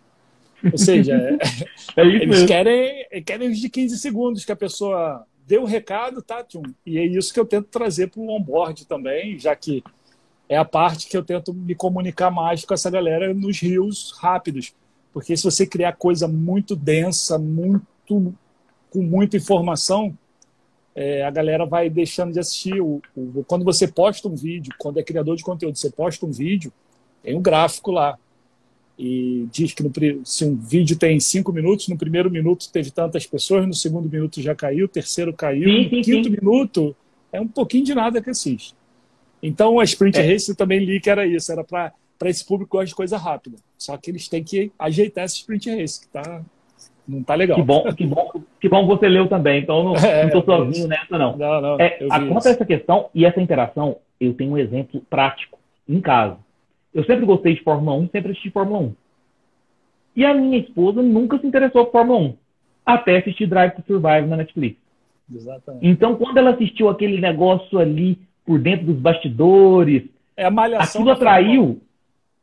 Ou 0.71 0.77
seja, 0.77 1.13
é, 1.95 2.01
é 2.01 2.05
eles 2.05 2.43
querem, 2.45 3.05
querem 3.23 3.49
os 3.49 3.59
de 3.59 3.69
15 3.69 3.97
segundos, 3.99 4.45
que 4.45 4.51
a 4.51 4.55
pessoa 4.55 5.25
deu 5.45 5.63
o 5.63 5.65
recado, 5.65 6.21
tá, 6.21 6.43
tchum. 6.43 6.63
E 6.85 6.97
é 6.97 7.05
isso 7.05 7.33
que 7.33 7.39
eu 7.39 7.45
tento 7.45 7.67
trazer 7.67 8.09
para 8.09 8.19
o 8.19 8.29
onboard 8.29 8.85
também, 8.85 9.37
já 9.37 9.55
que 9.55 9.83
é 10.49 10.57
a 10.57 10.65
parte 10.65 11.07
que 11.07 11.17
eu 11.17 11.23
tento 11.23 11.53
me 11.53 11.75
comunicar 11.75 12.31
mais 12.31 12.65
com 12.65 12.73
essa 12.73 12.89
galera 12.89 13.33
nos 13.33 13.59
rios 13.59 14.13
rápidos. 14.19 14.73
Porque 15.13 15.35
se 15.35 15.43
você 15.43 15.65
criar 15.65 15.93
coisa 15.93 16.27
muito 16.27 16.75
densa, 16.75 17.37
muito 17.37 18.35
com 18.89 19.01
muita 19.01 19.37
informação, 19.37 20.17
é, 20.93 21.23
a 21.23 21.31
galera 21.31 21.65
vai 21.65 21.89
deixando 21.89 22.33
de 22.33 22.39
assistir. 22.39 22.81
O, 22.81 23.01
o, 23.15 23.43
quando 23.47 23.65
você 23.65 23.87
posta 23.87 24.27
um 24.27 24.35
vídeo, 24.35 24.73
quando 24.77 24.99
é 24.99 25.03
criador 25.03 25.35
de 25.35 25.43
conteúdo, 25.43 25.77
você 25.77 25.89
posta 25.89 26.25
um 26.25 26.31
vídeo, 26.31 26.71
tem 27.21 27.35
um 27.35 27.41
gráfico 27.41 27.91
lá 27.91 28.17
e 28.97 29.47
diz 29.51 29.73
que 29.73 29.83
no, 29.83 29.91
se 30.25 30.45
um 30.45 30.55
vídeo 30.55 30.97
tem 30.97 31.19
cinco 31.19 31.51
minutos, 31.51 31.89
no 31.89 31.97
primeiro 31.97 32.31
minuto 32.31 32.71
teve 32.71 32.91
tantas 32.91 33.25
pessoas, 33.25 33.67
no 33.67 33.73
segundo 33.73 34.09
minuto 34.09 34.41
já 34.41 34.55
caiu, 34.55 34.87
terceiro 34.87 35.33
caiu, 35.33 35.69
sim, 35.69 35.83
no 35.83 35.89
sim, 35.89 36.01
quinto 36.01 36.29
sim. 36.29 36.29
minuto 36.29 36.95
é 37.31 37.41
um 37.41 37.47
pouquinho 37.47 37.83
de 37.83 37.93
nada 37.93 38.21
que 38.21 38.29
assiste. 38.29 38.73
Então 39.43 39.79
a 39.79 39.83
Sprint 39.83 40.17
é. 40.17 40.31
Race 40.31 40.55
também 40.55 40.79
li 40.79 40.99
que 40.99 41.09
era 41.09 41.27
isso, 41.27 41.51
era 41.51 41.63
para 41.63 41.91
esse 42.23 42.45
público 42.45 42.71
que 42.71 42.77
gosta 42.77 42.87
de 42.87 42.95
coisa 42.95 43.17
rápida. 43.17 43.57
Só 43.77 43.97
que 43.97 44.09
eles 44.09 44.29
têm 44.29 44.43
que 44.43 44.71
ajeitar 44.79 45.25
essa 45.25 45.35
Sprint 45.35 45.69
Race, 45.75 45.99
que 45.99 46.07
tá, 46.07 46.41
não 47.05 47.21
tá 47.21 47.35
legal. 47.35 47.57
Que 47.57 47.63
bom, 47.63 47.93
que 47.93 48.05
bom, 48.05 48.31
que 48.61 48.69
bom 48.69 48.87
você 48.87 49.09
leu 49.09 49.27
também, 49.27 49.61
então 49.61 49.83
não, 49.83 49.95
é, 49.99 50.23
não 50.23 50.31
tô 50.31 50.41
sozinho 50.41 50.87
nessa 50.87 51.17
não. 51.17 51.35
Não, 51.35 51.61
não. 51.61 51.79
É, 51.79 51.99
a, 52.09 52.49
essa 52.49 52.65
questão 52.65 53.09
e 53.13 53.25
essa 53.25 53.41
interação, 53.41 53.97
eu 54.21 54.33
tenho 54.33 54.53
um 54.53 54.57
exemplo 54.57 55.01
prático 55.09 55.59
em 55.87 55.99
casa. 55.99 56.37
Eu 56.95 57.03
sempre 57.03 57.25
gostei 57.25 57.55
de 57.55 57.61
Fórmula 57.61 57.97
1, 57.97 58.09
sempre 58.09 58.31
assisti 58.31 58.49
Fórmula 58.49 58.79
1. 58.79 58.93
E 60.15 60.25
a 60.25 60.33
minha 60.33 60.57
esposa 60.57 61.01
nunca 61.03 61.37
se 61.37 61.45
interessou 61.45 61.83
por 61.83 61.91
Fórmula 61.91 62.19
1, 62.19 62.33
até 62.85 63.17
assistir 63.17 63.47
Drive 63.47 63.73
to 63.73 63.83
Survive 63.85 64.27
na 64.27 64.37
Netflix. 64.37 64.77
Exatamente. 65.29 65.85
Então, 65.85 66.15
quando 66.15 66.37
ela 66.37 66.51
assistiu 66.51 66.87
aquele 66.87 67.19
negócio 67.19 67.79
ali 67.79 68.17
por 68.45 68.59
dentro 68.59 68.85
dos 68.85 68.95
bastidores, 68.95 70.03
é 70.37 70.45
a 70.45 70.51
malhação 70.51 71.01
aquilo 71.01 71.11
atraiu, 71.11 71.81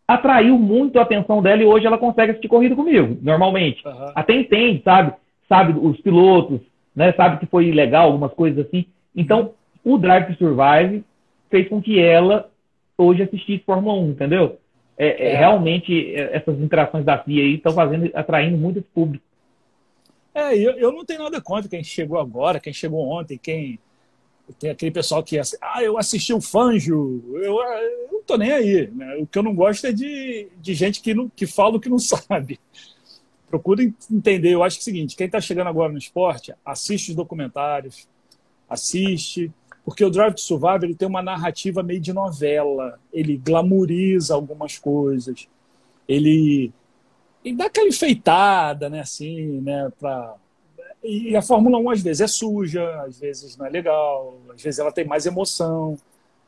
atraiu 0.06 0.58
muito 0.58 0.98
a 0.98 1.02
atenção 1.02 1.40
dela 1.40 1.62
e 1.62 1.66
hoje 1.66 1.86
ela 1.86 1.96
consegue 1.96 2.32
assistir 2.32 2.48
corrida 2.48 2.76
comigo, 2.76 3.16
normalmente. 3.22 3.86
Uhum. 3.86 4.12
Até 4.14 4.34
entende, 4.34 4.82
sabe? 4.84 5.14
Sabe 5.48 5.78
os 5.78 5.98
pilotos, 6.02 6.60
né? 6.94 7.12
Sabe 7.12 7.38
que 7.38 7.46
foi 7.46 7.72
legal, 7.72 8.08
algumas 8.08 8.34
coisas 8.34 8.66
assim. 8.66 8.84
Então, 9.16 9.52
o 9.82 9.96
Drive 9.96 10.26
to 10.26 10.34
Survive 10.34 11.02
fez 11.48 11.68
com 11.68 11.80
que 11.80 11.98
ela 11.98 12.51
hoje 13.02 13.22
assistir 13.22 13.62
Fórmula 13.64 13.94
1, 14.00 14.10
entendeu? 14.10 14.58
É, 14.96 15.06
é, 15.06 15.32
é. 15.32 15.36
Realmente, 15.36 16.14
é, 16.14 16.36
essas 16.36 16.58
interações 16.60 17.04
da 17.04 17.18
FIA 17.18 17.42
aí 17.42 17.54
estão 17.54 17.72
fazendo, 17.72 18.10
atraindo 18.14 18.56
muito 18.56 18.78
esse 18.78 18.88
público. 18.88 19.24
É, 20.34 20.56
eu, 20.56 20.72
eu 20.72 20.92
não 20.92 21.04
tenho 21.04 21.22
nada 21.22 21.40
contra 21.40 21.68
quem 21.68 21.84
chegou 21.84 22.18
agora, 22.18 22.60
quem 22.60 22.72
chegou 22.72 23.06
ontem, 23.08 23.38
quem. 23.38 23.78
Tem 24.58 24.70
aquele 24.70 24.90
pessoal 24.90 25.22
que 25.22 25.38
ah, 25.38 25.82
eu 25.82 25.96
assisti 25.96 26.34
o 26.34 26.40
Fanjo, 26.40 27.22
eu, 27.36 27.58
eu 27.60 28.08
não 28.12 28.22
tô 28.22 28.36
nem 28.36 28.52
aí. 28.52 28.90
Né? 28.90 29.16
O 29.16 29.26
que 29.26 29.38
eu 29.38 29.42
não 29.42 29.54
gosto 29.54 29.86
é 29.86 29.92
de, 29.92 30.48
de 30.60 30.74
gente 30.74 31.00
que, 31.00 31.14
não, 31.14 31.28
que 31.28 31.46
fala 31.46 31.76
o 31.76 31.80
que 31.80 31.88
não 31.88 31.98
sabe. 32.00 32.58
Procura 33.48 33.82
entender. 34.10 34.50
Eu 34.50 34.62
acho 34.62 34.76
que 34.76 34.80
é 34.80 34.84
o 34.84 34.84
seguinte: 34.84 35.16
quem 35.16 35.26
está 35.26 35.40
chegando 35.40 35.68
agora 35.68 35.92
no 35.92 35.98
esporte, 35.98 36.54
assiste 36.64 37.10
os 37.10 37.14
documentários, 37.14 38.08
assiste, 38.68 39.50
porque 39.84 40.04
o 40.04 40.10
Drive 40.10 40.34
to 40.34 40.40
Survive 40.40 40.84
ele 40.84 40.94
tem 40.94 41.08
uma 41.08 41.22
narrativa 41.22 41.82
meio 41.82 42.00
de 42.00 42.12
novela, 42.12 42.98
ele 43.12 43.36
glamoriza 43.36 44.34
algumas 44.34 44.78
coisas, 44.78 45.48
ele, 46.08 46.72
ele 47.44 47.56
dá 47.56 47.66
aquela 47.66 47.88
enfeitada, 47.88 48.88
né, 48.88 49.00
assim, 49.00 49.60
né, 49.60 49.90
pra... 49.98 50.34
E 51.02 51.34
a 51.34 51.42
Fórmula 51.42 51.78
1 51.78 51.90
às 51.90 52.02
vezes 52.02 52.20
é 52.20 52.26
suja, 52.28 53.02
às 53.02 53.18
vezes 53.18 53.56
não 53.56 53.66
é 53.66 53.70
legal, 53.70 54.38
às 54.54 54.62
vezes 54.62 54.78
ela 54.78 54.92
tem 54.92 55.04
mais 55.04 55.26
emoção, 55.26 55.98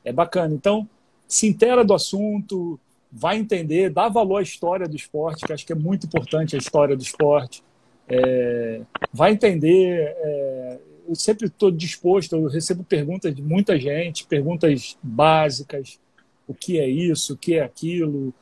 é 0.04 0.12
bacana. 0.12 0.54
Então, 0.54 0.88
se 1.26 1.48
intera 1.48 1.84
do 1.84 1.92
assunto, 1.92 2.78
vai 3.10 3.36
entender, 3.36 3.90
dá 3.90 4.08
valor 4.08 4.36
à 4.36 4.42
história 4.42 4.86
do 4.86 4.94
esporte, 4.94 5.44
que 5.44 5.52
acho 5.52 5.66
que 5.66 5.72
é 5.72 5.76
muito 5.76 6.06
importante 6.06 6.54
a 6.54 6.58
história 6.58 6.96
do 6.96 7.02
esporte. 7.02 7.64
É, 8.08 8.82
vai 9.12 9.32
entender 9.32 10.14
é, 10.18 10.78
eu 11.08 11.14
sempre 11.14 11.46
estou 11.46 11.70
disposto, 11.70 12.34
eu 12.34 12.46
recebo 12.46 12.84
perguntas 12.84 13.34
de 13.34 13.42
muita 13.42 13.78
gente, 13.78 14.26
perguntas 14.26 14.96
básicas, 15.02 15.98
o 16.46 16.54
que 16.54 16.78
é 16.78 16.88
isso, 16.88 17.34
o 17.34 17.36
que 17.36 17.54
é 17.54 17.62
aquilo, 17.62 18.34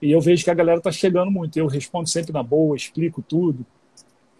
e 0.00 0.10
eu 0.10 0.20
vejo 0.20 0.44
que 0.44 0.50
a 0.50 0.54
galera 0.54 0.78
está 0.78 0.90
chegando 0.90 1.30
muito. 1.30 1.58
Eu 1.58 1.66
respondo 1.66 2.08
sempre 2.08 2.32
na 2.32 2.42
boa, 2.42 2.76
explico 2.76 3.22
tudo. 3.22 3.64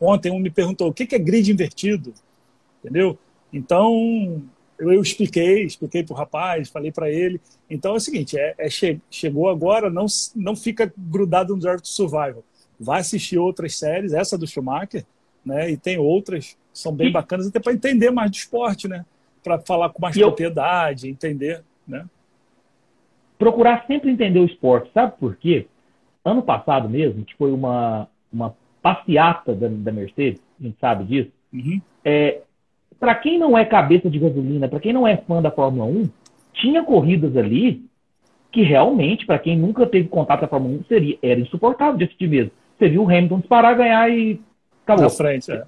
Ontem 0.00 0.32
um 0.32 0.38
me 0.38 0.50
perguntou 0.50 0.88
o 0.88 0.94
que 0.94 1.14
é 1.14 1.18
grid 1.18 1.50
invertido, 1.52 2.14
entendeu? 2.82 3.18
Então 3.52 4.42
eu, 4.78 4.92
eu 4.92 5.02
expliquei, 5.02 5.64
expliquei 5.64 6.02
para 6.02 6.14
o 6.14 6.16
rapaz, 6.16 6.70
falei 6.70 6.90
para 6.90 7.10
ele. 7.10 7.40
Então 7.68 7.92
é 7.92 7.96
o 7.96 8.00
seguinte, 8.00 8.38
é, 8.38 8.54
é 8.56 8.70
che 8.70 8.98
chegou 9.10 9.50
agora, 9.50 9.90
não 9.90 10.06
não 10.34 10.56
fica 10.56 10.90
grudado 10.96 11.54
no 11.54 11.60
Drive 11.60 11.82
to 11.82 11.88
Survival. 11.88 12.42
Vai 12.78 13.00
assistir 13.00 13.36
outras 13.36 13.76
séries, 13.76 14.14
essa 14.14 14.38
do 14.38 14.46
Schumacher, 14.46 15.04
né? 15.44 15.70
E 15.70 15.76
tem 15.76 15.98
outras 15.98 16.56
são 16.72 16.94
bem 16.94 17.08
e... 17.08 17.12
bacanas 17.12 17.46
até 17.46 17.60
para 17.60 17.72
entender 17.72 18.10
mais 18.10 18.30
do 18.30 18.34
esporte, 18.34 18.88
né? 18.88 19.04
Para 19.42 19.58
falar 19.58 19.90
com 19.90 20.00
mais 20.00 20.16
e 20.16 20.20
propriedade, 20.20 21.06
eu... 21.06 21.12
entender, 21.12 21.62
né? 21.86 22.04
Procurar 23.38 23.86
sempre 23.86 24.10
entender 24.10 24.38
o 24.38 24.44
esporte, 24.44 24.90
sabe 24.92 25.14
por 25.18 25.36
quê? 25.36 25.66
Ano 26.24 26.42
passado 26.42 26.88
mesmo, 26.88 27.24
que 27.24 27.34
foi 27.36 27.50
uma, 27.52 28.06
uma 28.30 28.54
passeata 28.82 29.54
da, 29.54 29.68
da 29.68 29.92
Mercedes, 29.92 30.40
a 30.60 30.62
gente 30.62 30.78
sabe 30.78 31.04
disso. 31.04 31.30
Uhum. 31.52 31.80
É, 32.04 32.42
para 32.98 33.14
quem 33.14 33.38
não 33.38 33.56
é 33.56 33.64
cabeça 33.64 34.10
de 34.10 34.18
gasolina, 34.18 34.68
para 34.68 34.80
quem 34.80 34.92
não 34.92 35.06
é 35.06 35.16
fã 35.16 35.40
da 35.40 35.50
Fórmula 35.50 35.86
1, 35.86 36.08
tinha 36.52 36.84
corridas 36.84 37.34
ali 37.36 37.82
que 38.52 38.62
realmente, 38.62 39.24
para 39.24 39.38
quem 39.38 39.56
nunca 39.56 39.86
teve 39.86 40.08
contato 40.08 40.40
com 40.40 40.46
a 40.46 40.48
Fórmula 40.48 40.74
1, 40.80 40.84
seria, 40.84 41.18
era 41.22 41.40
insuportável 41.40 41.96
de 41.96 42.04
assistir 42.04 42.28
mesmo. 42.28 42.50
Você 42.78 42.88
viu 42.88 43.02
o 43.02 43.08
Hamilton 43.08 43.38
disparar, 43.38 43.76
ganhar 43.76 44.10
e 44.10 44.40
acabou. 44.82 45.04
Na 45.04 45.10
frente, 45.10 45.50
é 45.50 45.64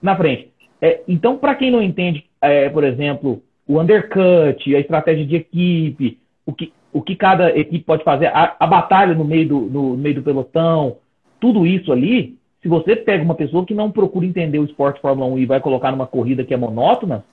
na 0.00 0.16
frente. 0.16 0.50
É, 0.80 1.00
então, 1.08 1.36
para 1.36 1.54
quem 1.54 1.70
não 1.70 1.82
entende, 1.82 2.24
é, 2.40 2.68
por 2.68 2.84
exemplo, 2.84 3.42
o 3.66 3.80
undercut, 3.80 4.74
a 4.74 4.80
estratégia 4.80 5.24
de 5.24 5.36
equipe, 5.36 6.18
o 6.44 6.52
que, 6.52 6.72
o 6.92 7.00
que 7.00 7.16
cada 7.16 7.56
equipe 7.56 7.84
pode 7.84 8.04
fazer, 8.04 8.26
a, 8.26 8.56
a 8.58 8.66
batalha 8.66 9.14
no 9.14 9.24
meio, 9.24 9.48
do, 9.48 9.60
no 9.60 9.96
meio 9.96 10.16
do 10.16 10.22
pelotão, 10.22 10.96
tudo 11.40 11.66
isso 11.66 11.92
ali, 11.92 12.36
se 12.62 12.68
você 12.68 12.96
pega 12.96 13.24
uma 13.24 13.34
pessoa 13.34 13.64
que 13.64 13.74
não 13.74 13.90
procura 13.90 14.26
entender 14.26 14.58
o 14.58 14.64
esporte 14.64 15.00
Fórmula 15.00 15.30
1 15.32 15.38
e 15.38 15.46
vai 15.46 15.60
colocar 15.60 15.90
numa 15.90 16.06
corrida 16.06 16.44
que 16.44 16.54
é 16.54 16.56
monótona, 16.56 17.24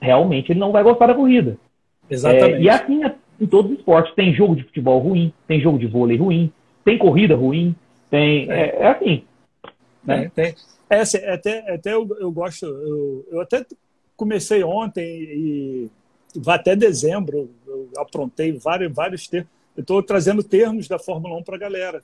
realmente 0.00 0.52
ele 0.52 0.60
não 0.60 0.72
vai 0.72 0.82
gostar 0.82 1.06
da 1.06 1.14
corrida. 1.14 1.56
Exatamente. 2.10 2.54
É, 2.54 2.60
e 2.60 2.68
assim 2.68 3.02
em 3.42 3.46
todos 3.46 3.72
os 3.72 3.78
esportes. 3.78 4.14
Tem 4.14 4.32
jogo 4.32 4.54
de 4.54 4.62
futebol 4.62 5.00
ruim, 5.00 5.32
tem 5.48 5.60
jogo 5.60 5.78
de 5.78 5.86
vôlei 5.86 6.16
ruim, 6.16 6.52
tem 6.84 6.96
corrida 6.96 7.34
ruim, 7.34 7.74
tem. 8.08 8.50
É, 8.50 8.60
é, 8.60 8.76
é 8.82 8.86
assim. 8.88 9.24
Né? 10.04 10.30
Tem, 10.34 10.54
é, 10.92 11.00
assim, 11.00 11.18
até, 11.18 11.72
até 11.72 11.94
eu, 11.94 12.08
eu 12.20 12.30
gosto. 12.30 12.66
Eu, 12.66 13.26
eu 13.30 13.40
até 13.40 13.64
comecei 14.16 14.62
ontem 14.62 15.04
e 15.04 15.90
vai 16.36 16.56
até 16.56 16.76
dezembro, 16.76 17.50
eu 17.66 17.88
aprontei 17.96 18.52
vários, 18.52 18.92
vários 18.92 19.26
termos. 19.26 19.50
Eu 19.76 19.80
estou 19.80 20.02
trazendo 20.02 20.42
termos 20.42 20.86
da 20.86 20.98
Fórmula 20.98 21.36
1 21.38 21.42
para 21.42 21.56
a 21.56 21.58
galera. 21.58 22.02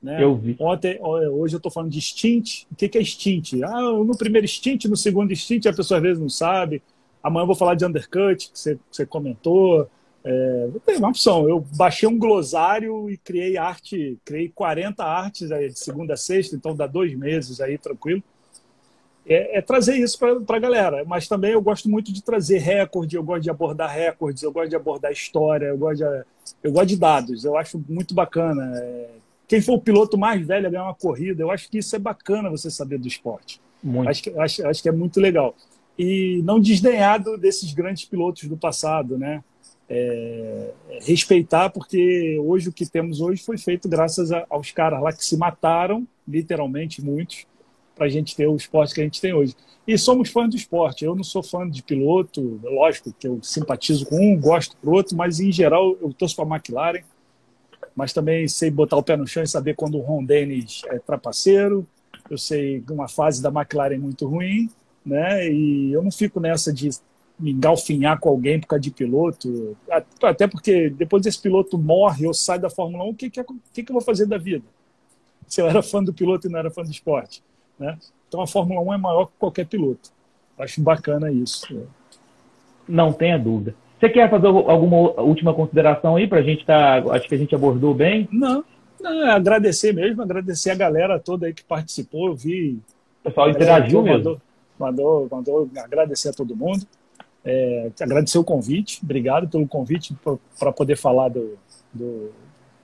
Né? 0.00 0.22
Eu 0.22 0.36
vi. 0.36 0.56
Ontem, 0.58 0.98
hoje 1.02 1.54
eu 1.54 1.58
estou 1.58 1.72
falando 1.72 1.90
de 1.90 2.00
stint. 2.00 2.64
O 2.70 2.76
que, 2.76 2.88
que 2.88 2.98
é 2.98 3.04
stint? 3.04 3.54
Ah, 3.64 3.80
no 3.80 4.16
primeiro 4.16 4.46
stint, 4.46 4.84
no 4.84 4.96
segundo 4.96 5.34
stint, 5.34 5.66
a 5.66 5.72
pessoa 5.72 5.98
às 5.98 6.02
vezes 6.02 6.20
não 6.20 6.28
sabe. 6.28 6.82
Amanhã 7.22 7.42
eu 7.42 7.48
vou 7.48 7.56
falar 7.56 7.74
de 7.74 7.84
undercut, 7.84 8.48
que 8.50 8.58
você, 8.58 8.76
que 8.76 8.80
você 8.90 9.04
comentou. 9.04 9.88
É, 10.24 10.68
tem 10.84 10.96
uma 10.96 11.08
opção. 11.08 11.48
Eu 11.48 11.64
baixei 11.76 12.08
um 12.08 12.18
glossário 12.18 13.08
e 13.10 13.16
criei 13.16 13.56
arte, 13.56 14.18
criei 14.24 14.48
40 14.48 15.02
artes 15.04 15.50
aí, 15.50 15.68
de 15.68 15.78
segunda 15.78 16.14
a 16.14 16.16
sexta, 16.16 16.54
então 16.54 16.74
dá 16.74 16.86
dois 16.86 17.14
meses 17.14 17.60
aí, 17.60 17.78
tranquilo. 17.78 18.22
É, 19.26 19.58
é 19.58 19.62
trazer 19.62 19.96
isso 19.96 20.18
para 20.18 20.56
a 20.56 20.60
galera. 20.60 21.04
Mas 21.04 21.28
também 21.28 21.52
eu 21.52 21.62
gosto 21.62 21.88
muito 21.88 22.12
de 22.12 22.22
trazer 22.22 22.58
recorde, 22.58 23.16
eu 23.16 23.22
gosto 23.22 23.42
de 23.42 23.50
abordar 23.50 23.90
recordes, 23.90 24.42
eu 24.42 24.52
gosto 24.52 24.70
de 24.70 24.76
abordar 24.76 25.12
história, 25.12 25.66
eu 25.66 25.78
gosto 25.78 25.98
de, 25.98 26.24
eu 26.62 26.72
gosto 26.72 26.86
de 26.86 26.96
dados, 26.96 27.44
eu 27.44 27.56
acho 27.56 27.82
muito 27.88 28.14
bacana. 28.14 28.72
É, 28.76 29.08
quem 29.48 29.60
for 29.60 29.74
o 29.74 29.80
piloto 29.80 30.18
mais 30.18 30.46
velho 30.46 30.66
a 30.66 30.70
ganhar 30.70 30.84
uma 30.84 30.94
corrida, 30.94 31.42
eu 31.42 31.50
acho 31.50 31.68
que 31.68 31.78
isso 31.78 31.96
é 31.96 31.98
bacana 31.98 32.50
você 32.50 32.70
saber 32.70 32.98
do 32.98 33.08
esporte. 33.08 33.60
Muito. 33.82 34.08
Acho, 34.08 34.22
que, 34.22 34.30
acho, 34.38 34.66
acho 34.66 34.82
que 34.82 34.88
é 34.88 34.92
muito 34.92 35.20
legal. 35.20 35.54
E 35.98 36.40
não 36.44 36.60
desdenhado 36.60 37.36
desses 37.36 37.72
grandes 37.72 38.04
pilotos 38.04 38.44
do 38.44 38.56
passado, 38.56 39.18
né? 39.18 39.42
É, 39.92 40.70
respeitar, 41.02 41.68
porque 41.70 42.38
hoje 42.38 42.68
o 42.68 42.72
que 42.72 42.86
temos 42.86 43.20
hoje 43.20 43.42
foi 43.42 43.58
feito 43.58 43.88
graças 43.88 44.30
a, 44.30 44.46
aos 44.48 44.70
caras 44.70 45.02
lá 45.02 45.12
que 45.12 45.24
se 45.24 45.36
mataram, 45.36 46.06
literalmente 46.26 47.02
muitos, 47.04 47.44
para 47.96 48.06
a 48.06 48.08
gente 48.08 48.36
ter 48.36 48.46
o 48.46 48.54
esporte 48.54 48.94
que 48.94 49.00
a 49.00 49.04
gente 49.04 49.20
tem 49.20 49.34
hoje. 49.34 49.56
E 49.86 49.98
somos 49.98 50.30
fãs 50.30 50.48
do 50.48 50.56
esporte. 50.56 51.04
Eu 51.04 51.16
não 51.16 51.24
sou 51.24 51.42
fã 51.42 51.68
de 51.68 51.82
piloto, 51.82 52.60
lógico 52.62 53.12
que 53.18 53.26
eu 53.26 53.40
simpatizo 53.42 54.06
com 54.06 54.16
um, 54.16 54.38
gosto 54.38 54.76
do 54.80 54.92
outro, 54.92 55.16
mas 55.16 55.40
em 55.40 55.50
geral 55.50 55.96
eu 56.00 56.12
torço 56.12 56.36
para 56.36 56.44
a 56.44 56.56
McLaren 56.56 57.02
mas 57.94 58.12
também 58.12 58.46
sei 58.48 58.70
botar 58.70 58.96
o 58.96 59.02
pé 59.02 59.16
no 59.16 59.26
chão 59.26 59.42
e 59.42 59.46
saber 59.46 59.74
quando 59.74 59.98
o 59.98 60.00
Ron 60.00 60.24
Dennis 60.24 60.82
é 60.86 60.98
trapaceiro. 60.98 61.86
Eu 62.28 62.38
sei 62.38 62.82
uma 62.90 63.08
fase 63.08 63.42
da 63.42 63.48
McLaren 63.48 63.98
muito 63.98 64.26
ruim, 64.26 64.70
né? 65.04 65.48
E 65.50 65.92
eu 65.92 66.02
não 66.02 66.10
fico 66.10 66.40
nessa 66.40 66.72
de 66.72 66.88
engalfinhar 67.42 68.18
com 68.18 68.28
alguém 68.28 68.60
por 68.60 68.66
causa 68.66 68.82
de 68.82 68.90
piloto. 68.90 69.76
Até 70.22 70.46
porque 70.46 70.90
depois 70.90 71.24
esse 71.26 71.40
piloto 71.40 71.78
morre 71.78 72.26
ou 72.26 72.34
sai 72.34 72.58
da 72.58 72.70
Fórmula 72.70 73.04
1, 73.04 73.08
o 73.08 73.14
que, 73.14 73.30
que, 73.30 73.44
que, 73.72 73.82
que 73.82 73.90
eu 73.90 73.94
vou 73.94 74.02
fazer 74.02 74.26
da 74.26 74.38
vida? 74.38 74.64
Se 75.46 75.60
eu 75.60 75.68
era 75.68 75.82
fã 75.82 76.02
do 76.02 76.12
piloto 76.12 76.46
e 76.46 76.50
não 76.50 76.58
era 76.58 76.70
fã 76.70 76.82
do 76.82 76.90
esporte. 76.90 77.42
Né? 77.78 77.98
Então 78.28 78.40
a 78.40 78.46
Fórmula 78.46 78.80
1 78.80 78.94
é 78.94 78.98
maior 78.98 79.26
que 79.26 79.32
qualquer 79.38 79.66
piloto. 79.66 80.10
Acho 80.58 80.80
bacana 80.80 81.32
isso. 81.32 81.86
Não 82.86 83.12
tenha 83.12 83.38
dúvida. 83.38 83.74
Você 83.98 84.08
quer 84.08 84.30
fazer 84.30 84.46
alguma 84.46 84.96
última 85.20 85.52
consideração 85.52 86.16
aí 86.16 86.26
para 86.26 86.38
a 86.38 86.42
gente 86.42 86.60
estar? 86.60 87.02
Tá, 87.02 87.12
acho 87.14 87.28
que 87.28 87.34
a 87.34 87.38
gente 87.38 87.54
abordou 87.54 87.94
bem. 87.94 88.28
Não, 88.32 88.64
não, 89.00 89.26
é 89.26 89.32
agradecer 89.32 89.92
mesmo, 89.92 90.22
agradecer 90.22 90.70
a 90.70 90.74
galera 90.74 91.18
toda 91.18 91.46
aí 91.46 91.54
que 91.54 91.64
participou. 91.64 92.28
Eu 92.28 92.34
vi. 92.34 92.78
O 93.20 93.24
pessoal 93.24 93.50
interagiu 93.50 94.02
mesmo. 94.02 94.40
Mandou, 94.78 95.28
mandou, 95.28 95.28
mandou 95.30 95.70
agradecer 95.76 96.30
a 96.30 96.32
todo 96.32 96.56
mundo. 96.56 96.86
É, 97.44 97.90
agradecer 98.00 98.38
o 98.38 98.44
convite, 98.44 99.00
obrigado 99.02 99.48
pelo 99.48 99.66
convite 99.66 100.14
para 100.58 100.72
poder 100.72 100.96
falar 100.96 101.28
do, 101.28 101.58
do, 101.92 102.30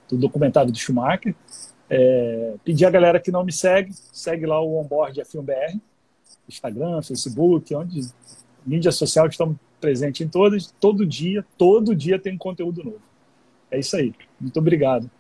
do, 0.09 0.17
documentário 0.17 0.73
do 0.73 0.79
Schumacher. 0.79 1.35
É, 1.89 2.55
pedir 2.65 2.87
a 2.87 2.91
galera 2.91 3.21
que 3.21 3.31
não 3.31 3.45
me 3.45 3.53
segue, 3.53 3.93
segue 3.93 4.47
lá 4.47 4.61
o 4.61 4.81
Onboard 4.81 5.21
F1 5.21 5.43
BR, 5.43 5.79
Instagram, 6.49 7.03
Facebook, 7.03 7.75
onde 7.75 8.01
mídia 8.65 8.91
social 8.91 9.27
estamos 9.27 9.57
presente 9.81 10.25
em 10.25 10.29
todas, 10.29 10.73
todo 10.81 11.07
dia, 11.07 11.45
todo 11.57 11.95
dia 11.95 12.19
tem 12.19 12.37
conteúdo 12.37 12.83
novo. 12.83 13.01
É 13.71 13.79
isso 13.79 13.97
aí. 13.97 14.13
Muito 14.41 14.59
obrigado. 14.59 15.11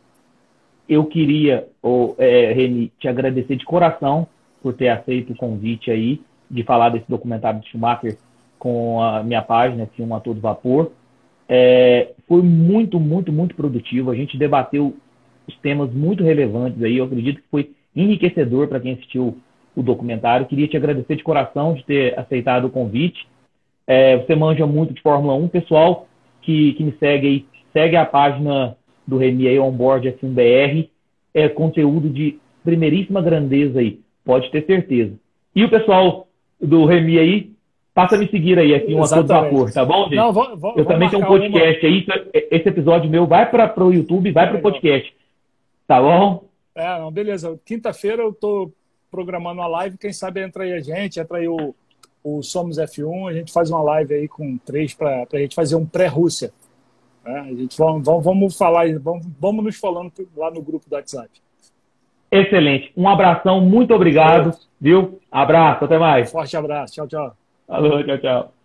Eu 0.88 1.04
queria, 1.04 1.68
oh, 1.82 2.14
é, 2.16 2.52
Reni, 2.52 2.92
te 2.98 3.08
agradecer 3.08 3.56
de 3.56 3.64
coração 3.64 4.26
por 4.62 4.72
ter 4.74 4.88
aceito 4.88 5.32
o 5.32 5.36
convite 5.36 5.90
aí 5.90 6.22
de 6.50 6.62
falar 6.62 6.90
desse 6.90 7.06
documentário 7.08 7.60
de 7.60 7.68
Schumacher 7.68 8.16
com 8.58 9.02
a 9.02 9.22
minha 9.22 9.42
página, 9.42 9.86
Filme 9.94 10.12
a 10.12 10.20
Todo 10.20 10.40
Vapor. 10.40 10.90
É, 11.48 12.12
foi 12.26 12.42
muito, 12.42 12.98
muito, 12.98 13.32
muito 13.32 13.54
produtivo. 13.54 14.10
A 14.10 14.14
gente 14.14 14.36
debateu 14.36 14.96
os 15.46 15.56
temas 15.58 15.92
muito 15.92 16.24
relevantes 16.24 16.82
aí. 16.82 16.98
Eu 16.98 17.04
acredito 17.04 17.40
que 17.40 17.48
foi 17.50 17.70
enriquecedor 17.94 18.68
para 18.68 18.80
quem 18.80 18.94
assistiu 18.94 19.38
o 19.74 19.82
documentário. 19.82 20.46
Queria 20.46 20.66
te 20.66 20.76
agradecer 20.76 21.16
de 21.16 21.22
coração 21.22 21.74
de 21.74 21.84
ter 21.84 22.18
aceitado 22.18 22.66
o 22.66 22.70
convite. 22.70 23.26
É, 23.86 24.16
você 24.16 24.34
manja 24.34 24.66
muito 24.66 24.92
de 24.92 25.02
Fórmula 25.02 25.34
1. 25.34 25.48
Pessoal 25.48 26.08
que, 26.42 26.72
que 26.72 26.82
me 26.82 26.92
segue 26.98 27.26
aí, 27.26 27.46
segue 27.72 27.96
a 27.96 28.04
página 28.04 28.76
do 29.06 29.16
Remy 29.16 29.48
aí, 29.48 29.58
Onboard 29.58 30.10
F1BR. 30.12 30.88
É 31.32 31.48
conteúdo 31.48 32.08
de 32.08 32.38
primeiríssima 32.64 33.22
grandeza 33.22 33.78
aí, 33.78 34.00
pode 34.24 34.50
ter 34.50 34.64
certeza. 34.66 35.14
E 35.54 35.64
o 35.64 35.70
pessoal 35.70 36.26
do 36.60 36.84
Remy 36.84 37.18
aí, 37.18 37.50
passa 37.96 38.14
a 38.14 38.18
me 38.18 38.28
seguir 38.28 38.58
aí, 38.58 38.74
aqui, 38.74 38.94
um 38.94 39.02
a 39.02 39.08
todo 39.08 39.26
vapor, 39.26 39.72
tá 39.72 39.82
bom, 39.84 40.04
gente? 40.04 40.16
Não, 40.16 40.30
vou, 40.30 40.54
vou, 40.54 40.74
Eu 40.76 40.84
também 40.84 41.08
tenho 41.08 41.24
um 41.24 41.26
podcast 41.26 41.86
uma... 41.86 41.92
aí, 41.94 42.06
esse 42.50 42.68
episódio 42.68 43.10
meu 43.10 43.26
vai 43.26 43.50
para 43.50 43.82
o 43.82 43.90
YouTube, 43.90 44.30
vai 44.32 44.46
para 44.48 44.58
o 44.58 44.62
podcast. 44.62 45.16
Tá 45.86 46.00
bom? 46.00 46.44
É, 46.74 46.98
não, 46.98 47.10
beleza. 47.10 47.58
Quinta-feira 47.64 48.22
eu 48.22 48.34
tô 48.34 48.70
programando 49.10 49.60
uma 49.60 49.66
live, 49.66 49.96
quem 49.96 50.12
sabe 50.12 50.42
entra 50.42 50.64
aí 50.64 50.74
a 50.74 50.80
gente, 50.80 51.18
entra 51.18 51.38
aí 51.38 51.48
o 51.48 51.74
o 52.26 52.42
Somos 52.42 52.76
F1, 52.76 53.30
a 53.30 53.32
gente 53.32 53.52
faz 53.52 53.70
uma 53.70 53.80
live 53.80 54.12
aí 54.12 54.26
com 54.26 54.58
três 54.58 54.92
para 54.92 55.24
a 55.32 55.38
gente 55.38 55.54
fazer 55.54 55.76
um 55.76 55.86
pré-Rússia. 55.86 56.52
Né? 57.24 57.38
A 57.38 57.54
gente 57.54 57.78
vamos, 57.78 58.04
vamos, 58.04 58.24
vamos 58.24 58.58
falar, 58.58 58.86
vamos, 58.98 59.24
vamos 59.38 59.64
nos 59.64 59.76
falando 59.76 60.12
lá 60.36 60.50
no 60.50 60.60
grupo 60.60 60.90
do 60.90 60.96
WhatsApp. 60.96 61.30
Excelente. 62.28 62.92
Um 62.96 63.08
abração, 63.08 63.60
muito 63.60 63.94
obrigado, 63.94 64.58
viu? 64.80 65.20
Abraço, 65.30 65.84
até 65.84 65.98
mais. 65.98 66.32
Forte 66.32 66.56
abraço, 66.56 66.94
tchau, 66.94 67.06
tchau. 67.06 67.45
Alô, 67.68 68.02
tchau, 68.04 68.18
tchau. 68.18 68.55